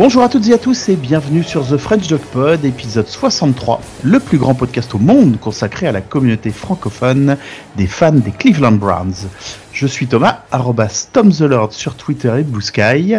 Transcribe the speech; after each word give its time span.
Bonjour 0.00 0.22
à 0.22 0.28
toutes 0.28 0.46
et 0.46 0.52
à 0.52 0.58
tous 0.58 0.88
et 0.90 0.94
bienvenue 0.94 1.42
sur 1.42 1.66
The 1.66 1.76
French 1.76 2.06
Dog 2.06 2.20
Pod, 2.20 2.64
épisode 2.64 3.08
63, 3.08 3.80
le 4.04 4.20
plus 4.20 4.38
grand 4.38 4.54
podcast 4.54 4.94
au 4.94 4.98
monde 4.98 5.40
consacré 5.40 5.88
à 5.88 5.92
la 5.92 6.00
communauté 6.00 6.50
francophone 6.50 7.36
des 7.76 7.88
fans 7.88 8.12
des 8.12 8.30
Cleveland 8.30 8.76
Browns. 8.78 9.26
Je 9.72 9.88
suis 9.88 10.06
Thomas, 10.06 10.44
arrobas 10.52 11.08
Tom 11.12 11.32
the 11.32 11.40
Lord 11.40 11.72
sur 11.72 11.96
Twitter 11.96 12.32
et 12.38 12.44
Blue 12.44 12.62
Sky. 12.62 13.16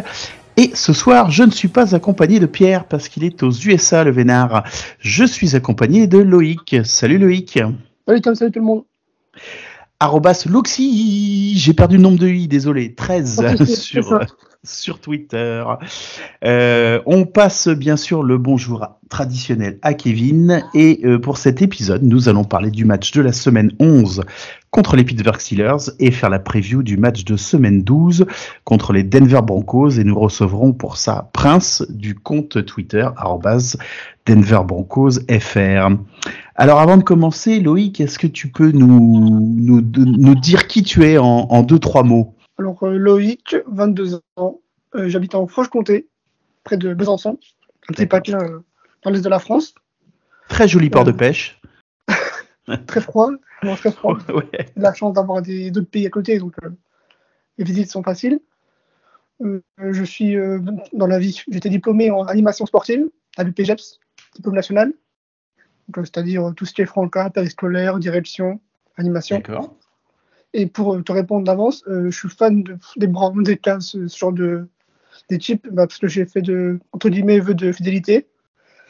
Et 0.55 0.71
ce 0.73 0.93
soir, 0.93 1.31
je 1.31 1.43
ne 1.43 1.51
suis 1.51 1.67
pas 1.67 1.95
accompagné 1.95 2.39
de 2.39 2.45
Pierre 2.45 2.85
parce 2.85 3.09
qu'il 3.09 3.25
est 3.25 3.43
aux 3.43 3.51
USA, 3.51 4.05
le 4.05 4.11
vénard. 4.11 4.63
Je 4.99 5.25
suis 5.25 5.57
accompagné 5.57 6.07
de 6.07 6.19
Loïc. 6.19 6.77
Salut 6.85 7.17
Loïc. 7.17 7.59
Salut 8.07 8.21
Tom, 8.21 8.35
salut 8.35 8.51
tout 8.53 8.59
le 8.59 8.65
monde. 8.65 8.83
Arrobas 10.01 10.45
Luxi, 10.49 11.57
j'ai 11.57 11.73
perdu 11.73 11.97
le 11.97 12.03
nombre 12.03 12.19
de 12.19 12.27
i, 12.29 12.47
désolé, 12.47 12.95
13 12.95 13.65
sur, 13.75 14.21
sur 14.63 15.01
Twitter. 15.01 15.65
Euh, 16.45 17.01
on 17.05 17.25
passe 17.25 17.67
bien 17.67 17.97
sûr 17.97 18.23
le 18.23 18.37
bonjour 18.37 18.87
traditionnel 19.09 19.77
à 19.81 19.93
Kevin. 19.93 20.63
Et 20.73 21.01
euh, 21.03 21.19
pour 21.19 21.37
cet 21.37 21.61
épisode, 21.61 22.03
nous 22.03 22.29
allons 22.29 22.45
parler 22.45 22.71
du 22.71 22.85
match 22.85 23.11
de 23.11 23.21
la 23.21 23.33
semaine 23.33 23.73
11 23.81 24.23
contre 24.71 24.95
les 24.95 25.03
Pittsburgh 25.03 25.39
Steelers 25.39 25.91
et 25.99 26.11
faire 26.11 26.29
la 26.29 26.39
preview 26.39 26.81
du 26.81 26.95
match 26.95 27.25
de 27.25 27.35
semaine 27.35 27.83
12 27.83 28.25
contre 28.63 28.93
les 28.93 29.03
Denver 29.03 29.41
Broncos. 29.43 29.99
Et 29.99 30.05
nous 30.05 30.17
recevrons 30.17 30.71
pour 30.71 30.95
ça 30.95 31.29
Prince 31.33 31.85
du 31.89 32.15
compte 32.15 32.65
Twitter 32.65 33.05
Denver 34.25 34.61
Broncos 34.65 35.19
FR. 35.29 35.89
Alors 36.59 36.81
avant 36.81 36.97
de 36.97 37.03
commencer, 37.03 37.61
Loïc, 37.61 38.01
est-ce 38.01 38.19
que 38.19 38.27
tu 38.27 38.51
peux 38.51 38.71
nous, 38.71 39.39
nous, 39.39 39.81
nous 39.81 40.35
dire 40.35 40.67
qui 40.67 40.83
tu 40.83 41.05
es 41.05 41.17
en, 41.17 41.23
en 41.25 41.63
deux, 41.63 41.79
trois 41.79 42.03
mots? 42.03 42.35
Alors 42.57 42.83
euh, 42.83 42.97
Loïc, 42.97 43.55
22 43.67 44.19
ans, 44.35 44.59
euh, 44.93 45.07
j'habite 45.07 45.35
en 45.35 45.47
Franche-Comté, 45.47 46.09
près 46.65 46.75
de 46.75 46.93
Besançon, 46.93 47.39
un 47.87 47.93
petit 47.93 48.05
patelin 48.07 48.43
euh, 48.43 48.59
dans 49.03 49.09
l'est 49.09 49.21
de 49.21 49.29
la 49.29 49.39
France. 49.39 49.73
Très 50.49 50.67
joli 50.67 50.89
port 50.89 51.05
de 51.05 51.13
pêche. 51.13 51.61
très 52.87 52.99
froid, 52.99 53.29
non, 53.63 53.77
très 53.77 53.93
froid. 53.93 54.17
ouais. 54.27 54.69
la 54.75 54.93
chance 54.93 55.13
d'avoir 55.13 55.41
d'autres 55.41 55.89
pays 55.89 56.07
à 56.07 56.09
côté, 56.09 56.39
donc 56.39 56.55
les 57.57 57.63
visites 57.63 57.89
sont 57.89 58.03
faciles. 58.03 58.41
je 59.39 60.03
suis 60.03 60.35
dans 60.91 61.07
la 61.07 61.19
vie, 61.19 61.41
j'étais 61.49 61.69
diplômé 61.69 62.11
en 62.11 62.23
animation 62.23 62.65
sportive 62.65 63.07
à 63.37 63.45
l'UPGEPS, 63.45 64.01
diplôme 64.35 64.55
national 64.55 64.91
c'est-à-dire 65.95 66.53
tout 66.55 66.65
ce 66.65 66.73
qui 66.73 66.81
est 66.81 66.85
franca, 66.85 67.29
périscolaire, 67.29 67.99
direction, 67.99 68.59
animation. 68.97 69.37
D'accord. 69.37 69.75
Et 70.53 70.65
pour 70.65 71.03
te 71.03 71.11
répondre 71.11 71.45
d'avance, 71.45 71.83
euh, 71.87 72.09
je 72.09 72.17
suis 72.17 72.29
fan 72.29 72.63
des 72.97 73.07
Browns, 73.07 73.43
des 73.43 73.57
Cavs, 73.57 73.81
ce 73.81 74.07
genre 74.07 74.33
de 74.33 74.67
des 75.29 75.37
types, 75.37 75.67
bah, 75.71 75.85
parce 75.85 75.99
que 75.99 76.07
j'ai 76.07 76.25
fait 76.25 76.41
de 76.41 76.79
entre 76.91 77.09
guillemets 77.09 77.39
vœux 77.39 77.53
de 77.53 77.71
fidélité. 77.71 78.27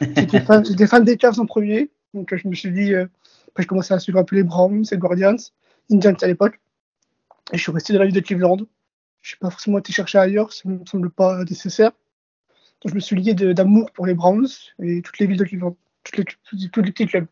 J'étais 0.00 0.40
fan, 0.40 0.64
fan, 0.64 1.04
des 1.04 1.18
Cavs 1.18 1.38
en 1.38 1.44
premier, 1.44 1.90
donc 2.14 2.34
je 2.34 2.48
me 2.48 2.54
suis 2.54 2.70
dit, 2.70 2.94
euh, 2.94 3.06
après 3.48 3.64
je 3.64 3.68
commençais 3.68 3.92
à 3.92 3.98
suivre 3.98 4.18
un 4.18 4.24
peu 4.24 4.36
les 4.36 4.42
Browns, 4.42 4.84
les 4.90 4.96
Guardians, 4.96 5.36
Indians 5.90 6.16
à 6.22 6.26
l'époque, 6.26 6.58
et 7.52 7.58
je 7.58 7.62
suis 7.62 7.72
resté 7.72 7.92
dans 7.92 7.98
la 7.98 8.06
vie 8.06 8.12
de 8.12 8.20
Cleveland. 8.20 8.56
Je 9.20 9.34
n'ai 9.34 9.38
pas 9.40 9.50
forcément 9.50 9.78
été 9.78 9.92
chercher 9.92 10.16
ailleurs, 10.16 10.54
ça 10.54 10.62
ne 10.66 10.78
me 10.78 10.86
semble 10.86 11.10
pas 11.10 11.44
nécessaire. 11.44 11.92
Donc 12.80 12.90
je 12.90 12.94
me 12.94 13.00
suis 13.00 13.16
lié 13.16 13.34
d'amour 13.34 13.90
pour 13.92 14.06
les 14.06 14.14
Browns 14.14 14.48
et 14.82 15.02
toutes 15.02 15.18
les 15.18 15.26
villes 15.26 15.36
de 15.36 15.44
Cleveland 15.44 15.76
tous 16.04 16.82
les 16.82 16.92
petits 16.92 17.06
clubs. 17.06 17.26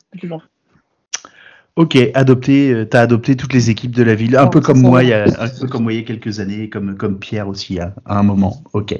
Ok, 1.77 1.97
adopté, 2.15 2.73
euh, 2.73 2.85
t'as 2.85 3.03
adopté 3.03 3.37
toutes 3.37 3.53
les 3.53 3.71
équipes 3.71 3.93
de 3.93 4.03
la 4.03 4.17
ville, 4.17 4.37
un 4.37 4.49
peu 4.49 4.61
comme 4.61 4.81
moi, 4.81 5.05
il 5.05 5.11
y 5.11 5.13
a, 5.13 5.27
un 5.39 5.49
peu 5.49 5.69
comme 5.69 5.85
moi 5.85 5.93
il 5.93 6.01
y 6.01 6.03
a 6.03 6.05
quelques 6.05 6.41
années, 6.41 6.69
comme, 6.69 6.97
comme 6.97 7.21
Pierre 7.21 7.47
aussi 7.47 7.79
à, 7.79 7.95
à 8.05 8.19
un 8.19 8.25
moment. 8.25 8.65
Ok. 8.73 8.99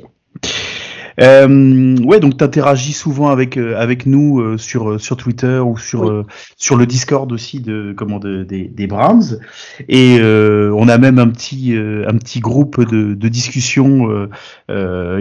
Euh, 1.21 1.97
ouais, 2.05 2.21
donc 2.21 2.37
tu 2.37 2.45
interagis 2.45 2.93
souvent 2.93 3.29
avec 3.29 3.57
euh, 3.57 3.77
avec 3.77 4.07
nous 4.07 4.41
euh, 4.41 4.57
sur 4.57 4.91
euh, 4.91 4.99
sur 4.99 5.17
Twitter 5.17 5.59
ou 5.59 5.77
sur 5.77 6.25
sur 6.57 6.77
le 6.77 6.87
Discord 6.87 7.33
aussi 7.33 7.61
de 7.61 7.93
comment 7.97 8.21
de, 8.21 8.45
des, 8.45 8.69
des 8.69 8.87
Browns 8.87 9.41
et 9.89 10.21
on 10.23 10.89
a 10.89 10.99
même 10.99 11.19
un 11.19 11.29
petit 11.29 11.75
un 11.77 12.17
petit 12.19 12.41
groupe 12.41 12.81
de, 12.89 13.15
de 13.15 13.29
discussion 13.29 14.29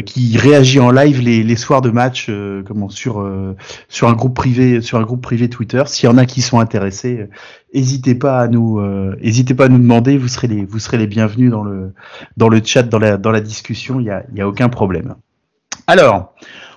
qui 0.05 0.37
réagit 0.37 0.79
en 0.79 0.91
live 0.91 1.21
les, 1.21 1.43
les 1.43 1.55
soirs 1.55 1.81
de 1.81 1.89
match 1.89 2.29
comment 2.65 2.89
sur 2.89 3.27
sur 3.89 4.07
un 4.07 4.13
groupe 4.13 4.35
privé 4.35 4.81
sur 4.81 4.99
un 4.99 5.03
groupe 5.03 5.21
privé 5.21 5.49
Twitter. 5.49 5.83
S'il 5.87 6.09
y 6.09 6.11
en 6.11 6.17
a 6.17 6.25
qui 6.25 6.41
sont 6.41 6.59
intéressés, 6.59 7.27
n'hésitez 7.73 8.15
pas 8.15 8.39
à 8.39 8.47
nous 8.47 8.81
hésitez 9.21 9.55
pas 9.55 9.65
à 9.65 9.69
nous 9.69 9.79
demander. 9.79 10.17
Vous 10.17 10.27
serez 10.27 10.47
les 10.47 10.65
vous 10.65 10.79
serez 10.79 10.97
les 10.97 11.07
bienvenus 11.07 11.51
dans 11.51 11.63
le 11.63 11.93
dans 12.37 12.49
le 12.49 12.61
chat 12.63 12.83
dans 12.83 12.99
la 12.99 13.17
dans 13.17 13.31
la 13.31 13.41
discussion. 13.41 13.99
Il 13.99 14.05
y 14.05 14.11
a 14.11 14.23
il 14.31 14.37
y 14.37 14.41
a 14.41 14.47
aucun 14.47 14.69
problème. 14.69 15.15
Alors, 15.85 16.33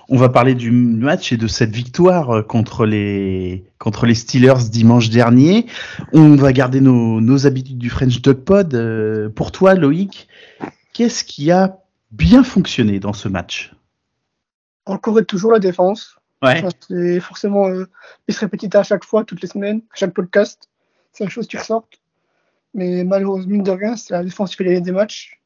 on 0.09 0.17
va 0.17 0.27
parler 0.27 0.55
du 0.55 0.71
match 0.71 1.31
et 1.31 1.37
de 1.37 1.47
cette 1.47 1.73
victoire 1.73 2.29
euh, 2.31 2.41
contre 2.43 2.85
les 2.85 3.63
contre 3.79 4.05
les 4.05 4.13
Steelers 4.13 4.69
dimanche 4.69 5.09
dernier. 5.09 5.67
On 6.11 6.35
va 6.35 6.51
garder 6.51 6.81
nos, 6.81 7.47
habitudes 7.47 7.77
du 7.77 7.89
French 7.89 8.21
Dog 8.21 8.43
Pod. 8.43 8.75
Euh, 8.75 9.29
pour 9.29 9.53
toi, 9.53 9.73
Loïc, 9.73 10.27
qu'est-ce 10.93 11.23
qui 11.23 11.49
a 11.49 11.79
bien 12.11 12.43
fonctionné 12.43 12.99
dans 12.99 13.13
ce 13.13 13.29
match? 13.29 13.73
Encore 14.85 15.17
et 15.17 15.25
toujours 15.25 15.53
la 15.53 15.59
défense. 15.59 16.17
Ouais. 16.43 16.61
C'est 16.89 17.19
forcément 17.21 17.69
euh, 17.69 17.87
il 18.27 18.33
se 18.33 18.39
répétit 18.41 18.69
à 18.75 18.83
chaque 18.83 19.05
fois, 19.05 19.23
toutes 19.23 19.41
les 19.41 19.47
semaines, 19.47 19.81
à 19.93 19.95
chaque 19.95 20.13
podcast. 20.13 20.69
C'est 21.13 21.23
la 21.23 21.29
chose 21.29 21.47
qui 21.47 21.57
ressort. 21.57 21.87
Mais 22.73 23.05
malheureusement, 23.05 23.51
mine 23.51 23.63
de 23.63 23.71
rien, 23.71 23.95
c'est 23.95 24.13
la 24.13 24.23
défense 24.23 24.51
qui 24.51 24.57
fait 24.57 24.65
gagner 24.65 24.81
des 24.81 24.91
matchs. 24.91 25.40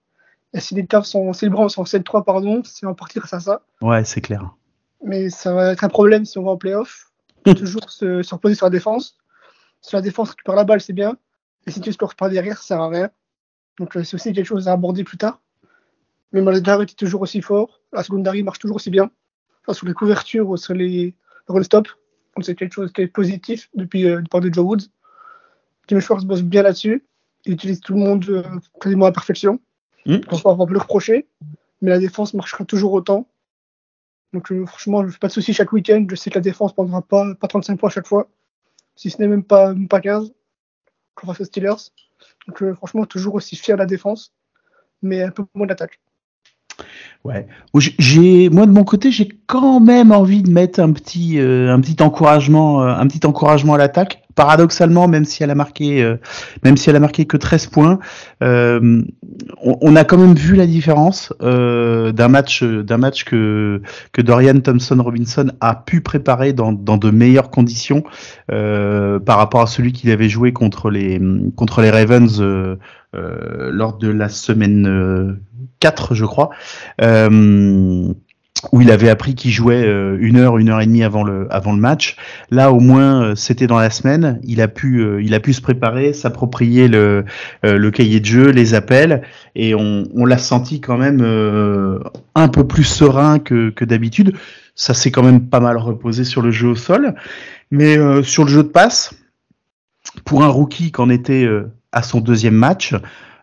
Et 0.56 0.62
si 0.62 0.74
les 0.74 0.88
Cavs 0.88 1.04
sont, 1.04 1.34
si 1.34 1.44
les 1.46 1.50
Browns 1.50 1.68
sont 1.68 1.84
7-3, 1.84 2.24
pardon, 2.24 2.62
c'est 2.64 2.86
en 2.86 2.94
partie 2.94 3.20
grâce 3.20 3.34
à 3.34 3.42
ça. 3.42 3.62
Ouais, 3.82 4.06
c'est 4.06 4.22
clair. 4.22 4.56
Mais 5.04 5.30
ça 5.30 5.54
va 5.54 5.74
être 5.74 5.84
un 5.84 5.90
problème 5.90 6.24
si 6.24 6.38
on 6.38 6.44
va 6.44 6.52
en 6.52 6.58
playoff. 6.58 7.12
toujours 7.58 7.90
se, 7.90 8.24
se, 8.24 8.34
reposer 8.34 8.56
sur 8.56 8.66
la 8.66 8.70
défense. 8.70 9.18
Si 9.82 9.94
la 9.94 10.02
défense 10.02 10.30
récupère 10.30 10.56
la 10.56 10.64
balle, 10.64 10.80
c'est 10.80 10.94
bien. 10.94 11.18
Et 11.68 11.72
si 11.72 11.82
tu 11.82 11.92
scores 11.92 12.16
pas 12.16 12.30
derrière, 12.30 12.58
ça 12.58 12.64
sert 12.64 12.82
à 12.82 12.88
rien. 12.88 13.10
Donc 13.78 13.98
euh, 13.98 14.04
c'est 14.06 14.16
aussi 14.16 14.32
quelque 14.32 14.46
chose 14.46 14.70
à 14.70 14.72
aborder 14.72 15.04
plus 15.04 15.18
tard. 15.18 15.42
Mais 16.32 16.42
Maldaire 16.42 16.82
est 16.82 16.98
toujours 16.98 17.22
aussi 17.22 17.42
fort. 17.42 17.82
La 17.92 18.02
secondary 18.02 18.42
marche 18.42 18.60
toujours 18.60 18.78
aussi 18.78 18.90
bien. 18.90 19.12
Enfin, 19.62 19.74
sur 19.74 19.86
les 19.86 19.94
couvertures 19.94 20.50
ou 20.50 20.56
sur 20.56 20.74
les 20.74 21.16
roll 21.48 21.66
stop. 21.66 21.90
Donc 22.36 22.46
c'est 22.46 22.56
quelque 22.56 22.74
chose 22.74 22.94
qui 22.94 23.02
est 23.02 23.08
positif 23.08 23.70
depuis 23.74 24.06
euh, 24.06 24.16
le 24.16 24.22
départ 24.22 24.40
de 24.40 24.54
Joe 24.54 24.64
Woods. 24.66 24.88
Jimmy 25.90 26.02
Schwartz 26.02 26.24
bosse 26.24 26.44
bien 26.44 26.64
là-dessus. 26.64 27.06
Il 27.44 27.54
utilise 27.54 27.82
tout 27.82 27.94
le 27.94 28.00
monde 28.00 28.26
euh, 28.30 28.44
quasiment 28.80 29.06
à 29.06 29.10
la 29.10 29.14
perfection. 29.14 29.60
Mmh. 30.06 30.18
On 30.32 30.36
va 30.36 30.66
pas 30.66 30.72
le 30.72 30.80
reprocher, 30.80 31.28
mais 31.82 31.90
la 31.90 32.00
défense 32.00 32.34
marchera 32.34 32.66
toujours 32.66 32.94
autant. 32.94 33.28
Donc 34.34 34.52
euh, 34.52 34.66
franchement, 34.66 35.02
je 35.02 35.08
ne 35.08 35.12
fais 35.12 35.20
pas 35.20 35.28
de 35.28 35.34
soucis 35.34 35.54
chaque 35.54 35.72
week-end. 35.72 36.06
Je 36.10 36.16
sais 36.16 36.30
que 36.30 36.36
la 36.36 36.42
défense 36.42 36.72
ne 36.72 36.76
prendra 36.76 37.02
pas, 37.02 37.34
pas 37.36 37.48
35 37.48 37.80
points 37.80 37.90
à 37.90 37.92
chaque 37.92 38.08
fois, 38.08 38.28
si 38.96 39.10
ce 39.10 39.22
n'est 39.22 39.28
même 39.28 39.44
pas, 39.44 39.74
même 39.74 39.88
pas 39.88 40.02
15, 40.02 40.34
comme 41.16 41.30
face 41.30 41.42
aux 41.42 41.46
Steelers. 41.46 41.92
Donc 42.48 42.62
euh, 42.62 42.76
franchement, 42.76 43.06
toujours 43.06 43.36
aussi 43.36 43.56
fier 43.56 43.76
de 43.76 43.80
la 43.80 43.86
défense, 43.86 44.34
mais 45.02 45.24
un 45.24 45.32
peu 45.32 45.46
moins 45.54 45.68
d'attaque. 45.68 46.00
Ouais. 47.24 47.48
J'ai, 47.98 48.50
moi 48.50 48.66
de 48.66 48.72
mon 48.72 48.84
côté, 48.84 49.10
j'ai 49.10 49.30
quand 49.48 49.80
même 49.80 50.12
envie 50.12 50.44
de 50.44 50.52
mettre 50.52 50.80
un 50.80 50.92
petit, 50.92 51.40
euh, 51.40 51.74
un 51.74 51.80
petit 51.80 52.04
encouragement, 52.04 52.82
un 52.82 53.08
petit 53.08 53.26
encouragement 53.26 53.74
à 53.76 53.78
l'attaque. 53.78 54.25
Paradoxalement, 54.36 55.08
même 55.08 55.26
si 55.26 55.44
elle 55.44 55.52
a 55.52 55.56
marqué, 55.56 56.04
euh, 56.04 56.18
que 56.64 57.38
13 57.38 57.68
points, 57.68 58.00
on, 58.42 59.06
on, 59.64 59.96
a 59.96 60.04
quand 60.04 60.18
même 60.18 60.36
vu 60.36 60.56
la 60.56 60.68
différence 60.68 61.34
d'un 61.40 62.28
match, 62.28 62.64
d'un 62.64 62.98
match 62.98 63.24
que 63.24 63.82
Dorian 64.18 64.60
Thompson 64.60 64.98
Robinson 65.02 65.52
a 65.62 65.76
pu 65.76 66.02
préparer 66.02 66.54
dans, 66.54 66.74
de 66.74 67.12
meilleures 67.12 67.50
conditions 67.50 68.04
par 68.48 69.38
rapport 69.38 69.62
à 69.62 69.68
celui 69.68 69.94
qu'il 69.94 70.12
avait 70.12 70.30
joué 70.30 70.54
contre 70.54 70.90
les 70.90 71.20
Ravens 71.90 72.42
lors 73.14 73.98
de 73.98 74.10
la 74.10 74.30
semaine 74.30 75.40
4, 75.80 76.16
je 76.16 76.26
crois, 76.26 76.50
euh, 77.02 78.14
où 78.72 78.82
il 78.82 78.92
avait 78.92 79.10
appris 79.10 79.36
qu'il 79.36 79.52
jouait 79.52 79.86
euh, 79.86 80.18
une 80.20 80.38
heure, 80.38 80.58
une 80.58 80.70
heure 80.70 80.82
et 80.82 80.86
demie 80.86 81.04
avant 81.04 81.24
le, 81.24 81.48
avant 81.50 81.74
le 81.74 81.80
match. 81.80 82.16
Là, 82.50 82.72
au 82.72 82.80
moins, 82.80 83.24
euh, 83.24 83.36
c'était 83.36 83.68
dans 83.68 83.80
la 83.80 83.90
semaine. 83.90 84.40
Il 84.44 84.62
a 84.62 84.68
pu, 84.68 85.24
il 85.24 85.34
a 85.34 85.40
pu 85.40 85.54
se 85.54 85.62
préparer, 85.62 86.14
s'approprier 86.14 86.88
le, 86.88 87.26
le 87.64 87.92
cahier 87.92 88.20
de 88.20 88.26
jeu, 88.26 88.50
les 88.50 88.74
appels, 88.74 89.22
et 89.56 89.76
on, 89.76 90.04
on 90.16 90.26
l'a 90.26 90.38
senti 90.38 90.82
quand 90.82 90.98
même 90.98 91.22
un 92.36 92.48
peu 92.48 92.68
plus 92.68 92.84
serein 92.84 93.40
que, 93.40 93.70
que 93.70 93.86
d'habitude. 93.86 94.36
Ça 94.76 94.94
s'est 94.94 95.12
quand 95.12 95.24
même 95.24 95.48
pas 95.48 95.60
mal 95.60 95.78
reposé 95.78 96.24
sur 96.24 96.42
le 96.42 96.52
jeu 96.52 96.70
au 96.70 96.76
sol, 96.76 97.16
mais 97.72 97.98
sur 98.24 98.44
le 98.44 98.50
jeu 98.50 98.64
de 98.64 98.70
passe, 98.70 99.16
pour 100.24 100.44
un 100.44 100.48
rookie 100.48 100.92
qu'en 100.92 101.10
était 101.10 101.48
à 101.92 102.04
son 102.04 102.20
deuxième 102.20 102.56
match, 102.56 102.94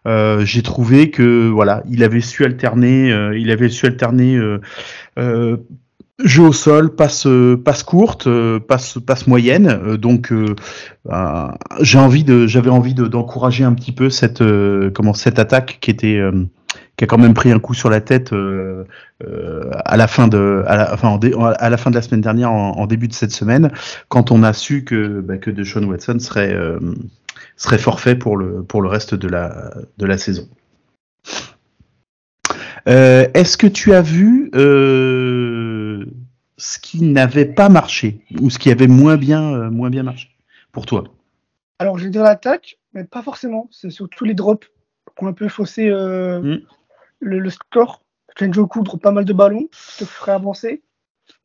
euh, 0.07 0.45
j'ai 0.45 0.63
trouvé 0.63 1.11
que 1.11 1.49
voilà, 1.49 1.83
il 1.89 2.03
avait 2.03 2.21
su 2.21 2.45
alterner, 2.45 3.13
euh, 3.13 3.39
il 3.39 3.51
avait 3.51 3.69
su 3.69 3.87
alterner 3.87 4.37
euh, 5.19 5.57
jeu 6.25 6.43
au 6.43 6.53
sol, 6.53 6.95
passe 6.95 7.27
passe 7.65 7.83
courte, 7.83 8.29
passe 8.59 8.99
passe 9.05 9.27
moyenne. 9.27 9.97
donc 9.97 10.33
bah, 11.05 11.59
j'ai 11.81 11.99
envie 11.99 12.25
de, 12.25 12.47
j'avais 12.47 12.71
envie 12.71 12.95
d'encourager 12.95 13.65
un 13.65 13.73
petit 13.75 13.93
peu 13.93 14.11
cette 14.11 14.43
comment 14.95 15.15
cette 15.15 15.39
attaque 15.39 15.79
qui 15.81 15.91
était 15.91 16.21
qui 16.97 17.05
a 17.05 17.07
quand 17.07 17.19
même 17.19 17.35
pris 17.35 17.51
un 17.51 17.59
coup 17.59 17.75
sur 17.75 17.91
la 17.91 18.01
tête 18.01 18.33
euh, 18.33 18.85
euh, 19.25 19.71
à 19.85 19.97
la 19.97 20.07
fin 20.07 20.29
de, 20.29 20.63
à 20.67 20.77
la, 20.77 20.95
enfin, 20.95 21.19
à 21.59 21.71
la 21.71 21.77
fin 21.77 21.91
de 21.91 21.95
la 21.95 22.03
semaine 22.03 22.21
dernière, 22.21 22.53
en, 22.53 22.87
début 22.87 23.09
de 23.09 23.15
cette 23.15 23.33
semaine, 23.33 23.71
quand 24.09 24.31
on 24.31 24.43
a 24.43 24.53
su 24.53 24.85
que 24.85 25.21
bah, 25.21 25.39
que 25.39 25.51
Deshaun 25.51 25.85
Watson 25.85 26.19
serait 26.19 26.55
serait 27.63 27.79
forfait 27.79 28.17
pour 28.17 28.37
le 28.37 28.63
pour 28.63 28.83
le 28.83 28.89
reste 28.89 29.15
de 29.15 29.29
la 29.29 29.73
de 29.99 30.07
la 30.07 30.19
saison. 30.19 30.49
Est-ce 32.87 33.57
que 33.57 33.69
tu 33.69 33.95
as 33.95 34.03
vu 34.03 34.51
ce 34.53 36.05
qui 36.81 37.03
n'avait 37.03 37.47
pas 37.47 37.69
marché 37.69 38.25
ou 38.41 38.51
ce 38.51 38.59
qui 38.59 38.71
avait 38.71 38.89
moins 38.89 39.17
bien 39.17 39.71
moins 39.71 39.91
bien 39.91 40.03
marché 40.03 40.29
pour 40.73 40.87
toi? 40.87 41.05
Alors 41.79 41.99
je 41.99 42.05
vais 42.05 42.11
dire 42.11 42.23
l'attaque, 42.23 42.79
mais 42.95 43.05
pas 43.05 43.23
forcément. 43.23 43.69
C'est 43.73 43.91
surtout 43.91 44.25
les 44.25 44.35
drops 44.35 44.69
qui 45.17 45.25
ont 45.25 45.27
un 45.27 45.33
peu 45.33 45.49
faussé 45.49 45.89
euh, 45.89 46.41
mm. 46.41 46.61
le, 47.21 47.51
score. 47.51 48.03
Njoku 48.41 48.83
drop 48.83 49.03
pas 49.03 49.11
mal 49.11 49.25
de 49.25 49.33
ballons, 49.33 49.69
te 49.99 50.05
ferait 50.05 50.33
avancer. 50.33 50.83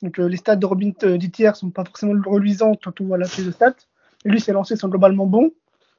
Donc 0.01 0.19
euh, 0.19 0.27
les 0.27 0.37
stats 0.37 0.55
de 0.55 0.65
Robin 0.65 0.91
euh, 1.03 1.17
ne 1.17 1.53
sont 1.53 1.69
pas 1.69 1.83
forcément 1.83 2.13
reluisantes 2.25 2.79
quand 2.83 3.01
on 3.01 3.05
voit 3.05 3.17
la 3.17 3.27
prise 3.27 3.45
de 3.45 3.51
stats. 3.51 3.75
Et 4.25 4.29
lui, 4.29 4.39
ses 4.39 4.51
lancers 4.51 4.77
sont 4.77 4.89
globalement 4.89 5.25
bons. 5.25 5.51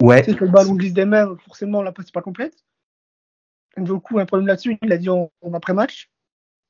Ouais. 0.03 0.23
C'est 0.23 0.37
que 0.37 0.45
le 0.45 0.51
ballon 0.51 0.75
glisse 0.75 0.95
des 0.95 1.05
mains, 1.05 1.37
forcément 1.45 1.83
la 1.83 1.93
passe 1.93 2.07
n'est 2.07 2.13
pas 2.13 2.23
complète. 2.23 2.55
Njoku 3.77 4.19
a 4.19 4.23
un 4.23 4.27
problème 4.27 4.47
là-dessus, 4.47 4.79
il 4.83 4.93
a 4.93 4.99
dit 4.99 5.09
en, 5.09 5.31
après-match. 5.53 6.11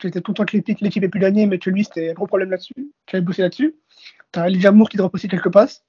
J'étais 0.00 0.22
content 0.22 0.44
que 0.44 0.56
l'équipe 0.56 1.02
ait 1.02 1.08
pu 1.08 1.19
gagner, 1.19 1.46
mais 1.46 1.58
que 1.58 1.70
lui, 1.70 1.84
c'était 1.84 2.10
un 2.10 2.14
gros 2.14 2.26
problème 2.26 2.50
là-dessus, 2.50 2.75
qu'il 3.06 3.16
avait 3.16 3.20
bossé 3.20 3.42
là-dessus. 3.42 3.75
T'as 4.30 4.48
Elijah 4.48 4.70
Moore 4.70 4.88
qui 4.88 4.96
drop 4.96 5.12
aussi 5.14 5.26
quelques 5.26 5.50
passes. 5.50 5.84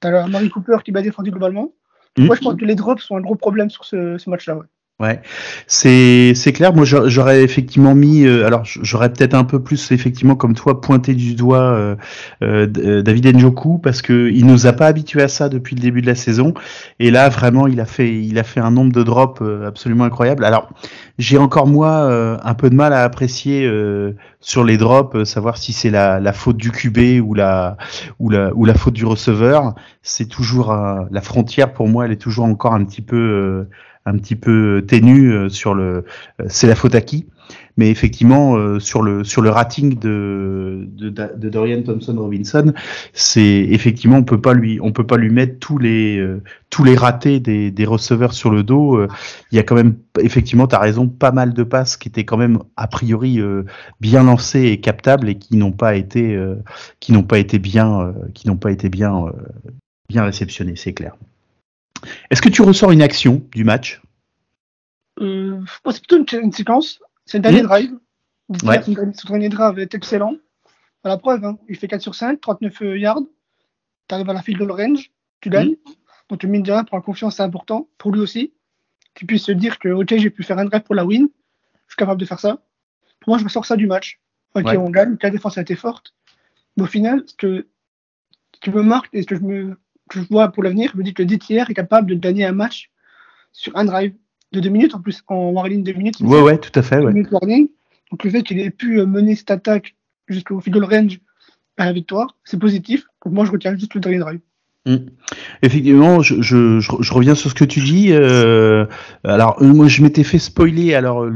T'as 0.00 0.26
Marie 0.26 0.50
Cooper 0.50 0.78
qui 0.84 0.92
m'a 0.92 1.02
défendu 1.02 1.30
globalement. 1.30 1.72
Hmm. 2.16 2.26
Moi, 2.26 2.36
je 2.36 2.40
pense 2.42 2.56
que 2.56 2.64
les 2.64 2.74
drops 2.74 3.02
sont 3.02 3.16
un 3.16 3.20
gros 3.20 3.34
problème 3.34 3.70
sur 3.70 3.84
ce, 3.84 4.28
match-là. 4.28 4.56
Ouais. 4.56 4.66
Ouais, 5.00 5.20
c'est 5.68 6.32
c'est 6.34 6.52
clair. 6.52 6.74
Moi, 6.74 6.84
j'aurais 6.84 7.44
effectivement 7.44 7.94
mis. 7.94 8.24
Euh, 8.26 8.44
alors, 8.44 8.64
j'aurais 8.64 9.12
peut-être 9.12 9.34
un 9.34 9.44
peu 9.44 9.62
plus 9.62 9.92
effectivement 9.92 10.34
comme 10.34 10.54
toi 10.56 10.80
pointé 10.80 11.14
du 11.14 11.36
doigt 11.36 11.62
euh, 11.62 11.94
euh, 12.42 13.00
David 13.00 13.36
Njoku 13.36 13.78
parce 13.78 14.02
que 14.02 14.28
il 14.28 14.44
nous 14.44 14.66
a 14.66 14.72
pas 14.72 14.86
habitué 14.88 15.22
à 15.22 15.28
ça 15.28 15.48
depuis 15.48 15.76
le 15.76 15.82
début 15.82 16.02
de 16.02 16.08
la 16.08 16.16
saison. 16.16 16.52
Et 16.98 17.12
là, 17.12 17.28
vraiment, 17.28 17.68
il 17.68 17.78
a 17.80 17.84
fait 17.84 18.12
il 18.12 18.40
a 18.40 18.42
fait 18.42 18.58
un 18.58 18.72
nombre 18.72 18.90
de 18.90 19.04
drops 19.04 19.40
absolument 19.64 20.02
incroyable. 20.02 20.44
Alors, 20.44 20.68
j'ai 21.16 21.38
encore 21.38 21.68
moi 21.68 22.40
un 22.42 22.54
peu 22.54 22.68
de 22.68 22.74
mal 22.74 22.92
à 22.92 23.04
apprécier 23.04 23.70
sur 24.40 24.64
les 24.64 24.78
drops, 24.78 25.22
savoir 25.22 25.58
si 25.58 25.72
c'est 25.72 25.90
la, 25.90 26.18
la 26.18 26.32
faute 26.32 26.56
du 26.56 26.72
QB 26.72 27.24
ou 27.24 27.34
la 27.34 27.76
ou 28.18 28.30
la 28.30 28.52
ou 28.52 28.64
la 28.64 28.74
faute 28.74 28.94
du 28.94 29.04
receveur. 29.04 29.76
C'est 30.02 30.26
toujours 30.28 30.72
la 30.72 31.20
frontière 31.20 31.72
pour 31.72 31.86
moi, 31.86 32.06
elle 32.06 32.12
est 32.12 32.16
toujours 32.16 32.46
encore 32.46 32.74
un 32.74 32.84
petit 32.84 33.02
peu 33.02 33.68
un 34.08 34.18
petit 34.18 34.36
peu 34.36 34.84
ténu 34.86 35.32
euh, 35.32 35.48
sur 35.48 35.74
le 35.74 36.04
euh, 36.40 36.46
c'est 36.48 36.66
la 36.66 36.74
faute 36.74 36.94
à 36.94 37.00
qui? 37.00 37.26
Mais 37.76 37.90
effectivement 37.90 38.56
euh, 38.56 38.80
sur 38.80 39.02
le 39.02 39.24
sur 39.24 39.40
le 39.40 39.50
rating 39.50 39.98
de 39.98 40.88
de, 40.96 41.48
Dorian 41.48 41.82
Thompson 41.82 42.14
Robinson 42.18 42.72
c'est 43.12 43.66
effectivement 43.70 44.16
on 44.18 44.24
peut 44.24 44.40
pas 44.40 44.52
lui 44.52 44.80
on 44.82 44.92
peut 44.92 45.06
pas 45.06 45.16
lui 45.16 45.30
mettre 45.30 45.58
tous 45.58 45.78
les 45.78 46.22
tous 46.70 46.84
les 46.84 46.96
ratés 46.96 47.40
des, 47.40 47.70
des 47.70 47.84
receveurs 47.84 48.34
sur 48.34 48.50
le 48.50 48.64
dos 48.64 49.00
il 49.52 49.56
y 49.56 49.58
a 49.58 49.62
quand 49.62 49.76
même 49.76 49.96
effectivement 50.20 50.66
tu 50.66 50.74
as 50.74 50.80
raison 50.80 51.08
pas 51.08 51.30
mal 51.30 51.54
de 51.54 51.62
passes 51.62 51.96
qui 51.96 52.08
étaient 52.08 52.24
quand 52.24 52.36
même 52.36 52.58
a 52.76 52.88
priori 52.88 53.40
bien 54.00 54.24
lancées 54.24 54.64
et 54.64 54.80
captables 54.80 55.28
et 55.28 55.38
qui 55.38 55.56
n'ont 55.56 55.72
pas 55.72 55.94
été 55.94 56.38
qui 57.00 57.12
n'ont 57.12 57.22
pas 57.22 57.38
été 57.38 57.58
bien 57.58 58.12
qui 58.34 58.48
n'ont 58.48 58.56
pas 58.56 58.72
été 58.72 58.88
bien 58.88 59.32
bien 60.10 60.24
réceptionnées 60.24 60.76
c'est 60.76 60.92
clair 60.92 61.14
est-ce 62.30 62.42
que 62.42 62.48
tu 62.48 62.62
ressors 62.62 62.90
une 62.90 63.02
action 63.02 63.42
du 63.52 63.64
match? 63.64 64.00
Euh, 65.20 65.60
C'est 65.90 66.06
plutôt 66.06 66.24
une, 66.40 66.52
séquence. 66.52 67.00
C'est 67.26 67.38
le 67.38 67.42
dernier 67.42 67.62
hmm. 67.62 67.66
drive. 67.66 67.98
Ouais. 68.64 68.82
Son 68.82 69.28
dernier 69.28 69.48
drive 69.48 69.78
est 69.78 69.94
excellent. 69.94 70.34
À 71.04 71.08
la 71.08 71.18
preuve, 71.18 71.44
hein. 71.44 71.58
il 71.68 71.76
fait 71.76 71.88
4 71.88 72.00
sur 72.00 72.14
5, 72.14 72.40
39 72.40 72.82
euh, 72.82 72.98
yards. 72.98 73.22
Tu 74.08 74.14
arrives 74.14 74.30
à 74.30 74.32
la 74.32 74.42
field 74.42 74.58
goal 74.58 74.72
range, 74.72 75.10
tu 75.40 75.50
gagnes. 75.50 75.76
Hmm. 75.86 75.92
Donc, 76.30 76.44
mine 76.44 76.62
de 76.62 76.72
rien, 76.72 76.84
pour 76.84 76.96
la 76.96 77.02
confiance, 77.02 77.36
c'est 77.36 77.42
important. 77.42 77.88
Pour 77.98 78.12
lui 78.12 78.20
aussi. 78.20 78.52
Tu 79.14 79.26
puisses 79.26 79.44
se 79.44 79.52
dire 79.52 79.78
que, 79.78 79.88
ok, 79.88 80.16
j'ai 80.16 80.30
pu 80.30 80.42
faire 80.42 80.58
un 80.58 80.64
drive 80.64 80.82
pour 80.82 80.94
la 80.94 81.04
win. 81.04 81.28
Je 81.86 81.92
suis 81.92 81.96
capable 81.96 82.20
de 82.20 82.26
faire 82.26 82.38
ça. 82.38 82.62
Pour 83.20 83.30
moi, 83.30 83.38
je 83.38 83.44
me 83.44 83.48
sors 83.48 83.64
ça 83.64 83.76
du 83.76 83.86
match. 83.86 84.20
Ok, 84.54 84.66
on 84.76 84.90
gagne, 84.90 85.16
la 85.22 85.30
défense 85.30 85.58
a 85.58 85.62
été 85.62 85.76
forte. 85.76 86.14
Mais 86.76 86.84
au 86.84 86.86
final, 86.86 87.22
ce 87.26 87.34
que, 87.34 87.66
ce 88.54 88.60
qui 88.60 88.70
me 88.70 88.82
marque 88.82 89.08
et 89.12 89.22
ce 89.22 89.26
que 89.26 89.36
je 89.36 89.42
me 89.42 89.78
je 90.12 90.20
vois 90.20 90.48
pour 90.48 90.62
l'avenir, 90.62 90.90
je 90.92 90.98
me 90.98 91.02
dis 91.02 91.14
que 91.14 91.22
le 91.22 91.26
DTR 91.26 91.70
est 91.70 91.74
capable 91.74 92.10
de 92.10 92.14
gagner 92.14 92.44
un 92.44 92.52
match 92.52 92.90
sur 93.52 93.76
un 93.76 93.84
drive 93.84 94.14
de 94.52 94.60
deux 94.60 94.70
minutes, 94.70 94.94
en 94.94 95.00
plus 95.00 95.22
en 95.28 95.50
warning 95.50 95.82
de 95.82 95.92
deux 95.92 95.98
minutes. 95.98 96.20
Ouais, 96.20 96.40
ouais, 96.40 96.58
tout 96.58 96.76
à 96.78 96.82
fait. 96.82 96.98
Ouais. 96.98 97.26
Warning. 97.30 97.68
Donc 98.10 98.24
le 98.24 98.30
fait 98.30 98.42
qu'il 98.42 98.58
ait 98.58 98.70
pu 98.70 99.00
euh, 99.00 99.06
mener 99.06 99.34
cette 99.34 99.50
attaque 99.50 99.94
jusqu'au 100.28 100.60
field 100.60 100.82
range 100.82 101.20
à 101.76 101.86
la 101.86 101.92
victoire, 101.92 102.36
c'est 102.44 102.58
positif. 102.58 103.06
Donc 103.24 103.34
moi, 103.34 103.44
je 103.44 103.52
retiens 103.52 103.76
juste 103.76 103.94
le 103.94 104.00
dernier 104.00 104.18
drive. 104.18 104.40
Mm. 104.88 104.96
Effectivement, 105.62 106.22
je, 106.22 107.12
reviens 107.12 107.34
sur 107.34 107.50
ce 107.50 107.54
que 107.54 107.64
tu 107.64 107.80
dis. 107.80 108.08
Euh, 108.10 108.86
alors, 109.22 109.58
euh, 109.60 109.66
moi, 109.66 109.86
je 109.86 110.02
m'étais 110.02 110.24
fait 110.24 110.38
spoiler, 110.38 110.94
alors 110.94 111.26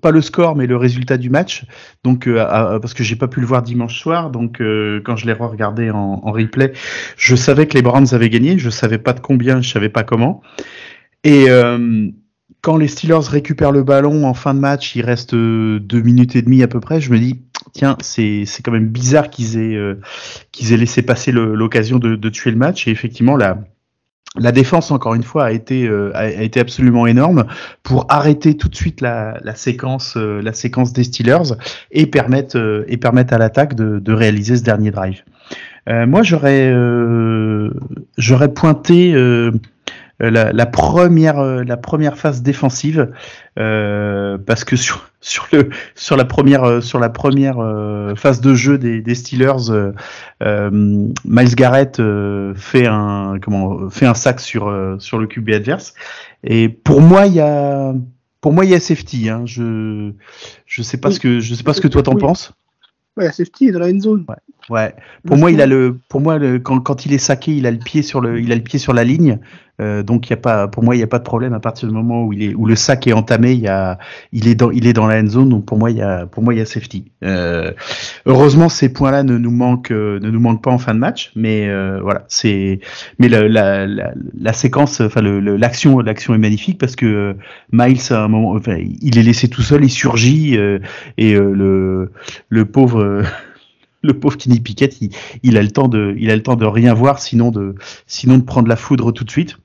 pas 0.00 0.12
le 0.12 0.20
score, 0.20 0.54
mais 0.54 0.66
le 0.66 0.76
résultat 0.76 1.16
du 1.16 1.28
match. 1.28 1.64
Donc, 2.04 2.28
euh, 2.28 2.78
parce 2.78 2.94
que 2.94 3.02
j'ai 3.02 3.16
pas 3.16 3.26
pu 3.26 3.40
le 3.40 3.46
voir 3.46 3.62
dimanche 3.62 4.00
soir, 4.00 4.30
donc 4.30 4.62
quand 5.04 5.16
je 5.16 5.26
l'ai 5.26 5.32
regardé 5.32 5.90
en, 5.90 6.20
en, 6.22 6.32
replay, 6.32 6.72
je 7.16 7.34
savais 7.34 7.66
que 7.66 7.74
les 7.74 7.82
Browns 7.82 8.06
avaient 8.12 8.30
gagné. 8.30 8.58
Je 8.58 8.70
savais 8.70 8.98
pas 8.98 9.12
de 9.12 9.20
combien, 9.20 9.60
je 9.60 9.70
savais 9.70 9.88
pas 9.88 10.04
comment. 10.04 10.42
Et 11.24 11.46
quand 12.60 12.76
les 12.76 12.88
Steelers 12.88 13.28
récupèrent 13.28 13.72
le 13.72 13.82
ballon 13.82 14.24
en 14.24 14.34
fin 14.34 14.54
de 14.54 14.60
match, 14.60 14.94
il 14.94 15.02
reste 15.02 15.34
deux 15.34 16.00
minutes 16.00 16.36
et 16.36 16.42
demie 16.42 16.62
à 16.62 16.68
peu 16.68 16.78
près. 16.78 17.00
Je 17.00 17.10
me 17.10 17.18
dis, 17.18 17.42
tiens, 17.76 17.96
c'est 18.00 18.46
quand 18.62 18.72
même 18.72 18.88
bizarre 18.88 19.30
qu'ils 19.30 19.58
aient 19.58 19.76
euh, 19.76 20.00
qu'ils 20.52 20.72
aient 20.72 20.76
laissé 20.76 21.02
passer 21.02 21.32
l'occasion 21.32 21.98
de, 21.98 22.28
tuer 22.28 22.50
le 22.50 22.56
match. 22.56 22.88
Et 22.88 22.90
effectivement, 22.90 23.36
la 23.36 23.58
la 24.38 24.52
défense, 24.52 24.90
encore 24.90 25.14
une 25.14 25.22
fois, 25.22 25.46
a 25.46 25.52
été 25.52 25.86
euh, 25.86 26.10
a, 26.14 26.28
été 26.28 26.60
absolument 26.60 27.06
énorme 27.06 27.46
pour 27.82 28.06
arrêter 28.08 28.56
tout 28.56 28.68
de 28.68 28.74
suite 28.74 29.00
la, 29.00 29.38
la 29.42 29.54
séquence 29.54 30.16
euh, 30.16 30.40
la 30.42 30.52
séquence 30.52 30.92
des 30.92 31.04
Steelers 31.04 31.54
et 31.90 32.06
permettre 32.06 32.84
et 32.88 32.98
à 33.02 33.38
l'attaque 33.38 33.74
de, 33.74 33.98
de 33.98 34.12
réaliser 34.12 34.56
ce 34.56 34.62
dernier 34.62 34.90
drive. 34.90 35.22
moi, 35.86 36.22
j'aurais 36.22 36.72
j'aurais 38.18 38.52
pointé 38.52 39.14
la, 40.18 40.52
la, 40.52 40.66
première 40.66 41.38
euh, 41.38 41.62
la 41.62 41.76
première 41.76 42.16
phase 42.16 42.42
défensive 42.42 43.12
euh, 43.58 44.38
parce 44.38 44.64
que 44.64 44.76
sur 44.76 45.10
sur 45.20 45.48
le 45.52 45.70
sur 45.94 46.16
la 46.16 46.24
première 46.24 46.82
sur 46.82 46.98
la 46.98 47.08
première 47.08 47.56
phase 48.16 48.40
de 48.40 48.54
jeu 48.54 48.78
des, 48.78 49.00
des 49.00 49.14
Steelers 49.14 49.92
Miles 50.40 51.54
Garrett 51.54 52.00
fait 52.54 52.86
un 52.86 53.38
comment 53.42 53.90
fait 53.90 54.06
un 54.06 54.14
sac 54.14 54.40
sur 54.40 54.96
sur 54.98 55.18
le 55.18 55.26
QB 55.26 55.50
adverse 55.50 55.94
et 56.44 56.68
pour 56.68 57.00
moi 57.00 57.26
il 57.26 57.34
y 57.34 57.40
a 57.40 57.92
pour 58.40 58.52
moi 58.52 58.64
il 58.64 58.70
y 58.70 58.74
a 58.74 58.80
safety 58.80 59.28
hein. 59.28 59.42
je 59.46 60.12
je 60.64 60.82
sais 60.82 60.98
pas 60.98 61.10
ce 61.10 61.18
que 61.18 61.40
je 61.40 61.54
sais 61.54 61.64
pas 61.64 61.72
ce 61.72 61.80
que 61.80 61.88
toi 61.88 62.02
t'en 62.02 62.16
penses 62.16 62.52
Ouais, 63.16 63.32
safety 63.32 63.72
dans 63.72 63.80
la 63.80 63.88
end 63.88 64.00
zone. 64.00 64.24
Ouais. 64.28 64.36
Ouais. 64.70 64.94
Pour 65.26 65.36
moi, 65.36 65.50
il 65.50 65.60
a 65.60 65.66
le, 65.66 65.98
pour 66.08 66.20
moi, 66.20 66.38
le, 66.38 66.58
quand, 66.58 66.80
quand 66.80 67.06
il 67.06 67.12
est 67.12 67.18
saqué, 67.18 67.52
il 67.56 67.66
a 67.66 67.70
le 67.70 67.78
pied 67.78 68.02
sur 68.02 68.20
le, 68.20 68.40
il 68.40 68.52
a 68.52 68.54
le 68.54 68.62
pied 68.62 68.78
sur 68.78 68.92
la 68.92 69.04
ligne. 69.04 69.38
Euh, 69.78 70.02
donc 70.02 70.28
il 70.28 70.30
y 70.30 70.32
a 70.32 70.38
pas, 70.38 70.68
pour 70.68 70.82
moi, 70.82 70.94
il 70.94 70.98
n'y 70.98 71.04
a 71.04 71.06
pas 71.08 71.18
de 71.18 71.24
problème 71.24 71.52
à 71.52 71.60
partir 71.60 71.86
du 71.88 71.94
moment 71.94 72.24
où 72.24 72.32
il 72.32 72.42
est, 72.42 72.54
où 72.54 72.64
le 72.64 72.76
sac 72.76 73.06
est 73.06 73.12
entamé, 73.12 73.52
il 73.52 73.60
y 73.60 73.68
a, 73.68 73.98
il 74.32 74.48
est 74.48 74.54
dans, 74.54 74.70
il 74.70 74.86
est 74.86 74.94
dans 74.94 75.06
la 75.06 75.20
end 75.20 75.26
zone. 75.26 75.50
Donc 75.50 75.66
pour 75.66 75.78
moi, 75.78 75.90
il 75.90 75.98
y 75.98 76.02
a, 76.02 76.26
pour 76.26 76.42
moi, 76.42 76.54
il 76.54 76.58
y 76.58 76.60
a 76.60 76.64
safety. 76.64 77.04
Euh, 77.24 77.72
heureusement, 78.24 78.68
ces 78.68 78.90
points-là 78.90 79.22
ne 79.22 79.36
nous 79.36 79.50
manquent, 79.50 79.92
euh, 79.92 80.18
ne 80.20 80.30
nous 80.30 80.40
manquent 80.40 80.62
pas 80.62 80.70
en 80.70 80.78
fin 80.78 80.94
de 80.94 80.98
match. 80.98 81.30
Mais 81.36 81.68
euh, 81.68 82.00
voilà, 82.00 82.24
c'est, 82.28 82.80
mais 83.18 83.28
la, 83.28 83.46
la, 83.48 83.86
la, 83.86 84.12
la, 84.38 84.52
séquence, 84.52 85.00
enfin 85.00 85.20
l'action, 85.20 86.00
l'action 86.00 86.34
est 86.34 86.38
magnifique 86.38 86.78
parce 86.78 86.96
que 86.96 87.36
Miles 87.72 88.00
à 88.10 88.24
un 88.24 88.28
moment, 88.28 88.52
enfin, 88.52 88.78
il 88.78 89.18
est 89.18 89.22
laissé 89.22 89.48
tout 89.48 89.62
seul, 89.62 89.84
il 89.84 89.90
surgit 89.90 90.56
et 91.18 91.34
le, 91.34 92.12
le 92.48 92.64
pauvre 92.64 93.24
le 94.06 94.18
pauvre 94.18 94.36
Kenny 94.36 94.60
Pickett, 94.60 95.00
il, 95.00 95.10
il, 95.42 95.56
a 95.56 95.62
le 95.62 95.70
temps 95.70 95.88
de, 95.88 96.14
il 96.18 96.30
a 96.30 96.36
le 96.36 96.42
temps 96.42 96.56
de 96.56 96.64
rien 96.64 96.94
voir, 96.94 97.18
sinon 97.18 97.50
de, 97.50 97.74
sinon 98.06 98.38
de 98.38 98.42
prendre 98.44 98.68
la 98.68 98.76
foudre 98.76 99.12
tout 99.12 99.24
de 99.24 99.30
suite. 99.30 99.58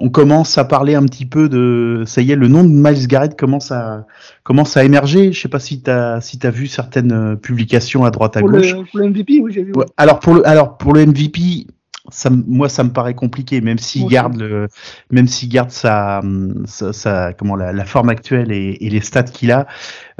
On 0.00 0.10
commence 0.10 0.56
à 0.58 0.64
parler 0.64 0.94
un 0.94 1.04
petit 1.06 1.26
peu 1.26 1.48
de 1.48 2.04
ça 2.06 2.22
y 2.22 2.30
est 2.30 2.36
le 2.36 2.46
nom 2.46 2.62
de 2.62 2.68
Miles 2.68 3.08
Garrett 3.08 3.36
commence 3.36 3.72
à 3.72 4.06
commence 4.44 4.76
à 4.76 4.84
émerger. 4.84 5.32
Je 5.32 5.40
sais 5.40 5.48
pas 5.48 5.58
si 5.58 5.82
tu 5.82 5.90
as 5.90 6.20
si 6.20 6.38
as 6.44 6.50
vu 6.50 6.68
certaines 6.68 7.36
publications 7.36 8.04
à 8.04 8.12
droite 8.12 8.36
à 8.36 8.42
gauche. 8.42 8.74
pour 8.92 9.00
le 9.00 9.08
MVP 9.08 9.40
oui 9.42 9.52
j'ai 9.52 9.64
vu. 9.64 9.72
Alors 9.96 10.20
pour 10.20 10.34
le 10.34 10.46
alors 10.46 10.78
pour 10.78 10.92
le 10.92 11.04
MVP 11.04 11.66
ça, 12.10 12.30
moi, 12.30 12.68
ça 12.68 12.84
me 12.84 12.90
paraît 12.90 13.14
compliqué, 13.14 13.60
même 13.60 13.78
s'il 13.78 14.06
garde 14.06 14.36
le, 14.36 14.68
même 15.10 15.26
s'il 15.26 15.48
garde 15.48 15.70
sa, 15.70 16.22
sa, 16.66 17.32
comment 17.32 17.56
la, 17.56 17.72
la, 17.72 17.84
forme 17.84 18.08
actuelle 18.08 18.52
et, 18.52 18.78
et 18.80 18.90
les 18.90 19.00
stats 19.00 19.24
qu'il 19.24 19.52
a. 19.52 19.66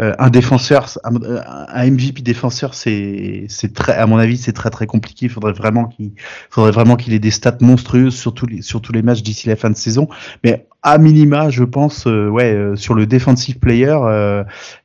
Euh, 0.00 0.14
un 0.18 0.30
défenseur, 0.30 0.87
un, 1.04 1.90
MVP 1.90 2.23
défenseur, 2.23 2.75
c'est, 2.75 3.47
c'est 3.49 3.75
très, 3.75 3.95
à 3.95 4.07
mon 4.07 4.18
avis, 4.18 4.37
c'est 4.37 4.52
très 4.52 4.71
très 4.71 4.87
compliqué. 4.87 5.26
Il 5.26 5.28
faudrait 5.30 5.52
vraiment 5.52 5.87
qu'il, 5.87 6.12
faudrait 6.50 6.73
vraiment 6.73 6.97
qu'il 6.97 7.14
ait 7.14 7.18
des 7.18 7.30
stats 7.30 7.59
monstrueuses 7.61 8.16
sur 8.16 8.35
tous 8.35 8.47
les, 8.47 8.62
sur 8.62 8.80
tous 8.80 8.92
les 8.92 9.02
matchs 9.02 9.23
d'ici 9.23 9.49
la 9.49 9.57
fin 9.57 9.71
de 9.71 9.76
saison. 9.76 10.09
Mais 10.45 10.66
à 10.83 10.99
minima, 10.99 11.50
je 11.50 11.64
pense, 11.64 12.07
ouais, 12.07 12.73
sur 12.76 12.95
le 12.95 13.07
defensive 13.07 13.59
player, 13.59 13.97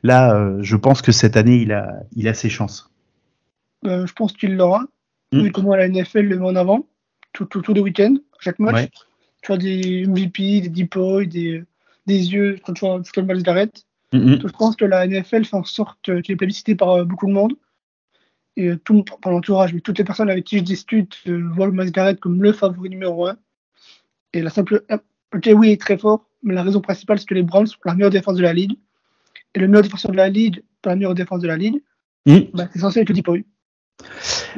là, 0.03 0.57
je 0.61 0.75
pense 0.75 1.01
que 1.01 1.11
cette 1.11 1.37
année, 1.37 1.57
il 1.57 1.71
a, 1.71 1.93
il 2.15 2.27
a 2.27 2.33
ses 2.33 2.49
chances. 2.49 2.91
je 3.83 4.11
pense 4.13 4.33
qu'il 4.33 4.55
l'aura. 4.55 4.83
Mm. 5.33 5.49
comment 5.49 5.75
la 5.75 5.89
NFL 5.89 6.21
le 6.21 6.39
met 6.39 6.45
en 6.45 6.55
avant, 6.55 6.85
tous 7.33 7.45
tout, 7.45 7.73
les 7.73 7.81
week-ends, 7.81 8.15
chaque 8.39 8.59
match. 8.59 8.89
Tu 9.41 9.47
vois 9.47 9.57
des 9.57 10.05
MVP, 10.07 10.61
des 10.61 10.69
deep 10.69 10.97
des, 11.25 11.63
des 12.05 12.33
yeux 12.33 12.57
quand 12.63 12.73
tu 12.73 12.85
vois, 12.85 13.01
le 13.17 13.23
match 13.23 13.39
d'arrête. 13.39 13.85
Mm-hmm. 14.13 14.41
Je 14.41 14.47
pense 14.47 14.75
que 14.75 14.85
la 14.85 15.05
NFL 15.07 15.43
fait 15.43 15.55
en 15.55 15.63
sorte 15.63 15.97
qu'il 16.01 16.31
est 16.31 16.35
plébiscité 16.35 16.75
par 16.75 16.91
euh, 16.91 17.03
beaucoup 17.03 17.27
de 17.27 17.33
monde. 17.33 17.53
Et 18.55 18.67
euh, 18.67 18.77
tout 18.77 19.03
par 19.03 19.31
l'entourage, 19.31 19.73
mais 19.73 19.81
toutes 19.81 19.97
les 19.97 20.03
personnes 20.03 20.29
avec 20.29 20.45
qui 20.45 20.59
je 20.59 20.63
discute 20.63 21.17
euh, 21.27 21.49
voient 21.53 21.65
le 21.65 21.71
Masgaret 21.71 22.15
comme 22.15 22.41
le 22.41 22.53
favori 22.53 22.89
numéro 22.89 23.27
1. 23.27 23.35
Et 24.33 24.41
la 24.41 24.51
simple. 24.51 24.83
Ok, 25.35 25.49
oui, 25.55 25.69
il 25.69 25.71
est 25.71 25.81
très 25.81 25.97
fort, 25.97 26.27
mais 26.43 26.53
la 26.53 26.61
raison 26.61 26.79
principale, 26.79 27.17
c'est 27.17 27.25
que 27.25 27.33
les 27.33 27.41
Browns 27.41 27.65
sont 27.65 27.77
la 27.85 27.95
meilleure 27.95 28.11
défense 28.11 28.37
de 28.37 28.43
la 28.43 28.53
ligue. 28.53 28.77
Et 29.55 29.59
le 29.59 29.67
meilleur 29.67 29.81
défenseur 29.81 30.11
de 30.11 30.17
la 30.17 30.29
ligue, 30.29 30.63
pas 30.83 30.91
la 30.91 30.95
meilleure 30.97 31.15
défense 31.15 31.41
de 31.41 31.47
la 31.47 31.57
ligue, 31.57 31.81
mm. 32.27 32.39
bah, 32.53 32.67
c'est 32.71 32.79
censé 32.79 32.99
être 32.99 33.09
le 33.09 33.15
Deep 33.15 33.27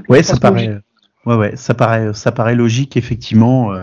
Ouais, 0.09 0.23
ça 0.23 0.37
paraît. 0.37 0.77
Ouais, 1.25 1.35
ouais, 1.35 1.55
ça 1.55 1.73
paraît, 1.73 2.13
ça 2.13 2.31
paraît 2.31 2.55
logique 2.55 2.97
effectivement. 2.97 3.73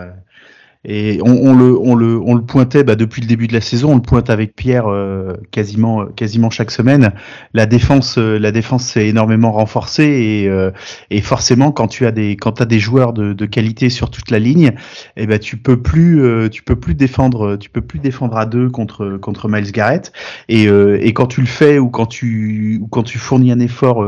Et 0.85 1.21
on, 1.23 1.31
on, 1.31 1.55
le, 1.55 1.79
on, 1.79 1.95
le, 1.95 2.19
on 2.19 2.35
le 2.35 2.43
pointait 2.43 2.83
bah, 2.83 2.97
depuis 2.97 3.23
le 3.23 3.29
début 3.29 3.47
de 3.47 3.53
la 3.53 3.61
saison, 3.61 3.93
on 3.93 3.95
le 3.95 4.03
pointe 4.03 4.31
avec 4.31 4.57
Pierre 4.57 4.89
euh, 4.89 5.35
quasiment, 5.53 6.07
quasiment 6.07 6.51
chaque 6.51 6.73
semaine. 6.73 7.13
La 7.55 7.67
défense, 7.67 8.19
euh, 8.19 8.37
la 8.37 8.51
défense 8.51 8.85
s'est 8.85 9.07
énormément 9.07 9.53
renforcée 9.53 10.03
et, 10.03 10.49
euh, 10.49 10.73
et 11.11 11.21
forcément 11.21 11.71
quand 11.71 11.87
tu 11.87 12.05
as 12.05 12.11
des, 12.11 12.37
quand 12.37 12.61
as 12.61 12.65
des 12.65 12.81
joueurs 12.81 13.13
de, 13.13 13.33
de 13.33 13.47
qualité 13.47 13.91
sur 13.91 14.11
toute 14.11 14.33
la 14.33 14.41
ligne, 14.41 14.73
eh 15.17 15.29
ben 15.29 15.39
tu 15.39 15.57
peux 15.57 15.81
plus, 15.81 16.21
tu 16.51 16.65
peux 16.65 16.77
plus 16.77 16.95
défendre, 16.95 17.57
tu 17.57 17.71
peux 17.71 17.81
plus 17.81 18.01
défendre 18.01 18.37
à 18.37 18.47
deux 18.47 18.69
contre 18.69 19.19
contre 19.19 19.49
Miles 19.49 19.71
Garrett. 19.71 20.13
Et, 20.49 20.65
et 20.65 21.13
quand 21.13 21.27
tu 21.27 21.41
le 21.43 21.47
fais 21.47 21.79
ou 21.79 21.91
quand 21.91 22.07
tu 22.07 22.81
ou 22.83 22.89
quand 22.89 23.03
tu 23.05 23.19
fournis 23.19 23.53
un 23.53 23.61
effort 23.61 24.05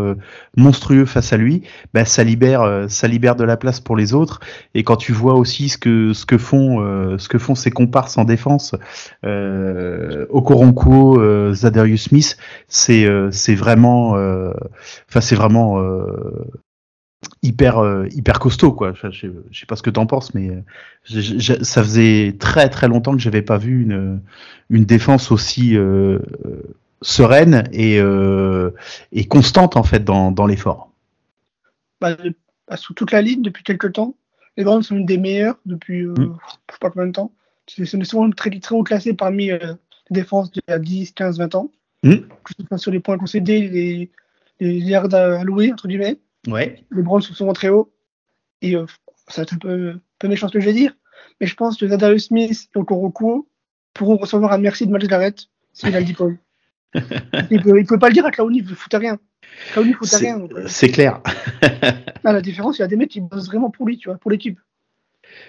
monstrueux 0.57 1.05
face 1.05 1.33
à 1.33 1.37
lui, 1.37 1.63
bah, 1.93 2.05
ça 2.05 2.25
libère, 2.25 2.87
ça 2.89 3.07
libère 3.07 3.37
de 3.37 3.45
la 3.45 3.57
place 3.57 3.81
pour 3.81 3.97
les 3.97 4.15
autres. 4.15 4.41
Et 4.75 4.83
quand 4.83 4.97
tu 4.97 5.13
vois 5.13 5.35
aussi 5.35 5.69
ce 5.69 5.79
que 5.79 6.13
ce 6.13 6.27
que 6.27 6.39
font 6.39 6.64
euh, 6.81 7.19
ce 7.19 7.29
que 7.29 7.39
font 7.39 7.55
ses 7.55 7.71
comparses 7.71 8.19
en 8.19 8.25
défense, 8.25 8.75
euh, 9.25 10.27
Okoronko, 10.31 11.21
euh, 11.21 11.53
Zadarius 11.55 12.05
Smith, 12.05 12.37
c'est 12.69 13.07
euh, 13.07 13.31
c'est 13.31 13.55
vraiment, 13.55 14.13
enfin 15.09 15.21
c'est 15.21 15.37
vraiment 15.37 15.83
hyper 17.43 18.07
hyper 18.11 18.39
costaud 18.39 18.73
quoi. 18.73 18.93
Je, 18.95 19.11
je, 19.11 19.59
sais 19.59 19.67
pas 19.67 19.77
ce 19.77 19.83
que 19.83 19.91
t'en 19.91 20.07
penses, 20.07 20.35
mais 20.35 20.51
ça 21.05 21.83
faisait 21.83 22.37
très 22.39 22.69
très 22.69 22.89
longtemps 22.89 23.13
que 23.13 23.23
j'avais 23.23 23.43
pas 23.43 23.59
vu 23.59 23.83
une 23.83 24.21
une 24.71 24.85
défense 24.85 25.31
aussi 25.31 25.77
sereine 27.03 27.65
et 27.73 28.01
et 29.13 29.25
constante 29.27 29.77
en 29.77 29.83
fait 29.83 30.05
dans 30.05 30.31
dans 30.31 30.47
l'effort. 30.47 30.91
Bah, 32.01 32.17
sous 32.77 32.95
toute 32.95 33.13
la 33.13 33.23
ligne 33.23 33.43
depuis 33.43 33.63
quelques 33.63 33.93
temps, 33.93 34.15
les 34.57 34.65
Browns 34.65 34.83
sont 34.83 34.97
une 34.97 35.07
des 35.07 35.19
meilleures 35.19 35.59
depuis 35.67 36.03
euh, 36.03 36.13
mm. 36.13 36.39
je 36.69 36.75
sais 36.75 36.79
pas 36.81 36.91
combien 36.91 37.09
de 37.09 37.13
temps. 37.13 37.33
C'est 37.67 37.87
souvent 38.05 38.31
très, 38.31 38.51
très 38.51 38.75
haut 38.75 38.83
classé 38.83 39.15
parmi 39.15 39.51
euh, 39.51 39.75
les 40.11 40.21
défenses 40.21 40.51
d'il 40.51 40.63
y 40.69 40.73
a 40.73 40.79
10, 40.79 41.13
15, 41.13 41.39
20 41.39 41.55
ans. 41.55 41.71
Mm. 42.03 42.17
sur 42.77 42.91
les 42.91 43.01
points 43.01 43.17
concédés, 43.17 43.69
les, 43.69 44.11
les 44.61 44.75
yards 44.79 45.15
alloués, 45.15 45.73
entre 45.73 45.89
guillemets. 45.89 46.19
Ouais. 46.47 46.85
Les 46.91 47.03
Browns 47.03 47.23
sont 47.23 47.35
souvent 47.35 47.55
très 47.55 47.69
hauts. 47.69 47.93
Et 48.61 48.77
euh, 48.77 48.87
ça 49.29 49.41
va 49.41 49.43
être 49.45 49.55
un 49.55 49.59
peu, 49.59 49.99
méchant 50.29 50.49
ce 50.49 50.53
que 50.53 50.61
je 50.61 50.67
vais 50.67 50.73
dire. 50.73 50.95
Mais 51.41 51.47
je 51.47 51.55
pense 51.55 51.79
que 51.79 51.89
Zadarius 51.89 52.27
Smith 52.27 52.69
et 52.75 52.79
Okoroku 52.79 53.49
pourront 53.95 54.17
recevoir 54.17 54.53
un 54.53 54.59
merci 54.59 54.87
de 54.87 54.93
Miles 54.93 55.09
Garrett 55.09 55.47
s'il 55.73 55.95
a 55.95 56.01
le 56.01 56.07
diplôme. 56.07 56.39
il 56.95 57.01
ne 57.65 57.87
peut, 57.87 57.99
pas 57.99 58.09
le 58.09 58.15
dire 58.15 58.27
à 58.27 58.31
Clowny, 58.31 58.59
il 58.59 58.69
ne 58.69 58.75
foutait 58.75 58.99
rien. 58.99 59.19
C'est 60.69 60.89
clair. 60.89 61.21
la 62.25 62.41
différence, 62.41 62.79
il 62.79 62.83
y 62.83 62.85
a 62.85 62.89
des 62.89 62.97
mecs 62.97 63.11
qui 63.11 63.21
bossent 63.21 63.47
vraiment 63.47 63.71
pour 63.71 63.87
lui, 63.87 63.99
tu 63.99 64.09
vois, 64.09 64.19
pour 64.19 64.31
l'équipe. 64.31 64.59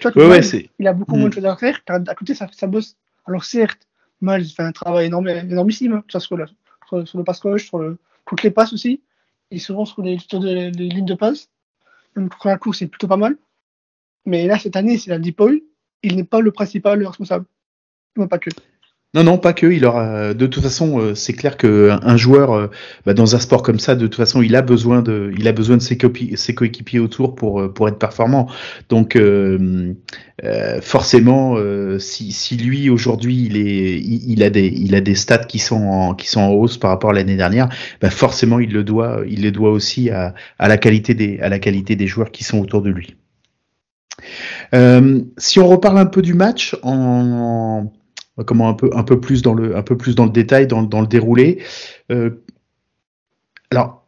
Tu 0.00 0.10
vois, 0.10 0.38
il 0.78 0.88
a 0.88 0.92
beaucoup 0.92 1.16
moins 1.16 1.28
de 1.28 1.30
mm. 1.30 1.32
choses 1.34 1.46
à 1.46 1.56
faire. 1.56 1.80
À 1.88 2.14
côté, 2.14 2.34
ça, 2.34 2.48
ça 2.52 2.66
bosse. 2.66 2.96
Alors, 3.26 3.44
certes, 3.44 3.86
Mal 4.20 4.44
fait 4.44 4.62
un 4.62 4.72
travail 4.72 5.06
énorme, 5.06 5.28
énormissime, 5.28 5.92
hein, 5.92 6.04
ce 6.08 6.18
soit 6.18 6.46
sur, 6.88 7.06
sur, 7.06 7.18
le 7.18 7.24
pass 7.24 7.40
coach, 7.40 7.66
sur 7.66 7.78
le, 7.78 7.98
toutes 8.26 8.42
les 8.42 8.50
passes 8.50 8.72
aussi. 8.72 9.02
Et 9.50 9.58
souvent 9.58 9.84
sur 9.84 10.02
les, 10.02 10.16
les, 10.32 10.70
lignes 10.70 11.04
de 11.04 11.14
passe. 11.14 11.50
Même 12.16 12.30
pour 12.30 12.48
la 12.48 12.56
course, 12.56 12.78
c'est 12.78 12.86
plutôt 12.86 13.08
pas 13.08 13.18
mal. 13.18 13.36
Mais 14.24 14.46
là, 14.46 14.58
cette 14.58 14.74
année, 14.74 14.96
c'est 14.96 15.10
la 15.10 15.18
deep 15.18 15.40
Il 16.02 16.16
n'est 16.16 16.24
pas 16.24 16.40
le 16.40 16.50
principal 16.50 16.98
le 16.98 17.06
responsable. 17.06 17.44
Non, 18.16 18.26
pas 18.26 18.38
que. 18.38 18.50
Non, 19.14 19.24
non, 19.24 19.38
pas 19.38 19.54
que. 19.54 19.66
Il 19.66 19.84
aura. 19.86 20.34
De 20.34 20.46
toute 20.46 20.62
façon, 20.62 21.00
euh, 21.00 21.14
c'est 21.14 21.32
clair 21.32 21.56
que 21.56 21.90
un 22.02 22.16
joueur 22.18 22.52
euh, 22.52 22.66
bah, 23.06 23.14
dans 23.14 23.34
un 23.34 23.38
sport 23.38 23.62
comme 23.62 23.78
ça, 23.78 23.94
de 23.94 24.06
toute 24.06 24.16
façon, 24.16 24.42
il 24.42 24.54
a 24.54 24.60
besoin 24.60 25.00
de, 25.00 25.32
il 25.38 25.48
a 25.48 25.52
besoin 25.52 25.78
de 25.78 25.82
ses, 25.82 25.96
coéquipiers 25.96 26.98
autour 26.98 27.34
pour 27.34 27.60
euh, 27.62 27.72
pour 27.72 27.88
être 27.88 27.98
performant. 27.98 28.46
Donc, 28.90 29.18
forcément, 30.82 31.56
si, 31.98 32.32
si 32.32 32.56
lui 32.58 32.90
aujourd'hui, 32.90 33.46
il 33.46 33.56
est, 33.56 33.98
il, 34.00 34.42
a 34.42 34.50
des, 34.50 34.66
il 34.66 34.94
a 34.94 35.00
des 35.00 35.14
stats 35.14 35.38
qui 35.38 35.58
sont 35.58 35.82
en, 35.82 36.14
qui 36.14 36.28
sont 36.28 36.40
en 36.40 36.50
hausse 36.50 36.76
par 36.76 36.90
rapport 36.90 37.10
à 37.10 37.14
l'année 37.14 37.36
dernière, 37.36 37.68
bah 38.02 38.10
forcément, 38.10 38.58
il 38.60 38.72
le 38.72 38.84
doit, 38.84 39.22
il 39.26 39.42
les 39.42 39.50
doit 39.50 39.70
aussi 39.70 40.10
à, 40.10 40.34
à 40.58 40.68
la 40.68 40.76
qualité 40.76 41.14
des, 41.14 41.38
à 41.40 41.48
la 41.48 41.58
qualité 41.58 41.96
des 41.96 42.06
joueurs 42.06 42.30
qui 42.30 42.44
sont 42.44 42.58
autour 42.58 42.82
de 42.82 42.90
lui. 42.90 43.16
si 45.38 45.58
on 45.58 45.68
reparle 45.68 45.98
un 45.98 46.06
peu 46.06 46.20
du 46.20 46.34
match 46.34 46.76
en 46.82 47.90
comment 48.44 48.68
un 48.68 49.02
peu 49.02 49.20
plus 49.20 49.42
dans 49.42 49.54
le 49.54 50.30
détail 50.30 50.66
dans, 50.66 51.00
le 51.00 51.06
déroulé. 51.06 51.62
Euh, 52.10 52.30
alors 53.70 54.06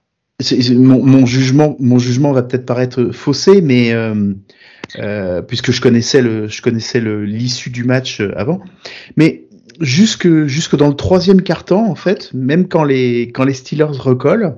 mon, 0.70 1.26
jugement 1.26 2.32
va 2.32 2.42
peut-être 2.42 2.66
paraître 2.66 3.10
faussé, 3.10 3.60
mais 3.60 3.92
euh, 3.92 4.34
euh, 4.98 5.42
puisque 5.42 5.72
je 5.72 5.80
connaissais 5.80 6.22
l'issue 7.00 7.70
du 7.70 7.84
match 7.84 8.20
avant, 8.36 8.60
mais 9.16 9.46
jusque 9.80 10.28
dans 10.76 10.88
le 10.88 10.94
troisième 10.94 11.42
quart-temps 11.42 11.88
en 11.88 11.94
fait, 11.94 12.32
même 12.34 12.68
quand 12.68 12.84
les 12.84 13.32
quand 13.32 13.52
Steelers 13.52 13.98
recollent 13.98 14.56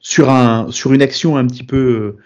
sur 0.00 0.28
une 0.28 1.02
action 1.02 1.36
un 1.36 1.46
petit 1.46 1.64
peu 1.64 2.16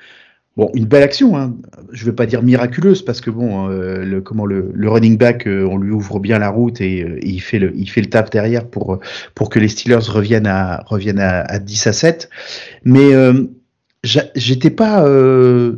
Bon, 0.56 0.70
une 0.72 0.86
belle 0.86 1.02
action, 1.02 1.36
hein. 1.36 1.54
je 1.92 2.06
vais 2.06 2.12
pas 2.12 2.24
dire 2.24 2.42
miraculeuse 2.42 3.02
parce 3.02 3.20
que 3.20 3.30
bon, 3.30 3.68
euh, 3.68 4.04
le, 4.04 4.22
comment 4.22 4.46
le, 4.46 4.70
le, 4.72 4.88
running 4.88 5.18
back, 5.18 5.46
euh, 5.46 5.68
on 5.70 5.76
lui 5.76 5.90
ouvre 5.90 6.18
bien 6.18 6.38
la 6.38 6.48
route 6.48 6.80
et, 6.80 7.02
euh, 7.02 7.18
il 7.22 7.40
fait 7.40 7.58
le, 7.58 7.76
il 7.76 7.90
fait 7.90 8.00
le 8.00 8.08
taf 8.08 8.30
derrière 8.30 8.66
pour 8.66 8.98
pour 9.34 9.50
que 9.50 9.58
les 9.58 9.68
Steelers 9.68 10.08
reviennent 10.08 10.46
à 10.46 10.82
reviennent 10.86 11.18
à, 11.18 11.40
à 11.42 11.58
10 11.58 11.88
à 11.88 11.92
7. 11.92 12.30
Mais 12.84 13.10
j'étais 14.02 14.70
pas 14.70 15.04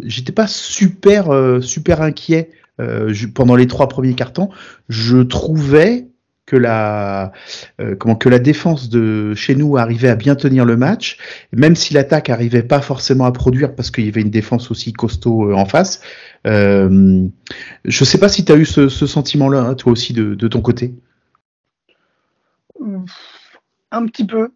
j'étais 0.04 0.32
pas 0.32 0.46
super 0.46 1.58
super 1.60 2.02
inquiet 2.02 2.50
pendant 3.34 3.56
les 3.56 3.66
trois 3.66 3.88
premiers 3.88 4.14
cartons. 4.14 4.50
Je 4.88 5.18
trouvais 5.18 6.07
que 6.48 6.56
la 6.56 7.32
euh, 7.80 7.94
que 7.94 8.28
la 8.28 8.38
défense 8.38 8.88
de 8.88 9.34
chez 9.34 9.54
nous 9.54 9.76
arrivait 9.76 10.08
à 10.08 10.16
bien 10.16 10.34
tenir 10.34 10.64
le 10.64 10.76
match, 10.76 11.18
même 11.52 11.76
si 11.76 11.92
l'attaque 11.92 12.30
arrivait 12.30 12.62
pas 12.62 12.80
forcément 12.80 13.26
à 13.26 13.32
produire 13.32 13.74
parce 13.74 13.90
qu'il 13.90 14.06
y 14.06 14.08
avait 14.08 14.22
une 14.22 14.30
défense 14.30 14.70
aussi 14.70 14.94
costaud 14.94 15.50
euh, 15.50 15.54
en 15.54 15.66
face. 15.66 16.00
Euh, 16.46 17.26
je 17.84 18.04
sais 18.04 18.18
pas 18.18 18.30
si 18.30 18.46
tu 18.46 18.52
as 18.52 18.56
eu 18.56 18.64
ce, 18.64 18.88
sentiment-là, 18.88 19.60
hein, 19.60 19.74
toi 19.74 19.92
aussi, 19.92 20.14
de, 20.14 20.48
ton 20.48 20.62
côté. 20.62 20.94
Un 23.90 24.06
petit 24.06 24.24
peu. 24.24 24.50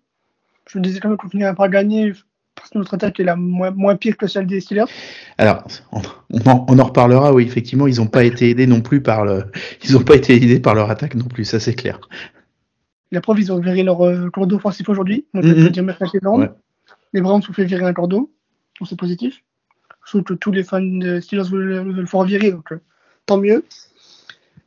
Je 0.71 0.79
me 0.79 0.85
disais 0.85 1.01
quand 1.01 1.09
même 1.09 1.19
qu'on 1.19 1.29
finirait 1.29 1.55
par 1.55 1.69
gagner 1.69 2.15
parce 2.63 2.71
que 2.71 2.79
notre 2.79 2.95
attaque 2.95 3.19
est 3.19 3.25
la 3.25 3.35
moins, 3.35 3.97
pire 3.97 4.17
que 4.17 4.29
celle 4.29 4.47
des 4.47 4.61
Steelers. 4.61 4.85
Alors, 5.37 5.65
on, 5.91 6.79
en, 6.79 6.85
reparlera, 6.85 7.35
oui, 7.35 7.43
effectivement, 7.43 7.89
ils 7.89 7.97
n'ont 7.97 8.07
pas 8.07 8.23
été 8.23 8.51
aidés 8.51 8.69
non 8.69 8.81
plus 8.81 9.03
par 9.03 9.25
le, 9.25 9.47
ils 9.83 9.95
n'ont 9.95 10.05
pas 10.05 10.15
été 10.15 10.37
aidés 10.37 10.61
par 10.61 10.77
leur 10.77 10.89
attaque 10.89 11.17
non 11.17 11.25
plus, 11.25 11.45
ça 11.45 11.59
c'est 11.59 11.75
clair. 11.75 11.99
La 13.11 13.21
preuve, 13.21 13.41
ils 13.41 13.53
ont 13.53 13.59
viré 13.59 13.83
leur 13.83 14.07
euh, 14.07 14.31
cordeau 14.31 14.57
offensif 14.57 14.89
aujourd'hui, 14.89 15.27
donc 15.35 15.45
mm 15.45 15.51
-hmm. 15.51 16.53
Les 17.13 17.21
Browns 17.21 17.43
ont 17.49 17.53
fait 17.53 17.65
virer 17.65 17.85
un 17.85 17.93
cordeau, 17.93 18.31
donc 18.79 18.89
c'est 18.89 18.99
positif. 18.99 19.43
Je 20.05 20.11
trouve 20.11 20.23
que 20.23 20.35
tous 20.35 20.53
les 20.53 20.63
fans 20.63 20.81
des 20.81 21.21
Steelers 21.21 21.51
veulent, 21.51 21.83
le 21.83 22.07
faire 22.07 22.23
virer, 22.23 22.53
donc 22.53 22.71
euh, 22.71 22.79
tant 23.27 23.39
mieux. 23.39 23.65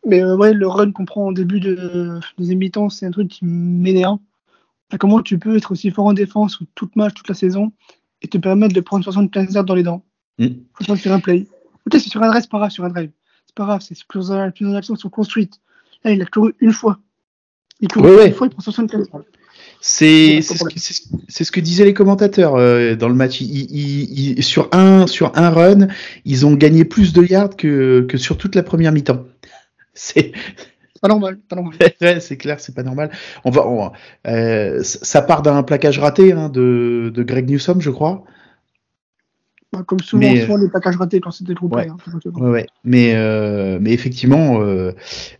Mais 0.05 0.21
euh, 0.21 0.35
ouais, 0.35 0.53
le 0.53 0.67
run 0.67 0.91
qu'on 0.91 1.05
prend 1.05 1.27
au 1.27 1.33
début 1.33 1.61
de, 1.61 2.19
des 2.37 2.51
émitants, 2.51 2.89
c'est 2.89 3.05
un 3.05 3.11
truc 3.11 3.29
qui 3.29 3.45
m'énerve 3.45 4.19
comment 4.99 5.21
tu 5.21 5.39
peux 5.39 5.57
être 5.57 5.71
aussi 5.71 5.91
fort 5.91 6.05
en 6.05 6.13
défense 6.13 6.59
toute 6.75 6.95
match, 6.95 7.13
toute 7.13 7.27
la 7.27 7.35
saison 7.35 7.71
et 8.21 8.27
te 8.27 8.37
permettre 8.37 8.73
de 8.73 8.81
prendre 8.81 9.03
75 9.03 9.53
yards 9.53 9.65
dans 9.65 9.75
les 9.75 9.83
dents 9.83 10.03
mm. 10.39 10.47
Faut 10.73 10.95
sur 10.95 11.11
un 11.11 11.19
play. 11.19 11.45
Peut-être 11.83 12.01
c'est 12.01 12.09
sur 12.09 12.21
un 12.23 12.29
drive, 12.29 12.41
c'est 12.41 12.51
pas 12.51 12.57
grave, 12.57 12.71
sur 12.71 12.83
un 12.83 12.89
drive. 12.89 13.11
C'est 13.45 13.55
pas 13.55 13.65
grave, 13.65 13.81
c'est 13.81 13.95
plusieurs, 14.07 14.51
plusieurs 14.53 14.75
actions 14.75 14.95
sont 14.95 15.09
construites. 15.09 15.59
Là, 16.03 16.11
il 16.11 16.21
a 16.21 16.25
couru 16.25 16.55
une 16.59 16.73
fois. 16.73 16.99
Il 17.81 17.87
court 17.87 18.05
une 18.05 18.33
fois, 18.33 18.47
il 18.47 18.51
prend 18.51 18.61
75 18.61 19.09
yards. 19.13 19.23
C'est 19.81 20.41
ce, 20.41 20.53
ce, 21.27 21.51
que 21.51 21.59
disaient 21.59 21.85
les 21.85 21.93
commentateurs 21.93 22.55
euh, 22.55 22.95
dans 22.95 23.07
le 23.07 23.13
match. 23.13 23.41
Ils, 23.41 24.41
sur, 24.43 24.69
un, 24.71 25.05
sur 25.07 25.31
un 25.37 25.49
run, 25.49 25.87
ils 26.25 26.45
ont 26.45 26.53
gagné 26.53 26.85
plus 26.85 27.13
de 27.13 27.23
yards 27.23 27.55
que, 27.55 28.05
que 28.09 28.17
sur 28.17 28.37
toute 28.37 28.55
la 28.55 28.63
première 28.63 28.91
mi-temps. 28.91 29.25
c'est 29.93 30.31
pas 31.05 31.13
normal, 31.13 31.37
pas 31.37 31.55
normal. 31.55 31.75
c'est 32.19 32.37
clair, 32.37 32.59
c'est 32.59 32.73
pas 32.73 32.83
normal. 32.83 33.11
On 33.43 33.51
va, 33.51 33.91
euh, 34.27 34.81
ça 34.83 35.21
part 35.21 35.43
d'un 35.43 35.61
plaquage 35.63 35.99
raté 35.99 36.31
hein, 36.31 36.49
de, 36.49 37.11
de 37.13 37.23
Greg 37.23 37.47
Newsom, 37.47 37.79
je 37.79 37.91
crois. 37.91 38.23
Bah, 39.75 39.83
comme 39.85 39.99
souvent, 39.99 40.21
mais, 40.21 40.41
souvent 40.41 40.57
les 40.57 40.69
plaquages 40.69 40.95
ratés 40.95 41.19
quand 41.19 41.31
c'était 41.31 41.53
trop 41.53 41.67
ouais, 41.67 41.87
hein, 41.89 41.97
ouais, 42.35 42.65
Mais, 42.85 43.13
euh, 43.15 43.77
mais 43.81 43.91
effectivement, 43.91 44.61
euh, 44.61 44.91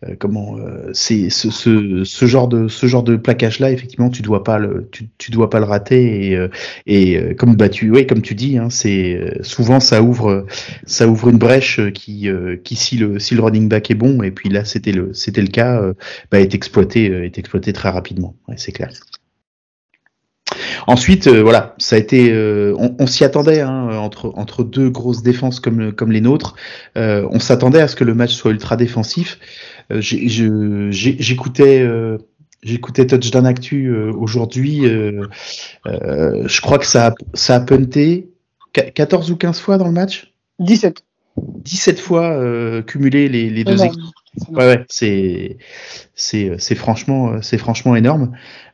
euh 0.04 0.16
comment 0.20 0.58
euh, 0.58 0.90
c'est 0.94 1.30
ce, 1.30 1.50
ce, 1.50 2.04
ce, 2.04 2.26
genre 2.26 2.48
de 2.48 2.68
ce 2.68 2.86
genre 2.86 3.04
de 3.04 3.16
plaquage 3.16 3.60
là, 3.60 3.72
effectivement, 3.72 4.10
tu 4.10 4.22
dois 4.22 4.44
pas 4.44 4.60
le 4.60 4.90
tu, 4.92 5.08
tu 5.18 5.32
dois 5.32 5.50
pas 5.50 5.60
le 5.60 5.66
rater 5.66 6.34
et, 6.34 6.48
et 6.86 7.36
comme 7.36 7.56
bah 7.56 7.70
tu 7.70 7.90
ouais, 7.92 8.06
comme 8.06 8.22
tu 8.22 8.36
dis, 8.36 8.58
hein, 8.58 8.70
c'est 8.70 9.40
souvent 9.42 9.80
ça 9.80 10.02
ouvre 10.02 10.46
ça 10.86 11.08
ouvre 11.08 11.30
une 11.30 11.38
brèche 11.38 11.80
qui 11.94 12.28
qui 12.64 12.76
si 12.76 12.98
le 12.98 13.20
si 13.20 13.36
le 13.36 13.42
running 13.42 13.70
back 13.70 13.90
est 13.90 13.96
bon 13.96 14.22
et 14.22 14.32
puis 14.32 14.50
là 14.50 14.66
c'était 14.66 14.92
le 14.92 15.14
c'était 15.14 15.42
le 15.42 15.48
cas, 15.48 15.82
bah, 16.32 16.40
est 16.42 16.54
exploité 16.54 17.06
est 17.06 17.38
exploité 17.38 17.72
très 17.72 17.90
rapidement. 17.90 18.36
Ouais, 18.48 18.56
c'est 18.58 18.72
clair. 18.72 18.92
Ensuite, 20.88 21.28
euh, 21.28 21.42
voilà, 21.42 21.76
ça 21.78 21.96
a 21.96 22.00
été, 22.00 22.32
euh, 22.32 22.76
on, 22.78 23.08
s'y 23.08 23.24
attendait 23.24 23.62
hein, 23.62 23.90
entre 23.98 24.32
entre 24.36 24.64
deux 24.64 24.90
grosses 24.90 25.24
défenses 25.24 25.60
comme 25.60 25.92
comme 25.92 26.12
les 26.12 26.22
nôtres. 26.22 26.56
Euh, 26.98 27.28
on 27.32 27.40
s'attendait 27.40 27.82
à 27.82 27.88
ce 27.88 27.96
que 27.96 28.04
le 28.04 28.14
match 28.14 28.34
soit 28.34 28.52
ultra 28.52 28.78
défensif. 28.78 29.40
J'écoutais 29.90 31.88
J'écoutais 32.64 33.06
Touchdown 33.06 33.46
Actu 33.46 33.96
aujourd'hui. 33.96 34.82
je 35.86 36.62
crois 36.62 36.80
que 36.80 36.86
ça 36.86 37.08
a, 37.08 37.14
ça 37.34 37.56
a 37.56 37.60
punté 37.60 38.30
14 38.74 39.32
ou 39.32 39.36
15 39.38 39.60
fois 39.60 39.78
dans 39.78 39.86
le 39.88 39.94
match? 39.94 40.34
17. 40.60 41.04
17 41.38 42.00
fois 42.00 42.82
cumulé 42.84 43.28
les, 43.30 43.50
les 43.50 43.64
deux 43.64 43.84
équipes. 43.84 44.02
Ouais, 44.50 44.66
ouais, 44.66 44.86
c'est 44.90 45.58
c'est 46.16 46.52
c'est 46.58 46.76
franchement 46.76 47.42
c'est 47.42 47.58
franchement 47.58 47.96
énorme. 47.96 48.32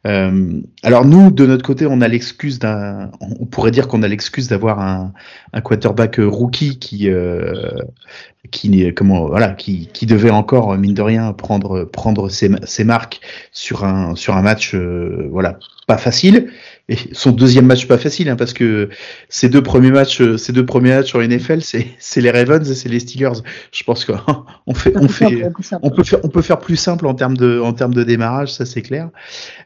Euh, 0.07 0.61
alors 0.81 1.05
nous, 1.05 1.29
de 1.29 1.45
notre 1.45 1.63
côté, 1.63 1.85
on 1.85 2.01
a 2.01 2.07
l'excuse 2.07 2.57
d'un, 2.59 3.11
on 3.21 3.45
pourrait 3.45 3.71
dire 3.71 3.87
qu'on 3.87 4.01
a 4.01 4.07
l'excuse 4.07 4.47
d'avoir 4.47 4.79
un, 4.79 5.13
un 5.53 5.61
quarterback 5.61 6.15
rookie 6.19 6.79
qui 6.79 7.09
euh, 7.09 7.71
qui 8.49 8.93
comment 8.95 9.27
voilà 9.27 9.51
qui, 9.51 9.87
qui 9.93 10.05
devait 10.05 10.31
encore 10.31 10.75
mine 10.77 10.93
de 10.93 11.01
rien 11.01 11.31
prendre 11.33 11.83
prendre 11.85 12.29
ses, 12.29 12.49
ses 12.63 12.83
marques 12.83 13.21
sur 13.51 13.83
un 13.83 14.15
sur 14.15 14.35
un 14.35 14.41
match 14.41 14.73
euh, 14.73 15.27
voilà 15.31 15.59
pas 15.87 15.97
facile 15.97 16.51
et 16.91 16.97
son 17.13 17.31
deuxième 17.31 17.65
match 17.65 17.87
pas 17.87 17.97
facile 17.97 18.29
hein, 18.29 18.35
parce 18.35 18.53
que 18.53 18.89
ses 19.29 19.49
deux 19.49 19.63
premiers 19.63 19.91
matchs 19.91 20.21
euh, 20.21 20.37
ces 20.37 20.51
deux 20.51 20.65
premiers 20.65 20.89
matchs 20.89 21.07
sur 21.07 21.21
NFL 21.21 21.61
c'est 21.61 21.87
c'est 21.99 22.21
les 22.21 22.31
Ravens 22.31 22.69
et 22.69 22.75
c'est 22.75 22.89
les 22.89 22.99
Steelers. 22.99 23.41
Je 23.71 23.83
pense 23.83 24.05
qu'on 24.05 24.73
fait 24.73 24.93
on 24.95 25.07
fait 25.07 25.51
on 25.81 25.89
peut 25.89 26.03
faire 26.03 26.19
on 26.23 26.29
peut 26.29 26.41
faire 26.41 26.59
plus 26.59 26.75
simple 26.75 27.07
en 27.07 27.13
termes 27.13 27.37
de 27.37 27.59
en 27.59 27.73
termes 27.73 27.93
de 27.93 28.03
démarrage 28.03 28.53
ça 28.53 28.65
c'est 28.65 28.81
clair. 28.81 29.09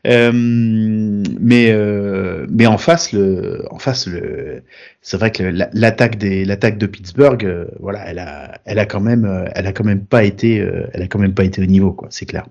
Euh, 0.08 0.32
mais 0.34 1.72
euh, 1.72 2.46
mais 2.50 2.68
en 2.68 2.78
face 2.78 3.12
le 3.12 3.66
en 3.72 3.80
face 3.80 4.08
le 4.08 4.64
c'est 5.06 5.18
vrai 5.18 5.32
que 5.32 5.44
l'attaque 5.74 6.18
des 6.18 6.46
l'attaque 6.46 6.80
de 6.80 6.88
Pittsburgh 6.88 7.46
euh, 7.46 7.66
voilà 7.80 8.10
elle 8.10 8.18
a 8.18 8.60
elle 8.66 8.80
a 8.80 8.88
quand 8.88 9.00
même 9.00 9.26
euh, 9.26 9.48
elle 9.54 9.68
a 9.68 9.72
quand 9.72 9.84
même 9.84 10.04
pas 10.04 10.24
été 10.24 10.60
euh, 10.60 10.90
elle 10.94 11.04
a 11.04 11.08
quand 11.08 11.20
même 11.20 11.36
pas 11.36 11.44
été 11.44 11.62
au 11.62 11.66
niveau 11.66 11.94
quoi 11.94 12.08
c'est 12.10 12.26
clair. 12.26 12.48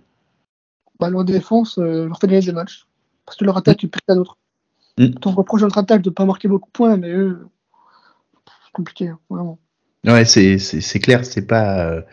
Bah, 1.01 1.11
leur 1.11 1.25
défense 1.25 1.79
leur 1.79 2.17
fait 2.21 2.29
gagner 2.29 2.47
des 2.47 2.53
matchs 2.53 2.87
parce 3.27 3.37
que 3.37 3.45
leur 3.45 3.57
attaque 3.57 3.79
tu 3.79 3.89
perds 3.89 4.03
à 4.09 4.15
d'autres 4.15 4.39
mm. 4.99 5.15
ton 5.21 5.31
reproche 5.33 5.63
à 5.63 5.65
notre 5.65 5.79
attaque 5.79 6.03
de 6.03 6.11
pas 6.11 6.25
marquer 6.25 6.49
beaucoup 6.49 6.69
de 6.69 6.73
points 6.73 6.97
mais 6.97 7.11
eux 7.11 7.47
c'est 8.47 8.73
compliqué 8.73 9.09
hein, 9.09 9.19
vraiment 9.31 9.59
ouais 10.05 10.25
c'est 10.25 10.59
c'est 10.59 10.99
clair 10.99 11.25
c'est 11.25 11.47
pas 11.47 12.05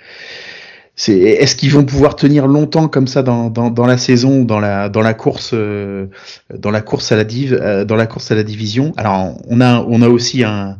est-ce 1.08 1.56
qu'ils 1.56 1.72
vont 1.72 1.86
pouvoir 1.86 2.16
tenir 2.16 2.48
longtemps 2.48 2.88
comme 2.88 3.08
ça 3.08 3.24
dans, 3.24 3.50
dans, 3.50 3.86
la 3.86 3.98
saison, 3.98 4.44
dans 4.44 4.60
la 4.60 4.90
dans 4.90 5.02
la 5.02 5.14
course 5.14 5.52
euh, 5.54 6.08
dans 6.54 6.70
la 6.70 6.82
course 6.82 7.12
à 7.12 7.16
la 7.16 7.24
div, 7.24 7.54
euh, 7.54 7.86
dans 7.86 7.96
la 7.96 8.08
course 8.08 8.32
à 8.32 8.36
la 8.36 8.44
division? 8.44 8.94
Alors 8.98 9.36
on 9.48 9.62
a 9.62 9.84
on 9.88 10.02
a 10.02 10.10
aussi 10.10 10.44
un 10.44 10.78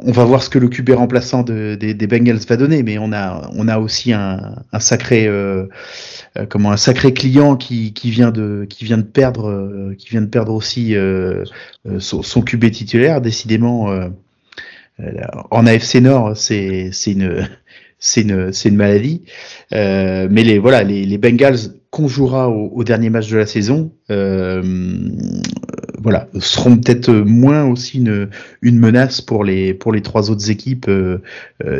on 0.00 0.12
va 0.12 0.24
voir 0.24 0.42
ce 0.42 0.50
que 0.50 0.58
le 0.58 0.68
QB 0.68 0.90
remplaçant 0.90 1.42
des, 1.42 1.94
Bengals 2.06 2.38
va 2.48 2.56
donner, 2.56 2.82
mais 2.82 2.98
on 2.98 3.12
a 3.12 3.50
on 3.54 3.68
a 3.68 3.78
aussi 3.78 4.12
un, 4.12 4.56
sacré 4.78 5.26
euh, 5.26 5.66
comment 6.48 6.72
un 6.72 6.76
sacré 6.76 7.12
client 7.12 7.56
qui, 7.56 7.92
qui 7.92 8.10
vient 8.10 8.30
de 8.30 8.66
qui 8.68 8.84
vient 8.84 8.98
de 8.98 9.02
perdre 9.02 9.92
qui 9.98 10.08
vient 10.08 10.22
de 10.22 10.26
perdre 10.26 10.52
aussi 10.52 10.94
son, 11.98 12.22
son, 12.22 12.42
QB 12.42 12.70
titulaire. 12.70 13.20
Décidément, 13.20 13.90
en 15.50 15.66
AFC 15.66 15.96
Nord, 15.96 16.36
c'est 16.36 16.90
une 17.06 17.46
c'est 18.04 18.20
une, 18.20 18.52
c'est 18.52 18.68
une 18.68 18.76
maladie. 18.76 19.22
Euh, 19.72 20.28
mais 20.30 20.44
les, 20.44 20.58
voilà, 20.58 20.82
les, 20.84 21.18
Bengals 21.18 21.58
qu'on 21.90 22.06
jouera 22.06 22.50
au, 22.50 22.84
dernier 22.84 23.08
match 23.08 23.30
de 23.30 23.38
la 23.38 23.46
saison, 23.46 23.92
euh, 24.10 24.62
voilà, 26.04 26.28
seront 26.38 26.76
peut-être 26.76 27.10
moins 27.10 27.64
aussi 27.64 27.98
une, 27.98 28.30
une 28.62 28.78
menace 28.78 29.20
pour 29.20 29.42
les, 29.42 29.74
pour 29.74 29.92
les 29.92 30.02
trois 30.02 30.30
autres 30.30 30.50
équipes 30.50 30.86
euh, 30.88 31.18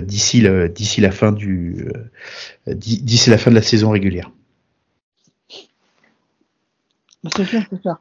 d'ici, 0.00 0.40
la, 0.40 0.66
d'ici 0.66 1.00
la 1.00 1.12
fin 1.12 1.30
du, 1.30 1.86
d'ici 2.66 3.30
la 3.30 3.38
fin 3.38 3.50
de 3.50 3.54
la 3.54 3.62
saison 3.62 3.90
régulière. 3.90 4.32
C'est 7.36 7.44
clair, 7.46 7.66
c'est 7.70 7.80
clair. 7.80 7.98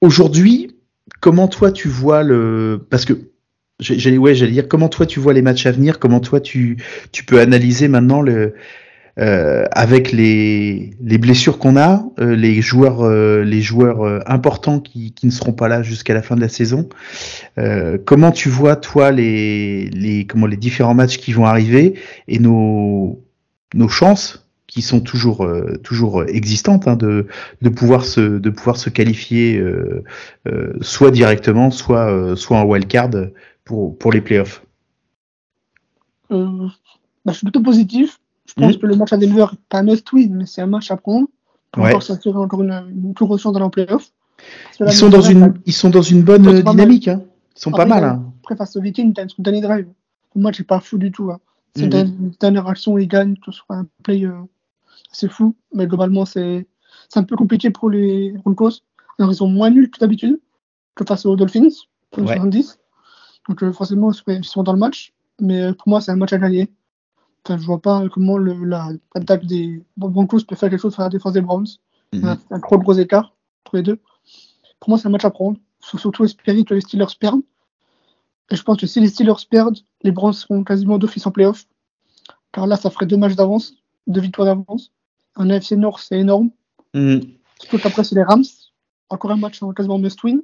Aujourd'hui, 0.00 0.76
comment 1.20 1.48
toi 1.48 1.70
tu 1.70 1.88
vois 1.88 2.22
le, 2.22 2.84
parce 2.90 3.04
que 3.04 3.14
J'allais 3.78 4.16
ouais, 4.16 4.34
j'allais 4.34 4.52
dire 4.52 4.68
comment 4.68 4.88
toi 4.88 5.04
tu 5.04 5.20
vois 5.20 5.34
les 5.34 5.42
matchs 5.42 5.66
à 5.66 5.70
venir, 5.70 5.98
comment 5.98 6.20
toi 6.20 6.40
tu 6.40 6.82
tu 7.12 7.26
peux 7.26 7.40
analyser 7.40 7.88
maintenant 7.88 8.22
le 8.22 8.54
euh, 9.18 9.64
avec 9.72 10.12
les 10.12 10.90
les 11.00 11.16
blessures 11.16 11.58
qu'on 11.58 11.78
a, 11.78 12.04
euh, 12.20 12.36
les 12.36 12.60
joueurs 12.60 13.00
euh, 13.02 13.44
les 13.44 13.62
joueurs 13.62 14.22
importants 14.30 14.78
qui 14.78 15.14
ne 15.22 15.30
seront 15.30 15.54
pas 15.54 15.68
là 15.68 15.82
jusqu'à 15.82 16.12
la 16.12 16.20
fin 16.20 16.36
de 16.36 16.40
la 16.42 16.50
saison. 16.50 16.88
Comment 18.04 18.30
tu 18.30 18.50
vois 18.50 18.76
toi 18.76 19.10
les 19.12 20.26
comment 20.28 20.46
les 20.46 20.58
différents 20.58 20.94
matchs 20.94 21.16
qui 21.16 21.32
vont 21.32 21.46
arriver 21.46 21.98
et 22.28 22.38
nos 22.38 23.22
nos 23.74 23.88
chances 23.88 24.46
qui 24.66 24.82
sont 24.82 25.00
toujours 25.00 25.48
toujours 25.82 26.24
existantes 26.24 26.86
hein, 26.86 26.96
de 26.96 27.26
de 27.62 27.68
pouvoir 27.70 28.04
se 28.04 28.20
de 28.20 28.50
pouvoir 28.50 28.76
se 28.76 28.90
qualifier 28.90 29.62
soit 30.82 31.10
directement 31.10 31.70
soit 31.70 32.36
soit 32.36 32.58
en 32.58 32.64
wildcard 32.64 33.10
pour, 33.64 33.96
pour 33.98 34.12
les 34.12 34.20
playoffs? 34.20 34.62
Bah, 36.28 36.36
Je 37.26 37.32
suis 37.32 37.44
plutôt 37.44 37.62
positif. 37.62 38.18
Je 38.56 38.62
pense 38.62 38.76
hmm. 38.76 38.78
que 38.78 38.86
le 38.86 38.96
match 38.96 39.12
à 39.12 39.16
Denver 39.16 39.46
pas 39.68 39.78
un 39.78 39.82
must-win, 39.84 40.34
mais 40.34 40.46
c'est 40.46 40.62
un 40.62 40.66
match 40.66 40.90
à 40.90 40.96
prendre 40.96 41.28
pour 41.72 41.84
encore 41.84 42.02
s'assurer 42.02 42.38
encore 42.38 42.62
une, 42.62 42.72
une 42.90 43.14
plus 43.14 43.26
grosse 43.26 43.42
chance 43.42 43.52
dans 43.52 43.64
les 43.64 43.70
playoffs. 43.70 44.10
Ils 44.80 44.92
sont, 44.92 45.08
dans 45.08 45.20
une, 45.20 45.54
ils 45.64 45.72
sont 45.72 45.90
dans 45.90 46.02
une 46.02 46.22
bonne 46.22 46.62
dynamique. 46.62 47.08
Hein. 47.08 47.22
Ils 47.56 47.60
sont 47.60 47.70
pas 47.70 47.86
mal. 47.86 48.04
Hein. 48.04 48.32
Après, 48.40 48.56
face 48.56 48.76
aux 48.76 48.80
Vikings, 48.80 49.14
tu 49.14 49.20
as 49.20 49.24
une 49.24 49.30
spontanée 49.30 49.60
drive. 49.60 49.88
Le 50.34 50.40
match 50.40 50.58
n'est 50.58 50.66
pas 50.66 50.80
fou 50.80 50.98
du 50.98 51.10
tout. 51.10 51.30
Hein. 51.30 51.40
C'est 51.74 51.92
mm 51.92 52.06
une 52.20 52.30
dernière 52.40 52.66
action, 52.66 52.96
ils 52.98 53.08
gagnent, 53.08 53.36
tout 53.36 53.52
soit 53.52 53.76
un 53.76 53.86
play 54.02 54.24
euh, 54.24 54.32
assez 55.12 55.28
fou. 55.28 55.54
Mais 55.74 55.86
globalement, 55.86 56.24
c'est 56.24 56.66
un 57.14 57.22
peu 57.22 57.36
compliqué 57.36 57.70
pour 57.70 57.90
les 57.90 58.32
Broncos. 58.32 58.82
Alors, 59.18 59.32
ils 59.32 59.36
sont 59.36 59.48
moins 59.48 59.70
nuls 59.70 59.90
que 59.90 59.98
d'habitude 59.98 60.38
que 60.96 61.04
face 61.04 61.26
aux 61.26 61.36
Dolphins, 61.36 61.68
ouais. 62.16 62.26
70. 62.26 62.78
Donc 63.48 63.62
euh, 63.62 63.72
forcément, 63.72 64.10
ils 64.28 64.44
sont 64.44 64.62
dans 64.64 64.72
le 64.72 64.78
match, 64.78 65.12
mais 65.40 65.62
euh, 65.62 65.72
pour 65.72 65.88
moi, 65.88 66.00
c'est 66.00 66.10
un 66.10 66.16
match 66.16 66.32
à 66.32 66.38
gagner. 66.38 66.72
Je 67.48 67.66
vois 67.66 67.80
pas 67.80 68.08
comment 68.08 68.38
l'attaque 68.38 69.46
des 69.46 69.82
Broncos 69.96 70.40
peut 70.48 70.56
faire 70.56 70.70
quelque 70.70 70.80
chose 70.80 70.94
sur 70.94 71.02
la 71.02 71.08
défense 71.08 71.32
des 71.32 71.40
Browns. 71.40 71.68
Mm 72.12 72.18
-hmm. 72.18 72.26
un, 72.28 72.56
un, 72.56 72.60
trop 72.60 72.78
gros 72.78 72.94
écart 72.94 73.34
entre 73.64 73.76
les 73.76 73.82
deux. 73.82 73.98
Pour 74.80 74.88
moi, 74.90 74.98
c'est 74.98 75.08
un 75.08 75.10
match 75.10 75.24
à 75.24 75.30
prendre. 75.30 75.58
Faut 75.80 75.98
surtout 75.98 76.24
espérer 76.24 76.64
que 76.64 76.74
les 76.74 76.80
Steelers 76.80 77.16
perdent. 77.20 77.42
Et 78.50 78.56
je 78.56 78.62
pense 78.62 78.78
que 78.78 78.86
si 78.86 79.00
les 79.00 79.08
Steelers 79.08 79.44
perdent, 79.50 79.78
les 80.02 80.12
Browns 80.12 80.32
seront 80.42 80.62
quasiment 80.64 80.98
d'office 80.98 81.26
en 81.26 81.32
playoff. 81.32 81.66
Car 82.52 82.66
là, 82.66 82.76
ça 82.76 82.90
ferait 82.90 83.06
deux 83.06 83.16
matchs 83.16 83.36
d'avance, 83.40 83.74
deux 84.06 84.20
victoires 84.20 84.46
d'avance. 84.46 84.92
En 85.36 85.50
AFC 85.50 85.72
Nord, 85.72 85.98
c'est 86.00 86.18
énorme. 86.18 86.50
Mm 86.94 87.20
Surtout 87.60 87.78
qu'après, 87.78 88.04
c'est 88.04 88.14
les 88.14 88.22
Rams. 88.22 88.44
Encore 89.08 89.30
un 89.30 89.36
match 89.36 89.60
quasiment 89.74 89.98
must-win. 89.98 90.42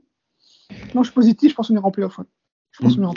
Non, 0.95 1.03
je 1.03 1.09
suis 1.11 1.15
positif, 1.15 1.51
je 1.51 1.55
pense 1.55 1.69
qu'on 1.69 1.75
ira 1.75 1.87
en 1.87 1.91
playoff. 1.91 2.19
Ouais. 2.19 2.25
Je 2.71 2.83
pense 2.83 2.97
mmh. 2.97 3.11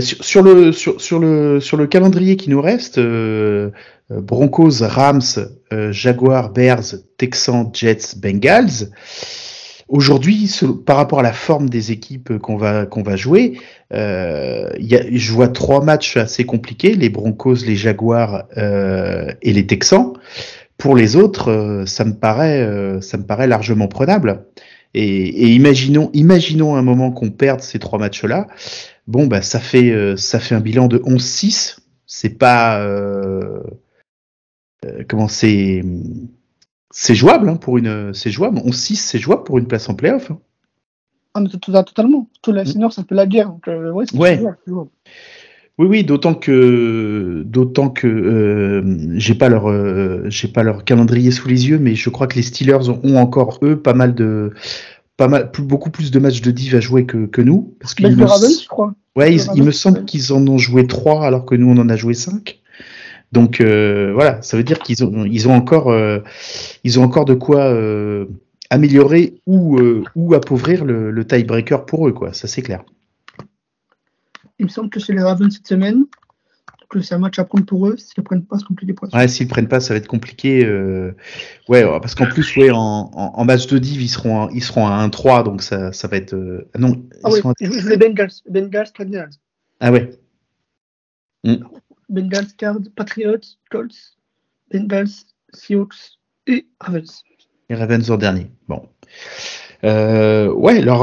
Sur, 0.00 0.42
le, 0.42 0.72
sur, 0.72 1.18
le, 1.18 1.86
calendrier 1.86 2.36
qui 2.36 2.50
nous 2.50 2.60
reste, 2.60 2.98
euh, 2.98 3.70
Broncos, 4.10 4.82
Rams, 4.82 5.22
euh, 5.72 5.92
Jaguars, 5.92 6.50
Bears, 6.50 6.96
Texans, 7.16 7.70
Jets, 7.72 8.16
Bengals. 8.16 8.90
Aujourd'hui, 9.88 10.50
par 10.86 10.96
rapport 10.96 11.20
à 11.20 11.22
la 11.22 11.32
forme 11.32 11.68
des 11.68 11.92
équipes 11.92 12.38
qu'on 12.38 12.56
va 12.56 13.16
jouer, 13.16 13.60
euh, 13.92 14.70
y 14.78 14.96
a, 14.96 15.02
je 15.10 15.32
vois 15.32 15.48
trois 15.48 15.84
matchs 15.84 16.16
assez 16.16 16.44
compliqués 16.44 16.94
les 16.94 17.10
Broncos, 17.10 17.56
les 17.66 17.76
Jaguars 17.76 18.44
euh, 18.56 19.30
et 19.42 19.52
les 19.52 19.66
Texans. 19.66 20.14
Pour 20.78 20.96
les 20.96 21.16
autres, 21.16 21.50
euh, 21.50 21.86
ça 21.86 22.04
me 22.04 22.14
paraît 22.14 22.60
euh, 22.60 23.00
ça 23.00 23.18
me 23.18 23.24
paraît 23.24 23.46
largement 23.46 23.86
prenable. 23.86 24.46
Et, 24.94 25.04
et 25.04 25.48
imaginons, 25.48 26.10
imaginons 26.14 26.76
un 26.76 26.82
moment 26.82 27.10
qu'on 27.10 27.30
perde 27.30 27.60
ces 27.60 27.78
trois 27.78 27.98
matchs-là. 27.98 28.46
Bon, 29.06 29.26
bah, 29.26 29.42
ça 29.42 29.60
fait, 29.60 29.90
euh, 29.90 30.16
ça 30.16 30.40
fait 30.40 30.54
un 30.54 30.60
bilan 30.60 30.88
de 30.88 30.98
11-6. 30.98 31.78
c'est 32.06 32.38
pas 32.38 32.80
euh, 32.80 33.60
euh, 34.84 35.04
comment 35.08 35.28
c'est 35.28 35.82
c'est 36.90 37.14
jouable 37.14 37.48
hein, 37.48 37.56
pour 37.56 37.76
une 37.78 38.14
c'est 38.14 38.30
jouable. 38.30 38.58
11-6 38.58 38.96
c'est 38.96 39.18
jouable 39.18 39.44
pour 39.44 39.58
une 39.58 39.66
place 39.66 39.88
en 39.88 39.94
playoff. 39.94 40.30
Hein. 40.30 40.38
Ah, 41.34 41.40
mais 41.40 41.48
totalement. 41.48 42.28
Tous 42.42 42.52
les 42.52 42.62
mm. 42.62 42.66
seniors, 42.66 42.92
ça 42.92 43.04
fait 43.04 43.14
la 43.14 43.26
guerre. 43.26 43.48
Donc, 43.48 43.66
ouais, 43.66 44.06
ouais. 44.12 44.36
Jouable, 44.66 44.90
oui, 45.76 45.88
oui, 45.88 46.04
d'autant 46.04 46.34
que 46.34 47.42
d'autant 47.44 47.90
que 47.90 48.06
euh, 48.06 49.18
j'ai 49.18 49.34
pas 49.34 49.48
leur 49.48 49.68
euh, 49.68 50.22
j'ai 50.28 50.46
pas 50.46 50.62
leur 50.62 50.84
calendrier 50.84 51.32
sous 51.32 51.48
les 51.48 51.68
yeux, 51.68 51.80
mais 51.80 51.96
je 51.96 52.10
crois 52.10 52.28
que 52.28 52.36
les 52.36 52.42
Steelers 52.42 52.90
ont 52.90 53.16
encore 53.16 53.58
eux 53.62 53.76
pas 53.76 53.92
mal 53.92 54.14
de 54.14 54.52
pas 55.16 55.28
mal 55.28 55.50
beaucoup 55.58 55.90
plus 55.90 56.10
de 56.10 56.18
matchs 56.18 56.40
de 56.40 56.50
div 56.50 56.74
à 56.74 56.80
jouer 56.80 57.06
que, 57.06 57.26
que 57.26 57.40
nous 57.40 57.74
parce 57.80 57.94
qu'ils 57.94 58.16
me... 58.16 58.26
je 58.26 58.68
crois. 58.68 58.94
Ouais, 59.16 59.36
il 59.54 59.62
me 59.62 59.70
semble 59.70 60.04
qu'ils 60.04 60.32
en 60.32 60.46
ont 60.48 60.58
joué 60.58 60.86
trois 60.86 61.26
alors 61.26 61.44
que 61.44 61.54
nous 61.54 61.68
on 61.68 61.78
en 61.78 61.88
a 61.88 61.96
joué 61.96 62.14
cinq. 62.14 62.60
Donc 63.32 63.60
euh, 63.60 64.12
voilà, 64.12 64.42
ça 64.42 64.56
veut 64.56 64.64
dire 64.64 64.78
qu'ils 64.78 65.04
ont 65.04 65.24
ils 65.24 65.48
ont 65.48 65.54
encore 65.54 65.94
ils 66.84 66.98
ont 66.98 67.02
encore 67.02 67.24
de 67.24 67.34
quoi 67.34 67.72
améliorer 68.70 69.40
ou 69.46 69.78
ou 70.14 70.34
appauvrir 70.34 70.84
le, 70.84 71.10
le 71.10 71.26
tiebreaker 71.26 71.86
pour 71.86 72.08
eux 72.08 72.12
quoi, 72.12 72.32
ça 72.32 72.48
c'est 72.48 72.62
clair. 72.62 72.82
Il 74.58 74.66
me 74.66 74.70
semble 74.70 74.90
que 74.90 75.00
c'est 75.00 75.12
les 75.12 75.22
Ravens 75.22 75.52
cette 75.52 75.66
semaine. 75.66 76.04
Que 76.94 77.00
c'est 77.00 77.14
un 77.14 77.18
match 77.18 77.38
à 77.38 77.44
prendre 77.44 77.66
pour 77.66 77.88
eux. 77.88 77.96
S'ils 77.96 78.14
ne 78.18 78.24
prennent 78.24 78.44
pas, 78.44 78.58
c'est 78.58 78.66
compliqué 78.66 78.92
pour 78.92 79.08
eux. 79.08 79.10
Ouais, 79.12 79.28
s'ils 79.28 79.46
ne 79.46 79.50
prennent 79.50 79.68
pas, 79.68 79.80
ça 79.80 79.94
va 79.94 79.98
être 79.98 80.06
compliqué. 80.06 80.64
Euh... 80.64 81.14
Ouais, 81.68 81.84
parce 82.00 82.14
qu'en 82.14 82.26
plus, 82.26 82.56
ouais, 82.56 82.70
en, 82.70 83.10
en, 83.12 83.44
match 83.44 83.66
de 83.66 83.78
div, 83.78 84.00
ils 84.00 84.08
seront, 84.08 84.48
ils 84.50 84.62
seront 84.62 84.86
à 84.86 85.06
1-3, 85.06 85.44
donc 85.44 85.62
ça, 85.62 85.92
ça 85.92 86.08
va 86.08 86.16
être. 86.16 86.34
Euh... 86.34 86.68
Non, 86.78 87.04
ah 87.22 87.30
oui, 87.30 87.40
à... 87.44 87.52
les 87.88 87.96
Bengals. 87.96 88.30
Bengals, 88.48 88.92
Cardinals. 88.92 89.30
Ah 89.80 89.92
ouais. 89.92 90.10
Mm. 91.44 91.56
Bengals, 92.08 92.46
Cards, 92.56 92.80
Patriots, 92.94 93.56
Colts, 93.70 94.16
Bengals, 94.72 95.10
Seahawks 95.52 96.18
et 96.46 96.66
Ravens. 96.80 97.24
Et 97.68 97.74
Ravens 97.74 98.10
en 98.10 98.16
dernier. 98.16 98.50
Bon. 98.68 98.88
Euh, 99.82 100.52
ouais, 100.52 100.80
leur, 100.80 101.02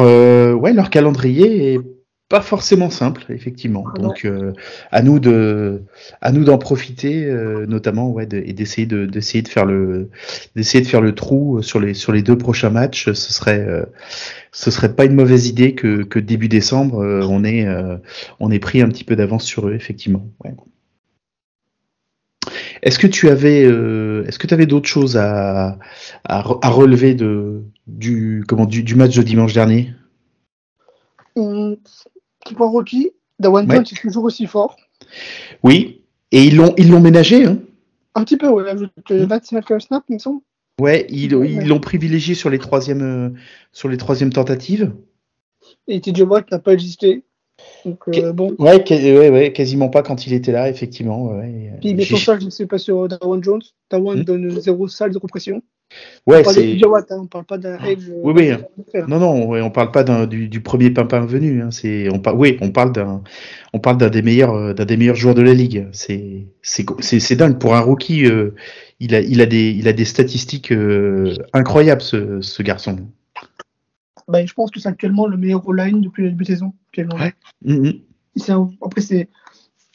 ouais, 0.58 0.74
leur 0.74 0.90
calendrier 0.90 1.74
est 1.74 1.80
pas 2.32 2.40
forcément 2.40 2.90
simple, 2.90 3.26
effectivement. 3.28 3.84
Ah 3.86 4.00
Donc, 4.00 4.24
euh, 4.24 4.54
à 4.90 5.02
nous 5.02 5.20
de, 5.20 5.84
à 6.22 6.32
nous 6.32 6.46
d'en 6.46 6.58
profiter, 6.58 7.26
euh, 7.26 7.66
notamment, 7.66 8.10
ouais, 8.10 8.24
et 8.32 8.54
d'essayer 8.54 8.88
de, 8.88 9.06
d'essayer 9.06 9.42
de 9.42 9.50
faire 9.50 9.66
le, 9.66 10.10
d'essayer 10.56 10.82
de 10.82 10.88
faire 10.88 11.02
le 11.02 11.14
trou 11.14 11.62
sur 11.62 11.82
les, 11.82 11.94
sur 11.94 12.14
les 12.14 12.22
deux 12.22 12.38
prochains 12.38 12.70
matchs. 12.70 13.12
Ce 13.12 13.34
serait, 13.34 13.60
euh, 13.60 13.84
ce 14.54 14.72
serait 14.72 14.96
pas 14.96 15.04
une 15.04 15.14
mauvaise 15.14 15.48
idée 15.50 15.76
que, 15.76 16.04
que 16.04 16.20
début 16.20 16.48
décembre, 16.48 17.00
on 17.30 17.44
ait, 17.44 17.68
on 18.40 18.50
ait 18.50 18.60
pris 18.60 18.82
un 18.82 18.88
petit 18.88 19.04
peu 19.04 19.18
d'avance 19.18 19.44
sur 19.44 19.68
eux, 19.68 19.74
effectivement. 19.74 20.26
Ouais. 20.46 20.56
Est-ce 22.82 22.98
que 22.98 23.08
tu 23.08 23.28
avais, 23.28 23.64
est-ce 23.64 24.40
que 24.40 24.48
tu 24.48 24.54
avais 24.54 24.68
d'autres 24.68 24.88
choses 24.88 25.18
à, 25.18 25.78
à, 26.24 26.42
relever 26.42 27.14
de, 27.14 27.64
du, 27.88 28.46
comment, 28.48 28.66
du, 28.66 28.84
du 28.84 28.96
match 28.96 29.18
de 29.18 29.22
dimanche 29.22 29.52
dernier? 29.54 29.94
Qui 32.52 32.56
point 32.56 32.68
rookie, 32.68 33.12
Dawan 33.40 33.66
Jones 33.72 33.86
est 33.90 34.02
toujours 34.02 34.26
aussi 34.26 34.46
fort. 34.46 34.76
Oui, 35.64 36.02
et 36.34 36.44
ils 36.44 36.58
l'ont 36.58 36.74
ils 36.78 36.92
l'ont 36.92 37.00
ménagé. 37.00 37.46
Hein. 37.46 37.60
Un 38.14 38.26
petit 38.26 38.36
peu, 38.36 38.50
ouais. 38.50 38.66
Il 39.10 39.26
25 39.26 39.82
snap, 39.82 40.04
il 40.10 40.16
me 40.16 40.20
semble. 40.20 40.42
Ouais, 40.82 41.08
ils 41.10 41.30
l'ont 41.30 41.80
privilégié 41.80 42.36
sur 42.36 42.50
les 42.50 42.60
troisièmes 42.60 43.04
euh, 43.04 43.30
sur 43.72 43.88
les 43.88 43.96
troisièmes 43.96 44.34
tentatives. 44.34 44.92
Et 45.88 46.02
TJ 46.02 46.24
Watt 46.24 46.52
n'a 46.52 46.60
pas 46.60 46.74
existé. 46.74 47.24
Donc, 47.86 48.04
euh, 48.10 48.34
bon. 48.34 48.54
Ouais, 48.60 48.84
ouais, 48.90 49.30
ouais, 49.30 49.54
quasiment 49.54 49.88
pas 49.88 50.04
quand 50.04 50.28
il 50.28 50.34
était 50.34 50.52
là, 50.52 50.68
effectivement. 50.68 51.28
Ouais. 51.28 51.72
Puis, 51.80 51.94
mais 51.94 52.06
pour 52.06 52.20
ça, 52.20 52.38
je 52.38 52.44
ne 52.44 52.50
sais 52.50 52.66
pas 52.66 52.80
sur 52.80 53.08
Dawan 53.08 53.42
Jones. 53.42 53.62
Dawan 53.90 54.20
hmm. 54.20 54.24
donne 54.24 54.60
zéro 54.60 54.90
salle, 54.90 55.14
zéro 55.14 55.26
pression. 55.26 55.64
Ouais, 56.28 56.44
c'est. 56.44 56.78
Hein, 56.84 57.04
on 57.12 57.26
parle 57.26 57.46
pas 57.46 57.58
d'un 57.58 57.78
ah, 57.80 57.90
Edge. 57.90 58.04
Oui, 58.10 58.34
oui. 58.36 58.52
Euh, 58.52 59.06
non, 59.08 59.20
non, 59.20 59.48
ouais, 59.48 59.62
on 59.62 59.72
parle 59.72 59.92
pas 59.92 60.04
du, 60.28 60.48
du, 60.48 60.62
premier 60.62 60.92
pimpin 60.92 61.26
venu. 61.26 61.62
Hein, 61.62 61.72
c'est, 61.72 62.10
on 62.12 62.20
par... 62.20 62.38
Oui, 62.38 62.58
on 62.62 62.72
parle 62.72 62.92
d'un, 62.92 63.24
on 63.74 63.80
parle 63.80 63.98
d'un 63.98 64.10
des 64.10 64.22
meilleurs, 64.22 64.54
euh, 64.54 64.74
d'un 64.74 64.86
des 64.86 64.98
meilleurs 64.98 65.16
joueurs 65.16 65.36
de 65.36 65.42
la 65.42 65.54
ligue. 65.54 65.88
C'est, 65.92 66.46
c'est, 66.62 66.86
c'est, 67.00 67.36
dingue 67.36 67.58
pour 67.58 67.76
un 67.76 67.80
rookie. 67.80 68.26
Euh, 68.26 68.54
il 69.00 69.16
a, 69.16 69.22
il 69.22 69.42
a 69.42 69.48
des, 69.48 69.72
il 69.72 69.88
a 69.88 69.94
des 69.94 70.06
statistiques 70.06 70.72
euh, 70.72 71.36
incroyables, 71.54 72.02
ce, 72.02 72.40
ce 72.42 72.62
garçon. 72.62 72.98
Bah, 74.28 74.46
je 74.46 74.54
pense 74.54 74.70
que 74.70 74.80
c'est 74.80 74.90
actuellement 74.90 75.26
le 75.26 75.38
meilleur 75.38 75.74
line 75.74 76.02
depuis 76.02 76.24
le 76.24 76.30
début 76.30 76.44
de 76.44 76.50
saison. 76.50 76.74
Ouais. 76.98 77.34
Mm-hmm. 77.66 78.76
Après, 78.86 79.02
c'est, 79.02 79.28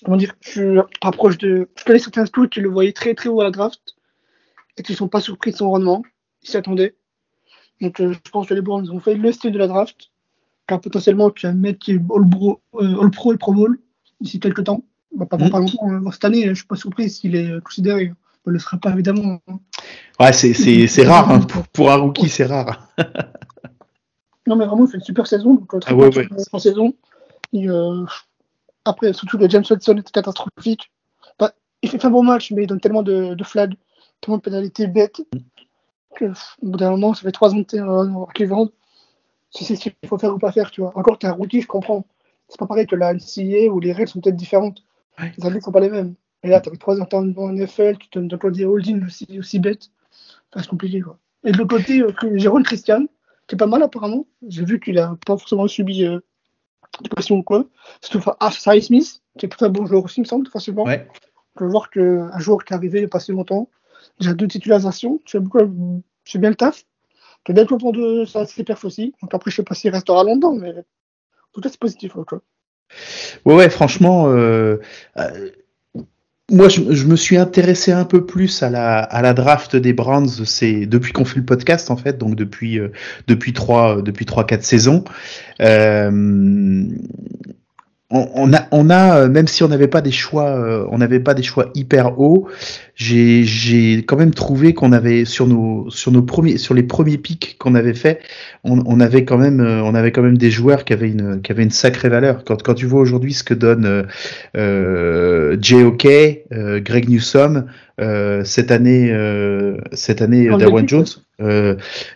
comment 0.04 0.16
dire, 0.16 0.34
de, 0.56 1.68
je 1.78 1.84
connais 1.84 1.98
certains 2.00 2.26
scouts 2.26 2.48
qui 2.48 2.60
le 2.60 2.68
voyaient 2.68 2.92
très 2.92 3.14
très 3.14 3.28
haut 3.28 3.40
à 3.40 3.44
la 3.44 3.50
draft 3.50 3.95
et 4.76 4.82
qui 4.82 4.92
ne 4.92 4.96
sont 4.96 5.08
pas 5.08 5.20
surpris 5.20 5.52
de 5.52 5.56
son 5.56 5.70
rendement. 5.70 6.02
Ils 6.42 6.50
s'y 6.50 6.56
attendaient. 6.56 6.94
Donc 7.80 8.00
euh, 8.00 8.12
je 8.12 8.30
pense 8.30 8.46
que 8.46 8.54
les 8.54 8.62
Browns 8.62 8.90
ont 8.90 9.00
fait 9.00 9.14
le 9.14 9.32
style 9.32 9.52
de 9.52 9.58
la 9.58 9.66
draft, 9.66 10.10
car 10.66 10.80
potentiellement 10.80 11.30
tu 11.30 11.46
as 11.46 11.50
un 11.50 11.54
mec 11.54 11.78
qui 11.78 11.92
est 11.92 12.00
All, 12.14 12.28
Pro, 12.30 12.60
euh, 12.74 13.00
All 13.00 13.34
et 13.34 13.38
Pro 13.38 13.52
Bowl 13.52 13.78
d'ici 14.20 14.40
quelques 14.40 14.64
temps. 14.64 14.82
Bah, 15.14 15.26
pas, 15.26 15.38
mmh. 15.38 15.50
pas 15.50 15.60
longtemps, 15.60 15.90
hein. 15.90 16.10
cette 16.12 16.24
année, 16.24 16.42
je 16.44 16.50
ne 16.50 16.54
suis 16.54 16.66
pas 16.66 16.76
surpris 16.76 17.08
s'il 17.08 17.36
est 17.36 17.62
considéré. 17.64 18.12
On 18.44 18.50
ne 18.50 18.54
le 18.54 18.58
sera 18.58 18.76
pas 18.76 18.92
évidemment. 18.92 19.40
Hein. 19.48 19.58
Ouais, 20.20 20.32
c'est 20.32 21.04
rare, 21.04 21.30
hein. 21.30 21.40
pour, 21.40 21.66
pour, 21.68 21.90
un 21.90 21.96
rookie, 21.96 22.28
c'est 22.28 22.46
rare. 22.46 22.88
non, 24.46 24.56
mais 24.56 24.66
vraiment, 24.66 24.86
il 24.86 24.90
fait 24.90 24.98
une 24.98 25.04
super 25.04 25.26
saison. 25.26 25.54
Donc, 25.54 25.74
euh, 25.74 25.78
très 25.80 25.92
ah, 25.92 25.96
ouais, 25.96 26.60
saison. 26.60 26.94
Et, 27.52 27.68
euh, 27.68 28.04
après, 28.84 29.12
surtout 29.12 29.36
le 29.36 29.48
James 29.48 29.64
Watson 29.68 29.96
était 29.96 30.12
catastrophique. 30.12 30.92
Bah, 31.38 31.52
il 31.82 31.90
fait 31.90 32.04
un 32.04 32.10
bon 32.10 32.22
match, 32.22 32.52
mais 32.52 32.62
il 32.62 32.66
donne 32.66 32.80
tellement 32.80 33.02
de, 33.02 33.34
de 33.34 33.44
tellement 34.20 34.38
de 34.38 34.42
pénalités 34.42 34.86
bêtes 34.86 35.22
que, 36.16 36.26
au 36.26 36.66
bout 36.66 36.78
d'un 36.78 36.90
moment, 36.90 37.14
ça 37.14 37.22
fait 37.22 37.32
trois 37.32 37.52
ans 37.52 37.58
de 37.58 37.62
terrain 37.62 38.26
qu'ils 38.34 38.48
vendent. 38.48 38.72
Si 39.50 39.64
c'est 39.64 39.76
ce 39.76 39.82
qu'il 39.82 39.92
faut 40.06 40.18
faire 40.18 40.34
ou 40.34 40.38
pas 40.38 40.52
faire, 40.52 40.70
tu 40.70 40.80
vois. 40.80 40.96
Encore, 40.96 41.18
tu 41.18 41.26
es 41.26 41.28
un 41.28 41.32
rookie, 41.32 41.62
je 41.62 41.66
comprends. 41.66 42.06
C'est 42.48 42.58
pas 42.58 42.66
pareil 42.66 42.86
que 42.86 42.96
la 42.96 43.14
NCA 43.14 43.70
où 43.70 43.80
les 43.80 43.92
règles 43.92 44.08
sont 44.08 44.20
peut-être 44.20 44.36
différentes. 44.36 44.82
Les 45.18 45.48
règles 45.48 45.62
sont 45.62 45.72
pas 45.72 45.80
les 45.80 45.90
mêmes. 45.90 46.14
Et 46.42 46.48
là, 46.48 46.60
tu 46.60 46.68
as 46.68 46.76
trois 46.76 47.00
ans 47.00 47.08
en 47.12 47.52
NFL, 47.52 47.96
tu 47.98 48.08
te 48.08 48.18
donnes 48.18 48.52
des 48.52 48.64
holdings 48.64 49.04
aussi, 49.04 49.26
aussi 49.38 49.58
bêtes. 49.58 49.90
Enfin, 50.52 50.62
c'est 50.62 50.68
compliqué, 50.68 51.00
quoi. 51.00 51.18
Et 51.44 51.52
de 51.52 51.58
l'autre 51.58 51.76
côté, 51.76 52.02
euh, 52.02 52.12
Jérôme 52.36 52.64
Christian, 52.64 53.06
qui 53.46 53.54
est 53.54 53.58
pas 53.58 53.66
mal 53.66 53.82
apparemment. 53.82 54.26
J'ai 54.46 54.64
vu 54.64 54.80
qu'il 54.80 54.98
a 54.98 55.16
pas 55.26 55.36
forcément 55.36 55.66
subi 55.66 56.04
euh, 56.04 56.20
de 57.02 57.08
pression 57.08 57.36
ou 57.36 57.42
quoi. 57.42 57.64
Surtout 58.00 58.30
Cy 58.50 58.82
Smith, 58.82 59.22
qui 59.38 59.46
est 59.46 59.48
plutôt 59.48 59.66
un 59.66 59.70
bon 59.70 59.86
joueur 59.86 60.04
aussi, 60.04 60.20
il 60.20 60.22
me 60.22 60.26
semble, 60.26 60.48
facilement. 60.48 60.84
Ouais. 60.84 61.08
Je 61.58 61.64
veux 61.64 61.70
voir 61.70 61.90
qu'un 61.90 62.38
joueur 62.38 62.64
qui 62.64 62.72
est 62.72 62.76
arrivé 62.76 62.98
il 62.98 63.02
n'y 63.02 63.06
a 63.06 63.08
pas 63.08 63.20
si 63.20 63.32
longtemps, 63.32 63.68
déjà 64.18 64.34
deux 64.34 64.48
titularisations, 64.48 65.20
tu 65.24 65.38
fais 66.24 66.38
bien 66.38 66.50
le 66.50 66.56
taf? 66.56 66.84
Tu 67.44 67.52
es 67.52 67.54
bien 67.54 67.66
content 67.66 67.92
de 67.92 68.24
ça, 68.24 68.44
c'est 68.44 68.64
perf 68.64 68.84
aussi. 68.84 69.14
Donc 69.22 69.32
après, 69.32 69.50
je 69.50 69.56
sais 69.56 69.62
pas 69.62 69.74
s'il 69.74 69.90
restera 69.90 70.24
longtemps, 70.24 70.54
mais 70.54 70.70
en 70.70 71.52
tout 71.52 71.60
cas, 71.60 71.68
c'est 71.68 71.78
positif. 71.78 72.12
Quoi. 72.26 72.42
Ouais, 73.44 73.54
ouais, 73.54 73.70
franchement, 73.70 74.28
euh, 74.28 74.78
euh, 75.16 75.50
moi, 76.50 76.68
je, 76.68 76.80
me 76.80 77.16
suis 77.16 77.36
intéressé 77.36 77.92
un 77.92 78.04
peu 78.04 78.26
plus 78.26 78.62
à 78.62 78.70
la, 78.70 78.98
à 78.98 79.22
la 79.22 79.34
draft 79.34 79.74
des 79.76 79.92
Browns 79.92 80.28
depuis 80.86 81.12
qu'on 81.12 81.24
fait 81.24 81.38
le 81.38 81.44
podcast, 81.44 81.90
en 81.90 81.96
fait, 81.96 82.18
donc 82.18 82.36
depuis, 82.36 82.78
euh, 82.78 82.88
depuis 83.26 83.52
depuis 83.52 84.26
trois, 84.26 84.44
quatre 84.44 84.64
saisons. 84.64 85.04
Euh, 88.12 88.24
on, 88.34 88.52
a, 88.52 88.68
on 88.70 88.88
a, 88.88 89.22
euh, 89.22 89.28
même 89.28 89.48
si 89.48 89.64
on 89.64 89.68
n'avait 89.68 89.88
pas 89.88 90.00
des 90.00 90.12
choix, 90.12 90.46
euh, 90.46 90.86
on 90.90 90.98
n'avait 90.98 91.18
pas 91.18 91.34
des 91.34 91.42
choix 91.42 91.70
hyper 91.74 92.20
hauts, 92.20 92.46
j'ai, 92.94 93.96
quand 94.06 94.16
même 94.16 94.32
trouvé 94.32 94.74
qu'on 94.74 94.92
avait 94.92 95.24
sur 95.24 95.48
nos, 95.48 95.90
sur 95.90 96.12
nos 96.12 96.22
premiers, 96.22 96.56
sur 96.56 96.72
les 96.72 96.84
premiers 96.84 97.18
pics 97.18 97.56
qu'on 97.58 97.74
avait 97.74 97.94
fait, 97.94 98.20
on, 98.62 98.80
on, 98.86 99.00
avait 99.00 99.24
quand 99.24 99.38
même, 99.38 99.60
euh, 99.60 99.82
on 99.82 99.94
avait 99.96 100.12
quand 100.12 100.22
même 100.22 100.38
des 100.38 100.52
joueurs 100.52 100.84
qui 100.84 100.92
avaient 100.92 101.08
une, 101.10 101.42
qui 101.42 101.50
avaient 101.50 101.64
une 101.64 101.70
sacrée 101.70 102.08
valeur. 102.08 102.44
Quand, 102.44 102.62
quand 102.62 102.74
tu 102.74 102.86
vois 102.86 103.00
aujourd'hui 103.00 103.34
ce 103.34 103.42
que 103.42 103.54
donne 103.54 104.06
euh, 104.56 105.56
J.O.K., 105.60 106.06
Greg 106.84 107.08
Newsom, 107.08 107.66
cette 108.44 108.70
année, 108.70 109.12
cette 109.92 110.22
année, 110.22 110.48
Dawan 110.56 110.88
Jones, 110.88 111.06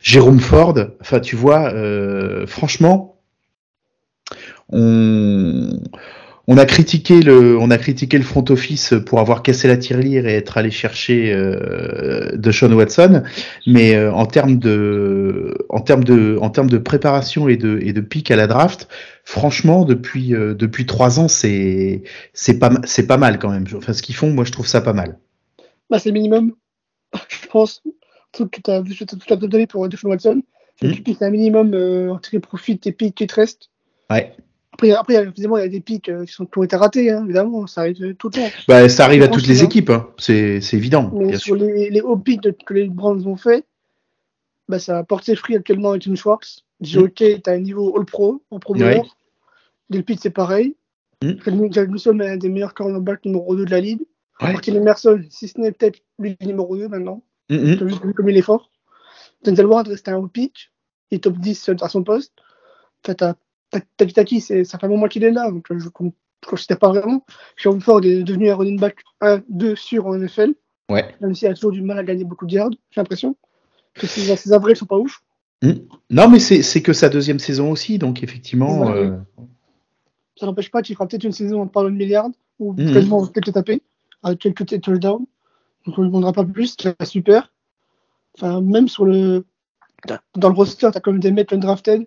Jérôme 0.03 0.41
Ford, 0.41 0.79
enfin 1.01 1.19
tu 1.19 1.35
vois, 1.35 1.73
franchement 2.47 3.10
on, 4.73 5.69
on 6.51 6.57
a 6.57 6.67
critiqué 6.67 7.21
le, 7.23 7.57
on 7.59 7.71
a 7.71 7.79
critiqué 7.79 8.19
le 8.19 8.25
front 8.25 8.45
office 8.49 8.95
pour 9.07 9.21
avoir 9.21 9.45
cassé 9.45 9.69
la 9.69 9.77
tirelire 9.77 10.27
et 10.27 10.35
être 10.35 10.59
allé 10.59 10.73
chercher 10.73 11.33
euh, 11.33 12.33
de 12.35 12.51
Sean 12.51 12.73
Watson, 12.73 13.23
mais 13.69 13.95
euh, 13.95 14.13
en 14.13 14.27
termes 14.27 14.59
de, 14.59 15.67
en 15.69 15.81
termes 15.81 16.03
de, 16.03 16.39
en 16.41 16.51
termes 16.51 16.69
de 16.69 16.79
préparation 16.79 17.47
et 17.47 17.57
de 17.57 17.79
et 17.83 17.93
de 17.93 18.01
pic 18.01 18.33
à 18.33 18.37
la 18.37 18.49
draft, 18.49 18.89
franchement 19.23 19.85
depuis 19.85 20.35
euh, 20.35 20.55
depuis 20.55 20.87
trois 20.87 21.21
ans 21.21 21.29
c'est 21.29 22.03
c'est 22.33 22.59
pas 22.59 22.73
c'est 22.85 23.07
pas 23.07 23.17
mal 23.17 23.39
quand 23.39 23.51
même. 23.51 23.67
Enfin 23.77 23.93
ce 23.93 24.03
qu'ils 24.03 24.17
font, 24.17 24.33
moi 24.33 24.45
je 24.45 24.51
trouve 24.51 24.67
ça 24.67 24.81
pas 24.81 24.93
mal. 24.93 25.19
Bah 25.89 26.01
c'est 26.01 26.11
minimum, 26.11 26.55
je 27.29 27.47
pense. 27.49 27.81
Tout 28.33 28.49
que 28.49 28.61
tu 28.61 28.71
as 28.73 28.81
vu, 28.81 28.97
tout 28.97 29.17
as 29.29 29.37
donné 29.37 29.69
pour 29.69 29.89
Deshaun 29.89 30.11
Watson, 30.11 30.43
c'est 30.81 30.89
mmh. 30.89 31.15
un 31.21 31.31
minimum 31.31 31.75
euh, 31.75 32.11
en 32.11 32.19
tirer 32.19 32.41
profit 32.41 32.77
tes 32.79 32.91
pics 32.91 33.15
qui 33.15 33.29
te 33.29 33.35
restent. 33.37 33.71
Ouais 34.11 34.35
Après, 34.81 34.93
après 34.93 35.15
évidemment, 35.17 35.59
il 35.59 35.63
y 35.63 35.65
a 35.65 35.69
des 35.69 35.81
pics 35.81 36.11
qui, 36.27 36.33
sont, 36.33 36.47
qui 36.47 36.59
ont 36.59 36.63
été 36.63 36.77
ratés, 36.77 37.11
hein, 37.11 37.25
évidemment, 37.25 37.67
ça 37.67 37.83
arrive 37.83 38.15
tout 38.15 38.29
le 38.29 38.33
temps. 38.33 38.49
Bah, 38.67 38.89
ça 38.89 39.05
arrive 39.05 39.23
à 39.23 39.29
toutes 39.29 39.47
les 39.47 39.63
équipes, 39.63 39.91
hein. 39.91 40.09
c'est 40.17 40.61
évident. 40.73 41.11
Mais 41.15 41.37
sur 41.37 41.55
les, 41.55 41.91
les 41.91 42.01
hauts 42.01 42.17
pics 42.17 42.41
que 42.65 42.75
les 42.75 42.89
Browns 42.89 43.27
ont 43.27 43.37
fait, 43.37 43.67
bah, 44.69 44.79
ça 44.79 44.99
a 44.99 45.05
porté 45.05 45.37
fruit 45.37 45.57
actuellement 45.57 45.91
avec 45.91 46.03
Tim 46.03 46.15
Schwartz. 46.15 46.65
J'ai 46.81 47.01
mm. 47.01 47.05
OK, 47.05 47.15
tu 47.15 47.41
as 47.45 47.53
un 47.53 47.59
niveau 47.59 47.95
All-Pro, 47.99 48.43
en 48.51 48.59
Pro 48.59 48.75
ouais. 48.77 49.03
Delpit, 49.91 50.19
c'est 50.19 50.31
pareil. 50.31 50.77
Mm. 51.23 51.71
Jack 51.71 51.91
Wilson 51.91 52.19
est 52.21 52.31
un 52.31 52.37
des 52.37 52.49
meilleurs 52.49 52.73
cornerbacks 52.73 53.25
numéro 53.25 53.55
2 53.55 53.67
de 53.67 53.71
la 53.71 53.81
ligue. 53.81 54.01
Ouais. 54.41 54.53
Martin 54.53 54.75
Emerson, 54.75 55.23
si 55.29 55.49
ce 55.49 55.61
n'est 55.61 55.73
peut-être 55.73 56.01
lui 56.19 56.37
le 56.41 56.47
numéro 56.47 56.77
2 56.77 56.89
maintenant. 56.89 57.23
Mm 57.51 57.57
-hmm. 57.57 58.15
comme 58.15 58.29
il 58.31 58.37
est 58.37 58.43
fort. 58.43 58.71
Denzel 59.43 59.67
Ward 59.67 59.89
reste 59.89 60.09
un 60.09 60.17
haut 60.17 60.29
pitch. 60.29 60.71
Il 61.11 61.17
est 61.17 61.25
top 61.25 61.37
10 61.39 61.71
à 61.83 61.89
son 61.89 62.05
poste. 62.05 62.33
En 63.03 63.07
fait, 63.07 63.23
Taki 63.97 64.41
ça 64.41 64.79
fait 64.79 64.87
un 64.87 64.89
moment 64.89 65.07
qu'il 65.07 65.25
est 65.25 65.31
là, 65.31 65.51
donc 65.51 65.67
je 65.71 65.75
ne 65.75 66.11
considère 66.47 66.79
pas 66.79 66.89
vraiment. 66.89 67.25
Sean 67.57 67.79
Ford 67.81 68.05
est 68.05 68.23
devenu 68.23 68.51
un 68.51 68.57
running 68.57 68.79
back 68.79 68.97
1, 69.21 69.43
2 69.49 69.77
sur 69.77 70.07
en 70.07 70.17
NFL. 70.17 70.55
Ouais. 70.89 71.15
Même 71.21 71.35
s'il 71.35 71.49
a 71.49 71.55
toujours 71.55 71.73
du 71.73 71.83
mal 71.83 71.99
à 71.99 72.05
gagner 72.05 72.25
beaucoup 72.25 72.47
de 72.47 72.53
yards, 72.53 72.71
j'ai 72.91 73.01
l'impression. 73.01 73.37
Que 73.95 74.07
ses, 74.07 74.37
ses 74.37 74.53
avrils 74.53 74.77
sont 74.77 74.87
pas 74.87 74.99
ouf. 74.99 75.23
Mm. 75.63 75.73
Non, 76.11 76.29
mais 76.29 76.39
c'est 76.41 76.83
que 76.83 76.93
sa 76.93 77.09
deuxième 77.09 77.39
saison 77.39 77.71
aussi, 77.71 77.99
donc 77.99 78.23
effectivement. 78.23 78.87
Ouais, 78.87 78.93
euh... 78.93 79.17
Ça 80.37 80.47
n'empêche 80.47 80.71
pas 80.71 80.83
qu'il 80.83 80.97
fera 80.97 81.07
peut-être 81.07 81.25
une 81.25 81.33
saison 81.33 81.63
en 81.63 81.67
parlant 81.67 81.91
de 81.91 81.97
milliards, 81.97 82.31
ou 82.59 82.73
mm. 82.73 82.93
quasiment 82.93 83.27
peut-être 83.27 83.53
taper, 83.53 83.83
avec 84.23 84.39
quelques 84.39 84.67
touchdowns. 84.67 85.27
Donc 85.87 85.99
on 85.99 86.03
ne 86.03 86.07
demandera 86.07 86.33
pas 86.33 86.45
plus, 86.45 86.77
c'est 86.81 87.05
super. 87.05 87.53
Enfin, 88.37 88.61
même 88.61 88.89
sur 88.89 89.05
le. 89.05 89.45
Dans 90.35 90.49
le 90.49 90.55
roster, 90.55 90.91
tu 90.91 90.97
as 90.97 91.01
quand 91.01 91.13
même 91.13 91.21
des 91.21 91.31
mecs 91.31 91.53
undrafted 91.53 92.07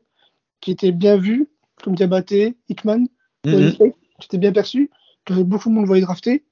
qui 0.62 0.72
étaient 0.72 0.92
bien 0.92 1.16
vus, 1.18 1.48
comme 1.84 1.96
Diabaté, 1.96 2.56
Hickman, 2.70 3.08
mm 3.46 3.52
-hmm. 3.52 3.94
qui 4.20 4.26
étaient 4.26 4.38
bien 4.38 4.54
perçus, 4.54 4.90
que 5.26 5.34
beaucoup 5.34 5.70
de 5.70 5.76
monde 5.76 5.86
voyait 5.86 6.04
drafter. 6.04 6.44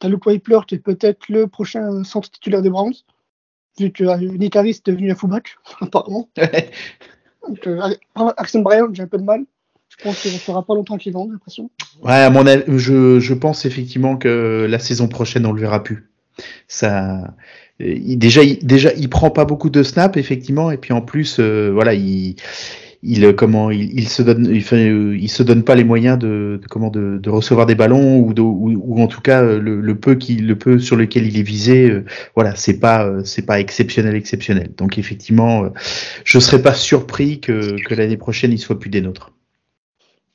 Tu 0.00 0.06
as 0.06 0.10
Luke 0.10 0.26
Waipler 0.26 0.60
qui 0.66 0.74
est 0.76 0.78
peut-être 0.78 1.28
le 1.28 1.46
prochain 1.46 2.04
centre 2.04 2.30
titulaire 2.30 2.62
des 2.62 2.70
Browns 2.70 2.94
vu 3.78 3.90
que 3.90 4.04
euh, 4.04 4.16
Nick 4.16 4.56
Harris 4.56 4.70
est 4.70 4.86
devenu 4.86 5.10
un 5.10 5.14
fullback, 5.14 5.56
apparemment. 5.80 6.28
Donc, 7.48 7.66
euh, 7.66 7.94
Axon 8.36 8.60
Bryan, 8.60 8.88
j'ai 8.94 9.02
un 9.02 9.06
peu 9.06 9.18
de 9.18 9.24
mal. 9.24 9.44
Je 9.88 10.02
pense 10.02 10.20
qu'il 10.20 10.32
ne 10.32 10.38
fera 10.38 10.64
pas 10.64 10.74
longtemps 10.74 10.96
qu'il 10.96 11.12
vend, 11.12 11.26
j'ai 11.26 11.32
l'impression. 11.32 11.70
Ouais, 12.02 12.12
à 12.12 12.30
mon 12.30 12.46
avis, 12.46 12.64
je, 12.78 13.20
je, 13.20 13.34
pense 13.34 13.66
effectivement 13.66 14.16
que 14.16 14.66
la 14.68 14.78
saison 14.78 15.06
prochaine, 15.06 15.44
on 15.44 15.52
le 15.52 15.60
verra 15.60 15.82
plus. 15.82 16.10
Ça, 16.66 17.34
il, 17.78 18.16
déjà, 18.16 18.42
il, 18.42 18.64
déjà, 18.64 18.92
il 18.94 19.10
prend 19.10 19.30
pas 19.30 19.44
beaucoup 19.44 19.68
de 19.70 19.82
snaps, 19.82 20.16
effectivement, 20.16 20.70
et 20.70 20.78
puis 20.78 20.92
en 20.92 21.02
plus, 21.02 21.38
euh, 21.38 21.70
voilà, 21.72 21.92
il, 21.92 22.36
il 23.02 23.24
euh, 23.24 23.32
comment 23.32 23.70
il, 23.70 23.98
il, 23.98 24.08
se 24.08 24.22
donne 24.22 24.46
il, 24.46 24.62
fait, 24.62 24.88
euh, 24.88 25.16
il 25.16 25.28
se 25.28 25.42
donne 25.42 25.64
pas 25.64 25.74
les 25.74 25.82
moyens 25.84 26.18
de, 26.18 26.60
de 26.62 26.66
comment 26.68 26.88
de, 26.88 27.18
de, 27.18 27.30
recevoir 27.30 27.66
des 27.66 27.74
ballons 27.74 28.20
ou, 28.20 28.32
de, 28.32 28.40
ou, 28.40 28.70
ou, 28.70 29.02
en 29.02 29.08
tout 29.08 29.20
cas 29.20 29.42
euh, 29.42 29.58
le, 29.58 29.80
le, 29.80 29.98
peu 29.98 30.14
qui 30.14 30.36
le 30.36 30.56
peu 30.56 30.78
sur 30.78 30.94
lequel 30.94 31.26
il 31.26 31.36
est 31.36 31.42
visé 31.42 31.90
euh, 31.90 32.04
voilà 32.36 32.54
c'est 32.54 32.78
pas 32.78 33.24
c'est 33.24 33.44
pas 33.44 33.58
exceptionnel 33.58 34.14
exceptionnel. 34.14 34.72
Donc 34.76 34.98
effectivement 34.98 35.64
euh, 35.64 35.68
je 36.24 36.38
serais 36.38 36.62
pas 36.62 36.74
surpris 36.74 37.40
que, 37.40 37.76
que 37.84 37.94
l'année 37.94 38.16
prochaine 38.16 38.52
il 38.52 38.58
soit 38.58 38.78
plus 38.78 38.90
des 38.90 39.00
nôtres. 39.00 39.32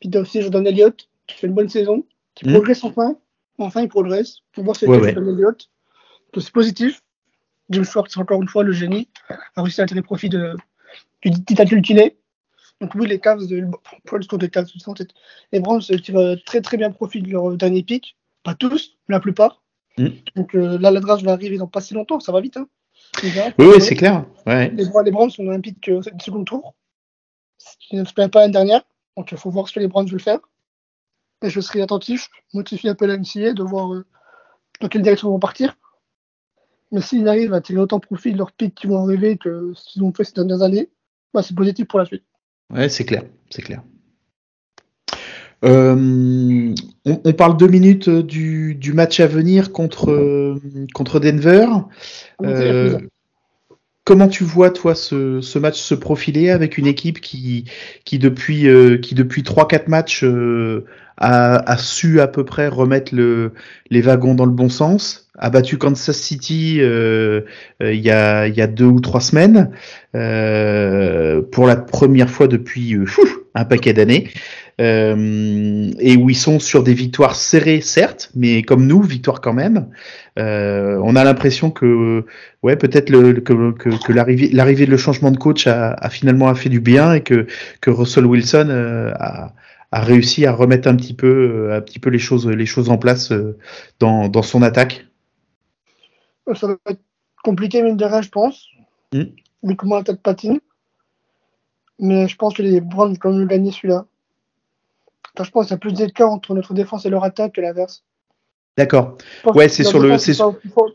Puis 0.02 0.10
t'as 0.10 0.22
aussi 0.22 0.42
Jordan 0.42 0.68
Elliott 0.68 1.10
qui 1.26 1.38
fait 1.38 1.48
une 1.48 1.54
bonne 1.54 1.70
saison 1.70 2.06
qui 2.36 2.48
mmh. 2.48 2.52
progresse 2.52 2.84
enfin. 2.84 3.18
Enfin 3.60 3.82
il 3.82 3.88
progresse. 3.88 4.40
Pour 4.52 4.66
voir 4.66 4.76
c'est 4.76 4.88
ouais, 4.88 5.00
ouais. 5.00 5.14
Jordan 5.14 5.34
Elliott. 5.34 5.70
Donc 6.34 6.44
c'est 6.44 6.54
positif. 6.54 7.02
Jim 7.70 7.84
Schwartz 7.84 8.16
encore 8.18 8.42
une 8.42 8.48
fois 8.50 8.64
le 8.64 8.74
génie 8.74 9.08
a 9.56 9.62
réussi 9.62 9.82
à 9.82 9.86
tirer 9.86 10.02
profit 10.02 10.30
de 10.30 10.54
du 11.22 11.32
titre 11.32 11.64
qu'il 11.82 12.00
est 12.00 12.18
donc 12.80 12.94
oui, 12.96 13.08
les 13.08 13.20
Cavs, 13.20 13.46
de, 13.48 13.68
pour 14.06 14.18
les 14.18 14.50
Cavs, 14.50 14.68
les 15.52 15.60
Browns 15.60 15.82
tirent 15.82 16.36
très 16.46 16.62
très 16.62 16.78
bien 16.78 16.92
profit 16.92 17.22
de 17.22 17.32
leur 17.32 17.56
dernier 17.58 17.84
pic. 17.84 18.18
Pas 18.44 18.54
tous, 18.54 18.98
mais 19.08 19.16
la 19.16 19.20
plupart. 19.20 19.64
Mm. 19.98 20.10
Donc 20.36 20.56
euh, 20.56 20.78
là, 20.78 20.92
la 20.92 21.00
draft 21.00 21.24
va 21.24 21.32
arriver 21.32 21.58
dans 21.58 21.68
pas 21.68 21.82
si 21.82 21.94
longtemps, 21.94 22.20
ça 22.20 22.32
va 22.32 22.40
vite. 22.40 22.58
Hein. 22.58 22.68
Oui, 23.24 23.32
oui 23.60 23.82
c'est 23.82 23.96
clair. 23.96 24.26
Ouais. 24.46 24.70
Les, 24.70 24.86
les 24.86 25.12
Browns 25.12 25.30
sont 25.30 25.50
un 25.50 25.60
pic 25.60 25.90
euh, 25.90 26.02
second 26.20 26.44
tour, 26.44 26.76
ce 27.58 27.76
qui 27.80 27.96
ne 27.96 28.06
se 28.06 28.14
pas 28.14 28.28
l'année 28.36 28.54
dernière. 28.54 28.84
Donc 29.16 29.32
il 29.32 29.38
faut 29.38 29.50
voir 29.50 29.68
ce 29.68 29.74
que 29.74 29.80
les 29.80 29.88
Browns 29.88 30.08
veulent 30.08 30.20
faire. 30.20 30.40
Et 31.44 31.50
je 31.50 31.60
serai 31.60 31.82
attentif, 31.82 32.30
motivé 32.54 32.90
un 32.90 32.96
peu 32.96 33.06
la 33.06 33.18
MCA 33.18 33.54
de 33.54 33.64
voir 33.64 33.94
euh, 33.94 34.06
dans 34.82 34.88
quelle 34.88 35.02
direction 35.02 35.30
ils 35.30 35.32
vont 35.32 35.40
partir. 35.40 35.76
Mais 36.92 37.02
s'ils 37.02 37.28
arrivent 37.28 37.54
à 37.54 37.62
tirer 37.62 37.80
autant 37.80 38.00
profit 38.00 38.32
de 38.32 38.38
leur 38.38 38.52
pic 38.52 38.74
qu'ils 38.74 38.90
vont 38.90 39.04
arriver 39.04 39.38
que 39.38 39.74
ce 39.76 39.92
qu'ils 39.92 40.04
ont 40.04 40.14
fait 40.14 40.24
ces 40.24 40.34
dernières 40.34 40.62
années, 40.62 40.90
bah, 41.34 41.44
c'est 41.44 41.56
positif 41.56 41.88
pour 41.88 42.00
la 42.00 42.06
suite. 42.06 42.24
Ouais, 42.74 42.90
c'est 42.90 43.06
clair, 43.06 43.24
c'est 43.50 43.62
clair. 43.62 43.82
Euh, 45.66 46.76
on, 47.06 47.22
on, 47.24 47.34
parle 47.34 47.58
deux 47.58 47.68
minutes 47.68 48.10
du, 48.10 48.76
du, 48.76 48.94
match 48.94 49.20
à 49.20 49.26
venir 49.26 49.72
contre, 49.72 50.60
contre 50.94 51.20
Denver. 51.20 51.68
Euh, 52.44 53.00
comment 54.08 54.30
tu 54.30 54.46
vois 54.46 54.70
toi 54.70 54.96
ce, 54.96 55.58
match 55.60 55.78
se 55.78 55.94
profiler 55.94 56.50
avec 56.50 56.78
une 56.78 56.88
équipe 56.88 57.20
qui, 57.20 57.66
qui 58.06 58.20
depuis 58.20 58.70
euh, 58.70 58.98
qui 58.98 59.16
depuis 59.16 59.44
trois 59.44 59.68
quatre 59.68 59.90
matchs 59.90 60.24
euh, 60.24 60.86
a, 61.18 61.58
a, 61.70 61.78
su 61.78 62.22
à 62.22 62.28
peu 62.28 62.46
près 62.46 62.70
remettre 62.70 63.14
le, 63.14 63.52
les 63.90 64.00
wagons 64.00 64.34
dans 64.34 64.46
le 64.46 64.52
bon 64.52 64.70
sens 64.70 65.28
a 65.38 65.50
battu 65.50 65.78
Kansas 65.78 66.16
City 66.16 66.78
euh, 66.80 67.42
euh, 67.84 67.94
il, 67.94 68.00
y 68.00 68.10
a, 68.10 68.48
il 68.48 68.56
y 68.56 68.62
a 68.62 68.68
deux 68.68 68.86
ou 68.86 69.02
trois 69.02 69.20
semaines 69.20 69.72
pour 70.14 71.68
la 71.68 71.76
première 71.76 72.30
fois 72.30 72.48
depuis 72.48 72.98
un 73.56 73.66
paquet 73.66 73.92
d'années 73.92 74.30
euh, 74.80 75.92
et 76.00 76.16
où 76.18 76.30
ils 76.30 76.38
sont 76.38 76.60
sur 76.60 76.84
des 76.84 76.94
victoires 76.94 77.36
serrées 77.36 77.82
certes 77.82 78.32
mais 78.36 78.62
comme 78.62 78.86
nous 78.86 79.02
victoires 79.02 79.42
quand 79.42 79.54
même 79.54 79.90
on 80.38 81.16
a 81.16 81.24
l'impression 81.24 81.72
que 81.72 82.26
ouais 82.62 82.76
peut-être 82.76 83.10
le, 83.10 83.34
que, 83.34 83.72
que, 83.72 83.90
que 84.06 84.14
l'arrivée 84.14 84.50
l'arrivée 84.54 84.86
de 84.86 84.92
le 84.92 84.98
changement 84.98 85.32
de 85.32 85.38
coach 85.38 85.66
a, 85.66 85.94
a, 85.94 86.10
finalement 86.10 86.48
a 86.48 86.56
fait 86.56 86.70
du 86.70 86.80
bien 86.80 87.14
et 87.14 87.22
que 87.22 87.48
que 87.82 87.90
Russell 87.90 88.26
Wilson 88.26 88.70
a 89.20 89.54
a 89.94 90.02
réussi 90.02 90.46
à 90.46 90.52
remettre 90.52 90.90
un 90.90 90.98
petit 90.98 91.14
peu, 91.14 91.70
un 91.72 91.80
petit 91.80 91.98
peu 91.98 92.10
les 92.10 92.20
choses, 92.20 92.46
les 92.46 92.66
choses 92.66 92.90
en 92.90 92.98
place 92.98 93.32
dans, 94.00 94.28
dans 94.28 94.42
son 94.42 94.62
attaque 94.62 95.08
ça 96.56 96.68
va 96.68 96.78
être 96.90 97.02
compliqué, 97.44 97.82
mine 97.82 97.98
de 97.98 98.06
rien, 98.06 98.22
je 98.22 98.30
pense. 98.30 98.68
Mm. 99.14 99.24
Vu 99.64 99.76
comment 99.76 99.98
la 99.98 100.04
tête 100.04 100.22
patine. 100.22 100.60
Mais 102.00 102.28
je 102.28 102.36
pense 102.36 102.54
que 102.54 102.62
les 102.62 102.80
Browns 102.80 103.14
vont 103.14 103.20
quand 103.20 103.34
même 103.34 103.48
gagner 103.48 103.72
celui-là. 103.72 104.06
Je 105.44 105.52
pense 105.52 105.66
qu'il 105.66 105.74
y 105.74 105.76
a 105.76 105.78
plus 105.78 105.94
d'écart 105.94 106.32
entre 106.32 106.54
notre 106.54 106.74
défense 106.74 107.06
et 107.06 107.10
leur 107.10 107.24
attaque 107.24 107.54
que 107.54 107.62
l'inverse. 107.62 108.04
D'accord. 108.78 109.18
Ouais, 109.56 109.70
c'est 109.70 109.84
sur 109.84 110.00
le. 110.00 110.16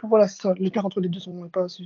Voilà. 0.02 0.26
L'écart 0.58 0.86
entre 0.86 1.00
les 1.00 1.08
deux 1.08 1.20
sont 1.20 1.48
pas 1.52 1.64
assez. 1.64 1.82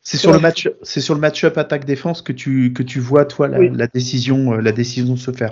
C'est 0.00 0.18
sur, 0.18 0.32
le 0.32 0.38
match, 0.38 0.70
c'est 0.82 1.00
sur 1.00 1.14
le 1.14 1.20
match-up 1.20 1.58
attaque-défense 1.58 2.22
que 2.22 2.32
tu, 2.32 2.72
que 2.72 2.84
tu 2.84 3.00
vois, 3.00 3.24
toi, 3.24 3.48
la, 3.48 3.58
oui. 3.58 3.70
la 3.74 3.88
décision, 3.88 4.52
euh, 4.52 4.60
la 4.60 4.70
décision 4.70 5.16
se 5.16 5.32
faire. 5.32 5.50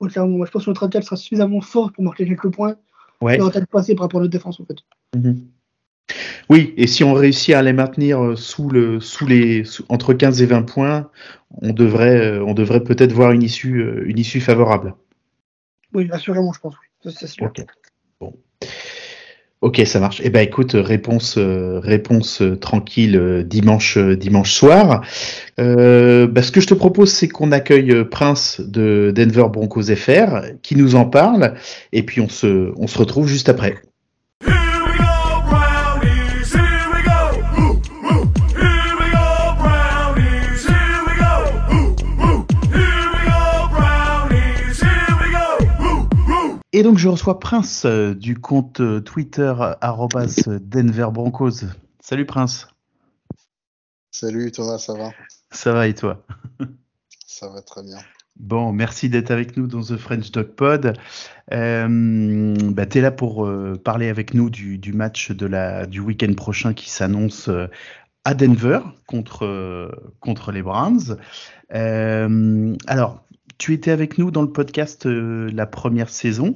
Oui, 0.00 0.10
clairement. 0.10 0.44
je 0.44 0.50
pense 0.50 0.64
que 0.64 0.70
notre 0.70 0.82
attaque 0.82 1.04
sera 1.04 1.14
suffisamment 1.14 1.60
forte 1.60 1.94
pour 1.94 2.02
marquer 2.02 2.26
quelques 2.26 2.50
points. 2.50 2.74
Ouais. 3.20 3.36
Et 3.36 3.66
passer 3.70 3.94
par 3.94 4.06
rapport 4.06 4.18
à 4.18 4.24
notre 4.24 4.32
défense, 4.32 4.60
en 4.60 4.64
fait. 4.64 4.78
Mm 5.16 5.20
-hmm. 5.20 5.36
Oui, 6.50 6.74
et 6.76 6.86
si 6.86 7.04
on 7.04 7.14
réussit 7.14 7.54
à 7.54 7.62
les 7.62 7.72
maintenir 7.72 8.20
euh, 8.20 8.36
sous 8.36 8.68
le, 8.68 9.00
sous 9.00 9.26
les, 9.26 9.64
sous, 9.64 9.84
entre 9.88 10.12
15 10.12 10.42
et 10.42 10.46
20 10.46 10.62
points, 10.62 11.10
on 11.62 11.72
devrait, 11.72 12.20
euh, 12.20 12.44
on 12.44 12.54
devrait 12.54 12.82
peut-être 12.82 13.12
voir 13.12 13.30
une 13.32 13.42
issue, 13.42 14.02
une 14.06 14.18
issue 14.18 14.40
favorable. 14.40 14.94
Oui, 15.94 16.08
assurément, 16.12 16.52
je 16.52 16.60
pense, 16.60 16.74
oui. 16.80 16.86
Bon. 18.20 18.34
Ok, 19.60 19.82
ça 19.86 19.98
marche. 19.98 20.20
Eh 20.22 20.30
ben, 20.30 20.40
écoute, 20.40 20.72
réponse, 20.74 21.36
réponse 21.36 22.42
tranquille 22.60 23.44
dimanche, 23.44 23.98
dimanche 23.98 24.52
soir. 24.52 25.04
Euh, 25.58 26.28
bah, 26.28 26.42
ce 26.42 26.52
que 26.52 26.60
je 26.60 26.68
te 26.68 26.74
propose, 26.74 27.12
c'est 27.12 27.28
qu'on 27.28 27.50
accueille 27.50 28.04
Prince 28.04 28.60
de 28.60 29.12
Denver 29.14 29.46
Broncos 29.52 29.94
FR, 29.94 30.42
qui 30.62 30.76
nous 30.76 30.94
en 30.94 31.06
parle, 31.06 31.54
et 31.92 32.04
puis 32.04 32.20
on 32.20 32.28
se, 32.28 32.72
on 32.76 32.86
se 32.86 32.98
retrouve 32.98 33.26
juste 33.26 33.48
après. 33.48 33.82
Et 46.72 46.82
donc 46.82 46.98
je 46.98 47.08
reçois 47.08 47.38
Prince 47.38 47.84
euh, 47.86 48.14
du 48.14 48.36
compte 48.38 48.80
euh, 48.80 49.00
Twitter 49.00 49.54
Denver 50.60 51.08
Broncos. 51.10 51.64
Salut 52.00 52.26
Prince. 52.26 52.68
Salut 54.10 54.52
Thomas, 54.52 54.78
ça 54.78 54.94
va? 54.94 55.10
Ça 55.50 55.72
va 55.72 55.88
et 55.88 55.94
toi? 55.94 56.24
Ça 57.26 57.48
va 57.48 57.62
très 57.62 57.82
bien. 57.82 57.98
Bon, 58.38 58.72
merci 58.72 59.08
d'être 59.08 59.30
avec 59.30 59.56
nous 59.56 59.66
dans 59.66 59.80
The 59.80 59.96
French 59.96 60.30
Dog 60.30 60.48
Pod. 60.48 60.92
Euh, 61.52 62.54
bah, 62.70 62.86
tu 62.86 62.98
es 62.98 63.00
là 63.00 63.10
pour 63.10 63.46
euh, 63.46 63.80
parler 63.82 64.08
avec 64.08 64.34
nous 64.34 64.50
du, 64.50 64.78
du, 64.78 64.92
match 64.92 65.32
de 65.32 65.46
la, 65.46 65.86
du 65.86 66.00
week-end 66.00 66.32
prochain 66.34 66.74
qui 66.74 66.90
s'annonce 66.90 67.48
euh, 67.48 67.66
à 68.24 68.34
Denver 68.34 68.80
contre, 69.06 69.90
contre 70.20 70.52
les 70.52 70.62
Browns. 70.62 71.16
alors, 71.70 73.24
tu 73.58 73.74
étais 73.74 73.90
avec 73.90 74.18
nous 74.18 74.30
dans 74.30 74.42
le 74.42 74.52
podcast 74.52 75.06
euh, 75.06 75.50
la 75.52 75.66
première 75.66 76.08
saison. 76.08 76.54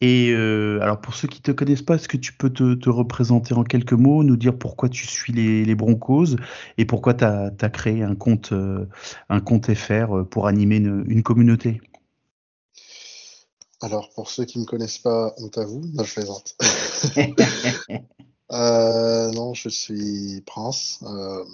Et 0.00 0.30
euh, 0.30 0.80
alors 0.80 1.00
pour 1.00 1.14
ceux 1.14 1.28
qui 1.28 1.42
te 1.42 1.50
connaissent 1.50 1.82
pas, 1.82 1.96
est-ce 1.96 2.08
que 2.08 2.16
tu 2.16 2.32
peux 2.32 2.50
te, 2.50 2.74
te, 2.74 2.88
représenter 2.88 3.54
en 3.54 3.64
quelques 3.64 3.94
mots, 3.94 4.22
nous 4.22 4.36
dire 4.36 4.56
pourquoi 4.56 4.88
tu 4.88 5.06
suis 5.06 5.32
les, 5.32 5.64
les 5.64 5.74
Broncos 5.74 6.36
et 6.76 6.84
pourquoi 6.84 7.14
tu 7.14 7.24
as, 7.24 7.50
as, 7.60 7.70
créé 7.70 8.02
un 8.02 8.14
compte, 8.14 8.52
euh, 8.52 8.86
un 9.28 9.40
compte 9.40 9.72
FR 9.74 10.24
pour 10.30 10.46
animer 10.46 10.76
une, 10.76 11.04
une 11.08 11.22
communauté? 11.22 11.80
Alors 13.80 14.10
pour 14.10 14.30
ceux 14.30 14.44
qui 14.44 14.58
me 14.58 14.64
connaissent 14.64 14.98
pas, 14.98 15.34
honte 15.38 15.56
à 15.56 15.64
vous, 15.64 15.82
non 15.94 16.02
je 16.02 16.14
plaisante. 16.14 16.56
euh, 18.52 19.30
non, 19.30 19.54
je 19.54 19.68
suis 19.68 20.42
Prince. 20.46 20.98
Euh, 21.04 21.44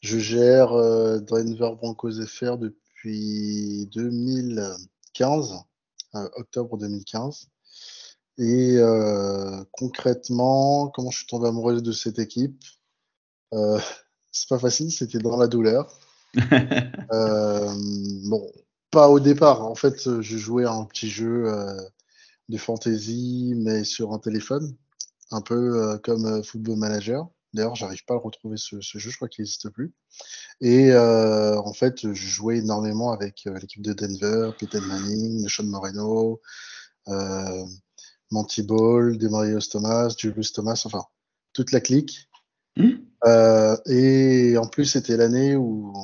je 0.00 0.18
gère 0.18 0.72
euh, 0.72 1.20
Denver 1.20 1.70
Broncos 1.76 2.24
FR 2.26 2.58
depuis 2.58 2.85
2015, 3.06 5.54
euh, 6.14 6.28
octobre 6.36 6.78
2015. 6.78 7.48
Et 8.38 8.76
euh, 8.76 9.64
concrètement, 9.72 10.88
comment 10.88 11.10
je 11.10 11.18
suis 11.18 11.26
tombé 11.26 11.48
amoureux 11.48 11.80
de 11.80 11.92
cette 11.92 12.18
équipe? 12.18 12.62
Euh, 13.54 13.78
C'est 14.32 14.48
pas 14.48 14.58
facile, 14.58 14.92
c'était 14.92 15.18
dans 15.18 15.36
la 15.36 15.46
douleur. 15.46 15.98
Bon, 18.28 18.52
pas 18.90 19.08
au 19.08 19.20
départ. 19.20 19.64
En 19.64 19.74
fait, 19.74 20.20
je 20.20 20.36
jouais 20.36 20.64
à 20.64 20.72
un 20.72 20.84
petit 20.84 21.08
jeu 21.08 21.50
de 22.50 22.58
fantasy, 22.58 23.54
mais 23.56 23.84
sur 23.84 24.12
un 24.12 24.18
téléphone, 24.18 24.76
un 25.30 25.40
peu 25.40 25.98
comme 26.02 26.44
Football 26.44 26.76
Manager. 26.76 27.26
D'ailleurs, 27.52 27.74
j'arrive 27.74 28.04
pas 28.04 28.14
à 28.14 28.18
retrouver 28.18 28.56
ce, 28.56 28.80
ce, 28.80 28.98
jeu, 28.98 29.10
je 29.10 29.16
crois 29.16 29.28
qu'il 29.28 29.42
n'existe 29.42 29.70
plus. 29.70 29.94
Et 30.60 30.90
euh, 30.92 31.58
en 31.58 31.72
fait, 31.72 32.12
je 32.12 32.28
jouais 32.28 32.58
énormément 32.58 33.12
avec 33.12 33.46
euh, 33.46 33.58
l'équipe 33.58 33.82
de 33.82 33.92
Denver, 33.92 34.50
Peyton 34.58 34.82
Manning, 34.82 35.48
Sean 35.48 35.64
Moreno, 35.64 36.40
euh, 37.08 37.64
Monty 38.30 38.62
Ball, 38.62 39.16
Demarius 39.16 39.68
Thomas, 39.68 40.14
Julius 40.16 40.52
Thomas, 40.52 40.82
enfin, 40.84 41.04
toute 41.52 41.72
la 41.72 41.80
clique. 41.80 42.28
Mmh. 42.78 42.92
et 43.86 44.58
en 44.58 44.66
plus, 44.66 44.84
c'était 44.84 45.16
l'année 45.16 45.56
où 45.56 45.94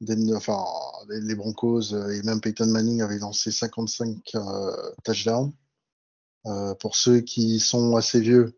Denver, 0.00 0.36
enfin, 0.36 0.64
les 1.08 1.34
Broncos 1.34 1.92
et 1.92 2.22
même 2.22 2.40
Peyton 2.40 2.68
Manning 2.68 3.02
avaient 3.02 3.18
lancé 3.18 3.50
55 3.50 4.20
touchdowns. 5.02 5.52
pour 6.78 6.94
ceux 6.94 7.20
qui 7.20 7.58
sont 7.58 7.96
assez 7.96 8.20
vieux, 8.20 8.56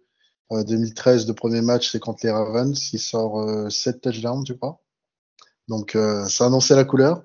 2013, 0.50 1.26
le 1.26 1.34
premier 1.34 1.60
match, 1.60 1.90
c'est 1.90 1.98
contre 1.98 2.20
les 2.24 2.30
Ravens. 2.30 2.92
Il 2.92 2.98
sort 2.98 3.40
euh, 3.40 3.70
7 3.70 4.00
touchdowns, 4.00 4.44
tu 4.44 4.56
crois. 4.56 4.80
Donc, 5.68 5.96
euh, 5.96 6.26
ça 6.28 6.46
annonçait 6.46 6.76
la 6.76 6.84
couleur. 6.84 7.24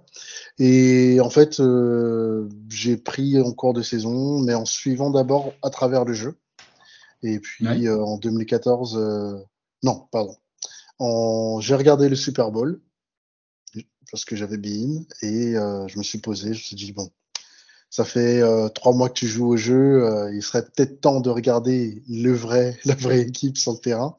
Et 0.57 1.19
en 1.21 1.29
fait, 1.29 1.59
euh, 1.59 2.49
j'ai 2.69 2.97
pris 2.97 3.39
en 3.39 3.51
cours 3.53 3.73
de 3.73 3.83
saison, 3.83 4.39
mais 4.39 4.55
en 4.55 4.65
suivant 4.65 5.11
d'abord 5.11 5.53
à 5.61 5.69
travers 5.69 6.05
le 6.05 6.13
jeu. 6.13 6.39
Et 7.21 7.39
puis, 7.39 7.67
ouais. 7.67 7.89
en 7.89 8.17
2014, 8.17 9.45
non, 9.83 10.07
pardon. 10.11 10.35
J'ai 11.61 11.75
regardé 11.75 12.09
le 12.09 12.15
Super 12.15 12.51
Bowl 12.51 12.81
parce 14.11 14.25
que 14.25 14.35
j'avais 14.35 14.57
Bein 14.57 15.03
et 15.21 15.53
je 15.53 15.97
me 15.99 16.03
suis 16.03 16.17
posé. 16.17 16.47
Je 16.55 16.59
me 16.59 16.63
suis 16.63 16.75
dit, 16.75 16.91
bon, 16.93 17.11
ça 17.91 18.05
fait 18.05 18.41
euh, 18.41 18.69
trois 18.69 18.93
mois 18.93 19.09
que 19.09 19.13
tu 19.13 19.27
joues 19.27 19.49
au 19.49 19.57
jeu, 19.57 20.05
euh, 20.05 20.33
il 20.33 20.41
serait 20.41 20.63
peut-être 20.63 21.01
temps 21.01 21.19
de 21.19 21.29
regarder 21.29 22.01
le 22.09 22.33
vrai, 22.33 22.79
la 22.85 22.95
vraie 22.95 23.19
équipe 23.19 23.57
sur 23.57 23.73
le 23.73 23.79
terrain. 23.79 24.15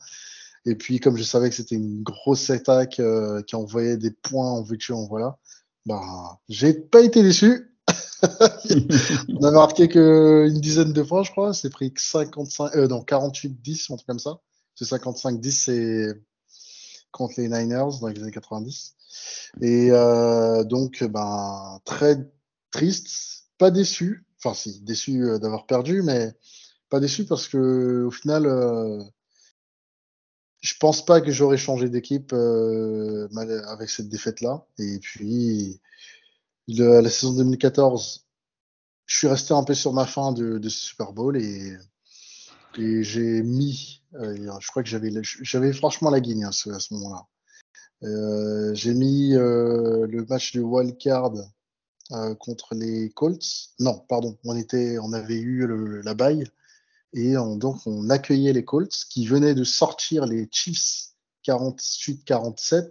Et 0.66 0.76
puis, 0.76 1.00
comme 1.00 1.16
je 1.16 1.24
savais 1.24 1.48
que 1.48 1.56
c'était 1.56 1.74
une 1.74 2.02
grosse 2.02 2.50
attaque 2.50 3.00
euh, 3.00 3.42
qui 3.42 3.56
envoyait 3.56 3.96
des 3.96 4.12
points 4.12 4.50
en 4.50 4.62
veux-tu, 4.62 4.92
en 4.92 5.06
voilà, 5.06 5.38
bah, 5.86 6.38
j'ai 6.48 6.74
pas 6.74 7.00
été 7.00 7.22
déçu. 7.22 7.74
On 9.40 9.44
a 9.44 9.50
marqué 9.50 9.88
que 9.88 10.46
une 10.48 10.60
dizaine 10.60 10.92
de 10.92 11.02
fois, 11.02 11.22
je 11.24 11.32
crois. 11.32 11.54
C'est 11.54 11.70
pris 11.70 11.92
55, 11.96 12.76
euh, 12.76 12.86
non, 12.86 13.00
48-10, 13.00 13.92
un 13.92 13.96
truc 13.96 14.06
comme 14.06 14.18
ça. 14.18 14.38
C'est 14.74 14.84
55-10, 14.84 15.50
c'est 15.50 16.22
contre 17.10 17.34
les 17.38 17.48
Niners 17.48 17.98
dans 18.00 18.08
les 18.08 18.22
années 18.22 18.30
90. 18.30 18.94
Et 19.62 19.88
euh, 19.90 20.62
donc, 20.62 21.02
ben, 21.02 21.80
très 21.84 22.16
triste 22.70 23.41
pas 23.62 23.70
déçu, 23.70 24.26
enfin 24.38 24.54
si, 24.54 24.80
déçu 24.80 25.22
euh, 25.22 25.38
d'avoir 25.38 25.66
perdu, 25.66 26.02
mais 26.02 26.34
pas 26.88 26.98
déçu 26.98 27.26
parce 27.26 27.46
que 27.46 28.02
au 28.06 28.10
final, 28.10 28.44
euh, 28.44 29.00
je 30.62 30.74
pense 30.80 31.04
pas 31.06 31.20
que 31.20 31.30
j'aurais 31.30 31.58
changé 31.58 31.88
d'équipe 31.88 32.32
euh, 32.32 33.28
avec 33.68 33.88
cette 33.88 34.08
défaite-là. 34.08 34.66
Et 34.80 34.98
puis, 34.98 35.80
la 36.66 37.08
saison 37.08 37.34
2014, 37.34 38.26
je 39.06 39.16
suis 39.16 39.28
resté 39.28 39.54
un 39.54 39.62
peu 39.62 39.74
sur 39.74 39.92
ma 39.92 40.06
fin 40.06 40.32
de, 40.32 40.68
Super 40.68 41.12
Bowl 41.12 41.36
et, 41.36 41.76
j'ai 42.76 43.44
mis, 43.44 44.02
je 44.12 44.66
crois 44.70 44.82
que 44.82 44.88
j'avais, 44.88 45.72
franchement 45.72 46.10
la 46.10 46.20
guigne 46.20 46.46
hein, 46.46 46.50
à 46.50 46.80
ce 46.80 46.94
moment-là. 46.94 48.74
J'ai 48.74 48.94
mis 48.94 49.34
le 49.34 50.26
match 50.28 50.52
de 50.52 50.62
wild 50.62 50.98
card 50.98 51.34
euh, 52.12 52.34
contre 52.34 52.74
les 52.74 53.10
Colts. 53.10 53.70
Non, 53.78 53.98
pardon, 54.08 54.38
on 54.44 54.56
était, 54.56 54.98
on 54.98 55.12
avait 55.12 55.40
eu 55.40 55.66
le, 55.66 56.00
la 56.02 56.14
baille 56.14 56.44
et 57.12 57.36
on, 57.36 57.56
donc 57.56 57.86
on 57.86 58.10
accueillait 58.10 58.52
les 58.52 58.64
Colts 58.64 59.04
qui 59.10 59.26
venaient 59.26 59.54
de 59.54 59.64
sortir 59.64 60.26
les 60.26 60.48
Chiefs 60.50 61.12
48-47. 61.46 62.90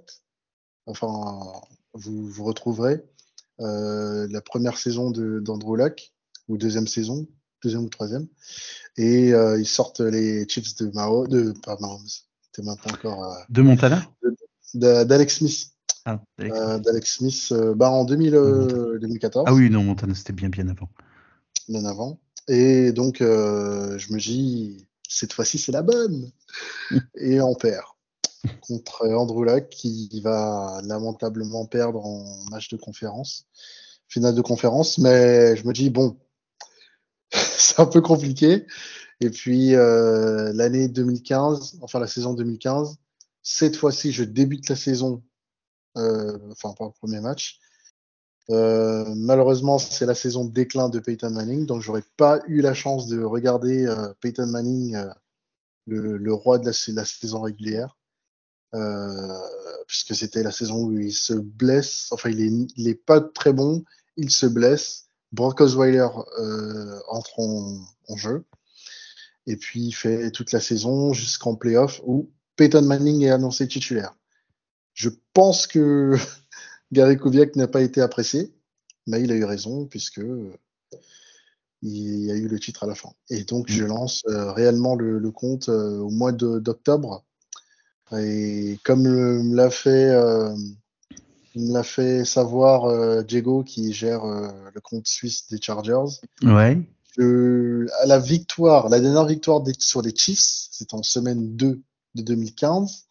Enfin, 0.86 1.62
vous 1.94 2.28
vous 2.28 2.44
retrouverez 2.44 3.04
euh, 3.60 4.28
la 4.30 4.42
première 4.42 4.78
saison 4.78 5.12
d'Andrew 5.12 5.76
Luck 5.76 6.14
ou 6.48 6.58
deuxième 6.58 6.88
saison, 6.88 7.28
deuxième 7.64 7.84
ou 7.84 7.90
troisième, 7.90 8.28
et 8.98 9.34
euh, 9.34 9.60
ils 9.60 9.68
sortent 9.68 10.00
les 10.00 10.48
Chiefs 10.50 10.76
de 10.78 10.90
Mao, 10.94 11.28
de 11.28 11.54
pardon, 11.64 12.00
c'était 12.08 12.66
maintenant 12.66 12.94
encore 12.94 13.24
euh, 13.26 13.36
de 13.50 13.62
Montana, 13.62 14.04
d'Alex 14.74 15.38
Smith. 15.38 15.68
Ah, 16.06 16.20
d'Alex 16.38 17.18
Smith 17.18 17.50
euh, 17.52 17.76
bah, 17.76 17.90
en 17.90 18.06
2000, 18.06 18.36
euh, 18.36 19.00
2014. 19.00 19.46
Ah 19.48 19.54
oui, 19.54 19.70
non, 19.70 19.84
Montana, 19.84 20.16
c'était 20.16 20.34
bien, 20.34 20.50
bien 20.50 20.68
avant. 20.68 20.90
Bien 21.70 21.86
avant. 21.86 22.20
Et 22.48 22.92
donc, 22.92 23.22
euh, 23.22 23.98
je 23.98 24.12
me 24.14 24.20
dis, 24.20 24.88
cette 25.08 25.34
fois-ci, 25.34 25.58
c'est 25.58 25.72
la 25.72 25.84
bonne. 25.84 26.32
Et 27.16 27.40
on 27.42 27.54
perd 27.54 27.84
contre 28.62 29.08
Andrew 29.08 29.44
Luck, 29.46 29.70
qui 29.70 30.22
va 30.24 30.82
lamentablement 30.84 31.66
perdre 31.66 32.04
en 32.04 32.46
match 32.50 32.70
de 32.70 32.78
conférence, 32.78 33.46
finale 34.08 34.34
de 34.34 34.42
conférence. 34.42 34.98
Mais 34.98 35.56
je 35.56 35.68
me 35.68 35.74
dis, 35.74 35.92
bon, 35.92 36.18
c'est 37.32 37.80
un 37.80 37.86
peu 37.86 38.02
compliqué. 38.02 38.66
Et 39.20 39.30
puis, 39.30 39.76
euh, 39.76 40.52
l'année 40.54 40.88
2015, 40.88 41.78
enfin 41.82 42.00
la 42.00 42.08
saison 42.08 42.34
2015, 42.34 42.98
cette 43.44 43.76
fois-ci, 43.76 44.12
je 44.12 44.24
débute 44.24 44.68
la 44.68 44.76
saison 44.76 45.22
euh, 45.22 45.31
enfin 45.96 46.74
pas 46.78 46.86
le 46.86 46.92
premier 46.92 47.20
match. 47.20 47.60
Euh, 48.50 49.06
malheureusement, 49.16 49.78
c'est 49.78 50.06
la 50.06 50.16
saison 50.16 50.46
de 50.46 50.52
déclin 50.52 50.90
de 50.90 51.00
Peyton 51.00 51.30
Manning, 51.30 51.66
donc 51.66 51.82
j'aurais 51.82 52.04
pas 52.18 52.42
eu 52.48 52.62
la 52.62 52.74
chance 52.74 53.08
de 53.08 53.24
regarder 53.24 53.86
euh, 53.86 54.14
Peyton 54.20 54.48
Manning, 54.48 54.96
euh, 54.96 55.10
le, 55.88 56.34
roi 56.34 56.58
de 56.60 56.66
la, 56.66 56.74
saison 57.06 57.42
régulière, 57.42 57.98
euh, 58.74 59.38
puisque 59.88 60.16
c'était 60.16 60.44
la 60.44 60.52
saison 60.52 60.86
où 60.86 61.00
il 61.00 61.14
se 61.14 61.34
blesse. 61.34 62.08
Enfin, 62.12 62.30
il 62.30 62.42
est, 62.42 62.68
il 62.76 62.88
est 62.88 62.96
pas 62.96 63.22
très 63.22 63.54
bon, 63.54 63.84
il 64.18 64.32
se 64.32 64.46
blesse. 64.46 65.08
Brock 65.32 65.62
Osweiler 65.62 66.10
entre 67.08 67.39
en, 67.39 67.80
en, 68.10 68.18
jeu, 68.18 68.44
et 69.48 69.56
puis 69.56 69.80
il 69.80 69.94
fait 69.94 70.30
toute 70.32 70.52
la 70.52 70.60
saison 70.60 71.14
jusqu'en 71.14 71.56
playoff 71.56 72.02
où 72.06 72.30
Peyton 72.58 72.82
Manning 72.82 73.22
est 73.24 73.30
annoncé 73.30 73.66
titulaire. 73.66 74.14
Je 74.94 75.10
pense 75.34 75.68
que 75.68 76.16
Gary 76.92 77.18
Kubiak 77.18 77.56
n'a 77.56 77.68
pas 77.68 77.82
été 77.82 78.02
apprécié, 78.02 78.54
mais 79.08 79.22
il 79.22 79.32
a 79.32 79.36
eu 79.36 79.44
raison 79.44 79.86
puisque 79.86 80.22
il 81.82 82.26
y 82.26 82.32
a 82.32 82.36
eu 82.36 82.48
le 82.48 82.60
titre 82.60 82.84
à 82.84 82.88
la 82.88 82.96
fin. 82.96 83.12
Et 83.30 83.44
donc 83.44 83.70
je 83.70 83.84
lance 83.84 84.24
euh, 84.28 84.52
réellement 84.52 84.96
le, 84.96 85.20
le 85.20 85.32
compte 85.32 85.70
euh, 85.70 86.00
au 86.00 86.10
mois 86.10 86.32
d'octobre. 86.32 87.24
Et 88.18 88.78
comme 88.84 89.04
me 89.04 89.56
l'a 89.56 89.70
fait, 89.70 90.10
euh, 90.10 90.54
me 91.56 91.74
l'a 91.74 91.84
fait 91.84 92.26
savoir 92.26 93.24
Diego 93.24 93.64
qui 93.64 93.94
gère 93.94 94.26
le 94.26 94.82
compte 94.82 95.08
suisse 95.08 95.48
des 95.50 95.62
Chargers. 95.62 96.20
Ouais. 96.44 96.78
Que, 97.16 97.88
à 98.02 98.06
la 98.06 98.20
victoire, 98.20 98.89
la 98.89 99.00
dernière 99.00 99.26
victoire 99.26 99.62
des, 99.62 99.74
sur 99.80 100.02
les 100.02 100.14
Chiefs, 100.14 100.68
c'était 100.72 100.94
en 100.94 101.04
semaine 101.04 101.56
2 101.56 101.82
de 102.16 102.22
2015 102.22 103.06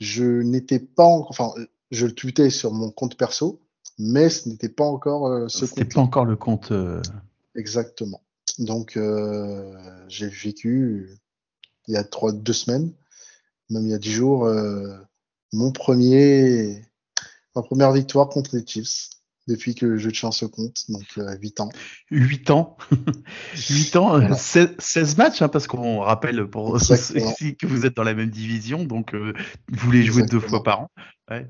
je 0.00 0.42
n'étais 0.42 0.78
pas 0.78 1.04
encore, 1.04 1.30
enfin, 1.30 1.52
je 1.90 2.06
le 2.06 2.12
tweetais 2.12 2.50
sur 2.50 2.72
mon 2.72 2.90
compte 2.90 3.16
perso, 3.16 3.60
mais 3.98 4.28
ce 4.28 4.48
n'était 4.48 4.68
pas 4.68 4.84
encore 4.84 5.26
euh, 5.26 5.48
ce 5.48 5.60
compte. 5.60 5.68
C'était 5.68 5.84
pas 5.84 6.00
encore 6.00 6.24
le 6.24 6.36
compte. 6.36 6.72
Euh... 6.72 7.00
Exactement. 7.54 8.22
Donc, 8.58 8.96
euh, 8.96 9.72
j'ai 10.08 10.28
vécu 10.28 11.18
il 11.88 11.94
y 11.94 11.96
a 11.96 12.04
trois, 12.04 12.32
deux 12.32 12.52
semaines, 12.52 12.92
même 13.70 13.84
il 13.84 13.90
y 13.90 13.94
a 13.94 13.98
dix 13.98 14.12
jours, 14.12 14.44
euh, 14.46 14.96
mon 15.52 15.72
premier, 15.72 16.82
ma 17.54 17.62
première 17.62 17.92
victoire 17.92 18.28
contre 18.28 18.56
les 18.56 18.66
Chiefs. 18.66 19.10
Depuis 19.46 19.74
que 19.74 19.96
je 19.96 20.10
tiens 20.10 20.32
ce 20.32 20.44
compte, 20.44 20.84
donc 20.88 21.06
euh, 21.18 21.36
8 21.40 21.60
ans. 21.60 21.68
8 22.10 22.50
ans 22.50 22.76
8 23.70 23.96
ans, 23.96 24.10
Voilà. 24.18 24.34
16, 24.34 24.70
16 24.78 25.16
matchs, 25.16 25.42
hein, 25.42 25.48
parce 25.48 25.66
qu'on 25.66 26.00
rappelle 26.00 26.46
pour 26.48 26.76
ici 26.76 27.56
que 27.56 27.66
vous 27.66 27.86
êtes 27.86 27.96
dans 27.96 28.02
la 28.02 28.14
même 28.14 28.30
division, 28.30 28.84
donc 28.84 29.14
euh, 29.14 29.32
vous 29.70 29.90
les 29.90 30.02
jouez 30.02 30.24
deux 30.24 30.40
fois 30.40 30.62
par 30.62 30.80
an. 30.82 30.90
Ouais. 31.30 31.48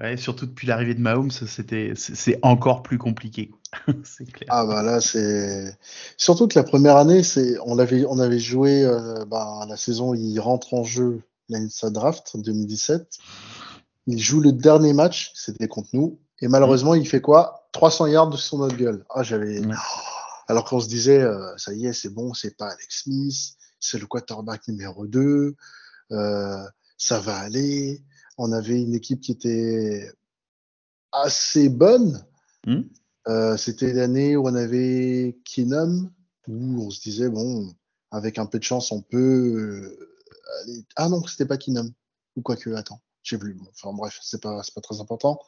Ouais, 0.00 0.16
surtout 0.16 0.46
depuis 0.46 0.66
l'arrivée 0.66 0.94
de 0.94 1.00
Mahomes, 1.00 1.30
c'était 1.30 1.92
c'est 1.94 2.38
encore 2.40 2.82
plus 2.82 2.96
compliqué. 2.96 3.50
c'est 4.02 4.24
clair. 4.32 4.48
Ah 4.50 4.64
bah 4.64 4.82
là 4.82 5.02
c'est 5.02 5.76
surtout 6.16 6.48
que 6.48 6.58
la 6.58 6.64
première 6.64 6.96
année 6.96 7.22
c'est 7.22 7.56
on 7.66 7.74
l'avait 7.74 8.06
on 8.06 8.18
avait 8.18 8.38
joué 8.38 8.82
euh, 8.82 9.26
bah, 9.26 9.66
la 9.68 9.76
saison 9.76 10.12
où 10.12 10.14
il 10.14 10.40
rentre 10.40 10.72
en 10.72 10.84
jeu 10.84 11.20
l'année 11.50 11.66
de 11.66 11.72
sa 11.72 11.90
draft 11.90 12.30
en 12.34 12.38
2017. 12.38 13.18
Il 14.06 14.18
joue 14.18 14.40
le 14.40 14.52
dernier 14.52 14.94
match, 14.94 15.32
c'était 15.34 15.68
contre 15.68 15.90
nous 15.92 16.18
et 16.40 16.48
malheureusement 16.48 16.94
il 16.94 17.06
fait 17.08 17.20
quoi? 17.20 17.68
300 17.72 18.06
yards 18.08 18.38
sur 18.38 18.58
notre 18.58 18.76
gueule. 18.76 19.04
Ah 19.10 19.22
j'avais 19.22 19.60
Ouais. 19.60 19.74
alors 20.48 20.64
qu'on 20.64 20.80
se 20.80 20.88
disait 20.88 21.20
euh, 21.20 21.56
ça 21.56 21.72
y 21.72 21.86
est 21.86 21.92
c'est 21.92 22.08
bon 22.10 22.34
c'est 22.34 22.56
pas 22.56 22.66
Alex 22.66 23.02
Smith 23.04 23.54
c'est 23.78 23.98
le 23.98 24.06
quarterback 24.06 24.66
numéro 24.68 25.06
2 25.06 25.54
euh, 26.12 26.66
ça 26.96 27.18
va 27.20 27.38
aller. 27.38 28.04
On 28.38 28.52
avait 28.52 28.80
une 28.80 28.94
équipe 28.94 29.20
qui 29.20 29.32
était 29.32 30.10
assez 31.12 31.68
bonne. 31.68 32.24
Hmm. 32.66 32.82
Euh, 33.28 33.56
c'était 33.56 33.92
l'année 33.92 34.36
où 34.36 34.46
on 34.46 34.54
avait 34.54 35.38
Keenum, 35.44 36.10
où 36.48 36.86
on 36.86 36.90
se 36.90 37.00
disait, 37.00 37.28
bon, 37.28 37.74
avec 38.10 38.38
un 38.38 38.46
peu 38.46 38.58
de 38.58 38.64
chance, 38.64 38.92
on 38.92 39.02
peut 39.02 39.96
aller. 40.62 40.84
Ah 40.96 41.08
non, 41.08 41.24
c'était 41.26 41.46
pas 41.46 41.58
Keenum. 41.58 41.90
Ou 42.36 42.42
quoi 42.42 42.56
que, 42.56 42.70
attends, 42.70 43.00
j'ai 43.22 43.36
vu. 43.36 43.54
Bon, 43.54 43.66
enfin 43.70 43.92
bref, 43.94 44.18
c'est 44.22 44.42
pas, 44.42 44.62
c'est 44.62 44.74
pas 44.74 44.80
très 44.80 45.00
important. 45.00 45.40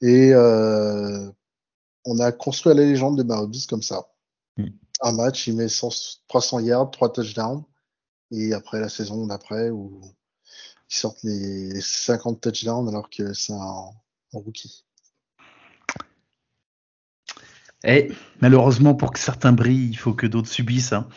Et 0.00 0.32
euh, 0.32 1.30
on 2.04 2.18
a 2.18 2.32
construit 2.32 2.74
la 2.74 2.82
légende 2.82 3.18
de 3.18 3.22
Mahomes 3.22 3.52
comme 3.68 3.82
ça. 3.82 4.08
Hmm. 4.56 4.68
Un 5.02 5.12
match, 5.12 5.46
il 5.46 5.56
met 5.56 5.68
100 5.68 5.90
300 6.28 6.60
yards, 6.60 6.90
3 6.90 7.12
touchdowns. 7.12 7.64
Et 8.30 8.54
après 8.54 8.80
la 8.80 8.88
saison 8.88 9.26
d'après, 9.26 9.70
où 9.70 10.00
ils 10.90 10.96
sortent 10.96 11.22
les 11.22 11.80
50 11.80 12.40
touchdowns 12.40 12.88
alors 12.88 13.10
que 13.10 13.32
c'est 13.34 13.52
un, 13.52 13.90
un 14.34 14.38
rookie. 14.38 14.84
Et 17.84 18.12
malheureusement, 18.40 18.94
pour 18.94 19.12
que 19.12 19.18
certains 19.18 19.52
brillent, 19.52 19.90
il 19.90 19.96
faut 19.98 20.14
que 20.14 20.26
d'autres 20.26 20.48
subissent. 20.48 20.92
hein. 20.92 21.08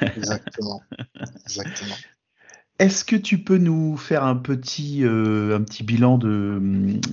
Exactement. 0.00 0.82
Exactement. 1.46 1.94
Est-ce 2.82 3.04
que 3.04 3.14
tu 3.14 3.38
peux 3.38 3.58
nous 3.58 3.96
faire 3.96 4.24
un 4.24 4.34
petit, 4.34 5.04
euh, 5.04 5.56
un 5.56 5.62
petit 5.62 5.84
bilan 5.84 6.18
de, 6.18 6.60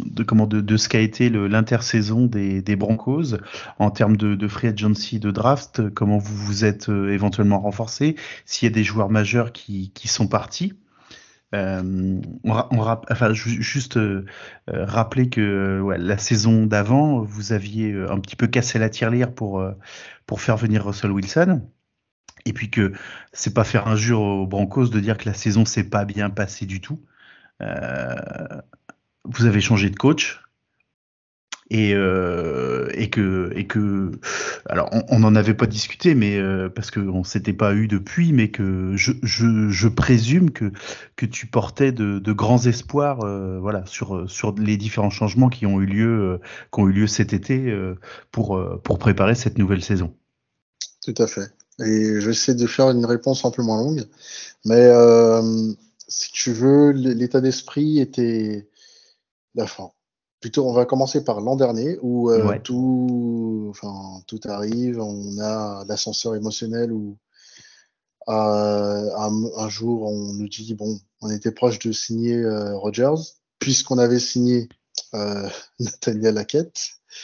de, 0.07 0.23
comment, 0.23 0.47
de, 0.47 0.77
ce 0.77 0.89
qu'a 0.89 0.99
été 0.99 1.29
l'intersaison 1.29 2.25
des, 2.25 2.63
des 2.63 2.75
Broncos 2.75 3.35
en 3.77 3.91
termes 3.91 4.17
de, 4.17 4.33
de 4.33 4.47
free 4.47 4.69
agency, 4.69 5.19
de 5.19 5.29
draft? 5.29 5.87
Comment 5.93 6.17
vous 6.17 6.35
vous 6.35 6.65
êtes 6.65 6.89
euh, 6.89 7.13
éventuellement 7.13 7.59
renforcé? 7.59 8.15
S'il 8.45 8.67
y 8.67 8.71
a 8.71 8.73
des 8.73 8.83
joueurs 8.83 9.11
majeurs 9.11 9.51
qui, 9.51 9.91
qui 9.93 10.07
sont 10.07 10.27
partis? 10.27 10.73
Euh, 11.53 12.19
on, 12.43 12.51
on 12.71 12.79
enfin, 12.81 13.33
ju- 13.33 13.61
juste 13.61 13.97
euh, 13.97 14.25
euh, 14.71 14.85
rappeler 14.85 15.29
que 15.29 15.79
ouais, 15.81 15.99
la 15.99 16.17
saison 16.17 16.65
d'avant, 16.65 17.21
vous 17.21 17.53
aviez 17.53 17.93
un 18.09 18.19
petit 18.19 18.35
peu 18.35 18.47
cassé 18.47 18.79
la 18.79 18.89
tirelire 18.89 19.33
pour, 19.35 19.63
pour 20.25 20.41
faire 20.41 20.57
venir 20.57 20.83
Russell 20.83 21.11
Wilson. 21.11 21.61
Et 22.45 22.53
puis 22.53 22.69
que 22.69 22.93
c'est 23.33 23.53
pas 23.53 23.63
faire 23.63 23.87
injure 23.87 24.21
aux 24.21 24.47
Broncos 24.47 24.87
de 24.87 24.99
dire 24.99 25.17
que 25.17 25.25
la 25.25 25.33
saison 25.33 25.65
s'est 25.65 25.83
pas 25.83 26.05
bien 26.05 26.29
passée 26.29 26.65
du 26.65 26.81
tout. 26.81 26.99
Euh, 27.61 28.15
vous 29.25 29.45
avez 29.45 29.61
changé 29.61 29.89
de 29.89 29.95
coach 29.95 30.41
et, 31.69 31.93
euh, 31.93 32.87
que 33.11 34.11
alors 34.67 34.89
on 35.09 35.19
n'en 35.19 35.35
avait 35.35 35.53
pas 35.53 35.67
discuté 35.67 36.15
mais 36.15 36.37
euh, 36.37 36.69
parce 36.69 36.89
qu'on 36.89 37.23
s'était 37.23 37.53
pas 37.53 37.75
eu 37.75 37.87
depuis 37.87 38.33
mais 38.33 38.49
que 38.49 38.93
je, 38.95 39.87
présume 39.87 40.51
que 40.51 40.71
que 41.15 41.25
tu 41.25 41.45
portais 41.45 41.91
de, 41.91 42.17
de 42.17 42.31
grands 42.31 42.65
espoirs 42.65 43.19
voilà 43.59 43.85
sur 43.85 44.29
sur 44.29 44.55
les 44.55 44.77
différents 44.77 45.11
changements 45.11 45.49
qui 45.49 45.65
ont 45.65 45.79
eu 45.81 45.85
lieu 45.85 46.39
qui 46.73 46.79
ont 46.79 46.87
eu 46.87 46.93
lieu 46.93 47.07
cet 47.07 47.33
été 47.33 47.71
pour 48.31 48.59
pour 48.83 48.97
préparer 48.97 49.35
cette 49.35 49.57
nouvelle 49.57 49.83
saison. 49.83 50.15
Tout 51.03 51.21
à 51.21 51.27
fait. 51.27 51.51
Et 51.79 52.19
je 52.19 52.25
vais 52.25 52.31
essayer 52.31 52.57
de 52.57 52.67
faire 52.67 52.89
une 52.89 53.05
réponse 53.05 53.45
un 53.45 53.51
peu 53.51 53.61
moins 53.63 53.77
longue. 53.81 54.05
Mais 54.65 54.75
euh, 54.85 55.41
si 56.07 56.31
tu 56.31 56.51
veux, 56.53 56.91
l'état 56.91 57.41
d'esprit 57.41 57.99
était 57.99 58.67
la 59.55 59.67
fin. 59.67 59.91
Plutôt, 60.41 60.65
on 60.67 60.73
va 60.73 60.85
commencer 60.85 61.23
par 61.23 61.41
l'an 61.41 61.55
dernier 61.55 61.97
où 62.01 62.29
euh, 62.31 62.47
Ouais. 62.47 62.61
tout, 62.61 63.67
enfin, 63.69 64.21
tout 64.27 64.39
arrive. 64.45 64.99
On 64.99 65.37
a 65.39 65.83
l'ascenseur 65.87 66.35
émotionnel 66.35 66.91
où 66.91 67.17
euh, 68.27 69.15
un, 69.17 69.43
un 69.57 69.69
jour 69.69 70.03
on 70.03 70.33
nous 70.33 70.47
dit 70.47 70.75
bon, 70.75 70.99
on 71.21 71.29
était 71.29 71.51
proche 71.51 71.79
de 71.79 71.91
signer 71.91 72.35
euh, 72.35 72.77
Rogers 72.77 73.15
puisqu'on 73.57 73.97
avait 73.97 74.19
signé 74.19 74.69
euh, 75.13 75.49
Nathaniel 75.79 76.37
Hackett. 76.37 76.73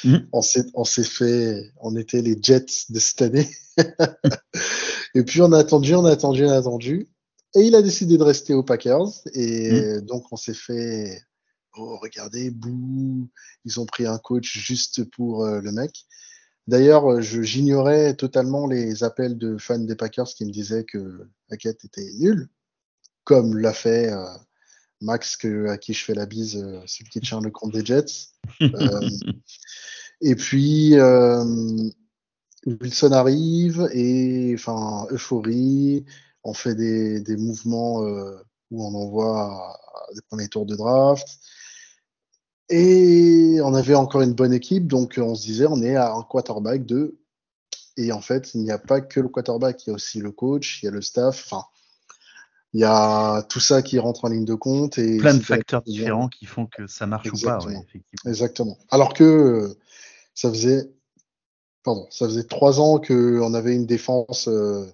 Mhm. 0.03 0.27
On 0.31 0.41
s'est, 0.41 0.65
on 0.73 0.83
s'est 0.83 1.03
fait, 1.03 1.71
on 1.79 1.95
était 1.95 2.21
les 2.21 2.37
Jets 2.41 2.85
de 2.89 2.99
cette 2.99 3.21
année. 3.21 3.49
et 5.15 5.23
puis 5.23 5.41
on 5.41 5.51
a 5.51 5.59
attendu, 5.59 5.93
on 5.95 6.05
a 6.05 6.11
attendu, 6.11 6.45
on 6.45 6.49
a 6.49 6.57
attendu. 6.57 7.09
Et 7.55 7.61
il 7.61 7.75
a 7.75 7.81
décidé 7.81 8.17
de 8.17 8.23
rester 8.23 8.53
aux 8.53 8.63
Packers. 8.63 9.09
Et 9.33 10.01
donc 10.01 10.25
on 10.31 10.35
s'est 10.35 10.55
fait, 10.55 11.21
oh 11.77 11.97
regardez, 12.01 12.49
bouh, 12.51 13.29
ils 13.65 13.79
ont 13.79 13.85
pris 13.85 14.05
un 14.05 14.17
coach 14.17 14.57
juste 14.57 15.09
pour 15.11 15.45
euh, 15.45 15.61
le 15.61 15.71
mec. 15.71 16.05
D'ailleurs, 16.67 17.11
euh, 17.11 17.21
je, 17.21 17.41
j'ignorais 17.41 18.15
totalement 18.15 18.67
les 18.67 19.03
appels 19.03 19.37
de 19.37 19.57
fans 19.57 19.79
des 19.79 19.95
Packers 19.95 20.27
qui 20.27 20.45
me 20.45 20.51
disaient 20.51 20.85
que 20.85 21.27
Hackett 21.51 21.85
était 21.85 22.11
nul, 22.19 22.49
comme 23.23 23.57
l'a 23.57 23.73
fait 23.73 24.11
euh, 24.11 24.25
Max, 25.01 25.37
que, 25.37 25.67
à 25.67 25.77
qui 25.77 25.93
je 25.93 26.03
fais 26.03 26.13
la 26.13 26.25
bise, 26.25 26.57
euh, 26.57 26.81
celui 26.85 27.09
qui 27.09 27.21
tient 27.21 27.41
le 27.41 27.51
compte 27.51 27.73
des 27.73 27.85
Jets. 27.85 28.29
Euh, 28.61 29.09
et 30.21 30.35
puis, 30.35 30.97
euh, 30.97 31.43
Wilson 32.65 33.11
arrive 33.11 33.89
et, 33.91 34.53
enfin, 34.53 35.07
euphorie. 35.11 36.05
On 36.43 36.53
fait 36.53 36.75
des, 36.75 37.19
des 37.21 37.37
mouvements 37.37 38.03
euh, 38.03 38.37
où 38.71 38.85
on 38.85 38.93
envoie 38.93 39.77
des 40.13 40.21
premiers 40.29 40.47
tours 40.47 40.65
de 40.65 40.75
draft. 40.75 41.27
Et 42.69 43.59
on 43.63 43.73
avait 43.73 43.95
encore 43.95 44.21
une 44.21 44.33
bonne 44.33 44.53
équipe, 44.53 44.87
donc 44.87 45.15
on 45.17 45.35
se 45.35 45.43
disait 45.43 45.67
on 45.67 45.81
est 45.83 45.95
à 45.95 46.13
un 46.13 46.23
quarterback 46.23 46.85
de. 46.85 47.19
Et 47.97 48.11
en 48.11 48.21
fait, 48.21 48.53
il 48.55 48.63
n'y 48.63 48.71
a 48.71 48.79
pas 48.79 49.01
que 49.01 49.19
le 49.19 49.29
quarterback, 49.29 49.85
il 49.85 49.89
y 49.89 49.91
a 49.91 49.95
aussi 49.95 50.19
le 50.19 50.31
coach, 50.31 50.81
il 50.81 50.85
y 50.87 50.89
a 50.89 50.91
le 50.91 51.01
staff. 51.01 51.43
Enfin, 51.45 51.65
il 52.75 52.79
y 52.79 52.83
a 52.83 53.41
tout 53.43 53.61
ça 53.61 53.81
qui 53.81 53.99
rentre 53.99 54.25
en 54.25 54.27
ligne 54.27 54.43
de 54.43 54.53
compte. 54.53 54.97
Et 54.97 55.15
Plein 55.15 55.33
de 55.33 55.39
facteurs 55.39 55.81
différents 55.81 56.27
qui 56.27 56.45
font 56.45 56.65
que 56.65 56.87
ça 56.87 57.07
marche 57.07 57.27
ou 57.27 57.31
pas, 57.31 57.55
Exactement. 57.55 57.67
ouais, 57.67 57.85
effectivement. 57.87 58.29
Exactement. 58.29 58.77
Alors 58.89 59.13
que 59.13 59.23
euh, 59.23 59.77
ça 60.33 60.49
faisait, 60.49 60.91
pardon, 61.83 62.05
ça 62.09 62.25
faisait 62.25 62.43
trois 62.43 62.81
ans 62.81 62.99
qu'on 62.99 63.53
avait 63.53 63.73
une 63.73 63.85
défense 63.85 64.49
euh, 64.49 64.85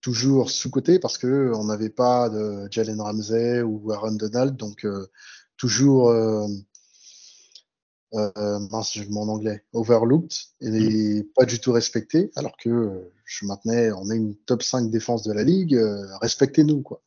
toujours 0.00 0.50
sous-cotée 0.50 0.98
parce 0.98 1.16
que 1.16 1.52
on 1.54 1.66
n'avait 1.66 1.90
pas 1.90 2.28
de 2.28 2.66
Jalen 2.72 3.00
Ramsey 3.00 3.62
ou 3.62 3.92
Aaron 3.92 4.14
Donald, 4.14 4.56
donc 4.56 4.84
euh, 4.84 5.06
toujours, 5.56 6.10
euh, 8.14 8.60
mince, 8.70 8.96
mets 8.96 9.18
en 9.18 9.28
anglais, 9.28 9.64
overlooked 9.72 10.32
et 10.60 11.28
pas 11.34 11.44
du 11.44 11.58
tout 11.58 11.72
respecté. 11.72 12.30
Alors 12.36 12.56
que 12.56 12.70
euh, 12.70 13.12
je 13.24 13.44
maintenais, 13.46 13.90
on 13.92 14.10
est 14.10 14.16
une 14.16 14.36
top 14.36 14.62
5 14.62 14.90
défense 14.90 15.24
de 15.24 15.32
la 15.32 15.42
ligue, 15.42 15.74
euh, 15.74 16.06
respectez-nous 16.20 16.82
quoi. 16.82 17.02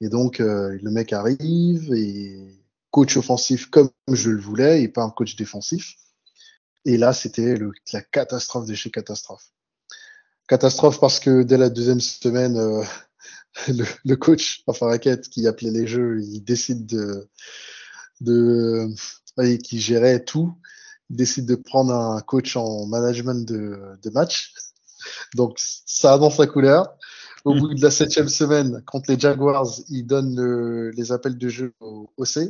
Et 0.00 0.08
donc 0.08 0.38
le 0.38 0.90
mec 0.90 1.12
arrive 1.12 1.92
et 1.92 2.56
coach 2.92 3.16
offensif 3.16 3.66
comme 3.66 3.90
je 4.12 4.30
le 4.30 4.40
voulais 4.40 4.82
et 4.82 4.88
pas 4.88 5.02
un 5.02 5.10
coach 5.10 5.34
défensif. 5.34 5.96
Et 6.84 6.96
là, 6.96 7.12
c'était 7.12 7.56
la 7.92 8.00
catastrophe 8.02 8.66
de 8.66 8.74
chez 8.74 8.92
catastrophe. 8.92 9.50
Catastrophe 10.46 11.00
parce 11.00 11.18
que 11.18 11.42
dès 11.42 11.58
la 11.58 11.68
deuxième 11.68 12.00
semaine, 12.00 12.54
le, 13.68 13.84
le 14.04 14.16
coach, 14.16 14.62
enfin 14.68 14.86
Raquette, 14.86 15.28
qui 15.28 15.48
appelait 15.48 15.72
les 15.72 15.88
jeux, 15.88 16.20
il 16.22 16.44
décide 16.44 16.86
de, 16.86 17.28
de 18.20 18.88
et 19.40 19.58
qui 19.58 19.80
gérait 19.80 20.24
tout, 20.24 20.52
il 21.10 21.16
décide 21.16 21.46
de 21.46 21.54
prendre 21.54 21.94
un 21.94 22.20
coach 22.20 22.56
en 22.56 22.86
management 22.86 23.46
de, 23.46 23.96
de 24.02 24.10
match. 24.10 24.52
Donc 25.34 25.56
ça 25.58 26.14
annonce 26.14 26.36
sa 26.36 26.46
couleur. 26.46 26.94
Au 27.44 27.54
Mm. 27.54 27.58
bout 27.60 27.74
de 27.74 27.82
la 27.82 27.90
septième 27.90 28.28
semaine, 28.28 28.82
contre 28.86 29.10
les 29.12 29.18
Jaguars, 29.18 29.68
il 29.88 30.04
donne 30.06 30.34
le- 30.36 30.90
les 30.90 31.12
appels 31.12 31.38
de 31.38 31.48
jeu 31.48 31.72
au 31.80 32.10
OC, 32.16 32.40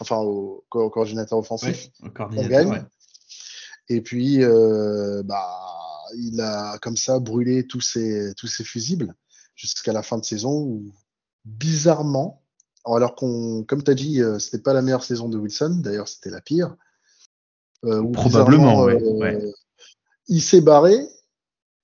enfin 0.00 0.16
au, 0.16 0.64
co- 0.70 0.84
au 0.84 0.90
coordinateur 0.90 1.38
offensif. 1.38 1.90
Ouais, 2.02 2.08
au 2.08 2.22
On 2.36 2.46
gagne. 2.48 2.68
ouais. 2.70 2.82
Et 3.88 4.00
puis, 4.00 4.42
euh, 4.42 5.22
bah, 5.24 5.46
il 6.16 6.40
a 6.40 6.78
comme 6.78 6.96
ça 6.96 7.18
brûlé 7.20 7.66
tous 7.66 7.80
ses, 7.82 8.32
tous 8.36 8.46
ses 8.46 8.64
fusibles 8.64 9.14
jusqu'à 9.54 9.92
la 9.92 10.02
fin 10.02 10.16
de 10.18 10.24
saison 10.24 10.52
où, 10.52 10.90
bizarrement, 11.44 12.39
alors 12.84 13.14
qu'on, 13.14 13.64
comme 13.64 13.82
tu 13.82 13.90
as 13.90 13.94
dit, 13.94 14.22
euh, 14.22 14.38
c'était 14.38 14.62
pas 14.62 14.72
la 14.72 14.82
meilleure 14.82 15.04
saison 15.04 15.28
de 15.28 15.38
Wilson, 15.38 15.80
d'ailleurs 15.82 16.08
c'était 16.08 16.30
la 16.30 16.40
pire. 16.40 16.76
Probablement, 17.82 18.84
oui. 18.84 18.94
Il 20.28 20.42
s'est 20.42 20.60
barré. 20.60 20.98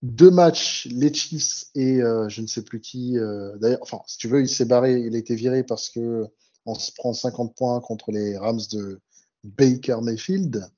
Deux 0.02 0.30
matchs, 0.30 0.86
les 0.90 1.12
Chiefs 1.12 1.64
et 1.74 2.00
je 2.00 2.40
ne 2.42 2.46
sais 2.46 2.62
plus 2.62 2.80
qui. 2.80 3.16
D'ailleurs, 3.56 3.78
enfin, 3.80 4.00
si 4.06 4.18
tu 4.18 4.28
veux, 4.28 4.42
il 4.42 4.48
s'est 4.48 4.66
barré. 4.66 5.00
Il 5.00 5.14
a 5.14 5.18
été 5.18 5.34
viré 5.34 5.64
parce 5.64 5.88
que 5.88 6.26
on 6.66 6.74
se 6.74 6.92
prend 6.92 7.14
50 7.14 7.56
points 7.56 7.80
contre 7.80 8.10
les 8.10 8.36
Rams 8.36 8.60
de 8.72 9.00
Baker 9.44 9.98
Mayfield. 10.02 10.68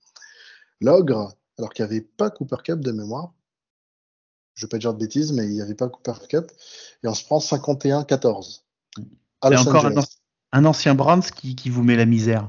L'ogre, 0.81 1.35
alors 1.59 1.73
qu'il 1.73 1.85
n'y 1.85 1.91
avait 1.91 2.03
pas 2.03 2.31
Cooper 2.31 2.59
Cup 2.62 2.81
de 2.81 2.93
mémoire. 2.93 3.33
Je 4.55 4.64
ne 4.64 4.66
vais 4.66 4.71
pas 4.71 4.79
dire 4.79 4.95
de 4.95 4.99
bêtises, 4.99 5.33
mais 5.33 5.45
il 5.45 5.53
n'y 5.53 5.62
avait 5.62 5.75
pas 5.75 5.89
Cooper 5.89 6.27
Cup. 6.29 6.53
Et 7.03 7.09
on 7.09 7.14
se 7.14 7.25
prend 7.25 7.39
51-14. 7.39 8.62
C'est 9.43 9.57
encore 9.57 9.91
un, 10.53 10.64
ancien 10.64 10.95
Browns 10.95 11.22
qui, 11.22 11.55
qui, 11.55 11.70
vous 11.70 11.82
met 11.82 11.97
la 11.97 12.07
misère. 12.07 12.49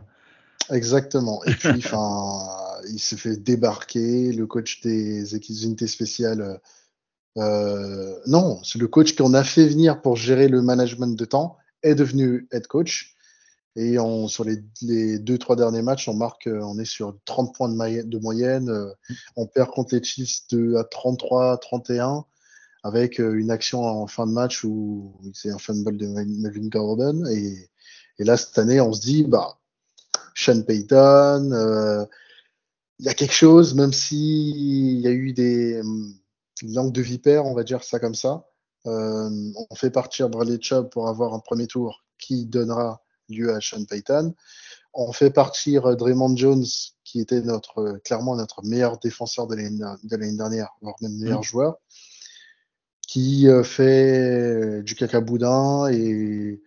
Exactement. 0.72 1.44
Et 1.46 1.54
puis, 1.54 1.70
il 2.90 3.00
s'est 3.00 3.18
fait 3.18 3.38
débarquer. 3.38 4.32
Le 4.32 4.48
coach 4.48 4.82
des 4.82 5.36
équipes 5.36 5.64
unités 5.64 5.88
spéciales. 5.88 6.60
Euh, 7.38 8.16
non, 8.26 8.62
c'est 8.64 8.80
le 8.80 8.88
coach 8.88 9.16
qu'on 9.16 9.34
a 9.34 9.44
fait 9.44 9.68
venir 9.68 10.02
pour 10.02 10.16
gérer 10.16 10.48
le 10.48 10.62
management 10.62 11.18
de 11.18 11.26
temps 11.26 11.58
est 11.84 11.96
devenu 11.96 12.48
head 12.52 12.68
coach. 12.68 13.16
Et 13.76 14.00
on, 14.00 14.28
sur 14.28 14.44
les, 14.44 14.58
les, 14.82 15.20
deux, 15.20 15.38
trois 15.38 15.56
derniers 15.56 15.84
matchs, 15.84 16.10
on 16.10 16.16
marque, 16.16 16.48
euh, 16.48 16.60
on 16.64 16.80
est 16.80 16.86
sur 16.86 17.16
30 17.26 17.56
points 17.56 17.70
de, 17.70 18.02
de 18.02 18.18
moyenne. 18.18 18.70
Euh, 18.70 18.92
on 19.36 19.46
perd 19.46 19.70
contre 19.70 19.96
les 19.96 20.04
Chiefs 20.04 20.48
de, 20.50 20.76
à 20.76 20.84
33, 20.84 21.58
31, 21.60 22.26
avec 22.84 23.20
euh, 23.20 23.34
une 23.34 23.52
action 23.52 23.84
en 23.84 24.08
fin 24.08 24.28
de 24.28 24.32
match 24.32 24.64
où 24.64 25.14
c'est 25.34 25.52
un 25.52 25.58
fumble 25.58 25.98
de 25.98 26.08
Melvin 26.08 26.68
Gordon. 26.68 27.26
Et, 27.26 27.70
et, 28.20 28.24
là, 28.24 28.38
cette 28.38 28.58
année, 28.58 28.82
on 28.82 28.94
se 28.94 29.02
dit, 29.02 29.24
bah, 29.24 29.58
Sean 30.36 30.62
Payton, 30.62 32.08
il 33.00 33.06
y 33.06 33.10
a 33.10 33.14
quelque 33.14 33.34
chose, 33.34 33.76
même 33.76 33.94
s'il 33.94 35.00
y 35.00 35.08
a 35.08 35.12
eu 35.12 35.34
des 35.34 35.82
langues 36.64 36.94
de 36.94 37.02
vipère, 37.02 37.46
on 37.46 37.54
va 37.54 37.64
dire 37.64 37.84
ça 37.84 38.00
comme 38.00 38.16
ça. 38.16 38.46
on 38.86 39.76
fait 39.76 39.92
partir 39.92 40.30
Bradley 40.30 40.60
Chubb 40.62 40.90
pour 40.90 41.08
avoir 41.08 41.34
un 41.34 41.40
premier 41.40 41.68
tour 41.68 42.04
qui 42.18 42.46
donnera 42.46 43.02
lieu 43.30 43.54
à 43.54 43.62
Sean 43.62 43.86
Payton. 43.86 44.36
On 44.94 45.12
fait 45.12 45.30
partir 45.30 45.86
euh, 45.86 45.96
Draymond 45.96 46.36
Jones, 46.36 46.66
qui 47.04 47.22
était 47.22 47.42
notre, 47.42 47.80
euh, 47.80 47.98
clairement 48.04 48.36
notre 48.36 48.64
meilleur 48.64 48.98
défenseur 48.98 49.48
de 49.48 49.56
l'année 49.56 50.38
dernière, 50.38 50.70
voire 50.82 50.96
même 51.02 51.18
meilleur 51.18 51.40
mm. 51.40 51.44
joueur, 51.44 51.78
qui 53.10 53.48
euh, 53.48 53.64
fait 53.64 54.84
du 54.84 54.94
caca 54.94 55.20
boudin 55.20 55.88
et 55.88 56.62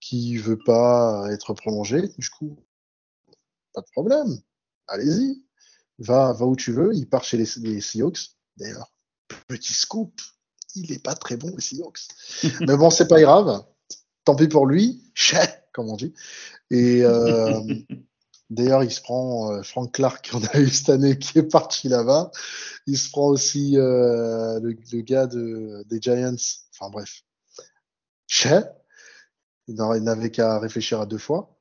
qui 0.00 0.36
veut 0.36 0.58
pas 0.58 1.28
être 1.30 1.54
prolongé. 1.54 2.02
Du 2.18 2.28
coup, 2.30 2.56
pas 3.72 3.80
de 3.80 3.86
problème. 3.92 4.40
Allez-y. 4.88 5.44
Va, 6.00 6.32
va 6.32 6.46
où 6.46 6.56
tu 6.56 6.72
veux. 6.72 6.92
Il 6.94 7.08
part 7.08 7.22
chez 7.22 7.36
les, 7.36 7.46
les 7.58 7.80
Seahawks. 7.80 8.32
D'ailleurs, 8.56 8.92
petit 9.46 9.72
scoop, 9.72 10.20
il 10.74 10.90
est 10.90 11.02
pas 11.02 11.14
très 11.14 11.36
bon, 11.36 11.52
les 11.54 11.62
Seahawks. 11.62 12.00
Mais 12.62 12.76
bon, 12.76 12.90
c'est 12.90 13.06
pas 13.06 13.20
grave. 13.20 13.64
Tant 14.24 14.34
pis 14.34 14.48
pour 14.48 14.66
lui. 14.66 15.12
Chais 15.14 15.64
comme 15.72 15.90
on 15.90 15.96
dit. 15.96 16.12
Et 16.70 17.04
euh, 17.04 17.60
d'ailleurs, 18.50 18.84
il 18.84 18.90
se 18.90 19.00
prend 19.00 19.52
euh, 19.52 19.62
Frank 19.62 19.92
Clark 19.92 20.30
qu'on 20.30 20.42
a 20.44 20.58
eu 20.58 20.68
cette 20.68 20.90
année 20.90 21.18
qui 21.18 21.38
est 21.38 21.50
parti 21.50 21.88
là-bas. 21.88 22.30
Il 22.86 22.98
se 22.98 23.10
prend 23.10 23.28
aussi 23.28 23.78
euh, 23.78 24.60
le, 24.60 25.00
gars 25.02 25.26
de, 25.26 25.84
des 25.88 26.00
Giants. 26.00 26.36
Enfin 26.72 26.90
bref, 26.90 27.22
Chez. 28.26 28.60
Il 29.66 29.76
n'avait 29.76 30.30
qu'à 30.30 30.58
réfléchir 30.58 31.00
à 31.00 31.06
deux 31.06 31.18
fois. 31.18 31.56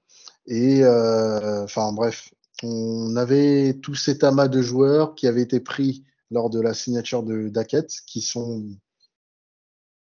Et 0.45 0.85
enfin 0.85 1.93
bref, 1.93 2.33
on 2.63 3.15
avait 3.15 3.79
tout 3.81 3.95
cet 3.95 4.25
amas 4.25 4.49
de 4.49 4.61
joueurs 4.61 5.15
qui 5.15 5.27
avaient 5.27 5.41
été 5.41 5.61
pris 5.61 6.03
lors 6.31 6.49
de 6.49 6.59
la 6.59 6.73
signature 6.73 7.23
de 7.23 7.47
Daquette, 7.47 7.93
qui 8.05 8.21
sont 8.21 8.67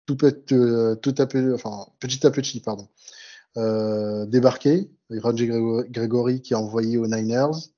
tout, 0.06 0.16
tout 0.16 1.14
à 1.18 1.26
peu, 1.26 1.54
enfin, 1.54 1.86
petit 2.00 2.26
à 2.26 2.30
petit, 2.30 2.60
pardon, 2.60 2.88
euh, 2.88 3.15
débarqué. 3.56 4.90
Roger 5.10 5.48
Gregory 5.88 6.42
qui 6.42 6.54
a 6.54 6.58
envoyé 6.58 6.98
aux 6.98 7.06
Niners. 7.06 7.70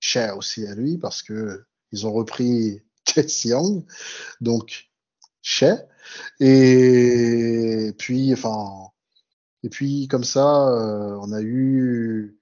Cher 0.00 0.36
aussi 0.36 0.66
à 0.66 0.74
lui 0.74 0.98
parce 0.98 1.22
que 1.22 1.64
ils 1.92 2.06
ont 2.06 2.12
repris 2.12 2.82
Chase 3.08 3.44
Young. 3.44 3.84
Donc, 4.40 4.90
cher. 5.42 5.82
Et 6.40 7.92
puis, 7.98 8.32
enfin, 8.32 8.90
et 9.62 9.68
puis 9.68 10.08
comme 10.08 10.24
ça, 10.24 10.68
euh, 10.68 11.16
on 11.20 11.32
a 11.32 11.40
eu 11.40 12.38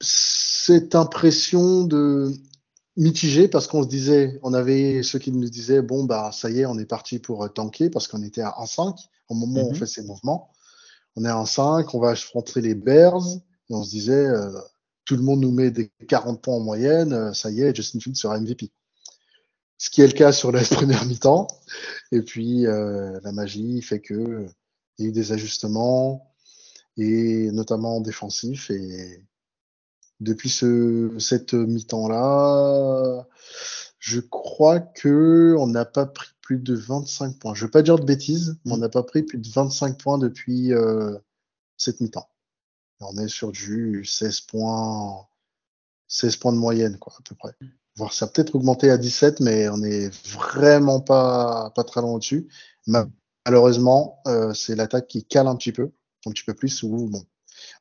cette 0.00 0.94
impression 0.94 1.84
de 1.84 2.32
mitigé 2.96 3.48
parce 3.48 3.66
qu'on 3.66 3.82
se 3.82 3.88
disait, 3.88 4.38
on 4.42 4.54
avait 4.54 5.02
ceux 5.02 5.18
qui 5.18 5.32
nous 5.32 5.48
disaient, 5.48 5.82
bon, 5.82 6.04
bah, 6.04 6.30
ça 6.32 6.50
y 6.50 6.60
est, 6.60 6.66
on 6.66 6.78
est 6.78 6.86
parti 6.86 7.18
pour 7.18 7.52
tanker 7.52 7.90
parce 7.90 8.08
qu'on 8.08 8.22
était 8.22 8.42
à 8.42 8.54
1-5 8.60 8.96
au 9.28 9.34
moment 9.34 9.62
où 9.62 9.68
on 9.68 9.70
mhm. 9.70 9.76
fait 9.76 9.86
ces 9.86 10.02
mouvements 10.02 10.53
on 11.16 11.24
est 11.24 11.30
en 11.30 11.46
5, 11.46 11.94
on 11.94 12.00
va 12.00 12.10
affronter 12.10 12.60
les 12.60 12.74
Bears. 12.74 13.22
On 13.70 13.82
se 13.82 13.90
disait, 13.90 14.26
euh, 14.26 14.50
tout 15.04 15.16
le 15.16 15.22
monde 15.22 15.40
nous 15.40 15.52
met 15.52 15.70
des 15.70 15.90
40 16.08 16.42
points 16.42 16.54
en 16.54 16.60
moyenne, 16.60 17.12
euh, 17.12 17.32
ça 17.32 17.50
y 17.50 17.62
est, 17.62 17.74
Justin 17.74 18.00
Fields 18.00 18.16
sera 18.16 18.38
MVP. 18.38 18.70
Ce 19.78 19.90
qui 19.90 20.02
est 20.02 20.06
le 20.06 20.12
cas 20.12 20.32
sur 20.32 20.52
la 20.52 20.62
première 20.70 21.04
mi-temps. 21.06 21.46
Et 22.12 22.22
puis, 22.22 22.66
euh, 22.66 23.18
la 23.22 23.32
magie 23.32 23.82
fait 23.82 24.00
que 24.00 24.46
il 24.98 25.04
y 25.04 25.06
a 25.06 25.10
eu 25.10 25.12
des 25.12 25.32
ajustements, 25.32 26.34
et 26.96 27.50
notamment 27.50 28.00
défensifs. 28.00 28.70
Et 28.70 29.24
depuis 30.20 30.50
ce, 30.50 31.16
cette 31.18 31.54
mi-temps-là, 31.54 33.26
je 33.98 34.20
crois 34.20 34.80
que 34.80 35.56
on 35.58 35.66
n'a 35.66 35.84
pas 35.84 36.06
pris 36.06 36.33
plus 36.44 36.58
de 36.58 36.74
25 36.74 37.38
points. 37.38 37.54
Je 37.54 37.62
ne 37.62 37.66
veux 37.66 37.70
pas 37.70 37.82
dire 37.82 37.98
de 37.98 38.04
bêtises, 38.04 38.58
mais 38.64 38.72
on 38.72 38.76
n'a 38.76 38.90
pas 38.90 39.02
pris 39.02 39.22
plus 39.22 39.38
de 39.38 39.48
25 39.48 39.98
points 39.98 40.18
depuis 40.18 40.74
euh, 40.74 41.16
cette 41.78 42.00
mi-temps. 42.00 42.28
On 43.00 43.16
est 43.16 43.28
sur 43.28 43.50
du 43.50 44.04
16 44.04 44.42
points, 44.42 45.26
16 46.08 46.36
points 46.36 46.52
de 46.52 46.58
moyenne, 46.58 46.98
quoi, 46.98 47.14
à 47.18 47.22
peu 47.26 47.34
près. 47.34 47.54
Voir 47.96 48.12
ça 48.12 48.26
peut-être 48.26 48.54
augmenté 48.54 48.90
à 48.90 48.98
17, 48.98 49.40
mais 49.40 49.68
on 49.70 49.82
est 49.82 50.14
vraiment 50.28 51.00
pas, 51.00 51.70
pas 51.74 51.84
très 51.84 52.02
loin 52.02 52.12
au-dessus. 52.12 52.48
Malheureusement, 52.86 54.20
euh, 54.26 54.52
c'est 54.52 54.74
l'attaque 54.74 55.08
qui 55.08 55.24
cale 55.24 55.46
un 55.48 55.56
petit 55.56 55.72
peu, 55.72 55.92
un 56.26 56.30
petit 56.30 56.44
peu 56.44 56.54
plus, 56.54 56.82
où 56.82 57.08
bon, 57.08 57.24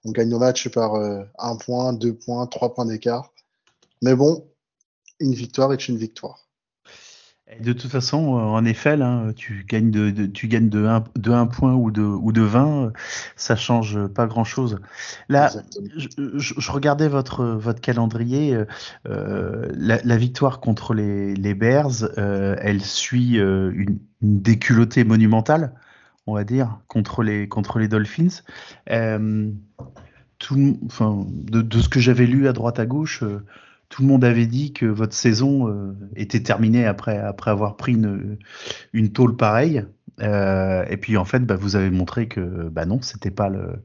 on 0.06 0.12
gagne 0.12 0.30
nos 0.30 0.40
matchs 0.40 0.70
par 0.70 0.96
euh, 0.96 1.24
un 1.38 1.58
point, 1.58 1.92
deux 1.92 2.16
points, 2.16 2.48
trois 2.48 2.74
points 2.74 2.86
d'écart. 2.86 3.34
Mais 4.02 4.16
bon, 4.16 4.50
une 5.20 5.34
victoire 5.34 5.74
est 5.74 5.90
une 5.90 5.98
victoire. 5.98 6.43
De 7.60 7.74
toute 7.74 7.92
façon, 7.92 8.38
euh, 8.38 8.42
en 8.42 8.66
effet, 8.66 8.98
tu 9.36 9.66
gagnes 9.68 9.92
de, 9.92 10.26
tu 10.26 10.48
gagnes 10.48 10.70
de 10.70 10.86
1, 10.86 11.04
de 11.16 11.32
1 11.32 11.48
point 11.48 11.74
ou 11.74 11.92
de, 11.92 12.02
ou 12.02 12.32
de 12.32 12.42
20, 12.42 12.94
ça 13.36 13.56
change 13.56 14.08
pas 14.08 14.26
grand 14.28 14.44
chose. 14.44 14.80
Là, 15.30 15.52
je, 16.36 16.72
regardais 16.72 17.08
votre, 17.08 17.46
votre 17.46 17.82
calendrier. 17.82 18.58
Euh, 19.08 19.68
la, 19.76 20.18
victoire 20.18 20.60
contre 20.60 20.94
les, 20.94 21.36
les 21.36 21.54
Bears, 21.54 22.04
euh, 22.18 22.56
elle 22.60 22.82
suit 22.82 23.36
une, 23.36 24.00
déculottée 24.22 25.04
monumentale, 25.04 25.74
on 26.28 26.34
va 26.34 26.44
dire, 26.44 26.80
contre 26.88 27.24
les, 27.24 27.48
contre 27.48 27.80
les 27.80 27.88
Dolphins. 27.88 28.42
tout, 30.40 30.80
enfin, 30.86 31.26
de, 31.30 31.62
de, 31.62 31.80
ce 31.80 31.90
que 31.90 32.00
j'avais 32.00 32.26
lu 32.26 32.48
à 32.48 32.54
droite 32.54 32.80
à 32.80 32.86
gauche, 32.86 33.24
tout 33.94 34.02
le 34.02 34.08
monde 34.08 34.24
avait 34.24 34.48
dit 34.48 34.74
que 34.74 34.88
votre 34.88 35.14
saison 35.14 35.70
euh, 35.70 35.94
était 36.16 36.42
terminée 36.42 36.88
après, 36.88 37.20
après 37.20 37.52
avoir 37.52 37.78
pris 37.78 37.92
une, 37.92 38.40
une 38.92 39.12
tôle 39.12 39.38
pareille. 39.38 39.86
Euh, 40.20 40.84
et 40.90 40.98
puis 40.98 41.16
en 41.16 41.26
fait, 41.26 41.42
bah, 41.42 41.56
vous 41.56 41.76
avez 41.76 41.92
montré 41.92 42.28
que 42.28 42.70
bah 42.70 42.88
non, 42.88 43.04
c'était 43.04 43.30
pas 43.30 43.50
le, 43.50 43.84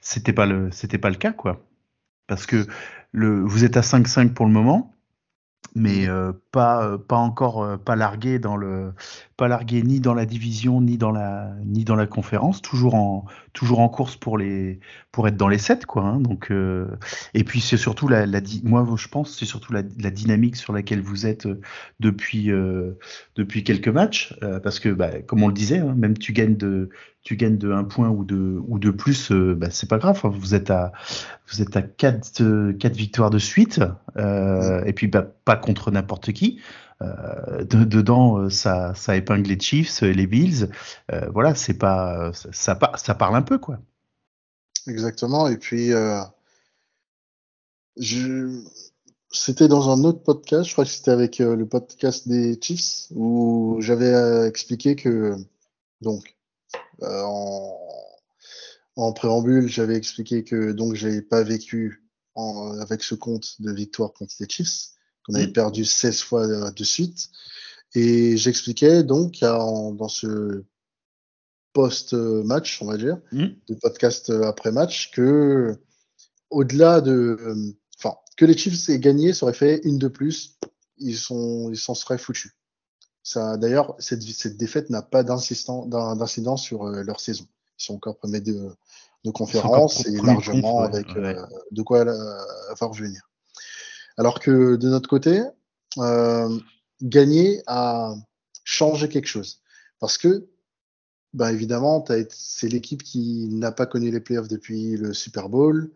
c'était 0.00 0.32
pas 0.32 0.46
le, 0.46 0.70
c'était 0.70 0.98
pas 0.98 1.10
le 1.10 1.16
cas 1.16 1.32
quoi. 1.32 1.60
Parce 2.28 2.46
que 2.46 2.68
le, 3.10 3.42
vous 3.42 3.64
êtes 3.64 3.76
à 3.76 3.80
5-5 3.80 4.32
pour 4.32 4.46
le 4.46 4.52
moment 4.52 4.94
mais 5.74 6.06
euh, 6.06 6.32
pas 6.52 6.98
pas 6.98 7.16
encore 7.16 7.78
pas 7.80 7.96
largué 7.96 8.38
dans 8.38 8.56
le 8.56 8.92
pas 9.42 9.48
largué 9.48 9.82
ni 9.82 9.98
dans 9.98 10.14
la 10.14 10.24
division 10.24 10.80
ni 10.80 10.98
dans 10.98 11.10
la 11.10 11.50
ni 11.66 11.82
dans 11.82 11.96
la 11.96 12.06
conférence 12.06 12.62
toujours 12.62 12.94
en 12.94 13.24
toujours 13.54 13.80
en 13.80 13.88
course 13.88 14.14
pour 14.14 14.38
les 14.38 14.78
pour 15.10 15.26
être 15.26 15.36
dans 15.36 15.48
les 15.48 15.58
7 15.58 15.84
quoi 15.84 16.04
hein, 16.04 16.20
donc 16.20 16.52
et 17.34 17.42
puis 17.42 17.60
c'est 17.60 17.76
surtout 17.76 18.06
la, 18.06 18.24
moi 18.62 18.86
je 18.96 19.08
pense 19.08 19.36
c'est 19.36 19.44
surtout 19.44 19.72
la, 19.72 19.82
dynamique 19.82 20.54
sur 20.54 20.72
laquelle 20.72 21.00
vous 21.00 21.26
êtes 21.26 21.48
depuis 21.98 22.52
depuis 23.34 23.64
quelques 23.64 23.88
matchs 23.88 24.32
parce 24.62 24.78
que 24.78 24.90
bah, 24.90 25.22
comme 25.22 25.42
on 25.42 25.48
le 25.48 25.54
disait 25.54 25.78
hein, 25.78 25.94
même 25.96 26.16
tu 26.16 26.32
gagnes 26.32 26.56
de 26.56 26.90
tu 27.22 27.36
gagnes 27.36 27.56
de 27.56 27.72
1 27.72 27.84
point 27.84 28.08
ou 28.08 28.24
de, 28.24 28.60
ou 28.66 28.78
de 28.78 28.90
plus, 28.90 29.30
euh, 29.30 29.54
bah, 29.54 29.68
c'est 29.70 29.88
pas 29.88 29.98
grave. 29.98 30.20
Hein. 30.24 30.32
Vous 30.34 30.54
êtes 30.54 30.70
à, 30.70 30.92
vous 31.48 31.62
êtes 31.62 31.76
à 31.76 31.82
4, 31.82 32.40
euh, 32.40 32.74
victoires 32.92 33.30
de 33.30 33.38
suite, 33.38 33.80
euh, 34.16 34.82
et 34.84 34.92
puis 34.92 35.06
bah, 35.06 35.26
pas 35.44 35.56
contre 35.56 35.90
n'importe 35.90 36.32
qui. 36.32 36.60
Dedans, 37.00 38.48
ça, 38.50 38.94
ça 38.94 39.16
épingle 39.16 39.48
les 39.48 39.58
Chiefs, 39.58 40.02
les 40.02 40.26
Bills. 40.26 40.68
voilà, 41.32 41.54
c'est 41.54 41.74
pas, 41.74 42.32
ça, 42.32 42.78
ça 42.96 43.14
parle 43.14 43.36
un 43.36 43.42
peu, 43.42 43.58
quoi. 43.58 43.78
Exactement. 44.86 45.48
Et 45.48 45.56
puis, 45.56 45.92
je, 47.96 48.62
c'était 49.32 49.68
dans 49.68 49.90
un 49.90 50.04
autre 50.04 50.22
podcast, 50.22 50.68
je 50.68 50.72
crois 50.72 50.84
que 50.84 50.90
c'était 50.90 51.10
avec 51.10 51.40
euh, 51.40 51.56
le 51.56 51.66
podcast 51.66 52.28
des 52.28 52.58
Chiefs, 52.60 53.06
où 53.10 53.76
j'avais 53.80 54.12
euh, 54.12 54.46
expliqué 54.46 54.94
que, 54.94 55.36
donc, 56.00 56.36
euh, 57.02 57.22
en, 58.96 59.12
préambule, 59.14 59.68
j'avais 59.68 59.96
expliqué 59.96 60.44
que 60.44 60.72
donc 60.72 60.94
j'avais 60.94 61.22
pas 61.22 61.42
vécu 61.42 62.04
avec 62.80 63.02
ce 63.02 63.14
compte 63.14 63.60
de 63.60 63.72
victoire 63.72 64.12
contre 64.12 64.34
les 64.40 64.48
Chiefs, 64.48 64.91
qu'on 65.26 65.34
avait 65.34 65.46
Mm. 65.48 65.52
perdu 65.52 65.84
16 65.84 66.20
fois 66.22 66.46
euh, 66.46 66.70
de 66.70 66.84
suite. 66.84 67.28
Et 67.94 68.36
j'expliquais 68.36 69.02
donc 69.02 69.42
en- 69.42 69.92
dans 69.92 70.08
ce 70.08 70.64
post-match, 71.72 72.80
on 72.82 72.86
va 72.86 72.96
dire, 72.96 73.18
Mm. 73.32 73.46
de 73.68 73.74
podcast 73.74 74.30
euh, 74.30 74.42
après 74.44 74.72
match, 74.72 75.10
que 75.12 75.76
au-delà 76.50 77.00
de, 77.00 77.12
euh, 77.40 77.72
enfin, 77.98 78.16
que 78.36 78.44
les 78.44 78.56
Chiefs 78.56 78.88
aient 78.90 78.98
gagné, 78.98 79.32
ça 79.32 79.46
aurait 79.46 79.54
fait 79.54 79.80
une 79.84 79.98
de 79.98 80.08
plus, 80.08 80.58
ils 80.98 81.16
sont, 81.16 81.70
ils 81.70 81.78
s'en 81.78 81.94
seraient 81.94 82.18
foutus. 82.18 82.52
Ça, 83.22 83.56
d'ailleurs, 83.56 83.94
cette, 84.00 84.22
cette 84.22 84.56
défaite 84.56 84.90
n'a 84.90 85.00
pas 85.02 85.22
d'insistant- 85.22 85.86
d'in- 85.86 86.16
d'incidence 86.16 86.62
sur 86.62 86.84
euh, 86.86 87.02
leur 87.02 87.20
saison. 87.20 87.44
Ils 87.78 87.84
sont 87.84 87.94
encore 87.94 88.16
premiers 88.18 88.40
de, 88.40 88.68
de 89.24 89.30
conférence 89.30 90.04
et 90.06 90.16
largement 90.20 90.80
avec 90.80 91.06
ouais. 91.14 91.36
euh, 91.38 91.46
de 91.70 91.82
quoi 91.82 92.00
euh, 92.00 92.38
avoir 92.70 92.92
venir. 92.92 93.30
Alors 94.16 94.40
que 94.40 94.76
de 94.76 94.88
notre 94.88 95.08
côté, 95.08 95.42
euh, 95.98 96.58
gagner 97.02 97.62
a 97.66 98.14
changé 98.64 99.08
quelque 99.08 99.28
chose. 99.28 99.60
Parce 99.98 100.18
que, 100.18 100.48
ben 101.32 101.48
évidemment, 101.48 102.04
c'est 102.30 102.68
l'équipe 102.68 103.02
qui 103.02 103.48
n'a 103.50 103.72
pas 103.72 103.86
connu 103.86 104.10
les 104.10 104.20
playoffs 104.20 104.48
depuis 104.48 104.96
le 104.96 105.14
Super 105.14 105.48
Bowl, 105.48 105.90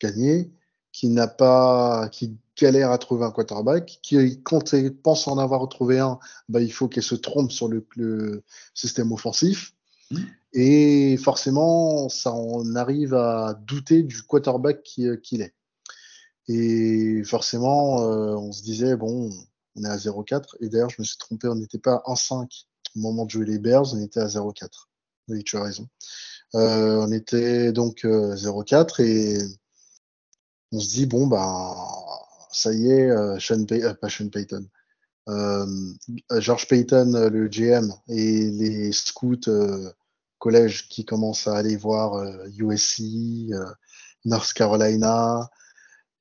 gagné, 0.00 0.50
qui 0.92 1.08
n'a 1.08 1.26
pas, 1.26 2.08
qui 2.10 2.36
galère 2.56 2.90
à 2.90 2.98
trouver 2.98 3.24
un 3.24 3.30
quarterback, 3.30 3.98
qui, 4.02 4.42
quand 4.42 4.74
elle 4.74 4.94
pense 4.94 5.26
en 5.26 5.38
avoir 5.38 5.60
retrouvé 5.60 5.98
un, 5.98 6.18
ben, 6.48 6.60
il 6.60 6.72
faut 6.72 6.88
qu'elle 6.88 7.02
se 7.02 7.14
trompe 7.14 7.50
sur 7.50 7.68
le, 7.68 7.86
le 7.96 8.42
système 8.74 9.12
offensif. 9.12 9.74
Mm. 10.10 10.18
Et 10.52 11.16
forcément, 11.16 12.10
ça 12.10 12.34
on 12.34 12.74
arrive 12.74 13.14
à 13.14 13.54
douter 13.54 14.02
du 14.02 14.22
quarterback 14.22 14.82
qui- 14.82 15.08
qu'il 15.22 15.40
est. 15.40 15.54
Et 16.48 17.22
forcément, 17.24 18.02
euh, 18.02 18.34
on 18.34 18.52
se 18.52 18.62
disait, 18.62 18.96
bon, 18.96 19.30
on 19.76 19.84
est 19.84 19.88
à 19.88 19.96
0-4. 19.96 20.56
Et 20.60 20.68
d'ailleurs, 20.68 20.90
je 20.90 21.00
me 21.00 21.04
suis 21.04 21.18
trompé, 21.18 21.48
on 21.48 21.54
n'était 21.54 21.78
pas 21.78 22.02
1-5 22.06 22.66
au 22.96 23.00
moment 23.00 23.24
de 23.24 23.30
jouer 23.30 23.46
les 23.46 23.58
Bears, 23.58 23.94
on 23.94 24.00
était 24.00 24.20
à 24.20 24.26
0-4. 24.26 24.88
Oui, 25.28 25.44
tu 25.44 25.56
as 25.56 25.62
raison. 25.62 25.88
Euh, 26.54 26.98
on 27.00 27.12
était 27.12 27.72
donc 27.72 28.04
euh, 28.04 28.34
0-4 28.34 29.02
et 29.02 29.38
on 30.72 30.80
se 30.80 30.88
dit, 30.88 31.06
bon, 31.06 31.26
bah, 31.26 31.74
ça 32.52 32.72
y 32.72 32.90
est, 32.90 33.10
euh, 33.10 33.38
Sean 33.38 33.64
euh, 33.70 33.94
pas 33.94 34.08
Sean 34.08 34.28
Payton. 34.28 34.66
Euh, 35.28 35.66
George 36.38 36.66
Payton, 36.68 37.14
euh, 37.14 37.30
le 37.30 37.48
GM, 37.48 37.92
et 38.08 38.50
les 38.50 38.92
scouts 38.92 39.48
euh, 39.48 39.90
collège 40.38 40.88
qui 40.88 41.04
commencent 41.04 41.46
à 41.46 41.56
aller 41.56 41.76
voir 41.76 42.14
euh, 42.14 42.48
USC, 42.58 43.52
euh, 43.52 43.64
North 44.24 44.52
Carolina, 44.52 45.48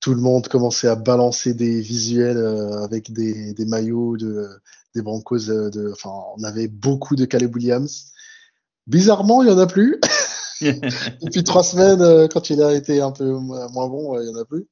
tout 0.01 0.13
le 0.15 0.21
monde 0.21 0.47
commençait 0.47 0.87
à 0.87 0.95
balancer 0.95 1.53
des 1.53 1.79
visuels 1.79 2.37
euh, 2.37 2.83
avec 2.83 3.13
des, 3.13 3.53
des 3.53 3.65
maillots 3.65 4.17
de, 4.17 4.49
des 4.95 5.01
Broncos. 5.01 5.49
euh, 5.49 5.69
de, 5.69 5.91
enfin, 5.93 6.11
on 6.37 6.43
avait 6.43 6.67
beaucoup 6.67 7.15
de 7.15 7.25
Caleb 7.25 7.55
Williams. 7.55 8.11
Bizarrement, 8.87 9.43
il 9.43 9.47
n'y 9.47 9.53
en 9.53 9.59
a 9.59 9.67
plus. 9.67 9.99
Depuis 10.61 11.43
trois 11.43 11.63
semaines, 11.63 12.01
euh, 12.01 12.27
quand 12.27 12.49
il 12.49 12.61
a 12.61 12.73
été 12.73 12.99
un 13.01 13.11
peu 13.11 13.25
mo- 13.31 13.69
moins 13.69 13.87
bon, 13.87 14.19
il 14.19 14.27
n'y 14.27 14.35
en 14.35 14.39
a 14.39 14.45
plus. 14.45 14.67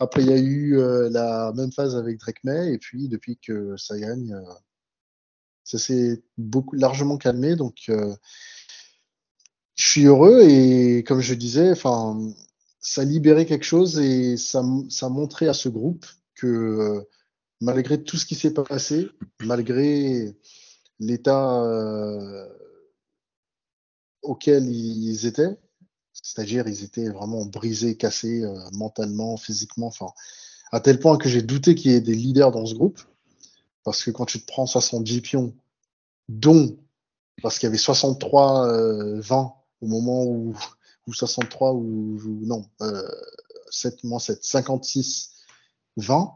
Après, 0.00 0.22
il 0.22 0.28
y 0.28 0.32
a 0.32 0.38
eu 0.38 0.76
la 1.10 1.52
même 1.54 1.72
phase 1.72 1.96
avec 1.96 2.18
Drake 2.18 2.42
May. 2.44 2.72
Et 2.74 2.78
puis, 2.78 3.08
depuis 3.08 3.38
que 3.38 3.76
ça 3.76 3.98
gagne, 3.98 4.36
ça 5.64 5.78
s'est 5.78 6.22
beaucoup 6.36 6.74
largement 6.76 7.16
calmé. 7.16 7.54
Donc, 7.56 7.76
je 7.88 8.14
suis 9.76 10.06
heureux. 10.06 10.40
Et 10.42 11.04
comme 11.04 11.20
je 11.20 11.34
disais, 11.34 11.70
enfin, 11.72 12.18
ça 12.82 13.04
libérait 13.04 13.46
quelque 13.46 13.64
chose 13.64 13.98
et 14.00 14.36
ça, 14.36 14.62
ça 14.90 15.08
montrait 15.08 15.48
à 15.48 15.54
ce 15.54 15.68
groupe 15.68 16.04
que 16.34 16.46
euh, 16.46 17.08
malgré 17.60 18.02
tout 18.02 18.16
ce 18.16 18.26
qui 18.26 18.34
s'est 18.34 18.52
passé, 18.52 19.08
malgré 19.40 20.36
l'état 20.98 21.62
euh, 21.62 22.48
auquel 24.22 24.68
ils 24.68 25.26
étaient, 25.26 25.56
c'est-à-dire 26.12 26.66
ils 26.68 26.82
étaient 26.84 27.08
vraiment 27.08 27.46
brisés, 27.46 27.96
cassés 27.96 28.42
euh, 28.42 28.58
mentalement, 28.72 29.36
physiquement, 29.36 29.86
enfin, 29.86 30.08
à 30.72 30.80
tel 30.80 30.98
point 30.98 31.16
que 31.18 31.28
j'ai 31.28 31.42
douté 31.42 31.76
qu'il 31.76 31.92
y 31.92 31.94
ait 31.94 32.00
des 32.00 32.16
leaders 32.16 32.50
dans 32.50 32.66
ce 32.66 32.74
groupe, 32.74 33.00
parce 33.84 34.02
que 34.02 34.10
quand 34.10 34.26
tu 34.26 34.40
te 34.40 34.46
prends 34.46 34.66
70 34.66 35.20
pions, 35.20 35.54
dont, 36.28 36.76
parce 37.42 37.58
qu'il 37.58 37.68
y 37.68 37.70
avait 37.70 37.76
63-20 37.78 38.66
euh, 38.66 39.22
au 39.80 39.86
moment 39.86 40.24
où 40.24 40.56
ou 41.06 41.12
63 41.12 41.74
ou, 41.74 42.18
non, 42.42 42.66
euh, 42.80 43.08
7 43.70 44.04
moins 44.04 44.18
7, 44.18 44.44
56, 44.44 45.32
20, 45.96 46.34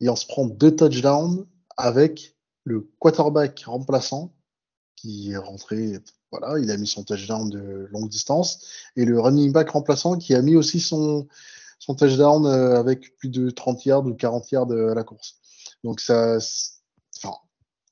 et 0.00 0.08
on 0.08 0.16
se 0.16 0.26
prend 0.26 0.46
deux 0.46 0.74
touchdowns 0.74 1.46
avec 1.76 2.36
le 2.64 2.88
quarterback 2.98 3.64
remplaçant 3.66 4.34
qui 4.96 5.30
est 5.30 5.36
rentré, 5.36 5.98
voilà, 6.32 6.58
il 6.58 6.70
a 6.70 6.76
mis 6.76 6.86
son 6.86 7.04
touchdown 7.04 7.48
de 7.48 7.88
longue 7.92 8.08
distance, 8.08 8.66
et 8.96 9.04
le 9.04 9.20
running 9.20 9.52
back 9.52 9.70
remplaçant 9.70 10.18
qui 10.18 10.34
a 10.34 10.42
mis 10.42 10.56
aussi 10.56 10.80
son, 10.80 11.28
son 11.78 11.94
touchdown 11.94 12.46
euh, 12.46 12.78
avec 12.78 13.16
plus 13.16 13.28
de 13.28 13.50
30 13.50 13.84
yards 13.86 14.06
ou 14.06 14.14
40 14.14 14.50
yards 14.50 14.72
à 14.72 14.94
la 14.94 15.04
course. 15.04 15.36
Donc 15.84 16.00
ça, 16.00 16.38
enfin, 17.16 17.36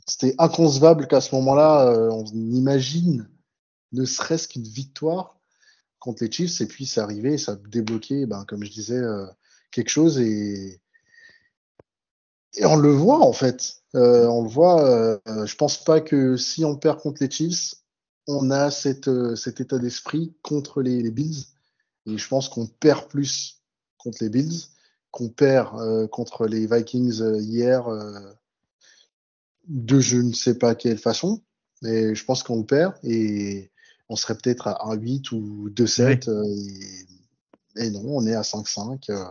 c'était 0.07 0.35
inconcevable 0.39 1.07
qu'à 1.07 1.21
ce 1.21 1.35
moment-là, 1.37 1.89
euh, 1.89 2.11
on 2.11 2.25
imagine 2.25 3.29
ne 3.93 4.05
serait-ce 4.05 4.49
qu'une 4.49 4.64
victoire 4.64 5.39
contre 6.07 6.23
les 6.23 6.31
Chiefs 6.31 6.61
et 6.61 6.67
puis 6.67 6.87
c'est 6.87 7.01
arrivé, 7.01 7.37
ça 7.37 7.53
a 7.53 7.57
débloqué, 7.57 8.27
ben, 8.27 8.45
comme 8.45 8.63
je 8.63 8.71
disais, 8.71 8.97
euh, 8.97 9.27
quelque 9.73 9.89
chose 9.89 10.21
et, 10.21 10.81
et 12.55 12.65
on 12.65 12.77
le 12.77 12.93
voit 12.93 13.21
en 13.21 13.33
fait. 13.33 13.83
Euh, 13.97 14.27
on 14.29 14.45
le 14.45 14.49
voit. 14.49 14.89
Euh, 14.89 15.19
je 15.47 15.57
pense 15.57 15.83
pas 15.83 16.01
que 16.01 16.37
si 16.37 16.65
on 16.65 16.77
perd 16.77 17.01
contre 17.01 17.23
les 17.23 17.31
Chiefs, 17.31 17.75
on 18.29 18.51
a 18.53 18.71
cet 18.71 19.09
état 19.09 19.79
d'esprit 19.79 20.33
contre 20.43 20.81
les, 20.81 21.03
les, 21.03 21.11
Bills 21.11 21.45
et 22.07 22.17
je 22.17 22.29
pense 22.29 22.49
qu'on 22.49 22.67
perd 22.67 23.09
plus 23.09 23.63
contre 23.99 24.19
les 24.21 24.31
Bills 24.31 24.69
qu'on 25.11 25.29
perd 25.29 26.09
contre 26.09 26.47
les 26.47 26.67
Vikings 26.67 27.23
hier 27.41 27.89
de 29.69 30.01
je 30.01 30.19
ne 30.19 30.33
sais 30.33 30.59
pas 30.59 30.75
quelle 30.75 30.99
façon, 30.99 31.43
mais 31.81 32.15
je 32.15 32.25
pense 32.25 32.43
qu'on 32.43 32.65
perd 32.65 32.95
et 33.03 33.71
on 34.09 34.17
serait 34.17 34.37
peut-être 34.37 34.69
à 34.69 34.95
1-8 34.95 35.33
ou 35.35 35.71
2-7 35.71 36.31
oui. 36.31 37.07
et, 37.77 37.87
et, 37.87 37.91
non, 37.91 38.03
on 38.05 38.27
est 38.27 38.35
à 38.35 38.43
5-5. 38.43 39.11
Euh, 39.11 39.25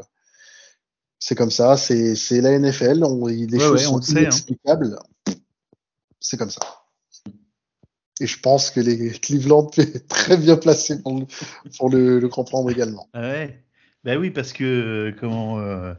c'est 1.20 1.36
comme 1.36 1.52
ça, 1.52 1.78
c'est 1.78 2.42
la 2.42 2.60
NFL, 2.60 3.04
on, 3.04 3.28
les 3.28 3.46
ouais, 3.46 3.60
choses 3.60 3.72
ouais, 3.72 3.84
sont 3.84 4.02
sait, 4.02 4.22
inexplicables. 4.22 4.98
Hein. 5.28 5.34
C'est 6.20 6.38
comme 6.38 6.52
ça. 6.52 6.62
Et 8.22 8.28
je 8.28 8.40
pense 8.40 8.72
que 8.72 8.80
les 8.80 9.12
Cleveland 9.12 9.70
est 9.78 10.08
très 10.08 10.38
bien 10.38 10.56
placé 10.56 11.02
pour 11.02 11.20
le, 11.20 11.26
pour 11.78 11.90
le, 11.90 12.20
le 12.20 12.30
comprendre 12.30 12.70
également. 12.70 13.10
Ouais. 13.14 13.62
Ben 14.04 14.20
oui, 14.20 14.30
parce 14.30 14.54
que 14.54 15.16
comment 15.20 15.60
euh, 15.60 15.94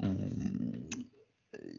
on, 0.00 0.14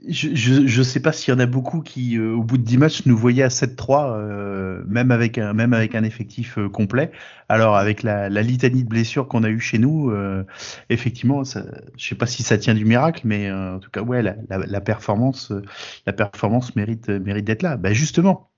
je 0.08 0.78
ne 0.80 0.84
sais 0.84 1.00
pas 1.00 1.14
s'il 1.14 1.34
y 1.34 1.38
en 1.38 1.40
a 1.40 1.46
beaucoup 1.46 1.82
qui, 1.82 2.18
euh, 2.18 2.34
au 2.34 2.44
bout 2.44 2.58
de 2.58 2.64
10 2.64 2.78
matchs, 2.78 3.06
nous 3.06 3.16
voyaient 3.16 3.44
à 3.44 3.50
7-3, 3.50 4.18
euh, 4.18 4.84
même, 4.86 5.12
avec 5.12 5.38
un, 5.38 5.54
même 5.54 5.74
avec 5.74 5.96
un 5.96 6.04
effectif 6.04 6.58
euh, 6.58 6.68
complet. 6.68 7.12
Alors, 7.48 7.78
avec 7.78 8.04
la, 8.04 8.30
la 8.30 8.42
litanie 8.42 8.84
de 8.84 8.90
blessures 8.90 9.28
qu'on 9.28 9.44
a 9.44 9.50
eu 9.50 9.60
chez 9.60 9.78
nous, 9.78 10.12
euh, 10.12 10.44
effectivement, 10.90 11.46
ça, 11.46 11.64
je 11.98 12.06
sais 12.06 12.16
pas 12.16 12.26
si 12.26 12.44
ça 12.44 12.58
tient 12.58 12.74
du 12.74 12.84
miracle, 12.84 13.22
mais 13.26 13.50
euh, 13.50 13.76
en 13.76 13.80
tout 13.80 13.90
cas, 13.92 14.02
ouais, 14.02 14.22
la, 14.22 14.36
la, 14.50 14.58
la 14.58 14.82
performance, 14.82 15.52
euh, 15.52 15.62
la 16.06 16.12
performance 16.14 16.76
mérite, 16.76 17.08
mérite 17.10 17.46
d'être 17.46 17.64
là. 17.64 17.78
Ben 17.78 17.94
justement, 17.94 18.50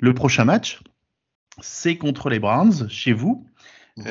le 0.00 0.14
prochain 0.14 0.44
match, 0.44 0.80
c'est 1.60 1.96
contre 1.96 2.30
les 2.30 2.38
Browns, 2.38 2.88
chez 2.88 3.12
vous. 3.12 3.46
Mmh. 3.96 4.06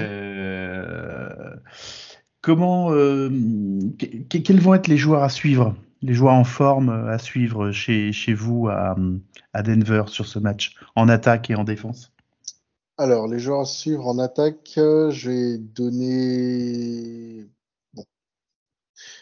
comment, 2.39 2.89
quels 4.29 4.61
vont 4.61 4.73
être 4.75 4.87
les 4.87 4.95
joueurs 4.95 5.23
à 5.23 5.29
suivre? 5.29 5.75
Les 6.04 6.14
joueurs 6.14 6.34
en 6.34 6.43
forme 6.43 6.89
à 6.89 7.18
suivre 7.18 7.72
chez, 7.72 8.12
chez 8.12 8.34
vous 8.34 8.68
à, 8.68 8.95
à, 9.54 9.64
Denver 9.64 10.04
sur 10.08 10.28
ce 10.28 10.38
match, 10.38 10.76
en 10.95 11.08
attaque 11.08 11.49
et 11.49 11.56
en 11.56 11.64
défense 11.64 12.12
Alors, 12.97 13.28
les 13.28 13.39
joueurs 13.39 13.62
à 13.62 13.66
suivre 13.66 14.06
en 14.06 14.20
attaque, 14.20 14.74
euh, 14.78 15.10
je 15.12 15.30
vais 15.30 15.58
donner. 15.58 17.47
Bon. 17.93 18.04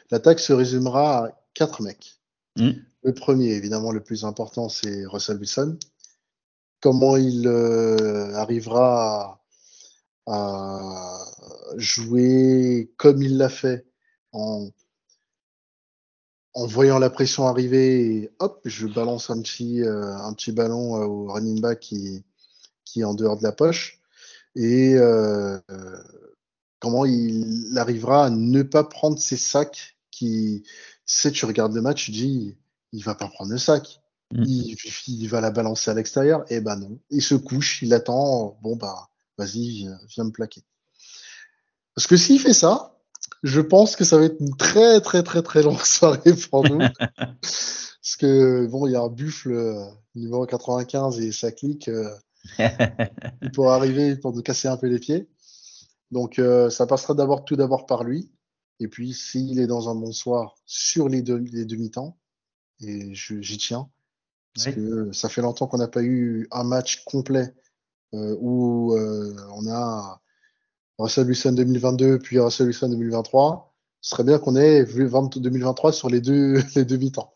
L'attaque 0.10 0.40
se 0.40 0.54
résumera 0.54 1.28
à 1.28 1.32
quatre 1.54 1.84
mecs. 1.84 2.20
Mm. 2.58 2.72
Le 3.04 3.14
premier, 3.14 3.52
évidemment, 3.52 3.92
le 3.92 4.02
plus 4.02 4.26
important, 4.26 4.68
c'est 4.68 5.06
Russell 5.06 5.38
Wilson. 5.38 5.78
Comment 6.82 7.16
il 7.16 7.48
euh, 7.48 8.34
arrivera 8.34 9.40
à, 10.26 10.34
à 10.34 11.26
jouer 11.78 12.92
comme 12.98 13.22
il 13.22 13.38
l'a 13.38 13.50
fait 13.50 13.86
en 14.32 14.70
en 16.54 16.66
voyant 16.66 17.00
la 17.00 17.10
pression 17.10 17.48
arriver, 17.48 18.32
hop, 18.40 18.62
je 18.66 18.88
balance 18.88 19.30
un 19.30 19.42
petit, 19.42 19.82
euh, 19.84 20.16
un 20.18 20.34
petit 20.34 20.52
ballon 20.52 21.02
euh, 21.02 21.06
au 21.06 21.32
running 21.32 21.62
back 21.62 21.80
qui, 21.80 22.24
qui 22.84 23.02
est 23.02 23.06
en 23.06 23.14
dehors 23.14 23.38
de 23.38 23.44
la 23.44 23.52
poche. 23.52 24.02
Et 24.56 24.96
euh, 24.96 25.60
comment 26.80 27.06
il 27.06 27.74
arrivera 27.78 28.26
à 28.26 28.30
ne 28.30 28.64
pas 28.64 28.84
prendre 28.84 29.18
ses 29.18 29.38
sacs 29.38 29.98
qui, 30.12 30.64
sais, 31.06 31.32
tu 31.32 31.46
regardes 31.46 31.74
le 31.74 31.82
match, 31.82 32.06
tu 32.06 32.12
dis, 32.12 32.58
il 32.92 33.04
va 33.04 33.16
pas 33.16 33.28
prendre 33.28 33.52
le 33.52 33.58
sac. 33.58 34.02
Mm. 34.34 34.44
Il, 34.46 34.76
il, 35.08 35.28
va 35.28 35.40
la 35.40 35.52
balancer 35.52 35.90
à 35.90 35.94
l'extérieur. 35.94 36.44
Et 36.50 36.56
eh 36.56 36.62
ben 36.62 36.76
non. 36.76 37.00
Il 37.10 37.22
se 37.22 37.36
couche, 37.36 37.82
il 37.82 37.94
attend. 37.94 38.58
Bon, 38.62 38.76
bah, 38.76 39.10
vas-y, 39.38 39.88
viens 40.10 40.26
me 40.26 40.32
plaquer. 40.32 40.64
Parce 41.96 42.08
que 42.08 42.18
s'il 42.18 42.40
fait 42.40 42.54
ça, 42.54 42.91
je 43.44 43.62
pense 43.62 43.96
que 43.96 44.04
ça 44.04 44.18
va 44.18 44.26
être 44.26 44.40
une 44.40 44.56
très 44.56 45.02
très 45.02 45.24
très 45.24 45.42
très 45.42 45.64
longue 45.64 45.82
soirée 45.84 46.34
pour 46.50 46.64
nous. 46.68 46.80
Parce 47.42 48.16
que 48.18 48.68
bon, 48.68 48.88
il 48.88 48.94
y 48.94 48.96
a 48.96 49.02
un 49.02 49.10
buffle 49.10 49.52
euh, 49.52 49.86
numéro 50.16 50.46
95 50.46 51.20
et 51.20 51.32
ça 51.32 51.52
clique. 51.52 51.88
Euh, 51.88 52.10
il 53.42 53.52
pourra 53.52 53.76
arriver 53.76 54.16
pour 54.16 54.34
nous 54.34 54.42
casser 54.42 54.68
un 54.68 54.78
peu 54.78 54.88
les 54.88 55.00
pieds. 55.00 55.30
Donc 56.10 56.40
euh, 56.40 56.70
ça 56.70 56.88
passera 56.88 57.14
d'abord 57.14 57.46
tout 57.46 57.56
d'abord 57.56 57.86
par 57.86 58.04
lui. 58.04 58.32
Et 58.80 58.88
puis 58.88 59.14
s'il 59.14 59.60
est 59.60 59.68
dans 59.68 59.90
un 59.90 59.96
bon 59.96 60.12
soir 60.12 60.56
sur 60.66 61.08
les, 61.08 61.22
deux, 61.22 61.38
les 61.38 61.66
demi-temps, 61.66 62.18
et 62.84 63.14
j'y 63.14 63.58
tiens, 63.60 63.92
parce 64.56 64.74
que 64.74 65.12
ça 65.12 65.30
fait 65.30 65.44
longtemps 65.44 65.68
qu'on 65.68 65.78
n'a 65.78 65.88
pas 65.88 66.02
eu 66.02 66.48
un 66.50 66.64
match 66.64 67.04
complet 67.06 67.54
où 68.12 68.96
on 68.96 69.70
a 69.70 70.21
Russell 70.98 71.28
Wilson 71.28 71.54
2022 71.54 72.20
puis 72.20 72.40
Russell 72.40 72.68
Wilson 72.68 72.90
2023, 72.90 73.74
ce 74.02 74.10
serait 74.12 74.24
bien 74.24 74.40
qu'on 74.40 74.56
ait 74.56 74.84
vu 74.84 75.10
2023 75.10 75.94
sur 75.94 76.10
les 76.10 76.22
deux, 76.22 76.62
les 76.76 76.86
deux 76.86 76.98
mi-temps. 76.98 77.34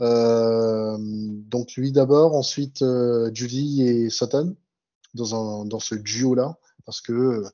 Euh, 0.00 0.96
donc 0.98 1.72
lui 1.76 1.92
d'abord, 1.92 2.34
ensuite 2.34 2.82
euh, 2.82 3.30
Judy 3.34 3.82
et 3.82 4.10
Sutton 4.10 4.56
dans, 5.14 5.80
ce 5.80 5.94
duo-là, 5.94 6.58
parce 6.86 7.00
que 7.00 7.44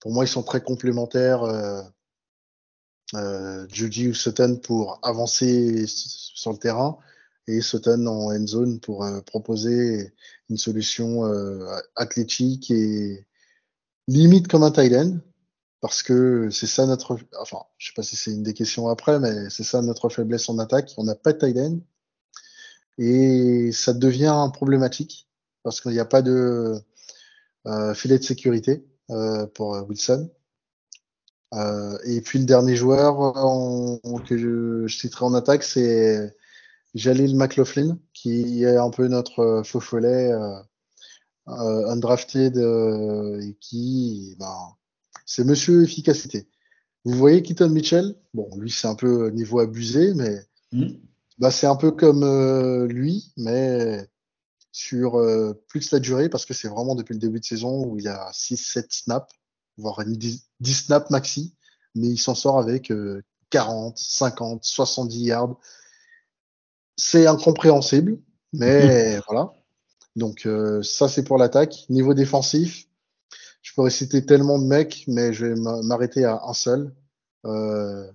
pour 0.00 0.12
moi 0.12 0.24
ils 0.24 0.28
sont 0.28 0.42
très 0.42 0.62
complémentaires. 0.62 1.42
Euh, 1.42 1.82
euh 3.14 3.66
Judy 3.70 4.08
ou 4.08 4.14
Sutton 4.14 4.60
pour 4.62 4.98
avancer 5.02 5.86
sur 5.86 6.52
le 6.52 6.58
terrain 6.58 6.98
et 7.46 7.60
Sutton 7.62 8.06
en 8.06 8.34
end 8.34 8.46
zone 8.46 8.80
pour 8.80 9.06
proposer 9.24 10.12
une 10.50 10.58
solution 10.58 11.24
athlétique 11.96 12.70
et, 12.70 13.26
limite 14.08 14.48
comme 14.48 14.64
un 14.64 14.72
Thailand, 14.72 15.20
parce 15.80 16.02
que 16.02 16.50
c'est 16.50 16.66
ça 16.66 16.86
notre. 16.86 17.16
Enfin, 17.40 17.58
je 17.76 17.88
sais 17.88 17.92
pas 17.94 18.02
si 18.02 18.16
c'est 18.16 18.32
une 18.32 18.42
des 18.42 18.54
questions 18.54 18.88
après, 18.88 19.20
mais 19.20 19.48
c'est 19.50 19.62
ça 19.62 19.80
notre 19.82 20.08
faiblesse 20.08 20.48
en 20.48 20.58
attaque. 20.58 20.92
On 20.96 21.04
n'a 21.04 21.14
pas 21.14 21.32
de 21.32 21.38
Thailand. 21.38 21.78
Et 22.98 23.70
ça 23.72 23.92
devient 23.92 24.50
problématique, 24.52 25.28
parce 25.62 25.80
qu'il 25.80 25.92
n'y 25.92 26.00
a 26.00 26.04
pas 26.04 26.22
de 26.22 26.74
euh, 27.66 27.94
filet 27.94 28.18
de 28.18 28.24
sécurité 28.24 28.84
euh, 29.10 29.46
pour 29.46 29.70
Wilson. 29.88 30.28
Euh, 31.54 31.96
et 32.04 32.20
puis 32.20 32.40
le 32.40 32.44
dernier 32.44 32.76
joueur 32.76 33.16
que 34.26 34.36
je, 34.36 34.86
citerai 34.88 35.24
en 35.24 35.34
attaque, 35.34 35.62
c'est 35.62 36.34
Jalil 36.94 37.36
McLaughlin, 37.36 37.98
qui 38.12 38.64
est 38.64 38.76
un 38.76 38.90
peu 38.90 39.06
notre 39.06 39.62
faux 39.64 39.80
follet 39.80 40.32
euh, 41.48 41.88
undrafted 41.88 42.56
euh, 42.56 43.40
et 43.40 43.54
qui, 43.60 44.36
ben, 44.38 44.76
c'est 45.26 45.44
monsieur 45.44 45.82
efficacité. 45.82 46.48
Vous 47.04 47.16
voyez 47.16 47.42
Keaton 47.42 47.70
Mitchell, 47.70 48.14
bon, 48.34 48.48
lui 48.56 48.70
c'est 48.70 48.88
un 48.88 48.94
peu 48.94 49.30
niveau 49.30 49.60
abusé, 49.60 50.12
mais 50.14 50.42
mm. 50.72 50.88
bah, 51.38 51.50
c'est 51.50 51.66
un 51.66 51.76
peu 51.76 51.90
comme 51.90 52.22
euh, 52.22 52.86
lui, 52.86 53.32
mais 53.36 54.06
sur 54.72 55.18
euh, 55.18 55.54
plus 55.68 55.90
la 55.90 56.00
durée, 56.00 56.28
parce 56.28 56.44
que 56.44 56.54
c'est 56.54 56.68
vraiment 56.68 56.94
depuis 56.94 57.14
le 57.14 57.20
début 57.20 57.40
de 57.40 57.44
saison 57.44 57.84
où 57.86 57.98
il 57.98 58.04
y 58.04 58.08
a 58.08 58.30
6-7 58.30 58.86
snaps, 58.90 59.32
voire 59.76 60.04
10, 60.04 60.50
10 60.60 60.74
snaps 60.74 61.10
maxi, 61.10 61.54
mais 61.94 62.08
il 62.08 62.18
s'en 62.18 62.34
sort 62.34 62.58
avec 62.58 62.92
40, 63.50 63.96
50, 63.96 64.64
70 64.64 65.20
yards. 65.20 65.56
C'est 66.96 67.26
incompréhensible, 67.26 68.18
mais 68.52 69.18
voilà. 69.28 69.52
Donc 70.16 70.46
euh, 70.46 70.82
ça, 70.82 71.08
c'est 71.08 71.24
pour 71.24 71.38
l'attaque. 71.38 71.86
Niveau 71.88 72.14
défensif, 72.14 72.86
je 73.62 73.72
pourrais 73.74 73.90
citer 73.90 74.24
tellement 74.24 74.58
de 74.58 74.64
mecs, 74.64 75.04
mais 75.06 75.32
je 75.32 75.46
vais 75.46 75.60
m'arrêter 75.82 76.24
à 76.24 76.40
un 76.44 76.54
seul. 76.54 76.94
Euh, 77.44 78.10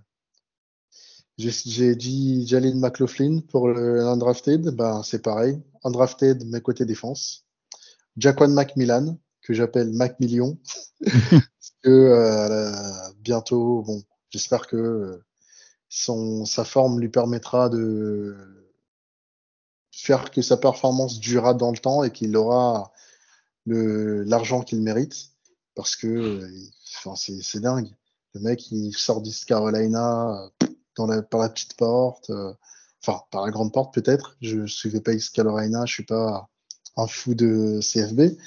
j'ai 1.37 1.95
dit 1.95 2.45
Jalin 2.47 2.75
McLaughlin 2.75 3.39
pour 3.49 3.67
l'undrafted, 3.67 4.69
ben, 4.69 5.01
c'est 5.03 5.21
pareil. 5.21 5.61
Undrafted, 5.83 6.45
mais 6.45 6.61
côté 6.61 6.85
défense. 6.85 7.45
Jaquan 8.17 8.49
Macmillan, 8.49 9.17
que 9.41 9.53
j'appelle 9.53 9.91
Macmillion. 9.91 10.57
parce 11.01 11.73
que 11.83 11.89
euh, 11.89 12.71
bientôt, 13.19 13.81
bon, 13.81 14.03
j'espère 14.29 14.67
que 14.67 15.21
son, 15.89 16.45
sa 16.45 16.63
forme 16.63 16.99
lui 16.99 17.09
permettra 17.09 17.69
de 17.69 18.62
faire 20.03 20.31
que 20.31 20.41
sa 20.41 20.57
performance 20.57 21.19
durera 21.19 21.53
dans 21.53 21.71
le 21.71 21.77
temps 21.77 22.03
et 22.03 22.11
qu'il 22.11 22.35
aura 22.35 22.91
l'argent 23.65 24.61
qu'il 24.61 24.81
mérite 24.81 25.29
parce 25.75 25.95
que 25.95 26.45
enfin, 26.97 27.15
c'est 27.15 27.61
dingue. 27.61 27.89
Le 28.33 28.41
mec, 28.41 28.69
il 28.71 28.91
sort 28.93 29.21
d'East 29.21 29.45
Carolina 29.45 30.49
dans 30.97 31.07
la, 31.07 31.21
par 31.21 31.39
la 31.39 31.49
petite 31.49 31.77
porte, 31.77 32.29
euh, 32.31 32.53
enfin 33.01 33.21
par 33.31 33.45
la 33.45 33.51
grande 33.51 33.71
porte 33.71 33.93
peut-être. 33.93 34.35
Je 34.41 34.65
suivais 34.65 34.99
pas 34.99 35.13
East 35.13 35.33
Carolina, 35.33 35.85
je 35.85 35.93
suis 35.93 36.05
pas 36.05 36.49
un 36.97 37.07
fou 37.07 37.33
de 37.33 37.79
CFB. 37.81 38.37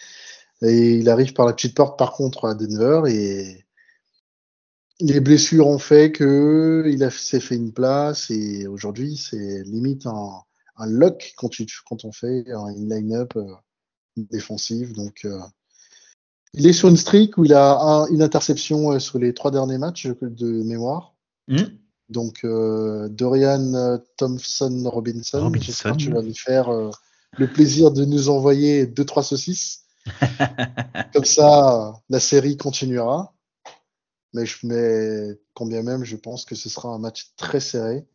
Et 0.63 0.97
il 0.97 1.09
arrive 1.09 1.33
par 1.33 1.47
la 1.47 1.55
petite 1.55 1.75
porte 1.75 1.99
par 1.99 2.13
contre 2.13 2.47
à 2.47 2.55
Denver 2.55 3.03
et 3.09 3.65
les 5.01 5.21
blessures 5.21 5.69
ont 5.69 5.79
fait 5.79 6.13
que 6.13 6.85
il 6.87 7.11
s'est 7.11 7.41
fait 7.41 7.57
une 7.57 7.73
place 7.73 8.31
et 8.31 8.67
aujourd'hui 8.67 9.17
c'est 9.17 9.63
limite 9.65 10.07
un, 10.07 10.43
un 10.79 10.87
lock 10.87 11.35
quand, 11.37 11.51
quand 11.89 12.05
on 12.05 12.13
fait 12.13 12.45
une 12.47 12.89
line-up 12.89 13.37
euh, 13.37 13.53
défensive. 14.17 14.93
Donc, 14.93 15.25
euh, 15.25 15.39
il 16.55 16.67
est 16.67 16.73
sur 16.73 16.89
une 16.89 16.97
streak 16.97 17.39
où 17.39 17.45
il 17.45 17.55
a 17.55 18.07
une 18.11 18.23
interception 18.23 18.93
euh, 18.93 18.99
sur 18.99 19.19
les 19.19 19.35
trois 19.35 19.51
derniers 19.51 19.79
matchs 19.79 20.07
de 20.21 20.63
mémoire. 20.63 21.15
Hmm. 21.49 21.65
Donc, 22.09 22.47
Dorian 22.47 23.99
Thompson 24.17 24.83
Robinson, 24.87 25.51
j'espère 25.61 25.93
que 25.93 25.97
tu 25.97 26.13
vas 26.13 26.23
lui 26.23 26.37
faire 26.37 26.71
le 27.37 27.53
plaisir 27.53 27.91
de 27.91 28.05
nous 28.05 28.29
envoyer 28.29 28.87
deux 28.87 29.05
trois 29.05 29.25
saucisses. 29.25 29.87
Comme 31.13 31.25
ça, 31.25 32.01
la 32.09 32.21
série 32.21 32.57
continuera. 32.57 33.35
Mais, 34.35 34.47
je, 34.47 34.65
mais 34.65 35.37
combien 35.53 35.83
même, 35.83 36.05
je 36.05 36.15
pense 36.15 36.45
que 36.45 36.55
ce 36.55 36.69
sera 36.69 36.91
un 36.91 36.99
match 36.99 37.33
très 37.37 37.59
serré 37.59 38.07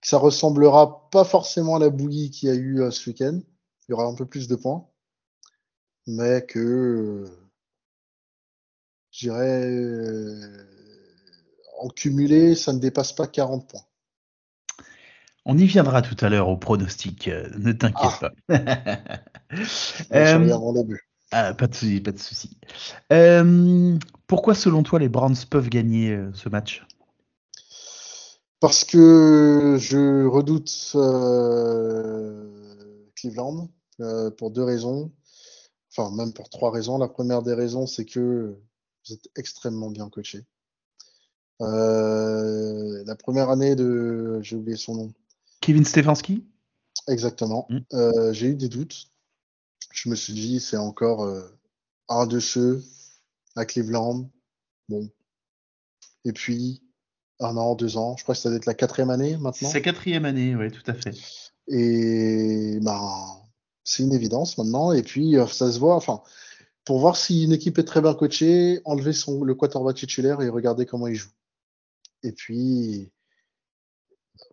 ça 0.00 0.18
ressemblera 0.18 1.08
pas 1.10 1.24
forcément 1.24 1.76
à 1.76 1.78
la 1.78 1.90
bouillie 1.90 2.30
qu'il 2.30 2.48
y 2.48 2.52
a 2.52 2.54
eu 2.54 2.80
euh, 2.80 2.90
ce 2.90 3.10
week-end. 3.10 3.40
Il 3.88 3.92
y 3.92 3.94
aura 3.94 4.04
un 4.04 4.14
peu 4.14 4.26
plus 4.26 4.48
de 4.48 4.56
points. 4.56 4.86
Mais 6.06 6.44
que, 6.46 6.58
euh, 6.58 7.26
je 9.10 9.26
dirais, 9.26 9.66
euh, 9.66 10.66
en 11.80 11.88
cumulé, 11.88 12.54
ça 12.54 12.72
ne 12.72 12.78
dépasse 12.78 13.12
pas 13.12 13.26
40 13.26 13.68
points. 13.68 13.82
On 15.44 15.56
y 15.56 15.66
viendra 15.66 16.02
tout 16.02 16.16
à 16.24 16.28
l'heure 16.28 16.48
au 16.48 16.56
pronostic, 16.56 17.28
ne 17.28 17.72
t'inquiète 17.72 18.10
ah. 18.22 18.30
pas. 18.48 18.58
euh, 20.14 20.96
ah, 21.30 21.54
pas 21.54 21.66
de 21.66 21.74
souci, 21.74 22.00
pas 22.00 22.12
de 22.12 22.18
souci. 22.18 22.58
pourquoi, 24.26 24.54
selon 24.54 24.82
toi, 24.82 24.98
les 24.98 25.08
Browns 25.08 25.36
peuvent 25.48 25.70
gagner 25.70 26.18
ce 26.34 26.48
match? 26.50 26.86
Parce 28.60 28.84
que 28.84 29.76
je 29.78 30.24
redoute 30.26 30.92
euh, 30.94 32.48
Cleveland 33.14 33.68
euh, 34.00 34.30
pour 34.30 34.50
deux 34.50 34.64
raisons, 34.64 35.12
enfin 35.90 36.14
même 36.14 36.32
pour 36.32 36.50
trois 36.50 36.70
raisons. 36.70 36.98
La 36.98 37.08
première 37.08 37.42
des 37.42 37.54
raisons, 37.54 37.86
c'est 37.86 38.04
que 38.04 38.56
vous 39.06 39.14
êtes 39.14 39.28
extrêmement 39.36 39.90
bien 39.90 40.08
coaché. 40.08 40.44
Euh, 41.60 43.02
la 43.04 43.16
première 43.16 43.50
année 43.50 43.74
de, 43.74 44.40
j'ai 44.42 44.56
oublié 44.56 44.76
son 44.76 44.94
nom. 44.94 45.12
Kevin 45.60 45.84
Stefanski? 45.84 46.44
Exactement. 47.08 47.68
Mm. 47.70 48.32
j'ai 48.32 48.48
eu 48.48 48.54
des 48.54 48.68
doutes. 48.68 49.08
Je 49.92 50.08
me 50.08 50.14
suis 50.14 50.34
dit, 50.34 50.60
c'est 50.60 50.76
encore 50.76 51.26
un 52.08 52.26
de 52.26 52.38
ceux 52.38 52.84
à 53.56 53.64
Cleveland. 53.64 54.30
Bon. 54.88 55.08
Et 56.24 56.32
puis, 56.32 56.82
un 57.40 57.56
an, 57.56 57.74
deux 57.74 57.96
ans. 57.96 58.16
Je 58.16 58.22
crois 58.22 58.34
que 58.34 58.40
ça 58.40 58.48
doit 58.48 58.56
être 58.56 58.66
la 58.66 58.74
quatrième 58.74 59.10
année 59.10 59.36
maintenant. 59.36 59.68
C'est 59.68 59.82
quatrième 59.82 60.24
année, 60.24 60.54
oui, 60.56 60.70
tout 60.70 60.88
à 60.90 60.94
fait. 60.94 61.12
Et 61.68 62.78
ben, 62.80 63.00
c'est 63.84 64.02
une 64.02 64.12
évidence 64.12 64.58
maintenant. 64.58 64.92
Et 64.92 65.02
puis, 65.02 65.36
euh, 65.36 65.46
ça 65.46 65.70
se 65.70 65.78
voit. 65.78 65.94
Enfin, 65.94 66.22
pour 66.84 66.98
voir 66.98 67.16
si 67.16 67.44
une 67.44 67.52
équipe 67.52 67.78
est 67.78 67.84
très 67.84 68.00
bien 68.00 68.14
coachée, 68.14 68.80
enlever 68.84 69.12
son, 69.12 69.44
le 69.44 69.54
quarterback 69.54 69.96
titulaire 69.96 70.40
et 70.40 70.48
regarder 70.48 70.86
comment 70.86 71.06
il 71.06 71.14
joue. 71.14 71.30
Et 72.22 72.32
puis, 72.32 73.10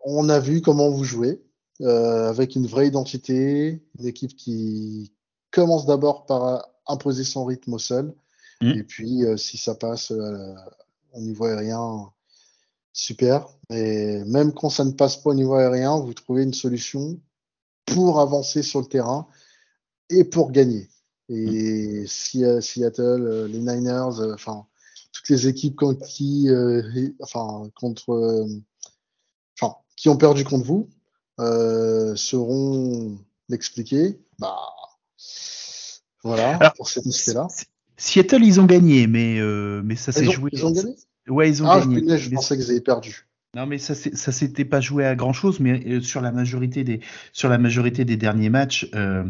on 0.03 0.29
a 0.29 0.39
vu 0.39 0.61
comment 0.61 0.89
vous 0.89 1.03
jouez, 1.03 1.41
euh, 1.81 2.29
avec 2.29 2.55
une 2.55 2.67
vraie 2.67 2.88
identité, 2.88 3.83
une 3.97 4.05
équipe 4.05 4.36
qui 4.36 5.13
commence 5.51 5.86
d'abord 5.86 6.25
par 6.25 6.67
imposer 6.88 7.23
son 7.23 7.45
rythme 7.45 7.73
au 7.73 7.79
sol, 7.79 8.13
Mm. 8.61 8.71
et 8.71 8.83
puis 8.83 9.25
euh, 9.25 9.38
si 9.38 9.57
ça 9.57 9.75
passe 9.75 10.11
euh, 10.11 10.55
au 11.13 11.19
niveau 11.19 11.45
aérien, 11.45 12.11
super. 12.95 13.47
Et 13.69 14.23
même 14.25 14.53
quand 14.53 14.69
ça 14.71 14.83
ne 14.85 14.91
passe 14.91 15.17
pas 15.17 15.29
au 15.29 15.33
niveau 15.35 15.53
aérien, 15.53 15.99
vous 15.99 16.13
trouvez 16.15 16.41
une 16.41 16.53
solution 16.53 17.19
pour 17.85 18.19
avancer 18.19 18.63
sur 18.63 18.79
le 18.79 18.87
terrain 18.87 19.27
et 20.09 20.23
pour 20.23 20.51
gagner. 20.51 20.89
Et 21.29 22.05
si 22.07 22.43
euh, 22.43 22.61
Seattle, 22.61 23.01
euh, 23.27 23.47
les 23.47 23.59
Niners, 23.59 24.19
euh, 24.19 24.33
enfin 24.33 24.65
toutes 25.11 25.29
les 25.29 25.47
équipes 25.47 25.75
contre 25.75 26.05
qui, 26.07 26.49
euh, 26.49 26.81
et- 26.95 27.15
enfin 27.21 27.69
contre, 27.75 28.47
enfin 29.59 29.75
qui 29.95 30.09
ont 30.09 30.17
perdu 30.17 30.43
contre 30.43 30.65
vous, 30.65 30.89
sauront 32.15 33.17
l'expliquer. 33.49 34.19
Bah 34.39 34.57
voilà 36.23 36.55
Alors, 36.57 36.73
pour 36.73 36.89
cet 36.89 37.05
aspect-là. 37.05 37.47
Seattle, 37.97 38.43
ils 38.43 38.59
ont 38.59 38.65
gagné, 38.65 39.07
mais, 39.07 39.39
euh, 39.39 39.81
mais 39.83 39.95
ça 39.95 40.11
s'est 40.11 40.25
joué. 40.25 40.49
ils 40.53 40.65
ont 40.65 40.71
gagné? 40.71 40.95
Ouais, 41.28 41.49
ils 41.49 41.63
ont 41.63 41.67
Ah, 41.69 41.80
gagné. 41.80 42.01
punaise, 42.01 42.19
je 42.19 42.30
pensais 42.30 42.55
qu'ils 42.57 42.69
avaient 42.71 42.82
perdu. 42.82 43.28
Non, 43.55 43.65
mais 43.65 43.77
ça, 43.77 43.95
ça 43.95 44.33
s'était 44.33 44.65
pas 44.65 44.81
joué 44.81 45.05
à 45.05 45.15
grand 45.15 45.31
chose, 45.31 45.61
mais 45.61 45.81
euh, 45.87 46.01
sur 46.01 46.19
la 46.19 46.33
majorité 46.33 46.83
des, 46.83 46.99
sur 47.31 47.47
la 47.47 47.57
majorité 47.57 48.03
des 48.03 48.17
derniers 48.17 48.49
matchs, 48.49 48.89
euh, 48.93 49.23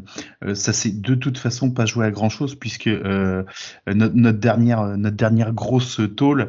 euh, 0.44 0.56
ça 0.56 0.74
s'est 0.74 0.90
de 0.90 1.14
toute 1.14 1.38
façon 1.38 1.70
pas 1.70 1.86
joué 1.86 2.08
à 2.08 2.12
grand 2.12 2.30
chose 2.30 2.56
puisque 2.56 2.88
euh, 2.88 3.44
notre, 3.86 4.16
notre 4.16 4.40
dernière, 4.40 4.98
notre 4.98 5.16
dernière 5.16 5.54
grosse 5.54 6.02
tôle, 6.18 6.48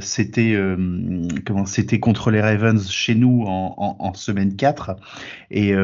c'était, 0.00 0.56
comment, 1.44 1.64
contre 2.00 2.30
les 2.30 2.40
Ravens 2.40 2.88
chez 2.88 3.16
nous 3.16 3.42
en, 3.46 4.14
semaine 4.14 4.54
4 4.54 4.94
et, 5.50 5.74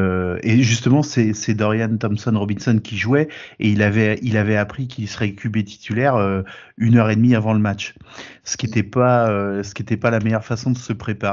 justement 0.61 1.03
c'est, 1.03 1.53
Dorian 1.53 1.97
Thompson 1.97 2.31
Robinson 2.35 2.79
qui 2.81 2.97
jouait 2.97 3.27
et 3.59 3.69
il 3.69 3.81
avait, 3.81 4.19
il 4.21 4.37
avait 4.37 4.55
appris 4.55 4.87
qu'il 4.87 5.07
serait 5.09 5.33
QB 5.33 5.65
titulaire 5.65 6.43
une 6.77 6.97
heure 6.97 7.09
et 7.09 7.15
demie 7.15 7.35
avant 7.35 7.53
le 7.53 7.59
match, 7.59 7.95
ce 8.43 8.55
qui 8.57 8.67
n'était 8.67 8.83
pas, 8.83 9.27
ce 9.63 9.95
pas 9.95 10.11
la 10.11 10.19
meilleure 10.19 10.45
façon 10.45 10.71
de 10.71 10.77
se 10.77 10.93
préparer. 10.93 11.24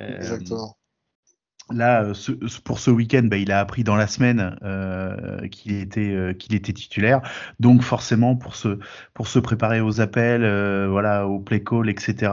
Euh, 0.00 0.16
Exactement. 0.16 0.79
Là, 1.72 2.02
euh, 2.04 2.14
pour 2.64 2.78
ce 2.78 2.90
week-end, 2.90 3.22
bah, 3.24 3.36
il 3.36 3.52
a 3.52 3.60
appris 3.60 3.84
dans 3.84 3.96
la 3.96 4.06
semaine 4.06 4.56
euh, 4.62 5.46
qu'il 5.48 5.76
était, 5.76 6.12
euh, 6.12 6.32
qu'il 6.32 6.54
était 6.54 6.72
titulaire. 6.72 7.20
Donc 7.60 7.82
forcément, 7.82 8.36
pour 8.36 8.56
se, 8.56 8.78
pour 9.14 9.28
se 9.28 9.38
préparer 9.38 9.80
aux 9.80 10.00
appels, 10.00 10.44
euh, 10.44 10.88
voilà, 10.90 11.26
au 11.26 11.38
play 11.38 11.62
call, 11.62 11.88
etc., 11.88 12.32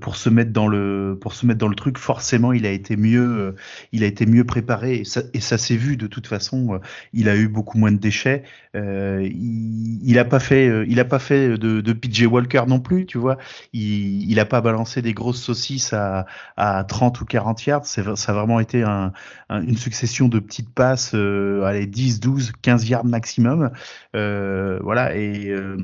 pour 0.00 0.16
se 0.16 0.28
mettre 0.28 0.52
dans 0.52 0.68
le, 0.68 1.18
pour 1.20 1.34
se 1.34 1.46
mettre 1.46 1.58
dans 1.58 1.68
le 1.68 1.74
truc, 1.74 1.98
forcément, 1.98 2.52
il 2.52 2.66
a 2.66 2.70
été 2.70 2.96
mieux, 2.96 3.54
il 3.92 4.04
a 4.04 4.06
été 4.06 4.26
mieux 4.26 4.44
préparé. 4.44 5.02
Et 5.32 5.40
ça, 5.40 5.58
s'est 5.58 5.76
vu 5.76 5.96
de 5.96 6.06
toute 6.06 6.26
façon. 6.26 6.80
il 7.12 7.28
a 7.28 7.36
eu 7.36 7.48
beaucoup 7.48 7.78
moins 7.78 7.92
de 7.92 7.98
déchets. 7.98 8.42
Il, 8.74 10.00
il 10.02 10.24
pas 10.28 10.40
fait, 10.40 10.84
il 10.86 11.00
a 11.00 11.04
pas 11.04 11.18
fait 11.18 11.58
de, 11.58 11.80
de 11.80 11.92
PJ 11.92 12.26
Walker 12.26 12.62
non 12.68 12.80
plus, 12.80 13.06
tu 13.06 13.18
vois. 13.18 13.38
Il, 13.72 14.30
il 14.30 14.40
pas 14.46 14.60
balancé 14.60 15.02
des 15.02 15.12
grosses 15.12 15.40
saucisses 15.40 15.92
à, 15.92 16.26
à 16.56 16.84
30 16.84 17.20
ou 17.20 17.24
40 17.24 17.66
yards. 17.66 17.86
Ça 17.86 18.32
vraiment 18.32 18.59
été 18.60 18.82
un, 18.82 19.12
un- 19.48 19.62
une 19.62 19.76
succession 19.76 20.28
de 20.28 20.38
petites 20.38 20.70
passes, 20.72 21.14
euh, 21.14 21.62
allez, 21.64 21.86
10, 21.86 22.20
12, 22.20 22.52
15 22.62 22.88
yards 22.88 23.04
maximum. 23.04 23.70
Euh, 24.16 24.78
voilà, 24.82 25.16
et 25.16 25.48
euh, 25.50 25.76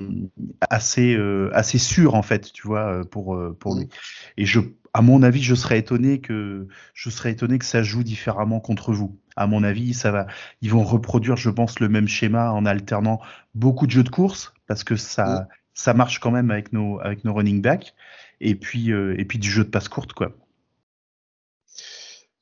assez, 0.71 1.17
assez 1.53 1.79
sûr, 1.79 2.15
en 2.15 2.23
fait, 2.23 2.53
tu 2.53 2.67
vois, 2.67 3.03
pour, 3.11 3.39
pour 3.59 3.77
Mm. 3.77 3.81
lui. 3.81 3.89
Et 4.37 4.47
je, 4.47 4.61
à 4.95 5.03
mon 5.03 5.23
avis, 5.23 5.43
je 5.43 5.55
serais 5.55 5.79
étonné 5.79 6.21
que, 6.21 6.69
je 6.95 7.11
serais 7.11 7.33
étonné 7.33 7.59
que 7.59 7.65
ça 7.65 7.83
joue 7.83 8.03
différemment 8.03 8.61
contre 8.61 8.93
vous. 8.93 9.19
À 9.37 9.47
mon 9.47 9.63
avis, 9.65 9.95
ça 9.95 10.11
va, 10.11 10.27
ils 10.63 10.71
vont 10.71 10.83
reproduire, 10.85 11.37
je 11.37 11.51
pense, 11.51 11.81
le 11.81 11.89
même 11.89 12.09
schéma 12.09 12.53
en 12.53 12.65
alternant 12.67 13.21
beaucoup 13.55 13.87
de 13.87 13.91
jeux 13.93 14.03
de 14.05 14.09
course 14.09 14.55
parce 14.67 14.85
que 14.85 14.97
ça, 14.97 15.49
ça 15.75 15.95
marche 15.95 16.19
quand 16.21 16.31
même 16.31 16.51
avec 16.51 16.73
nos, 16.73 17.01
avec 17.01 17.25
nos 17.25 17.35
running 17.35 17.61
backs 17.63 17.95
et 18.41 18.55
puis, 18.55 18.93
euh, 18.93 19.15
et 19.19 19.25
puis 19.25 19.39
du 19.39 19.51
jeu 19.51 19.65
de 19.65 19.69
passe 19.71 19.89
courte, 19.89 20.13
quoi. 20.13 20.33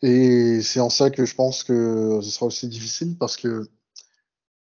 Et 0.05 0.61
c'est 0.61 0.81
en 0.81 0.91
ça 0.91 1.09
que 1.09 1.25
je 1.25 1.35
pense 1.35 1.65
que 1.65 2.21
ce 2.23 2.31
sera 2.31 2.45
aussi 2.45 2.69
difficile 2.69 3.17
parce 3.17 3.39
que 3.39 3.67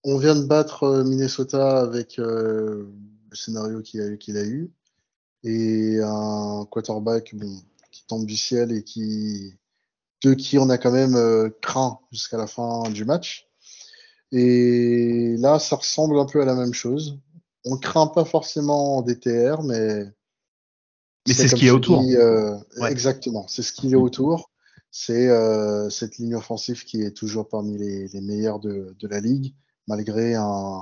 on 0.03 0.17
vient 0.17 0.35
de 0.35 0.45
battre 0.45 0.85
euh, 0.85 1.03
Minnesota 1.03 1.81
avec 1.81 2.17
euh, 2.17 2.91
le 3.29 3.35
scénario 3.35 3.83
qu'il 3.83 4.01
a, 4.01 4.43
eu 4.43 4.71
et 5.43 5.99
un 6.01 6.65
quarterback 6.71 7.35
bon, 7.35 7.61
qui 7.91 8.07
tombe 8.07 8.25
du 8.25 8.35
ciel 8.35 8.71
et 8.71 8.83
qui 8.83 9.53
de 10.23 10.33
qui 10.33 10.57
on 10.57 10.67
a 10.71 10.79
quand 10.79 10.91
même 10.91 11.15
euh, 11.15 11.49
craint 11.61 11.99
jusqu'à 12.11 12.37
la 12.37 12.47
fin 12.47 12.89
du 12.89 13.05
match. 13.05 13.47
Et 14.31 15.35
là, 15.37 15.59
ça 15.59 15.75
ressemble 15.75 16.17
un 16.17 16.25
peu 16.25 16.41
à 16.41 16.45
la 16.45 16.55
même 16.55 16.73
chose. 16.73 17.19
On 17.65 17.77
craint 17.77 18.07
pas 18.07 18.25
forcément 18.25 19.03
des 19.03 19.19
TR, 19.19 19.61
mais 19.61 20.05
Mais 21.27 21.33
c'est 21.35 21.47
ce 21.49 21.55
a 21.55 21.59
tu 21.59 21.69
autour. 21.69 22.01
euh, 22.01 22.57
Ouais. 22.77 22.91
Exactement, 22.91 23.45
c'est 23.47 23.61
ce 23.61 23.73
qu'il 23.73 23.91
y 23.91 23.93
a 23.93 23.99
autour. 23.99 24.49
C'est 24.91 25.27
euh, 25.29 25.89
cette 25.89 26.17
ligne 26.17 26.35
offensive 26.35 26.83
qui 26.83 27.01
est 27.03 27.11
toujours 27.15 27.47
parmi 27.47 27.77
les, 27.77 28.07
les 28.07 28.21
meilleures 28.21 28.59
de, 28.59 28.95
de 28.99 29.07
la 29.07 29.19
ligue, 29.19 29.53
malgré 29.87 30.33
un 30.35 30.81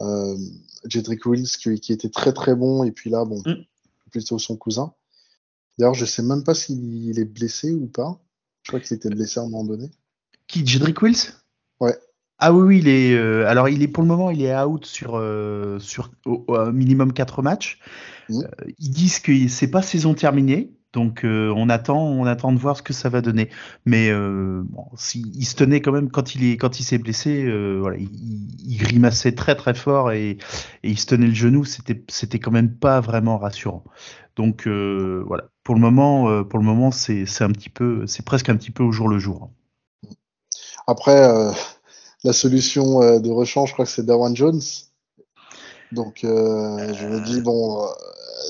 euh, 0.00 0.36
Jedrick 0.86 1.24
Wills 1.26 1.46
qui, 1.48 1.78
qui 1.80 1.92
était 1.92 2.08
très 2.10 2.32
très 2.32 2.54
bon, 2.56 2.82
et 2.84 2.90
puis 2.92 3.10
là, 3.10 3.24
bon, 3.24 3.40
Mm. 3.46 3.64
plutôt 4.10 4.38
son 4.38 4.56
cousin. 4.56 4.92
D'ailleurs, 5.78 5.94
je 5.94 6.04
sais 6.04 6.22
même 6.22 6.44
pas 6.44 6.54
s'il 6.54 7.18
est 7.18 7.24
blessé 7.24 7.72
ou 7.72 7.86
pas. 7.86 8.20
Je 8.64 8.70
crois 8.70 8.80
qu'il 8.80 8.96
était 8.96 9.08
blessé 9.08 9.40
à 9.40 9.42
un 9.44 9.48
moment 9.48 9.64
donné. 9.64 9.90
Qui, 10.48 10.66
Jedrick 10.66 11.00
Wills? 11.02 11.32
Ouais. 11.80 11.96
Ah 12.38 12.52
oui, 12.52 12.62
oui, 12.66 12.78
il 12.80 12.88
est. 12.88 13.14
euh, 13.14 13.46
alors, 13.46 13.68
il 13.68 13.82
est 13.82 13.88
pour 13.88 14.02
le 14.02 14.08
moment, 14.08 14.30
il 14.30 14.42
est 14.42 14.54
out 14.56 14.84
sur 14.84 15.14
euh, 15.14 15.78
sur 15.78 16.10
au, 16.26 16.44
au 16.48 16.72
minimum 16.72 17.12
4 17.12 17.40
matchs. 17.42 17.78
Mm. 18.28 18.42
Euh, 18.42 18.70
ils 18.78 18.90
disent 18.90 19.20
que 19.20 19.48
c'est 19.48 19.68
pas 19.70 19.80
saison 19.82 20.14
terminée, 20.14 20.72
donc 20.92 21.24
euh, 21.24 21.52
on 21.56 21.68
attend, 21.68 21.98
on 21.98 22.26
attend 22.26 22.52
de 22.52 22.58
voir 22.58 22.76
ce 22.76 22.82
que 22.82 22.92
ça 22.92 23.08
va 23.08 23.20
donner. 23.20 23.48
Mais 23.86 24.10
euh, 24.10 24.62
bon, 24.64 24.84
si, 24.96 25.32
il 25.34 25.46
se 25.46 25.54
tenait 25.54 25.80
quand 25.80 25.92
même 25.92 26.10
quand 26.10 26.34
il 26.34 26.44
est 26.44 26.56
quand 26.56 26.80
il 26.80 26.84
s'est 26.84 26.98
blessé, 26.98 27.44
euh, 27.44 27.78
voilà, 27.80 27.96
il, 27.96 28.10
il 28.66 28.76
grimaçait 28.76 29.32
très 29.32 29.54
très 29.54 29.74
fort 29.74 30.12
et, 30.12 30.30
et 30.30 30.38
il 30.90 30.98
se 30.98 31.06
tenait 31.06 31.26
le 31.26 31.34
genou. 31.34 31.64
C'était 31.64 32.02
c'était 32.08 32.38
quand 32.38 32.50
même 32.50 32.74
pas 32.74 33.00
vraiment 33.00 33.38
rassurant. 33.38 33.84
Donc 34.36 34.66
voilà, 34.66 35.44
pour 35.62 35.74
le 35.74 35.80
moment, 35.80 36.44
pour 36.44 36.58
le 36.58 36.64
moment, 36.64 36.90
c'est 36.90 37.26
c'est 37.26 37.44
un 37.44 37.50
petit 37.50 37.70
peu, 37.70 38.06
c'est 38.06 38.24
presque 38.24 38.48
un 38.48 38.56
petit 38.56 38.70
peu 38.70 38.82
au 38.82 38.92
jour 38.92 39.08
le 39.08 39.18
jour. 39.18 39.50
Après, 40.86 41.52
la 42.24 42.32
solution 42.32 43.18
de 43.20 43.30
rechange, 43.30 43.68
je 43.68 43.74
crois 43.74 43.84
que 43.84 43.90
c'est 43.90 44.06
Dawan 44.06 44.34
Jones. 44.34 44.60
Donc, 45.92 46.20
je 46.22 47.06
me 47.06 47.24
dis, 47.24 47.42
bon, 47.42 47.86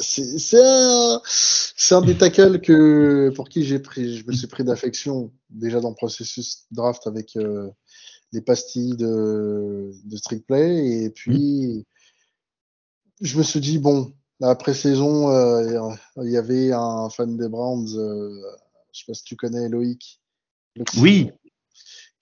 c'est 0.01 0.61
un, 0.63 1.21
c'est 1.25 1.95
un 1.95 2.01
des 2.01 2.17
tackles 2.17 2.61
que, 2.61 3.31
pour 3.35 3.49
qui 3.49 3.65
j'ai 3.65 3.79
pris, 3.79 4.19
je 4.19 4.27
me 4.27 4.33
suis 4.33 4.47
pris 4.47 4.65
d'affection 4.65 5.33
déjà 5.51 5.81
dans 5.81 5.91
le 5.91 5.95
processus 5.95 6.65
draft 6.71 7.07
avec 7.07 7.37
euh, 7.37 7.71
les 8.33 8.41
pastilles 8.41 8.97
de, 8.97 9.93
de 10.05 10.17
Strict 10.17 10.47
Play. 10.47 11.05
Et 11.05 11.11
puis, 11.11 11.87
je 13.21 13.39
me 13.39 13.43
suis 13.43 13.61
dit, 13.61 13.79
bon, 13.79 14.13
la 14.41 14.55
pré-saison, 14.55 15.31
euh, 15.31 15.95
il 16.17 16.31
y 16.31 16.37
avait 16.37 16.73
un 16.73 17.09
fan 17.11 17.37
des 17.37 17.49
Browns, 17.49 17.97
euh, 17.97 18.43
je 18.93 19.01
sais 19.01 19.05
pas 19.07 19.15
si 19.15 19.25
tu 19.25 19.37
connais 19.37 19.69
Loïc. 19.69 20.21
Oui. 20.99 21.31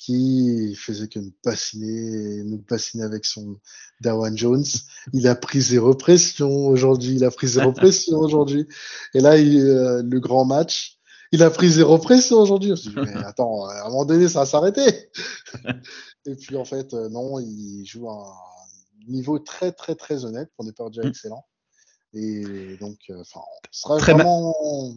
Qui 0.03 0.75
faisait 0.77 1.09
que 1.09 1.19
nous 1.19 1.33
bassiner, 1.45 2.43
nous 2.45 2.57
bassiner 2.67 3.05
avec 3.05 3.27
son 3.27 3.59
Dawan 4.01 4.35
Jones. 4.37 4.65
Il 5.13 5.29
a 5.29 5.35
pris 5.35 5.61
zéro 5.61 5.95
pression 5.95 6.49
aujourd'hui. 6.69 7.17
Il 7.17 7.25
a 7.25 7.31
pris 7.31 7.49
zéro 7.49 7.71
pression 7.75 8.19
aujourd'hui. 8.19 8.67
Et 9.13 9.21
là, 9.21 9.37
il, 9.37 9.59
euh, 9.61 10.03
le 10.03 10.19
grand 10.19 10.47
match, 10.47 10.99
il 11.33 11.43
a 11.43 11.51
pris 11.51 11.69
zéro 11.69 11.99
pression 11.99 12.39
aujourd'hui. 12.39 12.69
Je 12.69 12.73
me 12.73 12.77
suis 12.77 12.91
dit, 12.91 12.97
mais 12.97 13.15
attends, 13.25 13.67
à 13.67 13.83
un 13.83 13.89
moment 13.91 14.07
donné, 14.07 14.27
ça 14.29 14.41
va 14.41 14.47
s'arrêter. 14.47 15.11
Et 16.27 16.35
puis, 16.35 16.57
en 16.57 16.65
fait, 16.65 16.95
euh, 16.95 17.11
non, 17.11 17.39
il 17.39 17.85
joue 17.85 18.09
à 18.09 18.15
un 18.15 19.13
niveau 19.13 19.39
très, 19.39 19.71
très, 19.73 19.95
très 19.97 20.25
honnête 20.25 20.49
pour 20.57 20.65
ne 20.65 20.71
pas 20.71 20.89
dire 20.89 21.05
Mm. 21.05 21.09
excellent. 21.09 21.45
Et 22.15 22.77
donc, 22.81 22.97
euh, 23.11 23.23
sera 23.71 23.99
Très 23.99 24.15
ma- 24.15 24.25
vraiment. 24.25 24.55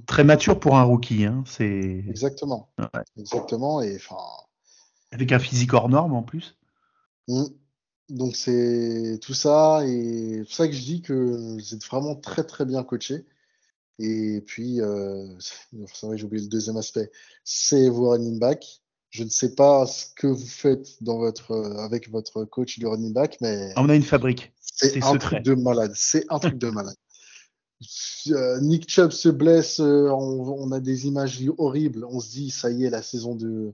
Très 0.08 0.24
mature 0.24 0.60
pour 0.60 0.78
un 0.78 0.84
rookie, 0.84 1.26
hein. 1.26 1.44
C'est 1.46 2.06
Exactement. 2.10 2.70
Ouais. 2.80 3.02
Exactement. 3.18 3.82
Et 3.82 3.98
enfin. 3.98 4.16
Avec 5.14 5.32
un 5.32 5.40
physique 5.40 5.74
hors 5.74 5.90
norme 5.90 6.14
en 6.14 6.24
plus. 6.24 6.58
Mm. 7.28 7.46
Donc 8.10 8.36
c'est 8.36 9.20
tout 9.22 9.34
ça 9.34 9.82
et 9.86 10.44
c'est 10.48 10.54
ça 10.56 10.68
que 10.68 10.74
je 10.74 10.82
dis 10.82 11.02
que 11.02 11.14
vous 11.14 11.74
êtes 11.74 11.86
vraiment 11.86 12.16
très 12.16 12.44
très 12.44 12.66
bien 12.66 12.84
coaché. 12.84 13.26
Et 14.00 14.42
puis 14.46 14.82
euh, 14.82 15.26
c'est 15.40 16.06
vrai 16.06 16.18
j'ai 16.18 16.26
oublié 16.26 16.44
le 16.44 16.50
deuxième 16.50 16.78
aspect, 16.78 17.12
c'est 17.44 17.90
vos 17.90 18.10
running 18.10 18.40
back. 18.40 18.82
Je 19.10 19.24
ne 19.24 19.30
sais 19.30 19.54
pas 19.54 19.86
ce 19.86 20.08
que 20.16 20.26
vous 20.26 20.48
faites 20.48 21.02
dans 21.02 21.20
votre 21.20 21.52
euh, 21.52 21.78
avec 21.78 22.10
votre 22.10 22.46
coach 22.46 22.80
du 22.80 22.88
running 22.88 23.14
back, 23.14 23.38
mais 23.42 23.72
On 23.78 23.88
a 23.88 23.96
une 23.96 24.04
fabrique. 24.04 24.52
c'est 24.60 24.90
c'est 24.90 25.04
un 25.04 25.14
secret. 25.14 25.42
truc 25.42 25.46
de 25.46 25.54
malade. 25.54 25.94
C'est 25.96 26.26
un 26.30 26.40
truc 26.40 26.58
de 26.58 26.70
malade. 26.70 26.96
Euh, 28.28 28.60
Nick 28.62 28.90
Chubb 28.90 29.12
se 29.12 29.30
blesse, 29.30 29.80
euh, 29.80 30.10
on, 30.10 30.42
on 30.58 30.72
a 30.72 30.80
des 30.80 31.08
images 31.08 31.44
horribles. 31.58 32.06
On 32.06 32.20
se 32.20 32.32
dit, 32.32 32.50
ça 32.50 32.72
y 32.72 32.86
est, 32.86 32.90
la 32.90 33.02
saison 33.02 33.36
de, 33.36 33.74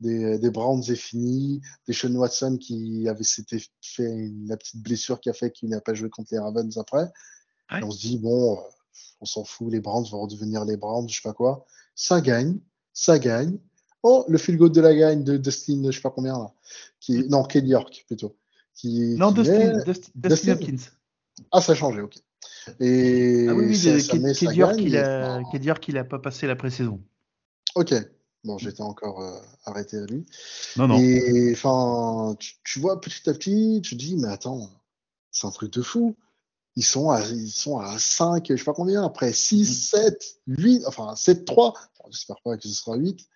des, 0.00 0.38
des 0.38 0.50
Browns 0.50 0.82
est 0.88 0.94
finie. 0.96 1.60
Deshaun 1.88 2.14
Watson 2.16 2.56
qui 2.60 3.08
avait 3.08 3.24
s'était 3.24 3.62
fait 3.80 4.04
une- 4.10 4.48
la 4.48 4.56
petite 4.56 4.82
blessure 4.82 5.20
qui 5.20 5.30
a 5.30 5.32
fait 5.32 5.50
qu'il 5.50 5.68
n'a 5.70 5.80
pas 5.80 5.94
joué 5.94 6.10
contre 6.10 6.28
les 6.32 6.38
Ravens 6.38 6.76
après. 6.78 7.04
Ouais. 7.72 7.80
Et 7.80 7.82
on 7.84 7.90
se 7.90 7.98
dit, 8.00 8.18
bon, 8.18 8.58
euh, 8.58 8.60
on 9.20 9.24
s'en 9.24 9.44
fout, 9.44 9.72
les 9.72 9.80
Browns 9.80 10.06
vont 10.10 10.20
redevenir 10.22 10.64
les 10.64 10.76
Browns, 10.76 11.08
je 11.08 11.16
sais 11.16 11.22
pas 11.22 11.32
quoi. 11.34 11.64
Ça 11.94 12.20
gagne, 12.20 12.58
ça 12.92 13.18
gagne. 13.18 13.58
Oh, 14.02 14.24
le 14.28 14.38
field 14.38 14.58
goal 14.58 14.70
de 14.70 14.80
la 14.80 14.94
gagne 14.94 15.24
de 15.24 15.36
Dustin, 15.36 15.82
je 15.86 15.90
sais 15.96 16.00
pas 16.02 16.10
combien 16.10 16.38
là. 16.38 16.52
Qui, 17.00 17.26
non, 17.28 17.42
Kelly 17.44 17.70
York 17.70 18.04
plutôt. 18.06 18.36
Qui, 18.74 19.16
Non, 19.16 19.32
qui 19.32 19.40
Dustin, 19.42 19.82
Dustin, 19.84 20.10
Dustin. 20.14 20.52
Hopkins. 20.52 20.76
Ah, 21.50 21.60
ça 21.60 21.72
a 21.72 21.74
changé, 21.74 22.00
ok. 22.02 22.16
Et 22.80 23.46
Ah 23.48 23.54
oui, 23.54 23.66
oui, 23.68 23.76
ça, 23.76 23.94
de- 23.94 23.98
ça 23.98 24.12
qui, 24.12 24.18
met, 24.20 24.32
qui 24.32 24.44
ça 24.44 24.50
dit 24.50 24.56
dire 24.58 24.68
gagne, 24.68 24.76
qu'il 24.76 24.94
et- 24.94 24.98
a, 24.98 25.38
non. 25.40 25.44
qui 25.50 25.58
dit 25.58 25.62
dire 25.64 25.80
qu'il 25.80 25.96
a 25.98 26.04
pas 26.04 26.18
passé 26.18 26.46
la 26.46 26.54
pré-saison. 26.56 27.00
Ok. 27.74 27.94
Bon, 28.44 28.58
j'étais 28.58 28.82
encore 28.82 29.22
euh, 29.22 29.38
arrêté 29.64 29.98
à 29.98 30.06
lui. 30.06 30.24
Non, 30.76 30.88
non. 30.88 30.98
Et 30.98 31.52
enfin, 31.52 32.36
tu, 32.38 32.54
tu 32.64 32.78
vois 32.78 33.00
petit 33.00 33.28
à 33.28 33.32
petit, 33.32 33.80
tu 33.82 33.96
te 33.96 34.00
dis, 34.00 34.16
mais 34.16 34.28
attends, 34.28 34.70
c'est 35.30 35.46
un 35.46 35.50
truc 35.50 35.72
de 35.72 35.82
fou. 35.82 36.16
Ils 36.76 36.84
sont 36.84 37.10
à, 37.10 37.22
ils 37.22 37.50
sont 37.50 37.78
à 37.78 37.98
5, 37.98 38.46
je 38.50 38.56
sais 38.56 38.64
pas 38.64 38.74
combien, 38.74 39.02
après 39.02 39.32
6, 39.32 39.88
7, 39.90 40.40
8, 40.46 40.86
enfin 40.86 41.16
7, 41.16 41.44
3. 41.44 41.72
Bon, 41.72 42.10
J'espère 42.10 42.36
pas 42.44 42.56
que 42.56 42.68
ce 42.68 42.74
sera 42.74 42.96
8. 42.96 43.26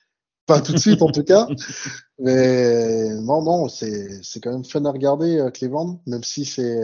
Pas 0.47 0.61
tout 0.61 0.73
de 0.73 0.79
suite 0.79 1.01
en 1.03 1.11
tout 1.11 1.25
cas. 1.25 1.47
Mais 2.19 3.15
non, 3.21 3.43
non, 3.43 3.69
c'est 3.69 4.21
quand 4.43 4.53
même 4.53 4.65
fun 4.65 4.85
à 4.85 4.91
regarder 4.91 5.39
euh, 5.39 5.51
Cleveland, 5.51 6.03
même 6.07 6.25
si 6.25 6.45
c'est 6.45 6.83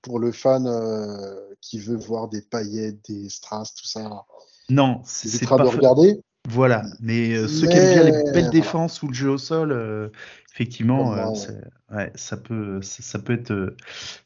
pour 0.00 0.18
le 0.18 0.32
fan 0.32 0.66
euh, 0.66 1.54
qui 1.60 1.78
veut 1.78 1.96
voir 1.96 2.28
des 2.28 2.42
paillettes, 2.42 3.08
des 3.08 3.28
strass, 3.28 3.74
tout 3.74 3.86
ça. 3.86 4.24
Non, 4.68 5.00
c'est 5.04 5.46
pas 5.46 5.58
de 5.58 5.68
regarder. 5.68 6.20
Voilà, 6.48 6.82
mais 7.00 7.34
euh, 7.34 7.46
ceux 7.46 7.68
qui 7.68 7.76
aiment 7.76 7.92
bien 7.92 8.02
les 8.02 8.32
belles 8.32 8.50
défenses 8.50 9.02
ou 9.02 9.08
le 9.08 9.14
jeu 9.14 9.30
au 9.30 9.38
sol, 9.38 9.70
euh, 9.70 10.08
effectivement, 10.52 11.14
euh, 11.14 11.28
ouais. 11.28 11.96
ouais, 11.96 12.12
ça 12.16 12.36
peut, 12.36 12.82
ça, 12.82 13.02
ça 13.02 13.18
peut 13.20 13.32
être, 13.34 13.76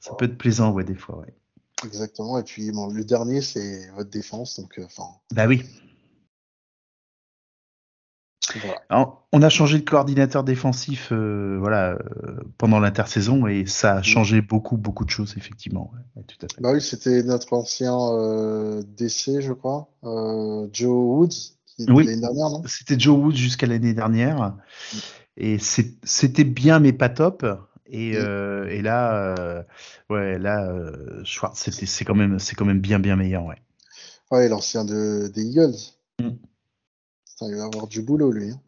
ça 0.01 0.15
peut 0.15 0.25
être 0.25 0.39
plaisant, 0.39 0.73
ouais, 0.73 0.85
des 0.85 0.95
fois, 0.95 1.19
ouais. 1.19 1.35
Exactement. 1.85 2.39
Et 2.39 2.43
puis 2.43 2.73
bon, 2.73 2.89
le 2.89 3.05
dernier, 3.05 3.43
c'est 3.43 3.91
votre 3.95 4.09
défense. 4.09 4.59
Donc, 4.59 4.79
euh, 4.79 4.85
enfin, 4.87 5.05
Bah 5.35 5.47
oui. 5.47 5.63
voilà. 8.61 8.81
Alors, 8.89 9.29
on 9.33 9.43
a 9.43 9.51
changé 9.51 9.79
de 9.79 9.85
coordinateur 9.85 10.43
défensif, 10.43 11.13
voilà, 11.13 11.99
pendant 12.57 12.81
l'intersaison 12.81 13.47
et 13.47 13.67
ça 13.67 13.97
a 13.97 14.03
changé 14.03 14.41
beaucoup, 14.41 14.79
beaucoup 14.79 15.05
de 15.05 15.11
choses, 15.11 15.35
effectivement. 15.37 15.93
tout 16.27 16.47
à 16.47 16.47
fait. 16.49 16.63
Bah 16.63 16.73
oui, 16.73 16.81
c'était 16.81 17.23
notre 17.25 17.53
ancien 17.53 17.95
DC, 18.97 19.43
je 19.43 19.53
crois, 19.53 19.91
Joe 20.73 20.89
Woods, 20.89 21.56
Oui. 21.79 22.09
C'était 22.67 22.99
Joe 22.99 23.17
Wood 23.19 23.35
jusqu'à 23.37 23.67
l'année 23.67 23.93
dernière 23.95 24.55
et 25.37 25.59
c'est- 25.59 25.95
c'était 26.05 26.45
bien, 26.45 26.79
mais 26.81 26.93
pas 26.93 27.09
top. 27.09 27.45
Et, 27.89 28.13
Mm. 28.13 28.17
euh, 28.17 28.69
et 28.69 28.83
là, 28.83 29.37
euh, 29.39 29.63
ouais, 30.11 30.39
là, 30.39 30.69
euh, 30.71 31.23
Schwartz, 31.25 31.69
c'est 31.71 32.05
quand 32.05 32.15
même, 32.15 32.39
c'est 32.39 32.55
quand 32.57 32.65
même 32.65 32.81
bien, 32.81 32.99
bien 32.99 33.15
meilleur, 33.17 33.45
ouais. 33.45 33.57
Ouais, 34.31 34.49
l'ancien 34.49 34.85
de, 34.85 35.31
des 35.33 35.43
Eagles. 35.45 35.77
Mm. 36.21 36.31
Putain, 36.31 37.47
il 37.49 37.55
va 37.57 37.65
avoir 37.65 37.87
du 37.87 38.03
boulot, 38.03 38.33
lui. 38.33 38.51
hein. 38.51 38.61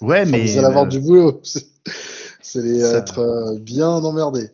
Ouais, 0.00 0.22
Enfin, 0.22 0.30
mais 0.30 0.44
vous 0.46 0.58
allez 0.58 0.66
avoir 0.66 0.86
du 0.86 0.98
boulot. 1.00 1.40
C'est 2.42 2.62
les 2.62 2.80
Ça- 2.80 2.96
être 2.98 3.58
bien 3.60 3.88
emmerdé. 3.90 4.50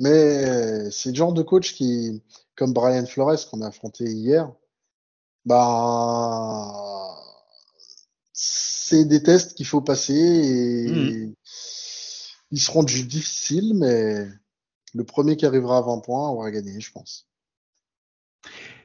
Mais 0.00 0.90
c'est 0.90 1.10
le 1.10 1.14
genre 1.14 1.32
de 1.32 1.42
coach 1.42 1.74
qui, 1.74 2.22
comme 2.54 2.72
Brian 2.72 3.06
Flores 3.06 3.48
qu'on 3.50 3.60
a 3.62 3.68
affronté 3.68 4.04
hier, 4.04 4.50
bah, 5.46 7.16
c'est 8.32 9.04
des 9.04 9.22
tests 9.22 9.56
qu'il 9.56 9.66
faut 9.66 9.80
passer 9.80 10.14
et 10.14 11.34
ils 12.50 12.60
seront 12.60 12.82
difficiles, 12.82 13.74
mais 13.74 14.26
le 14.94 15.04
premier 15.04 15.36
qui 15.36 15.46
arrivera 15.46 15.78
à 15.78 15.82
20 15.82 16.00
points 16.00 16.28
aura 16.30 16.50
gagné, 16.50 16.80
je 16.80 16.92
pense. 16.92 17.28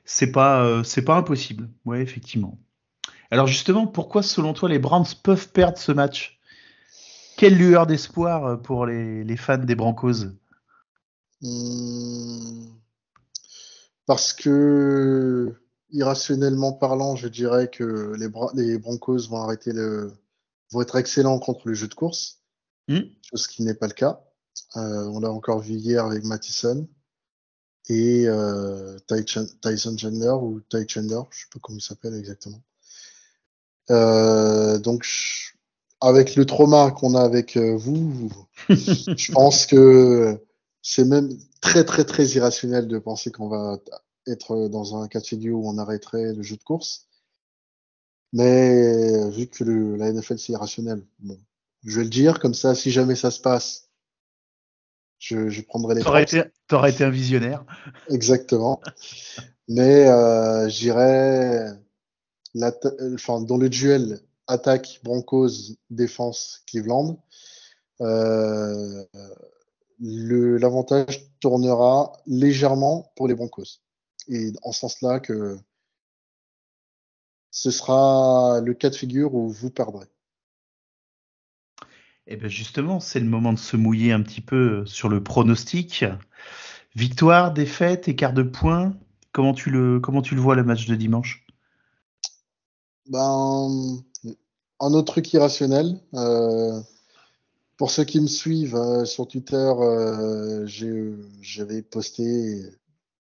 c'est 0.06 0.32
pas, 0.32 0.64
euh, 0.64 0.84
c'est 0.84 1.04
pas 1.04 1.16
impossible. 1.16 1.70
Ouais, 1.86 2.02
effectivement. 2.02 2.60
Alors 3.32 3.48
justement, 3.48 3.88
pourquoi 3.88 4.24
selon 4.24 4.54
toi 4.54 4.70
les 4.70 4.80
Browns 4.80 5.06
peuvent 5.24 5.50
perdre 5.50 5.78
ce 5.78 5.92
match? 5.92 6.40
Quelle 7.38 7.58
lueur 7.58 7.88
d'espoir 7.88 8.46
euh, 8.46 8.58
pour 8.58 8.86
les, 8.86 9.24
les 9.24 9.38
fans 9.38 9.58
des 9.58 9.76
Broncos? 9.76 10.26
Hmm. 11.42 12.66
Parce 14.06 14.34
que, 14.34 15.61
irrationnellement 15.92 16.74
parlant, 16.74 17.16
je 17.16 17.28
dirais 17.28 17.70
que 17.70 18.14
les, 18.18 18.28
Bra- 18.30 18.52
les 18.56 18.78
Broncos 18.78 19.28
vont 19.30 19.42
arrêter 19.42 19.72
le, 19.74 20.12
vont 20.72 20.82
être 20.82 20.96
excellents 20.96 21.40
contre 21.40 21.68
le 21.68 21.74
jeu 21.74 21.88
de 21.88 21.94
course, 21.94 22.40
Hmm 22.88 23.00
chose 23.30 23.48
qui 23.48 23.64
n'est 23.64 23.74
pas 23.76 23.88
le 23.88 23.94
cas. 23.94 24.22
Euh, 24.76 25.06
on 25.08 25.20
l'a 25.20 25.32
encore 25.32 25.60
vu 25.60 25.74
hier 25.76 26.06
avec 26.06 26.24
Mattison 26.26 26.88
et 27.90 28.24
euh, 28.28 28.98
Tyson 29.08 29.48
Tyson 29.62 29.98
Chandler 29.98 30.32
ou 30.42 30.62
Ty 30.70 30.86
Chandler, 30.88 31.22
je 31.32 31.40
sais 31.42 31.46
pas 31.54 31.60
comment 31.62 31.78
il 31.78 31.82
s'appelle 31.82 32.16
exactement. 32.16 32.62
Euh, 33.90 34.78
donc, 34.80 35.04
je- 35.04 35.52
avec 36.02 36.36
le 36.36 36.46
trauma 36.46 36.92
qu'on 36.92 37.16
a 37.16 37.22
avec 37.22 37.58
vous, 37.58 38.32
je 38.70 39.32
pense 39.32 39.66
que 39.66 40.40
c'est 40.82 41.06
même 41.06 41.30
très 41.62 41.84
très 41.86 42.06
très 42.06 42.26
irrationnel 42.30 42.88
de 42.88 42.98
penser 42.98 43.32
qu'on 43.32 43.50
va 43.50 43.78
être 44.28 44.68
dans 44.68 45.02
un 45.02 45.08
cas 45.08 45.20
de 45.20 45.26
figure 45.26 45.60
où 45.60 45.70
on 45.70 45.78
arrêterait 45.78 46.34
le 46.34 46.42
jeu 46.42 46.58
de 46.58 46.64
course. 46.64 47.08
Mais 48.34 49.30
vu 49.32 49.48
que 49.48 49.64
le, 49.64 49.96
la 49.98 50.12
NFL 50.12 50.38
c'est 50.40 50.54
irrationnel, 50.54 51.06
bon, 51.20 51.38
je 51.84 51.98
vais 51.98 52.04
le 52.04 52.10
dire 52.10 52.40
comme 52.40 52.54
ça, 52.54 52.76
si 52.76 52.92
jamais 52.92 53.16
ça 53.16 53.32
se 53.32 53.42
passe, 53.42 53.90
je, 55.20 55.50
je 55.50 55.62
prendrai 55.62 55.96
les 55.96 56.02
T'aurais 56.02 56.24
été, 56.24 56.44
été 56.88 57.04
un 57.04 57.10
visionnaire. 57.10 57.66
Exactement. 58.10 58.82
Mais 59.68 60.08
euh, 60.08 60.68
j'irais 60.70 61.78
enfin, 63.14 63.42
dans 63.42 63.58
le 63.58 63.70
duel 63.70 64.20
attaque 64.48 65.00
Broncos, 65.04 65.76
défense 65.90 66.64
Cleveland. 66.68 67.24
Euh, 68.02 69.06
l'avantage 70.00 71.32
tournera 71.40 72.14
légèrement 72.26 73.12
pour 73.16 73.28
les 73.28 73.36
Broncos. 73.36 73.82
Et 74.32 74.54
en 74.64 74.72
ce 74.72 74.80
sens-là 74.80 75.20
que 75.20 75.58
ce 77.52 77.70
sera 77.70 78.62
le 78.64 78.74
cas 78.74 78.90
de 78.90 78.96
figure 78.96 79.36
où 79.36 79.50
vous 79.50 79.70
perdrez. 79.70 80.08
Et 82.28 82.38
ben 82.38 82.50
justement, 82.50 83.00
c'est 83.00 83.20
le 83.20 83.26
moment 83.26 83.52
de 83.52 83.60
se 83.60 83.76
mouiller 83.76 84.14
un 84.14 84.22
petit 84.22 84.42
peu 84.42 84.86
sur 84.86 85.10
le 85.10 85.22
pronostic. 85.22 86.06
Victoire, 86.96 87.54
défaite, 87.54 88.08
écart 88.08 88.34
de 88.34 88.44
points. 88.44 88.96
Comment 89.34 89.54
tu 89.54 89.70
le, 89.70 90.00
comment 90.00 90.22
tu 90.22 90.36
le 90.36 90.42
vois 90.42 90.56
le 90.56 90.64
match 90.64 90.88
de 90.88 90.96
dimanche? 90.96 91.46
Ben, 93.08 94.02
un 94.80 94.94
autre 94.94 95.14
truc 95.14 95.34
irrationnel. 95.34 96.00
euh, 96.14 96.80
pour 97.76 97.92
ceux 97.92 98.04
qui 98.04 98.22
me 98.22 98.28
suivent 98.28 98.76
euh, 98.76 99.06
sur 99.06 99.28
Twitter, 99.28 99.56
euh, 99.56 100.68
j'avais 101.42 101.82
posté 101.82 102.62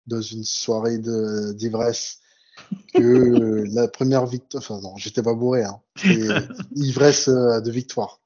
dans 0.07 0.21
une 0.21 0.43
soirée 0.43 0.97
d'ivresse 0.97 2.19
que 2.93 3.65
la 3.73 3.87
première 3.87 4.25
victoire, 4.25 4.63
enfin 4.63 4.79
non, 4.81 4.95
j'étais 4.97 5.23
pas 5.23 5.33
bourré, 5.33 5.63
hein, 5.63 5.81
ivresse 6.75 7.27
euh, 7.27 7.61
de 7.61 7.71
victoire. 7.71 8.21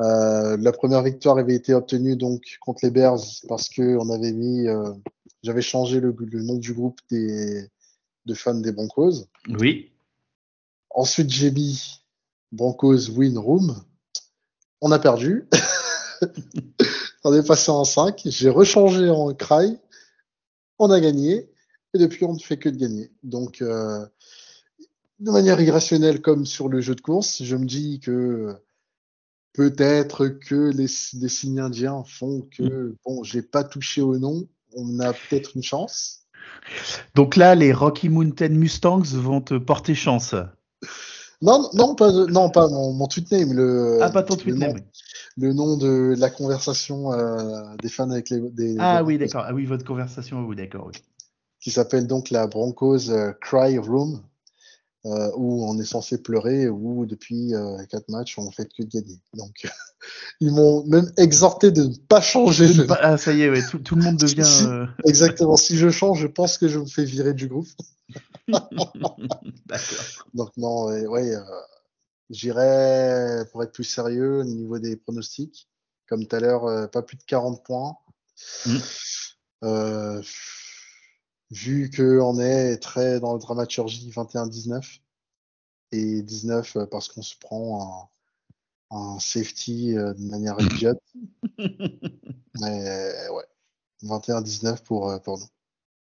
Euh, 0.00 0.56
la 0.58 0.72
première 0.72 1.02
victoire 1.02 1.38
avait 1.38 1.54
été 1.54 1.72
obtenue 1.72 2.16
donc 2.16 2.58
contre 2.60 2.80
les 2.82 2.90
Bears 2.90 3.20
parce 3.48 3.68
que 3.68 3.96
on 3.96 4.10
avait 4.10 4.32
mis, 4.32 4.66
euh, 4.66 4.92
j'avais 5.42 5.62
changé 5.62 6.00
le, 6.00 6.14
le 6.18 6.42
nom 6.42 6.56
du 6.56 6.74
groupe 6.74 6.98
des 7.10 7.70
de 8.26 8.34
fans 8.34 8.54
des 8.54 8.72
Broncos. 8.72 9.26
Oui. 9.48 9.92
Ensuite, 10.90 11.30
j'ai 11.30 11.50
mis 11.50 12.00
Broncos 12.52 13.08
win 13.10 13.38
room. 13.38 13.76
On 14.80 14.92
a 14.92 14.98
perdu. 14.98 15.48
on 17.24 17.32
est 17.32 17.46
passé 17.46 17.70
en 17.70 17.84
5. 17.84 18.22
J'ai 18.26 18.50
rechangé 18.50 19.08
en 19.08 19.32
cry. 19.32 19.78
On 20.78 20.90
a 20.90 21.00
gagné. 21.00 21.48
Et 21.94 21.98
depuis, 21.98 22.24
on 22.24 22.34
ne 22.34 22.38
fait 22.38 22.58
que 22.58 22.68
de 22.68 22.76
gagner. 22.76 23.10
Donc, 23.22 23.62
euh, 23.62 24.04
de 25.20 25.30
manière 25.30 25.60
irrationnelle, 25.60 26.20
comme 26.20 26.44
sur 26.44 26.68
le 26.68 26.80
jeu 26.80 26.94
de 26.94 27.00
course, 27.00 27.42
je 27.42 27.56
me 27.56 27.64
dis 27.64 28.00
que 28.00 28.54
peut-être 29.54 30.28
que 30.28 30.70
les, 30.70 30.86
les 31.20 31.28
signes 31.28 31.60
indiens 31.60 32.04
font 32.04 32.42
que, 32.50 32.94
bon, 33.04 33.22
j'ai 33.22 33.42
pas 33.42 33.64
touché 33.64 34.02
au 34.02 34.18
nom. 34.18 34.46
On 34.74 35.00
a 35.00 35.12
peut-être 35.12 35.52
une 35.56 35.62
chance. 35.62 36.26
Donc 37.14 37.36
là, 37.36 37.54
les 37.54 37.72
Rocky 37.72 38.08
Mountain 38.08 38.50
Mustangs 38.50 39.14
vont 39.14 39.40
te 39.40 39.54
porter 39.54 39.94
chance. 39.94 40.34
Non, 41.42 41.68
non, 41.74 41.94
pas, 41.94 42.10
non, 42.12 42.48
pas 42.50 42.68
mon, 42.68 42.92
mon 42.92 43.06
tweet 43.06 43.30
name. 43.30 43.52
Le, 43.52 43.98
Ah, 44.00 44.10
pas 44.10 44.22
ton 44.22 44.36
tweet 44.36 44.56
name. 44.56 44.80
le 45.36 45.52
nom 45.52 45.76
de 45.76 46.14
la 46.18 46.30
conversation 46.30 47.12
euh, 47.12 47.74
des 47.82 47.88
fans 47.88 48.10
avec 48.10 48.30
les 48.30 48.40
des, 48.40 48.76
Ah 48.78 49.04
oui, 49.04 49.18
d'accord. 49.18 49.44
Ah 49.46 49.52
oui, 49.52 49.66
votre 49.66 49.84
conversation, 49.84 50.40
oui, 50.46 50.56
d'accord. 50.56 50.90
qui 51.60 51.70
s'appelle 51.70 52.06
donc 52.06 52.30
la 52.30 52.46
Broncos 52.46 53.10
Cry 53.40 53.78
Room, 53.78 54.22
où 55.36 55.64
on 55.68 55.78
est 55.78 55.84
censé 55.84 56.22
pleurer, 56.22 56.68
où 56.68 57.06
depuis 57.06 57.52
quatre 57.90 58.08
matchs, 58.08 58.38
on 58.38 58.50
fait 58.50 58.68
que 58.72 58.82
gagner. 58.82 59.18
Donc, 59.34 59.66
ils 60.40 60.52
m'ont 60.52 60.84
même 60.86 61.10
exhorté 61.16 61.70
de 61.70 61.84
ne 61.84 61.96
pas 62.08 62.20
changer. 62.20 62.68
ah, 63.00 63.16
ça 63.16 63.32
y 63.32 63.42
est, 63.42 63.50
ouais, 63.50 63.62
tout, 63.70 63.78
tout, 63.78 63.96
le 63.96 64.02
monde 64.02 64.16
devient. 64.20 64.86
Exactement. 65.04 65.56
Si 65.56 65.76
je 65.76 65.90
change, 65.90 66.20
je 66.20 66.26
pense 66.26 66.58
que 66.58 66.68
je 66.68 66.78
me 66.78 66.86
fais 66.86 67.04
virer 67.04 67.34
du 67.34 67.48
groupe. 67.48 67.68
Donc, 70.34 70.56
non, 70.56 70.86
ouais, 70.86 71.34
J'irais, 72.30 73.44
pour 73.52 73.62
être 73.62 73.72
plus 73.72 73.84
sérieux, 73.84 74.40
au 74.40 74.44
niveau 74.44 74.78
des 74.78 74.96
pronostics, 74.96 75.68
comme 76.08 76.26
tout 76.26 76.34
à 76.34 76.40
l'heure, 76.40 76.64
euh, 76.64 76.86
pas 76.86 77.02
plus 77.02 77.16
de 77.16 77.22
40 77.22 77.64
points. 77.64 77.96
Mm. 78.66 78.78
Euh, 81.52 81.54
vu 81.54 81.90
qu'on 81.90 82.38
est 82.38 82.78
très 82.78 83.20
dans 83.20 83.34
le 83.34 83.38
dramaturgie 83.38 84.10
21-19 84.10 85.00
et 85.92 86.22
19 86.22 86.76
euh, 86.76 86.86
parce 86.86 87.08
qu'on 87.08 87.22
se 87.22 87.36
prend 87.38 88.10
un, 88.90 89.18
safety 89.18 89.94
de 89.94 90.30
manière 90.30 90.60
idiote. 90.60 91.02
Mais 91.58 93.28
ouais, 93.30 93.44
21-19 94.02 94.82
pour, 94.82 95.20
pour 95.22 95.38
nous. 95.38 95.46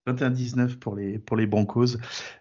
21-19 0.08 0.78
pour 0.78 0.96
les, 0.96 1.20
pour 1.20 1.38
les 1.38 1.46
Broncos. 1.46 1.98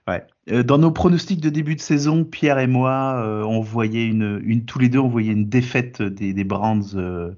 Ouais. 0.07 0.25
Euh, 0.51 0.63
dans 0.63 0.79
nos 0.79 0.91
pronostics 0.91 1.41
de 1.41 1.51
début 1.51 1.75
de 1.75 1.81
saison, 1.81 2.25
Pierre 2.25 2.59
et 2.59 2.67
moi, 2.67 3.21
euh, 3.23 3.43
on 3.43 3.61
voyait 3.61 4.07
une, 4.07 4.41
une, 4.45 4.65
tous 4.65 4.79
les 4.79 4.89
deux, 4.89 4.99
on 4.99 5.09
voyait 5.09 5.33
une 5.33 5.49
défaite 5.49 6.03
des, 6.03 6.33
des 6.33 6.45
Browns 6.45 6.95
euh, 6.95 7.33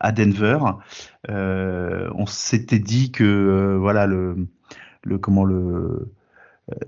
à 0.00 0.12
Denver. 0.12 0.58
on 1.28 2.26
s'était 2.26 2.78
dit 2.78 3.12
que 3.12 3.76
voilà 3.80 4.06
le, 4.06 4.46
le 5.06 5.18
comment 5.18 5.44
le 5.44 6.12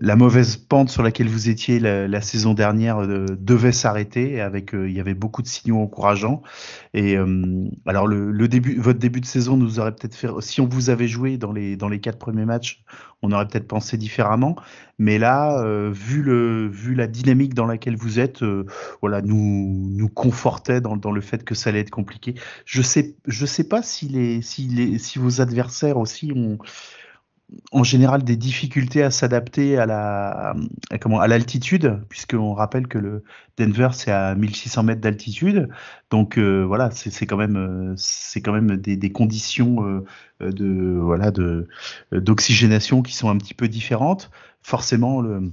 la 0.00 0.16
mauvaise 0.16 0.56
pente 0.56 0.90
sur 0.90 1.04
laquelle 1.04 1.28
vous 1.28 1.48
étiez 1.48 1.78
la, 1.78 2.20
saison 2.20 2.52
dernière 2.52 2.98
euh, 2.98 3.26
devait 3.38 3.70
s'arrêter. 3.70 4.40
Avec, 4.40 4.74
euh, 4.74 4.88
il 4.88 4.96
y 4.96 4.98
avait 4.98 5.14
beaucoup 5.14 5.40
de 5.40 5.46
signaux 5.46 5.78
encourageants. 5.78 6.42
Et 6.94 7.16
euh, 7.16 7.68
alors 7.86 8.08
le, 8.08 8.48
début, 8.48 8.76
votre 8.80 8.98
début 8.98 9.20
de 9.20 9.26
saison 9.26 9.56
nous 9.56 9.78
aurait 9.78 9.94
peut-être 9.94 10.16
fait, 10.16 10.28
si 10.40 10.60
on 10.60 10.66
vous 10.66 10.90
avait 10.90 11.06
joué 11.06 11.38
dans 11.38 11.52
les 11.52 11.76
dans 11.76 11.88
les 11.88 12.00
quatre 12.00 12.18
premiers 12.18 12.44
matchs, 12.44 12.82
on 13.22 13.30
aurait 13.30 13.46
peut-être 13.46 13.68
pensé 13.68 13.96
différemment. 13.96 14.56
Mais 14.98 15.18
là, 15.18 15.62
vu 15.92 16.22
le 16.22 16.66
vu 16.66 16.96
la 16.96 17.06
dynamique 17.06 17.54
dans 17.54 17.66
laquelle 17.66 17.96
vous 17.96 18.18
êtes, 18.18 18.42
voilà, 19.00 19.22
nous 19.22 19.90
nous 19.90 20.08
confortait 20.08 20.80
dans, 20.80 20.96
dans 20.96 21.12
le 21.12 21.20
fait 21.20 21.44
que 21.44 21.54
ça 21.54 21.70
allait 21.70 21.80
être 21.80 21.90
compliqué. 21.90 22.34
Je 22.64 22.82
sais 22.82 23.14
je 23.26 23.46
sais 23.46 23.64
pas 23.64 23.82
si 23.82 24.08
les 24.08 24.42
si 24.42 24.62
les 24.66 24.98
si 24.98 25.20
vos 25.20 25.40
adversaires 25.40 25.98
aussi 25.98 26.32
ont 26.34 26.58
en 27.72 27.82
général 27.82 28.24
des 28.24 28.36
difficultés 28.36 29.02
à 29.02 29.10
s'adapter 29.10 29.78
à 29.78 29.86
la 29.86 30.54
comment 31.00 31.20
à 31.20 31.28
l'altitude 31.28 31.98
puisqu'on 32.08 32.52
rappelle 32.52 32.88
que 32.88 32.98
le 32.98 33.24
Denver 33.56 33.88
c'est 33.92 34.10
à 34.10 34.34
1600 34.34 34.82
mètres 34.82 35.00
d'altitude 35.00 35.68
donc 36.10 36.38
euh, 36.38 36.62
voilà 36.62 36.90
c'est 36.90 37.26
quand 37.26 37.36
même 37.36 37.94
c'est 37.96 38.42
quand 38.42 38.52
même 38.52 38.76
des, 38.76 38.96
des 38.96 39.12
conditions 39.12 39.82
euh, 40.40 40.52
de 40.52 40.98
voilà 41.00 41.30
de 41.30 41.68
d'oxygénation 42.12 43.02
qui 43.02 43.14
sont 43.14 43.30
un 43.30 43.38
petit 43.38 43.54
peu 43.54 43.68
différentes 43.68 44.30
forcément 44.62 45.20
le 45.20 45.52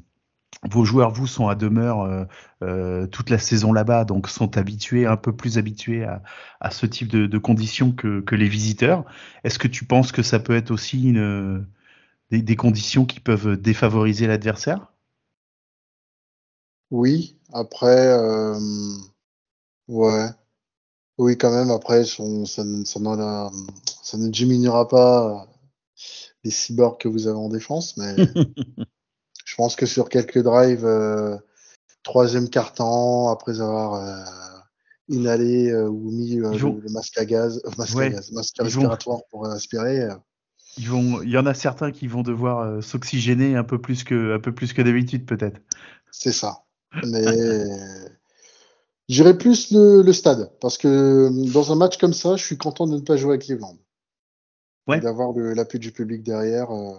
vos 0.70 0.84
joueurs, 0.86 1.12
vous, 1.12 1.28
sont 1.28 1.48
à 1.48 1.56
demeure 1.56 2.02
euh, 2.02 2.26
euh 2.64 3.08
toute 3.08 3.30
la 3.30 3.38
saison 3.38 3.74
là-bas, 3.74 4.06
donc 4.06 4.28
sont 4.30 4.58
habitués, 4.58 5.06
un 5.06 5.18
peu 5.18 5.36
plus 5.36 5.58
habitués 5.58 6.06
à, 6.06 6.24
à 6.60 6.72
ce 6.72 6.86
type 6.86 7.08
de, 7.10 7.28
de 7.28 7.38
conditions 7.38 7.92
que, 7.92 8.22
que, 8.22 8.36
les 8.36 8.48
visiteurs. 8.48 9.06
Est-ce 9.44 9.60
que 9.60 9.68
tu 9.68 9.86
penses 9.86 10.12
que 10.12 10.24
ça 10.24 10.40
peut 10.40 10.56
être 10.56 10.72
aussi 10.72 11.10
une, 11.10 11.66
des, 12.32 12.56
conditions 12.56 13.06
qui 13.06 13.20
peuvent 13.20 13.58
défavoriser 13.58 14.28
l'adversaire? 14.28 14.92
Oui, 16.92 17.38
après, 17.54 18.08
euh, 18.08 18.60
ouais. 19.88 20.30
Oui, 21.18 21.38
quand 21.38 21.52
même, 21.52 21.72
après, 21.72 22.06
ça, 22.06 22.24
ça, 22.46 22.64
ne 22.64 24.28
diminuera 24.30 24.88
pas 24.88 25.48
les 26.44 26.52
cyborgs 26.52 27.00
que 27.00 27.08
vous 27.08 27.28
avez 27.28 27.38
en 27.38 27.50
défense, 27.50 27.98
mais 27.98 28.16
je 29.46 29.56
pense 29.56 29.76
que 29.76 29.86
sur 29.86 30.10
quelques 30.10 30.44
drives, 30.44 30.86
euh, 30.86 31.38
troisième 32.04 32.50
carton, 32.50 33.30
après 33.30 33.62
avoir 33.62 33.94
euh, 33.96 34.60
inhalé 35.08 35.74
ou 35.74 36.12
mis 36.12 36.36
le, 36.36 36.92
masque 36.92 37.18
à 37.18 37.26
gaz, 37.26 37.62
masque, 37.78 37.98
à 37.98 38.10
gaz, 38.10 38.32
masque 38.32 38.58
respiratoire 38.60 39.22
pour 39.32 39.48
aspirer, 39.48 40.10
ils 40.78 40.90
vont, 40.90 41.22
il 41.22 41.30
y 41.30 41.38
en 41.38 41.46
a 41.46 41.54
certains 41.54 41.92
qui 41.92 42.08
vont 42.08 42.22
devoir 42.22 42.60
euh, 42.60 42.82
s'oxygéner 42.82 43.56
un 43.56 43.64
peu 43.64 43.80
plus 43.80 44.04
que, 44.04 44.36
un 44.36 44.40
peu 44.40 44.54
plus 44.54 44.74
que 44.74 44.82
d'habitude 44.82 45.26
peut-être. 45.26 45.62
C'est 46.12 46.32
ça. 46.32 46.64
Mais 47.06 47.24
j'irai 49.10 49.38
plus 49.38 49.72
le, 49.72 50.12
stade 50.12 50.52
parce 50.60 50.78
que 50.78 51.30
dans 51.52 51.72
un 51.72 51.76
match 51.76 51.98
comme 51.98 52.14
ça, 52.14 52.36
je 52.36 52.44
suis 52.44 52.58
content 52.58 52.88
de 52.88 52.96
ne 52.96 53.02
pas 53.02 53.18
jouer 53.18 53.36
à 53.36 53.38
Cleveland. 53.38 53.78
Ouais. 54.88 55.00
D'avoir 55.00 55.34
l'appui 55.34 55.80
du 55.80 55.92
public 55.92 56.24
derrière, 56.24 56.72
euh, 56.72 56.94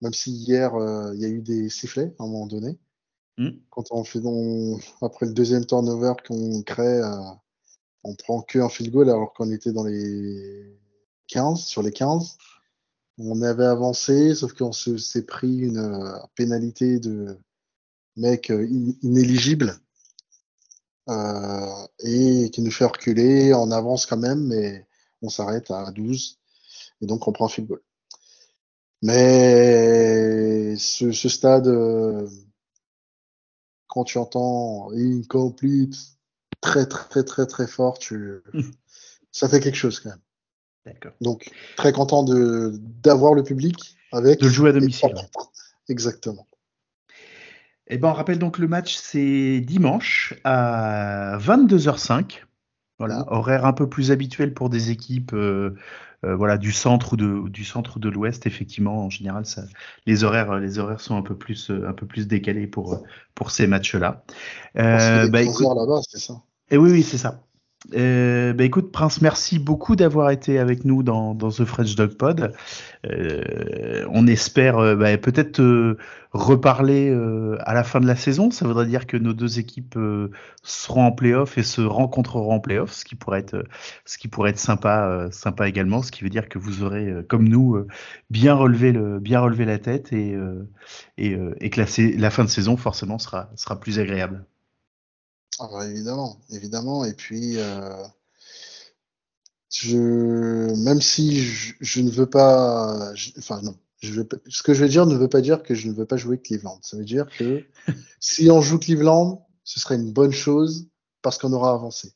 même 0.00 0.14
si 0.14 0.30
hier 0.30 0.74
euh, 0.74 1.12
il 1.14 1.20
y 1.20 1.24
a 1.24 1.28
eu 1.28 1.42
des 1.42 1.68
sifflets 1.68 2.14
à 2.18 2.24
un 2.24 2.26
moment 2.26 2.46
donné. 2.46 2.78
Hmm. 3.38 3.50
Quand 3.70 3.84
on 3.90 4.04
fait 4.04 4.20
donc, 4.20 4.82
après 5.02 5.26
le 5.26 5.34
deuxième 5.34 5.66
turnover 5.66 6.14
qu'on 6.26 6.62
crée, 6.62 7.02
on 8.02 8.14
prend 8.14 8.40
que 8.40 8.58
un 8.58 8.70
field 8.70 8.90
goal 8.92 9.10
alors 9.10 9.34
qu'on 9.34 9.50
était 9.50 9.72
dans 9.72 9.84
les 9.84 10.78
15 11.28 11.60
sur 11.60 11.82
les 11.82 11.92
15. 11.92 12.38
On 13.18 13.40
avait 13.42 13.64
avancé, 13.64 14.34
sauf 14.34 14.52
qu'on 14.52 14.72
s'est 14.72 15.24
pris 15.24 15.58
une 15.60 15.78
euh, 15.78 16.18
pénalité 16.34 16.98
de 17.00 17.38
mec 18.16 18.50
euh, 18.50 18.66
inéligible 19.02 19.78
euh, 21.08 21.86
et 22.00 22.50
qui 22.50 22.60
nous 22.60 22.70
fait 22.70 22.84
reculer. 22.84 23.54
On 23.54 23.70
avance 23.70 24.04
quand 24.06 24.18
même, 24.18 24.46
mais 24.46 24.86
on 25.22 25.30
s'arrête 25.30 25.70
à 25.70 25.90
12 25.92 26.38
et 27.00 27.06
donc 27.06 27.26
on 27.26 27.32
prend 27.32 27.48
field 27.48 27.68
goal. 27.68 27.82
Mais 29.02 30.76
ce, 30.76 31.12
ce 31.12 31.28
stade, 31.28 31.68
quand 33.88 34.04
tu 34.04 34.18
entends 34.18 34.90
incomplete 34.92 35.94
très 36.60 36.86
très 36.86 37.24
très 37.24 37.46
très 37.46 37.66
fort, 37.66 37.98
tu, 37.98 38.42
ça 39.32 39.48
fait 39.48 39.60
quelque 39.60 39.76
chose 39.76 40.00
quand 40.00 40.10
même. 40.10 40.25
Donc, 41.20 41.50
très 41.76 41.92
content 41.92 42.22
de 42.22 42.74
d'avoir 43.02 43.34
le 43.34 43.42
public 43.42 43.96
avec. 44.12 44.40
De 44.40 44.46
le 44.46 44.52
jouer 44.52 44.70
à 44.70 44.72
domicile. 44.72 45.14
Exactement. 45.88 46.46
Et 47.88 47.94
eh 47.94 47.98
ben, 47.98 48.08
on 48.08 48.12
rappelle 48.14 48.40
donc 48.40 48.58
le 48.58 48.66
match, 48.66 48.96
c'est 48.96 49.60
dimanche 49.60 50.34
à 50.42 51.38
22h05. 51.38 52.42
Voilà, 52.98 53.20
mmh. 53.20 53.24
horaire 53.28 53.64
un 53.64 53.72
peu 53.72 53.88
plus 53.88 54.10
habituel 54.10 54.54
pour 54.54 54.70
des 54.70 54.90
équipes 54.90 55.34
euh, 55.34 55.76
euh, 56.24 56.34
voilà, 56.34 56.56
du 56.56 56.72
centre 56.72 57.12
ou 57.12 57.16
de, 57.16 57.48
du 57.48 57.64
centre 57.64 58.00
de 58.00 58.08
l'ouest. 58.08 58.46
Effectivement, 58.46 59.04
en 59.04 59.10
général, 59.10 59.46
ça, 59.46 59.62
les, 60.06 60.24
horaires, 60.24 60.58
les 60.58 60.78
horaires 60.80 61.00
sont 61.00 61.16
un 61.16 61.22
peu 61.22 61.36
plus, 61.36 61.70
un 61.70 61.92
peu 61.92 62.06
plus 62.06 62.26
décalés 62.26 62.66
pour, 62.66 63.04
pour 63.34 63.52
ces 63.52 63.68
matchs-là. 63.68 64.24
Euh, 64.78 65.28
bah, 65.28 65.42
là-bas, 65.42 66.00
c'est 66.08 66.18
ça? 66.18 66.42
Et 66.68 66.74
eh 66.74 66.78
oui, 66.78 66.90
oui, 66.90 67.02
c'est 67.04 67.18
ça. 67.18 67.45
Euh, 67.94 68.52
bah 68.52 68.64
écoute, 68.64 68.90
Prince, 68.90 69.20
merci 69.20 69.60
beaucoup 69.60 69.94
d'avoir 69.94 70.30
été 70.30 70.58
avec 70.58 70.84
nous 70.84 71.04
dans, 71.04 71.34
dans 71.34 71.50
The 71.50 71.64
French 71.64 71.94
Dog 71.94 72.14
Pod. 72.16 72.52
Euh, 73.08 74.04
on 74.10 74.26
espère 74.26 74.78
euh, 74.78 74.96
bah, 74.96 75.16
peut-être 75.18 75.60
euh, 75.60 75.96
reparler 76.32 77.08
euh, 77.10 77.56
à 77.60 77.74
la 77.74 77.84
fin 77.84 78.00
de 78.00 78.06
la 78.06 78.16
saison. 78.16 78.50
Ça 78.50 78.66
voudrait 78.66 78.86
dire 78.86 79.06
que 79.06 79.16
nos 79.16 79.32
deux 79.32 79.60
équipes 79.60 79.96
seront 80.64 81.04
en 81.04 81.12
playoff 81.12 81.58
et 81.58 81.62
se 81.62 81.80
rencontreront 81.80 82.54
en 82.54 82.60
playoff, 82.60 82.92
ce 82.92 83.04
qui 83.04 83.14
pourrait 83.14 83.40
être, 83.40 83.64
ce 84.04 84.18
qui 84.18 84.26
pourrait 84.26 84.50
être 84.50 84.58
sympa, 84.58 85.28
sympa 85.30 85.68
également. 85.68 86.02
Ce 86.02 86.10
qui 86.10 86.24
veut 86.24 86.30
dire 86.30 86.48
que 86.48 86.58
vous 86.58 86.82
aurez, 86.82 87.14
comme 87.28 87.48
nous, 87.48 87.86
bien 88.30 88.54
relevé 88.54 88.90
le, 88.92 89.20
bien 89.20 89.40
relevé 89.40 89.64
la 89.64 89.78
tête 89.78 90.12
et, 90.12 90.36
et, 91.18 91.38
et 91.60 91.70
que 91.70 91.80
la, 91.80 91.86
la 92.18 92.30
fin 92.30 92.44
de 92.44 92.48
saison 92.48 92.76
forcément 92.76 93.18
sera, 93.18 93.50
sera 93.54 93.78
plus 93.78 94.00
agréable. 94.00 94.44
Ah 95.58 95.68
bah, 95.70 95.86
évidemment, 95.86 96.40
évidemment. 96.50 97.04
Et 97.04 97.14
puis, 97.14 97.56
euh, 97.56 98.04
je, 99.72 100.74
même 100.84 101.00
si 101.00 101.40
je, 101.40 102.00
ne 102.00 102.10
veux 102.10 102.28
pas, 102.28 103.12
enfin 103.38 103.60
non, 103.62 103.76
je 104.00 104.12
veux, 104.12 104.28
ce 104.48 104.62
que 104.62 104.74
je 104.74 104.82
vais 104.82 104.88
dire 104.88 105.06
ne 105.06 105.16
veut 105.16 105.28
pas 105.28 105.40
dire 105.40 105.62
que 105.62 105.74
je 105.74 105.88
ne 105.88 105.94
veux 105.94 106.06
pas 106.06 106.16
jouer 106.16 106.40
Cleveland. 106.40 106.78
Ça 106.82 106.96
veut 106.96 107.04
dire 107.04 107.26
que 107.38 107.64
si 108.20 108.50
on 108.50 108.60
joue 108.60 108.78
Cleveland, 108.78 109.46
ce 109.64 109.80
serait 109.80 109.96
une 109.96 110.12
bonne 110.12 110.32
chose 110.32 110.88
parce 111.22 111.38
qu'on 111.38 111.52
aura 111.52 111.72
avancé. 111.72 112.12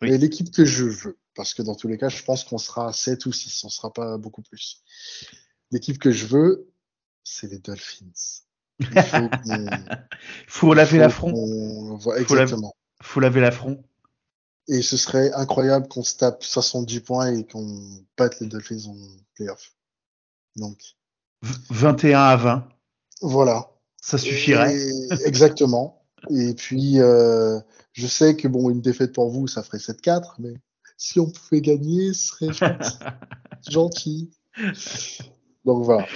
Mais 0.00 0.16
l'équipe 0.16 0.50
que 0.50 0.64
je 0.64 0.84
veux, 0.84 1.18
parce 1.34 1.54
que 1.54 1.62
dans 1.62 1.74
tous 1.74 1.88
les 1.88 1.98
cas, 1.98 2.08
je 2.08 2.22
pense 2.22 2.44
qu'on 2.44 2.58
sera 2.58 2.92
7 2.92 3.26
ou 3.26 3.32
6, 3.32 3.64
on 3.64 3.68
sera 3.68 3.92
pas 3.92 4.16
beaucoup 4.16 4.42
plus. 4.42 4.82
L'équipe 5.70 5.98
que 5.98 6.10
je 6.10 6.26
veux, 6.26 6.72
c'est 7.24 7.50
les 7.50 7.58
Dolphins. 7.58 8.42
Il 8.80 8.86
faut, 10.46 10.74
laver 10.74 10.98
l'affront. 10.98 11.98
Exactement 12.16 12.74
faut 13.02 13.20
laver 13.20 13.40
l'affront. 13.40 13.82
Et 14.68 14.82
ce 14.82 14.96
serait 14.96 15.32
incroyable 15.32 15.88
qu'on 15.88 16.02
se 16.02 16.16
tape 16.16 16.44
70 16.44 17.00
points 17.00 17.32
et 17.32 17.46
qu'on 17.46 17.82
batte 18.16 18.38
les 18.40 18.48
Dolphins 18.48 18.86
en 18.86 18.96
playoff. 19.34 19.72
Donc, 20.56 20.78
21 21.70 22.20
à 22.20 22.36
20. 22.36 22.68
Voilà. 23.22 23.70
Ça 24.00 24.18
suffirait. 24.18 24.76
exactement. 25.24 26.04
Et 26.30 26.54
puis, 26.54 27.00
euh, 27.00 27.58
je 27.92 28.06
sais 28.06 28.36
que 28.36 28.46
bon, 28.46 28.70
une 28.70 28.80
défaite 28.80 29.14
pour 29.14 29.30
vous, 29.30 29.46
ça 29.46 29.62
ferait 29.62 29.78
7-4, 29.78 30.34
mais 30.38 30.54
si 30.96 31.18
on 31.20 31.30
pouvait 31.30 31.60
gagner, 31.60 32.12
ce 32.12 32.28
serait 32.28 32.78
gentil. 33.70 34.30
Donc 35.64 35.84
voilà. 35.84 36.06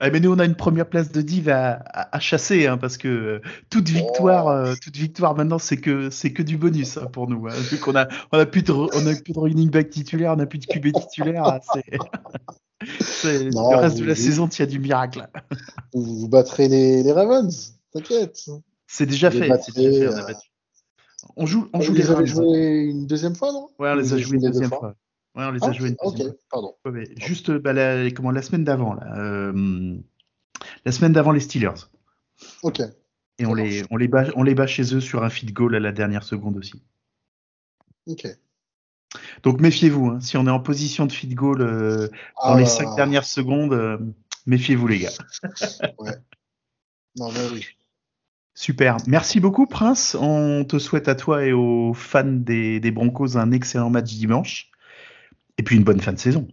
Mais 0.00 0.18
nous, 0.18 0.32
on 0.32 0.38
a 0.38 0.46
une 0.46 0.54
première 0.54 0.88
place 0.88 1.12
de 1.12 1.20
div 1.20 1.48
à, 1.50 2.18
chasser, 2.20 2.66
hein, 2.66 2.78
parce 2.78 2.96
que 2.96 3.08
euh, 3.08 3.40
toute 3.68 3.88
victoire, 3.88 4.46
oh. 4.46 4.50
euh, 4.50 4.74
toute 4.80 4.96
victoire 4.96 5.36
maintenant, 5.36 5.58
c'est 5.58 5.76
que 5.76 6.08
c'est 6.08 6.32
que 6.32 6.42
du 6.42 6.56
bonus 6.56 6.96
hein, 6.96 7.06
pour 7.12 7.28
nous. 7.28 7.46
Hein. 7.46 7.54
vu 7.70 7.78
qu'on 7.78 7.94
a, 7.94 8.08
on 8.32 8.38
a 8.38 8.46
plus 8.46 8.62
de, 8.62 8.72
on 8.72 9.06
a 9.06 9.14
plus 9.14 9.32
de 9.32 9.38
running 9.38 9.70
back 9.70 9.90
titulaire, 9.90 10.34
on 10.36 10.40
a 10.40 10.46
plus 10.46 10.58
de 10.58 10.66
QB 10.66 10.92
titulaire. 10.92 11.60
c'est, 13.00 13.44
le 13.44 13.76
reste 13.76 13.98
de 13.98 14.04
la 14.04 14.14
saison, 14.14 14.48
il 14.48 14.58
y 14.58 14.62
a 14.62 14.66
du 14.66 14.78
miracle. 14.78 15.28
vous, 15.92 16.28
battrez 16.28 16.68
les, 16.68 17.02
les 17.02 17.12
Ravens, 17.12 17.74
t'inquiète. 17.92 18.46
C'est 18.86 19.06
déjà 19.06 19.30
fait. 19.30 19.50
Euh, 19.78 20.10
on 21.36 21.44
joue, 21.44 21.68
on 21.74 21.80
joue 21.82 21.92
les, 21.92 22.02
les 22.02 22.26
joué 22.26 22.88
une 22.90 23.06
deuxième 23.06 23.34
fois, 23.34 23.52
non? 23.52 23.68
Ouais, 23.78 23.90
on 23.90 23.96
les 23.96 24.14
a 24.14 24.18
joués 24.18 24.38
une 24.38 24.50
deuxième 24.50 24.70
fois. 24.70 24.94
Ouais, 25.36 25.44
on 25.44 25.52
les 25.52 25.62
a 25.62 25.68
ah, 25.68 25.72
joués 25.72 25.96
juste 27.16 27.52
bah, 27.52 27.72
la, 27.72 28.10
comment, 28.10 28.32
la 28.32 28.42
semaine 28.42 28.64
d'avant, 28.64 28.98
euh, 29.00 29.96
la 30.84 30.92
semaine 30.92 31.12
d'avant 31.12 31.30
les 31.30 31.40
Steelers. 31.40 31.88
Ok. 32.62 32.80
Et 33.38 33.46
on 33.46 33.54
les, 33.54 33.84
on, 33.90 33.96
les 33.96 34.08
bat, 34.08 34.26
on 34.34 34.42
les 34.42 34.54
bat 34.54 34.66
chez 34.66 34.94
eux 34.94 35.00
sur 35.00 35.22
un 35.22 35.30
feed 35.30 35.52
goal 35.52 35.74
à 35.76 35.80
la 35.80 35.92
dernière 35.92 36.24
seconde 36.24 36.56
aussi. 36.56 36.82
Ok. 38.06 38.26
Donc 39.42 39.60
méfiez-vous, 39.60 40.08
hein, 40.08 40.20
si 40.20 40.36
on 40.36 40.46
est 40.46 40.50
en 40.50 40.60
position 40.60 41.06
de 41.06 41.12
feed 41.12 41.34
goal 41.34 41.62
euh, 41.62 42.08
dans 42.42 42.56
les 42.56 42.64
ah. 42.64 42.66
cinq 42.66 42.96
dernières 42.96 43.24
secondes, 43.24 44.14
méfiez-vous 44.46 44.86
les 44.88 44.98
gars. 44.98 45.12
ouais. 45.98 46.16
Non, 47.16 47.30
mais 47.32 47.48
oui. 47.52 47.66
Super. 48.54 48.98
Merci 49.06 49.40
beaucoup, 49.40 49.66
Prince. 49.66 50.16
On 50.20 50.64
te 50.64 50.78
souhaite 50.78 51.08
à 51.08 51.14
toi 51.14 51.44
et 51.44 51.52
aux 51.52 51.94
fans 51.94 52.24
des, 52.24 52.90
Broncos 52.90 53.36
un 53.36 53.52
excellent 53.52 53.90
match 53.90 54.12
dimanche. 54.12 54.70
Et 55.60 55.62
puis 55.62 55.76
une 55.76 55.84
bonne 55.84 56.00
fin 56.00 56.14
de 56.14 56.18
saison. 56.18 56.48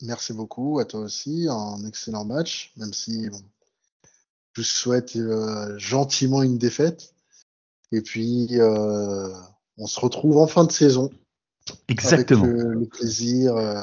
Merci 0.00 0.32
beaucoup. 0.32 0.78
À 0.78 0.86
toi 0.86 1.00
aussi. 1.00 1.48
Un 1.50 1.84
excellent 1.84 2.24
match. 2.24 2.72
Même 2.78 2.94
si 2.94 3.28
je 4.54 4.62
souhaite 4.62 5.16
euh, 5.16 5.78
gentiment 5.78 6.42
une 6.42 6.56
défaite. 6.56 7.12
Et 7.92 8.00
puis, 8.00 8.48
euh, 8.52 9.28
on 9.76 9.86
se 9.86 10.00
retrouve 10.00 10.38
en 10.38 10.46
fin 10.46 10.64
de 10.64 10.72
saison. 10.72 11.10
Exactement. 11.88 12.44
Avec 12.44 12.56
le 12.56 12.86
plaisir 12.86 13.54
euh, 13.54 13.82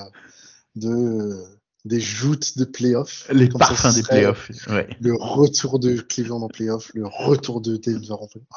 de 0.76 1.44
des 1.86 2.00
joutes 2.00 2.58
de 2.58 2.66
playoffs. 2.66 3.30
Les 3.32 3.50
parfums 3.50 3.94
des 3.94 4.02
playoffs. 4.02 4.50
Ouais. 4.68 4.90
Le 5.00 5.14
retour 5.14 5.78
de 5.78 6.02
Cleveland 6.02 6.42
en 6.42 6.48
playoffs, 6.48 6.92
le 6.96 7.06
retour 7.06 7.62
de 7.62 7.78
Denver 7.78 8.14
en 8.14 8.28
playoffs. 8.28 8.48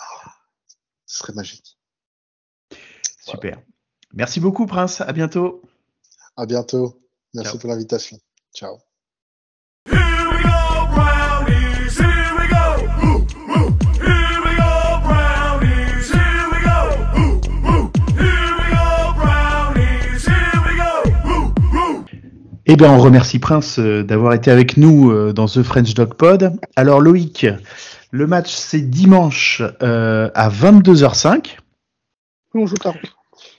ce 1.05 1.19
serait 1.19 1.35
magique. 1.35 1.77
Super. 3.21 3.61
Merci 4.17 4.41
beaucoup, 4.41 4.67
Prince. 4.67 5.01
À 5.01 5.13
bientôt. 5.13 5.63
À 6.37 6.47
bientôt. 6.47 7.01
Merci 7.35 7.59
pour 7.59 7.69
l'invitation. 7.69 8.19
Ciao. 8.55 8.79
Eh 22.67 22.77
bien, 22.77 22.91
on 22.91 22.99
remercie 22.99 23.39
Prince 23.39 23.79
euh, 23.79 24.03
d'avoir 24.03 24.33
été 24.33 24.51
avec 24.51 24.79
nous 24.79 25.11
euh, 25.11 25.35
dans 25.35 25.47
The 25.47 25.63
French 25.63 25.93
Dog 25.93 26.15
Pod. 26.15 26.59
Alors, 26.77 27.01
Loïc, 27.01 27.47
le 28.11 28.27
match, 28.27 28.51
c'est 28.55 28.81
dimanche 28.81 29.63
euh, 29.83 30.31
à 30.35 30.49
22h05. 30.49 31.57
On 32.55 32.65
joue 32.67 32.77
tard. 32.77 32.95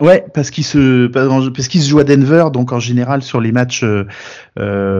Ouais, 0.02 0.26
parce 0.34 0.50
qu'il 0.50 0.66
se 0.66 1.08
parce 1.08 1.68
qu'il 1.70 1.82
se 1.82 1.90
joue 1.90 2.00
à 2.00 2.04
Denver, 2.04 2.48
donc 2.52 2.74
en 2.74 2.80
général 2.80 3.22
sur 3.22 3.40
les 3.40 3.54
matchs 3.54 3.86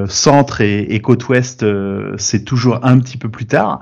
centre 0.08 0.62
et, 0.62 1.02
côte 1.02 1.28
ouest, 1.28 1.66
c'est 2.18 2.46
toujours 2.46 2.80
un 2.84 3.00
petit 3.00 3.18
peu 3.18 3.28
plus 3.28 3.46
tard. 3.46 3.82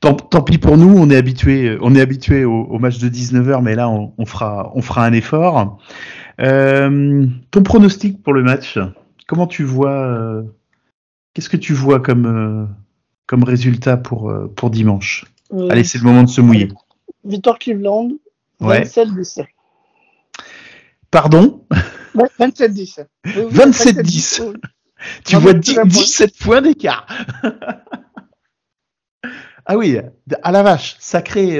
Tant, 0.00 0.14
pis 0.14 0.56
pour 0.56 0.78
nous, 0.78 0.96
on 0.96 1.10
est 1.10 1.16
habitué, 1.16 1.76
on 1.82 1.94
est 1.94 2.00
habitué 2.00 2.46
au, 2.46 2.78
match 2.78 2.96
de 2.98 3.10
19h, 3.10 3.62
mais 3.62 3.74
là 3.74 3.90
on, 3.90 4.14
on, 4.16 4.24
fera 4.24 4.72
on 4.74 4.80
fera 4.80 5.04
un 5.04 5.12
effort. 5.12 5.78
ton 6.38 7.62
pronostic 7.62 8.22
pour 8.22 8.32
le 8.32 8.42
match? 8.42 8.78
Comment 9.26 9.46
tu 9.46 9.64
vois 9.64 10.06
euh, 10.06 10.42
Qu'est-ce 11.32 11.48
que 11.48 11.56
tu 11.56 11.72
vois 11.72 12.00
comme, 12.00 12.26
euh, 12.26 12.66
comme 13.26 13.42
résultat 13.42 13.96
pour, 13.96 14.30
euh, 14.30 14.52
pour 14.54 14.70
dimanche? 14.70 15.24
Allez, 15.70 15.84
c'est 15.84 15.98
le 15.98 16.04
moment 16.04 16.22
de 16.22 16.28
se 16.28 16.40
mouiller. 16.40 16.68
Victoire 17.24 17.58
Cleveland, 17.58 18.10
27-17. 18.60 19.46
Pardon 21.14 21.64
27-10. 22.40 23.04
27-10. 23.24 24.52
Tu 25.24 25.36
vois 25.36 25.52
17 25.52 26.36
points 26.38 26.60
d'écart. 26.60 27.06
Ah 29.66 29.78
oui, 29.78 29.96
à 30.42 30.52
la 30.52 30.62
vache, 30.62 30.96
sacré, 30.98 31.58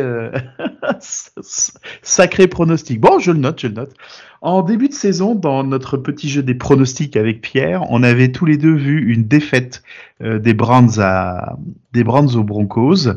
sacré 2.02 2.48
pronostic. 2.48 3.00
Bon, 3.00 3.18
je 3.18 3.30
le 3.30 3.38
note, 3.38 3.58
je 3.58 3.68
le 3.68 3.72
note. 3.72 3.94
En 4.42 4.60
début 4.60 4.90
de 4.90 4.92
saison, 4.92 5.34
dans 5.34 5.64
notre 5.64 5.96
petit 5.96 6.28
jeu 6.28 6.42
des 6.42 6.54
pronostics 6.54 7.16
avec 7.16 7.40
Pierre, 7.40 7.90
on 7.90 8.02
avait 8.02 8.30
tous 8.30 8.44
les 8.44 8.58
deux 8.58 8.74
vu 8.74 9.10
une 9.10 9.26
défaite 9.26 9.82
euh, 10.20 10.38
des 10.38 10.52
Browns 10.52 11.00
à 11.00 11.56
des 11.94 12.04
Browns 12.04 12.36
aux 12.36 12.44
Broncos. 12.44 13.08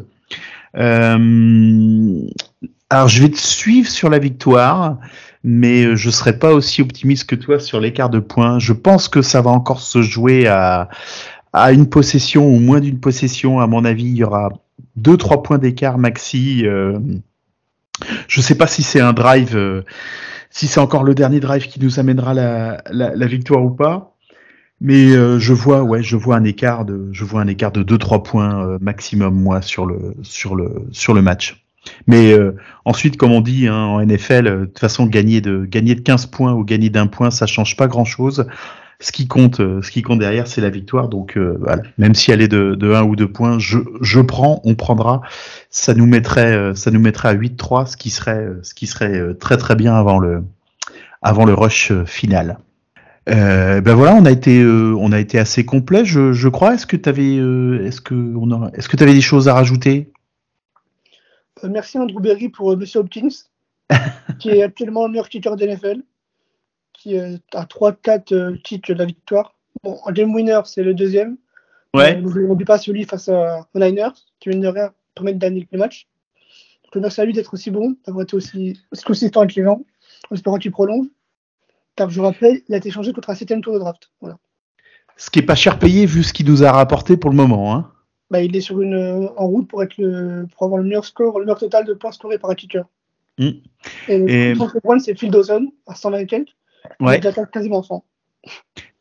Euh, 0.78 2.30
alors, 2.90 3.10
je 3.10 3.22
vais 3.22 3.30
te 3.30 3.38
suivre 3.38 3.90
sur 3.90 4.10
la 4.10 4.18
victoire, 4.18 4.98
mais 5.48 5.96
je 5.96 6.10
serai 6.10 6.38
pas 6.38 6.54
aussi 6.54 6.82
optimiste 6.82 7.30
que 7.30 7.36
toi 7.36 7.58
sur 7.58 7.80
l'écart 7.80 8.10
de 8.10 8.20
points. 8.20 8.60
Je 8.60 8.74
pense 8.74 9.08
que 9.08 9.22
ça 9.22 9.42
va 9.42 9.50
encore 9.50 9.80
se 9.80 10.02
jouer 10.02 10.46
à, 10.46 10.90
à 11.54 11.72
une 11.72 11.88
possession 11.88 12.46
ou 12.48 12.60
moins 12.60 12.82
d'une 12.82 13.00
possession. 13.00 13.62
À 13.62 13.68
mon 13.68 13.86
avis, 13.86 14.04
il 14.04 14.18
y 14.18 14.26
aura 14.26 14.52
deux 14.98 15.16
trois 15.16 15.44
points 15.44 15.58
d'écart 15.58 15.98
maxi. 15.98 16.68
Euh, 16.68 17.00
je 18.28 18.42
sais 18.42 18.56
pas 18.56 18.68
si 18.68 18.84
c'est 18.84 19.00
un 19.00 19.14
drive. 19.14 19.56
Euh, 19.56 19.84
si 20.50 20.68
c'est 20.68 20.82
encore 20.82 21.06
le 21.06 21.16
dernier 21.16 21.40
drive 21.40 21.68
qui 21.68 21.80
nous 21.80 21.98
amènera 21.98 22.34
la, 22.34 22.82
la, 22.92 23.28
victoire 23.28 23.64
ou 23.64 23.70
pas. 23.70 24.16
Mais 24.82 25.12
euh, 25.12 25.40
je 25.40 25.54
vois, 25.54 25.84
ouais, 25.84 26.04
je 26.04 26.18
vois 26.18 26.36
un 26.36 26.44
écart 26.44 26.84
de, 26.84 27.08
je 27.12 27.24
vois 27.24 27.42
un 27.42 27.48
écart 27.48 27.72
de 27.72 27.84
2-3 27.84 28.24
points 28.24 28.66
euh, 28.66 28.78
maximum 28.82 29.34
moi 29.34 29.62
sur 29.62 29.86
le 29.86 30.16
sur 30.24 30.56
le 30.56 30.88
sur 30.92 31.14
le 31.14 31.22
match. 31.22 31.67
Mais 32.08 32.34
euh, 32.34 32.56
ensuite, 32.86 33.18
comme 33.18 33.32
on 33.32 33.42
dit 33.42 33.68
hein, 33.68 33.76
en 33.76 34.06
NFL, 34.06 34.44
de 34.44 34.66
toute 34.66 34.80
façon, 34.80 35.06
gagner 35.06 35.42
de 35.42 35.66
gagner 35.66 35.96
de 35.96 36.02
15 36.02 36.28
points 36.28 36.54
ou 36.54 36.64
gagner 36.64 36.90
d'un 36.90 37.08
point, 37.08 37.32
ça 37.32 37.46
change 37.46 37.76
pas 37.78 37.88
grand 37.88 38.06
chose. 38.06 38.48
Ce 39.00 39.12
qui 39.12 39.28
compte, 39.28 39.58
ce 39.58 39.92
qui 39.92 40.02
compte 40.02 40.20
derrière, 40.20 40.48
c'est 40.48 40.62
la 40.62 40.72
victoire. 40.72 41.08
Donc 41.08 41.38
voilà, 41.38 41.84
même 42.00 42.16
si 42.16 42.32
elle 42.32 42.42
est 42.42 42.48
de, 42.48 42.74
de 42.74 42.94
1 42.94 43.04
ou 43.04 43.16
2 43.16 43.32
points, 43.32 43.60
je, 43.60 43.78
je 44.02 44.20
prends, 44.20 44.60
on 44.64 44.74
prendra. 44.74 45.22
Ça 45.70 45.94
nous 45.94 46.08
mettrait, 46.08 46.74
ça 46.74 46.90
nous 46.90 47.00
mettrait 47.00 47.30
à 47.30 47.36
8-3, 47.36 47.86
ce 47.86 47.96
qui 47.96 48.10
serait, 48.10 48.48
ce 48.64 48.74
qui 48.74 48.88
serait 48.88 49.36
très 49.40 49.58
très 49.58 49.76
bien 49.76 49.94
avant 49.94 50.18
le 50.18 50.44
avant 51.22 51.46
le 51.46 51.54
rush 51.54 51.92
final. 52.06 52.58
Euh, 53.30 53.82
ben 53.82 53.94
voilà, 53.94 54.16
on 54.16 54.26
a 54.26 54.32
été, 54.32 54.62
euh, 54.62 54.96
on 55.00 55.12
a 55.12 55.20
été 55.20 55.38
assez 55.38 55.66
complet, 55.66 56.06
je, 56.06 56.32
je 56.32 56.48
crois. 56.48 56.74
Est-ce 56.74 56.86
que 56.86 56.96
tu 56.96 57.10
avais, 57.10 57.38
euh, 57.38 57.86
est-ce 57.86 58.00
que 58.00 58.14
on 58.14 58.70
est-ce 58.70 58.88
que 58.88 58.96
tu 58.96 59.04
avais 59.04 59.14
des 59.14 59.22
choses 59.22 59.50
à 59.50 59.54
rajouter? 59.54 60.12
Merci 61.64 61.98
Andrew 61.98 62.20
Berry 62.20 62.50
pour 62.50 62.76
Monsieur 62.76 63.00
Hopkins, 63.00 63.30
qui 64.40 64.50
est 64.50 64.64
actuellement 64.64 65.06
le 65.06 65.12
meilleur 65.12 65.30
kicker 65.30 65.56
de 65.56 65.66
NFL, 65.66 66.02
qui 66.94 67.18
a 67.18 67.38
3-4 67.54 68.62
titres 68.62 68.94
de 68.94 68.98
la 68.98 69.06
victoire. 69.06 69.56
Bon, 69.84 70.00
en 70.04 70.12
game 70.12 70.34
winner, 70.34 70.62
c'est 70.66 70.84
le 70.84 70.94
deuxième. 70.94 71.38
Ouais. 71.94 72.22
on 72.24 72.30
n'oublie 72.30 72.66
pas 72.66 72.78
celui 72.78 73.06
face 73.06 73.30
aux 73.30 73.80
Niners, 73.80 74.14
qui 74.40 74.50
vient 74.50 74.60
de 74.60 74.68
rien 74.68 74.92
permettre 75.16 75.40
de 75.40 75.42
gagner 75.42 75.68
le 75.72 75.80
match. 75.80 76.08
Donc 76.84 77.02
merci 77.02 77.22
à 77.22 77.26
lui 77.26 77.34
d'être 77.34 77.54
aussi 77.54 77.72
bon, 77.72 77.96
d'avoir 78.06 78.24
été 78.24 78.36
aussi, 78.36 78.80
aussi 78.92 79.04
consistant 79.04 79.42
avec 79.42 79.56
les 79.56 79.64
gens 79.64 79.84
en 80.30 80.36
espérant 80.36 80.58
qu'il 80.58 80.72
prolonge. 80.72 81.08
Car 81.96 82.10
je 82.10 82.22
rappelle, 82.22 82.62
il 82.68 82.76
a 82.76 82.78
été 82.78 82.92
changé 82.92 83.12
contre 83.12 83.30
un 83.30 83.36
septième 83.36 83.62
tour 83.62 83.74
de 83.74 83.80
draft. 83.80 84.12
Voilà. 84.22 84.38
Ce 85.18 85.30
qui 85.32 85.40
est 85.40 85.44
pas 85.44 85.56
cher 85.56 85.80
payé 85.80 86.06
vu 86.06 86.24
ce 86.24 86.32
qu'il 86.32 86.46
nous 86.46 86.64
a 86.64 86.72
rapporté 86.72 87.18
pour 87.18 87.32
le 87.32 87.36
moment. 87.36 87.76
Hein. 87.76 87.92
Bah, 88.30 88.42
il 88.42 88.56
est 88.56 88.62
sur 88.62 88.82
une, 88.82 89.30
en 89.38 89.48
route 89.48 89.68
pour, 89.68 89.84
être 89.84 89.98
le, 89.98 90.48
pour 90.52 90.66
avoir 90.66 90.80
le 90.80 90.84
meilleur 90.84 91.06
score, 91.06 91.40
le 91.40 91.46
meilleur 91.46 91.60
total 91.60 91.86
de 91.86 91.94
points 91.94 92.12
scorés 92.12 92.38
par 92.38 92.50
un 92.50 92.56
kicker. 92.56 92.86
Mm. 93.38 93.50
Et 94.08 94.18
le 94.18 94.30
Et... 94.30 95.00
c'est 95.00 95.18
Phil 95.18 95.32
Dawson 95.32 95.72
à 95.86 95.96
120 95.96 96.26
quelques. 96.26 96.56
Ouais. 97.00 97.20
Il 97.20 97.48
quasiment 97.52 97.84
100. 97.84 98.04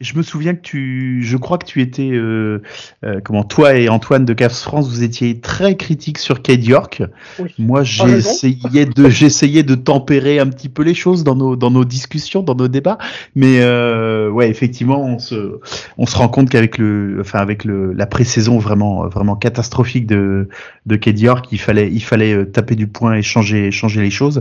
Je 0.00 0.14
me 0.14 0.22
souviens 0.22 0.54
que 0.54 0.60
tu, 0.60 1.22
je 1.22 1.38
crois 1.38 1.56
que 1.56 1.64
tu 1.64 1.80
étais, 1.80 2.10
euh, 2.12 2.60
euh, 3.02 3.20
comment, 3.24 3.44
toi 3.44 3.74
et 3.76 3.88
Antoine 3.88 4.26
de 4.26 4.34
Cavs 4.34 4.52
France, 4.52 4.90
vous 4.90 5.02
étiez 5.02 5.40
très 5.40 5.76
critiques 5.76 6.18
sur 6.18 6.42
Kate 6.42 6.62
York. 6.62 7.02
Oui. 7.38 7.54
Moi, 7.58 7.80
essayé 7.80 8.84
de, 8.84 9.08
j'essayais 9.08 9.62
de 9.62 9.74
tempérer 9.74 10.38
un 10.38 10.48
petit 10.48 10.68
peu 10.68 10.82
les 10.82 10.92
choses 10.92 11.24
dans 11.24 11.34
nos, 11.34 11.56
dans 11.56 11.70
nos 11.70 11.86
discussions, 11.86 12.42
dans 12.42 12.54
nos 12.54 12.68
débats. 12.68 12.98
Mais 13.34 13.60
euh, 13.62 14.28
ouais, 14.28 14.50
effectivement, 14.50 15.02
on 15.02 15.18
se, 15.18 15.60
on 15.96 16.04
se 16.04 16.16
rend 16.16 16.28
compte 16.28 16.50
qu'avec 16.50 16.76
le, 16.76 17.16
enfin 17.20 17.38
avec 17.38 17.64
le, 17.64 17.94
la 17.94 18.04
pré-saison 18.04 18.58
vraiment, 18.58 19.08
vraiment 19.08 19.34
catastrophique 19.34 20.06
de, 20.06 20.50
de 20.84 20.96
Kate 20.96 21.18
York, 21.18 21.46
il 21.52 21.58
fallait, 21.58 21.90
il 21.90 22.02
fallait 22.02 22.34
euh, 22.34 22.44
taper 22.44 22.74
du 22.74 22.86
poing 22.86 23.14
et 23.14 23.22
changer, 23.22 23.70
changer 23.70 24.02
les 24.02 24.10
choses. 24.10 24.40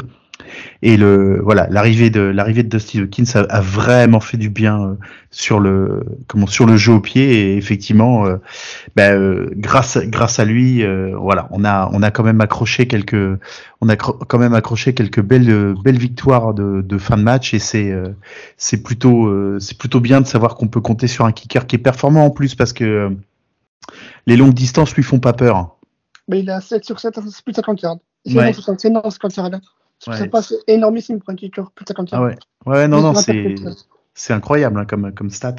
Et 0.81 0.97
le 0.97 1.39
voilà, 1.41 1.67
l'arrivée 1.69 2.09
de 2.09 2.19
l'arrivée 2.19 2.63
de 2.63 2.69
Dusty 2.69 2.99
Hawkins 2.99 3.25
a, 3.35 3.39
a, 3.39 3.61
vraiment 3.61 4.19
fait 4.19 4.37
du 4.37 4.49
bien 4.49 4.81
euh, 4.81 4.95
sur 5.31 5.59
le 5.59 6.03
comment 6.27 6.47
sur 6.47 6.65
le 6.65 6.77
jeu 6.77 6.93
au 6.93 6.99
pied 6.99 7.33
et 7.33 7.57
effectivement, 7.57 8.25
euh, 8.25 8.37
ben, 8.95 9.17
euh, 9.19 9.49
grâce 9.55 9.97
grâce 9.97 10.39
à 10.39 10.45
lui, 10.45 10.83
euh, 10.83 11.15
voilà, 11.17 11.47
on 11.51 11.63
a 11.63 11.89
on 11.93 12.03
a 12.03 12.11
quand 12.11 12.23
même 12.23 12.41
accroché 12.41 12.87
quelques 12.87 13.39
on 13.81 13.89
a 13.89 13.95
quand 13.95 14.37
même 14.37 14.53
accroché 14.53 14.93
quelques 14.93 15.21
belles 15.21 15.75
belles 15.83 15.97
victoires 15.97 16.53
de, 16.53 16.81
de 16.81 16.97
fin 16.97 17.17
de 17.17 17.23
match 17.23 17.53
et 17.53 17.59
c'est 17.59 17.93
c'est 18.57 18.83
plutôt 18.83 19.59
c'est 19.59 19.77
plutôt 19.77 19.99
bien 19.99 20.21
de 20.21 20.27
savoir 20.27 20.55
qu'on 20.55 20.67
peut 20.67 20.81
compter 20.81 21.07
sur 21.07 21.25
un 21.25 21.31
kicker 21.31 21.65
qui 21.65 21.75
est 21.77 21.79
performant 21.79 22.25
en 22.25 22.29
plus 22.29 22.55
parce 22.55 22.73
que 22.73 23.11
les 24.27 24.37
longues 24.37 24.53
distances 24.53 24.95
lui 24.95 25.03
font 25.03 25.19
pas 25.19 25.33
peur. 25.33 25.75
Mais 26.27 26.39
il 26.39 26.49
a 26.49 26.61
7 26.61 26.83
sur 26.83 26.99
7, 26.99 27.19
c'est 27.29 27.43
plus 27.43 27.51
de 27.51 27.57
50 27.57 27.81
yards. 27.81 27.97
C'est 28.25 28.35
Ouais. 28.35 28.51
énorme, 28.85 29.11
50 29.11 29.35
yards. 29.35 29.51
Ouais. 30.07 30.17
Ça 30.17 30.27
passe 30.27 30.53
énormissime 30.67 31.19
pour 31.19 31.29
un 31.29 31.35
kicker, 31.35 31.71
plus 31.71 31.83
de 31.83 31.87
50 31.89 32.09
Ah 32.11 32.23
ouais, 32.23 32.35
ouais, 32.65 32.87
non, 32.87 33.01
non, 33.01 33.15
c'est 33.15 33.55
c'est 34.17 34.33
incroyable 34.33 34.79
hein, 34.79 34.85
comme 34.85 35.11
comme 35.13 35.29
stat. 35.29 35.55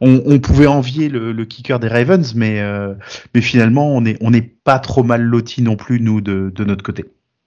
On, 0.00 0.22
on 0.26 0.38
pouvait 0.38 0.66
envier 0.66 1.08
le, 1.08 1.32
le 1.32 1.44
kicker 1.44 1.80
des 1.80 1.88
Ravens, 1.88 2.34
mais 2.34 2.60
euh, 2.60 2.94
mais 3.34 3.40
finalement 3.40 3.88
on 3.88 4.04
est 4.04 4.16
on 4.20 4.30
n'est 4.30 4.42
pas 4.42 4.78
trop 4.78 5.02
mal 5.02 5.22
loti 5.22 5.60
non 5.62 5.76
plus 5.76 6.00
nous 6.00 6.20
de, 6.20 6.52
de 6.54 6.64
notre 6.64 6.84
côté. 6.84 7.04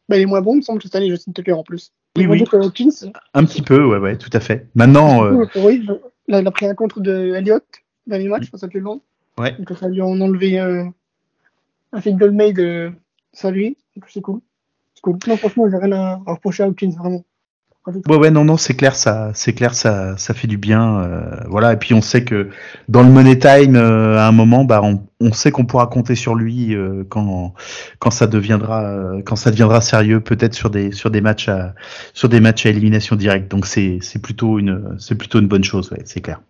Bah, 0.09 0.17
il 0.17 0.21
est 0.21 0.25
moins 0.25 0.41
bon, 0.41 0.53
il 0.53 0.57
me 0.57 0.61
semble, 0.61 0.81
cette 0.81 0.95
année, 0.95 1.07
Justin 1.09 1.31
Tucker 1.33 1.53
en 1.53 1.63
plus. 1.63 1.93
Oui, 2.17 2.23
est 2.23 2.27
oui. 2.27 2.43
Un 3.35 3.45
petit 3.45 3.61
peu, 3.61 3.85
ouais, 3.85 3.99
ouais, 3.99 4.17
tout 4.17 4.31
à 4.33 4.39
fait. 4.39 4.67
Maintenant, 4.73 5.23
euh, 5.23 5.45
Oui, 5.55 5.85
il 6.27 6.33
a 6.33 6.51
pris 6.51 6.65
un 6.65 6.73
contre 6.73 6.99
de 6.99 7.35
Elliott, 7.35 7.63
dernier 8.07 8.27
match, 8.27 8.45
je 8.45 8.49
pense 8.49 8.61
que 8.61 8.67
c'est 8.67 8.73
le 8.73 8.79
long. 8.83 9.01
ouais, 9.37 9.55
Donc 9.59 9.77
ça 9.77 9.87
lui 9.87 10.01
a 10.01 10.05
enlevé 10.05 10.59
euh, 10.59 10.83
un 11.93 12.01
field 12.01 12.17
goal 12.17 12.31
made 12.31 12.91
ça 13.33 13.51
lui. 13.51 13.77
Donc 13.95 14.05
c'est 14.09 14.21
cool. 14.21 14.41
Cool. 15.01 15.17
Non, 15.27 15.37
franchement, 15.37 15.69
j'ai 15.69 15.77
rien 15.77 15.91
à, 15.91 16.21
reprocher 16.25 16.63
à 16.63 16.67
Hawkins, 16.67 16.91
vraiment. 16.97 17.23
Ouais, 18.07 18.17
ouais, 18.17 18.29
non, 18.29 18.45
non, 18.45 18.57
c'est 18.57 18.75
clair, 18.75 18.95
ça, 18.95 19.31
c'est 19.33 19.53
clair, 19.53 19.73
ça, 19.73 20.15
ça 20.17 20.35
fait 20.35 20.47
du 20.47 20.57
bien, 20.57 20.99
euh, 20.99 21.31
voilà. 21.47 21.73
Et 21.73 21.77
puis 21.77 21.95
on 21.95 22.01
sait 22.01 22.23
que 22.23 22.49
dans 22.87 23.01
le 23.01 23.09
money 23.09 23.39
time, 23.39 23.75
euh, 23.75 24.17
à 24.17 24.27
un 24.27 24.31
moment, 24.31 24.63
bah, 24.63 24.81
on, 24.83 25.07
on 25.19 25.31
sait 25.31 25.49
qu'on 25.49 25.65
pourra 25.65 25.87
compter 25.87 26.13
sur 26.13 26.35
lui 26.35 26.75
euh, 26.75 27.03
quand 27.09 27.53
quand 27.97 28.11
ça 28.11 28.27
deviendra 28.27 29.13
quand 29.25 29.37
ça 29.37 29.49
deviendra 29.49 29.81
sérieux, 29.81 30.19
peut-être 30.19 30.53
sur 30.53 30.69
des 30.69 30.91
sur 30.91 31.09
des 31.09 31.21
matchs 31.21 31.49
à 31.49 31.73
sur 32.13 32.29
des 32.29 32.45
à 32.45 32.69
élimination 32.69 33.15
directe. 33.15 33.49
Donc 33.49 33.65
c'est 33.65 33.99
c'est 34.01 34.21
plutôt 34.21 34.59
une 34.59 34.95
c'est 34.99 35.15
plutôt 35.15 35.39
une 35.39 35.47
bonne 35.47 35.63
chose, 35.63 35.91
c'est 36.05 36.21
clair. 36.21 36.41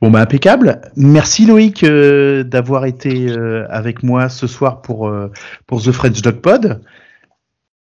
Bon 0.00 0.10
bah 0.10 0.20
impeccable. 0.20 0.80
Merci 0.96 1.46
Loïc 1.46 1.82
euh, 1.82 2.44
d'avoir 2.44 2.84
été 2.84 3.28
euh, 3.28 3.66
avec 3.70 4.02
moi 4.02 4.28
ce 4.28 4.46
soir 4.46 4.82
pour 4.82 5.08
euh, 5.08 5.30
pour 5.66 5.82
The 5.82 5.92
French 5.92 6.20
Dog 6.20 6.40
Pod. 6.40 6.82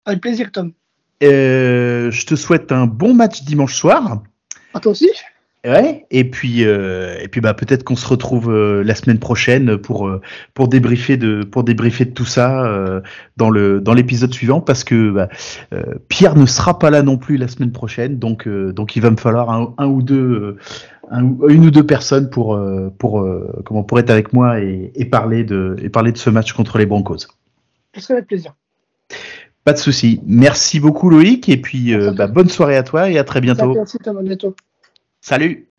Avec 0.05 0.21
plaisir, 0.21 0.51
Tom. 0.51 0.73
Euh, 1.23 2.11
je 2.11 2.25
te 2.25 2.35
souhaite 2.35 2.71
un 2.71 2.85
bon 2.85 3.13
match 3.13 3.43
dimanche 3.43 3.75
soir. 3.75 4.21
À 4.73 4.79
toi 4.79 4.91
aussi 4.91 5.09
Ouais. 5.65 6.05
Et 6.11 6.29
puis 6.29 6.65
euh, 6.65 7.17
et 7.21 7.29
puis 7.29 7.39
bah 7.39 7.53
peut-être 7.53 7.85
qu'on 7.85 7.95
se 7.95 8.05
retrouve 8.05 8.51
euh, 8.51 8.83
la 8.83 8.95
semaine 8.95 9.19
prochaine 9.19 9.77
pour 9.77 10.09
euh, 10.09 10.19
pour 10.53 10.67
débriefer 10.67 11.15
de 11.15 11.43
pour 11.45 11.63
débriefer 11.63 12.03
de 12.03 12.11
tout 12.11 12.25
ça 12.25 13.01
dans 13.37 13.49
le 13.49 13.79
dans 13.79 13.93
l'épisode 13.93 14.33
suivant 14.33 14.59
parce 14.59 14.83
que 14.83 15.09
bah, 15.11 15.29
Pierre 16.09 16.35
ne 16.35 16.45
sera 16.45 16.79
pas 16.79 16.89
là 16.89 17.01
non 17.01 17.17
plus 17.17 17.37
la 17.37 17.47
semaine 17.47 17.71
prochaine 17.71 18.19
donc 18.19 18.47
donc 18.47 18.97
il 18.97 19.01
va 19.01 19.09
me 19.09 19.15
falloir 19.15 19.49
un, 19.51 19.73
un 19.77 19.87
ou 19.87 20.01
deux 20.01 20.57
un 21.09 21.21
une 21.47 21.65
ou 21.65 21.71
deux 21.71 21.85
personnes 21.85 22.29
pour 22.29 22.59
pour 22.99 23.25
comment 23.63 23.83
pour 23.83 23.99
être 23.99 24.09
avec 24.09 24.33
moi 24.33 24.59
et, 24.59 24.91
et 24.95 25.05
parler 25.05 25.45
de 25.45 25.77
et 25.81 25.87
parler 25.87 26.11
de 26.11 26.17
ce 26.17 26.29
match 26.29 26.51
contre 26.51 26.77
les 26.77 26.85
Broncos. 26.85 27.27
Je 27.95 28.01
serai 28.01 28.15
avec 28.15 28.27
plaisir. 28.27 28.53
Pas 29.63 29.71
de 29.71 29.77
souci. 29.77 30.19
Merci 30.25 30.81
beaucoup 30.81 31.09
Loïc 31.09 31.47
et 31.47 31.57
puis 31.57 31.95
bah, 32.17 32.27
bonne 32.27 32.49
soirée 32.49 32.75
à 32.75 32.83
toi 32.83 33.09
et 33.09 33.17
à 33.17 33.23
très 33.23 33.39
bientôt. 33.39 33.73
Merci. 33.73 33.97
À 34.05 34.13
bientôt. 34.21 34.55
Salut. 35.23 35.72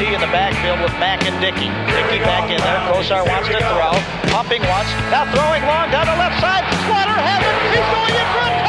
In 0.00 0.18
the 0.18 0.26
backfield 0.32 0.80
with 0.80 0.92
Mack 0.98 1.26
and 1.26 1.38
Dickey. 1.42 1.68
Dickey 1.92 2.24
back 2.24 2.48
in 2.50 2.56
there. 2.56 2.80
Kosar 2.88 3.20
wants 3.28 3.48
to 3.48 3.58
throw. 3.58 3.92
Pumping 4.32 4.62
once. 4.62 4.88
Now 5.12 5.28
throwing 5.28 5.62
long 5.68 5.90
down 5.90 6.06
the 6.06 6.16
left 6.16 6.40
side. 6.40 6.64
Slaughter 6.88 7.20
has 7.20 7.44
it. 7.44 7.76
He's 7.76 7.84
going 7.92 8.14
in 8.16 8.26
for 8.32 8.59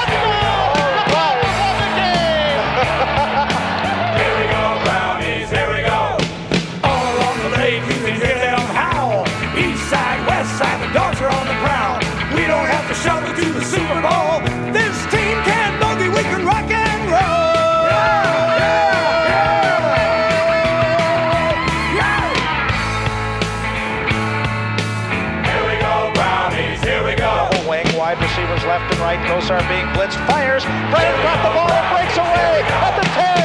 right. 29.17 29.27
Gosar 29.27 29.59
being 29.67 29.88
blitzed, 29.91 30.19
fires. 30.27 30.63
Brennan 30.63 31.19
got 31.23 31.39
the 31.43 31.51
ball 31.51 31.67
breaks 31.91 32.15
away 32.15 32.63
at 32.63 32.93
the 32.95 33.05
10. 33.11 33.43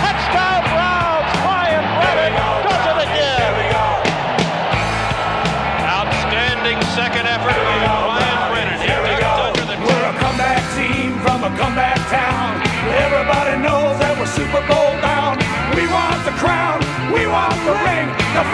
Touchdown 0.00 0.60
Brennan 2.00 2.32
does 2.64 2.84
it 2.88 2.98
again. 3.04 3.52
Outstanding 5.84 6.78
second 6.96 7.26
effort 7.28 7.52
by 7.52 8.24
Brennan. 8.48 8.80
We're 9.84 10.06
a 10.08 10.14
comeback 10.16 10.62
team 10.76 11.12
from 11.20 11.44
a 11.44 11.52
comeback 11.60 12.00
town. 12.08 12.62
Everybody 13.04 13.60
knows 13.60 13.98
that 14.00 14.16
we're 14.16 14.32
Super 14.32 14.64
Bowl 14.64 14.92
bound. 15.04 15.44
We 15.76 15.84
want 15.92 16.24
the 16.24 16.32
crown. 16.40 16.80
We 17.12 17.26
want 17.26 17.58
the 17.68 17.76
ring. 17.84 18.08
The 18.32 18.44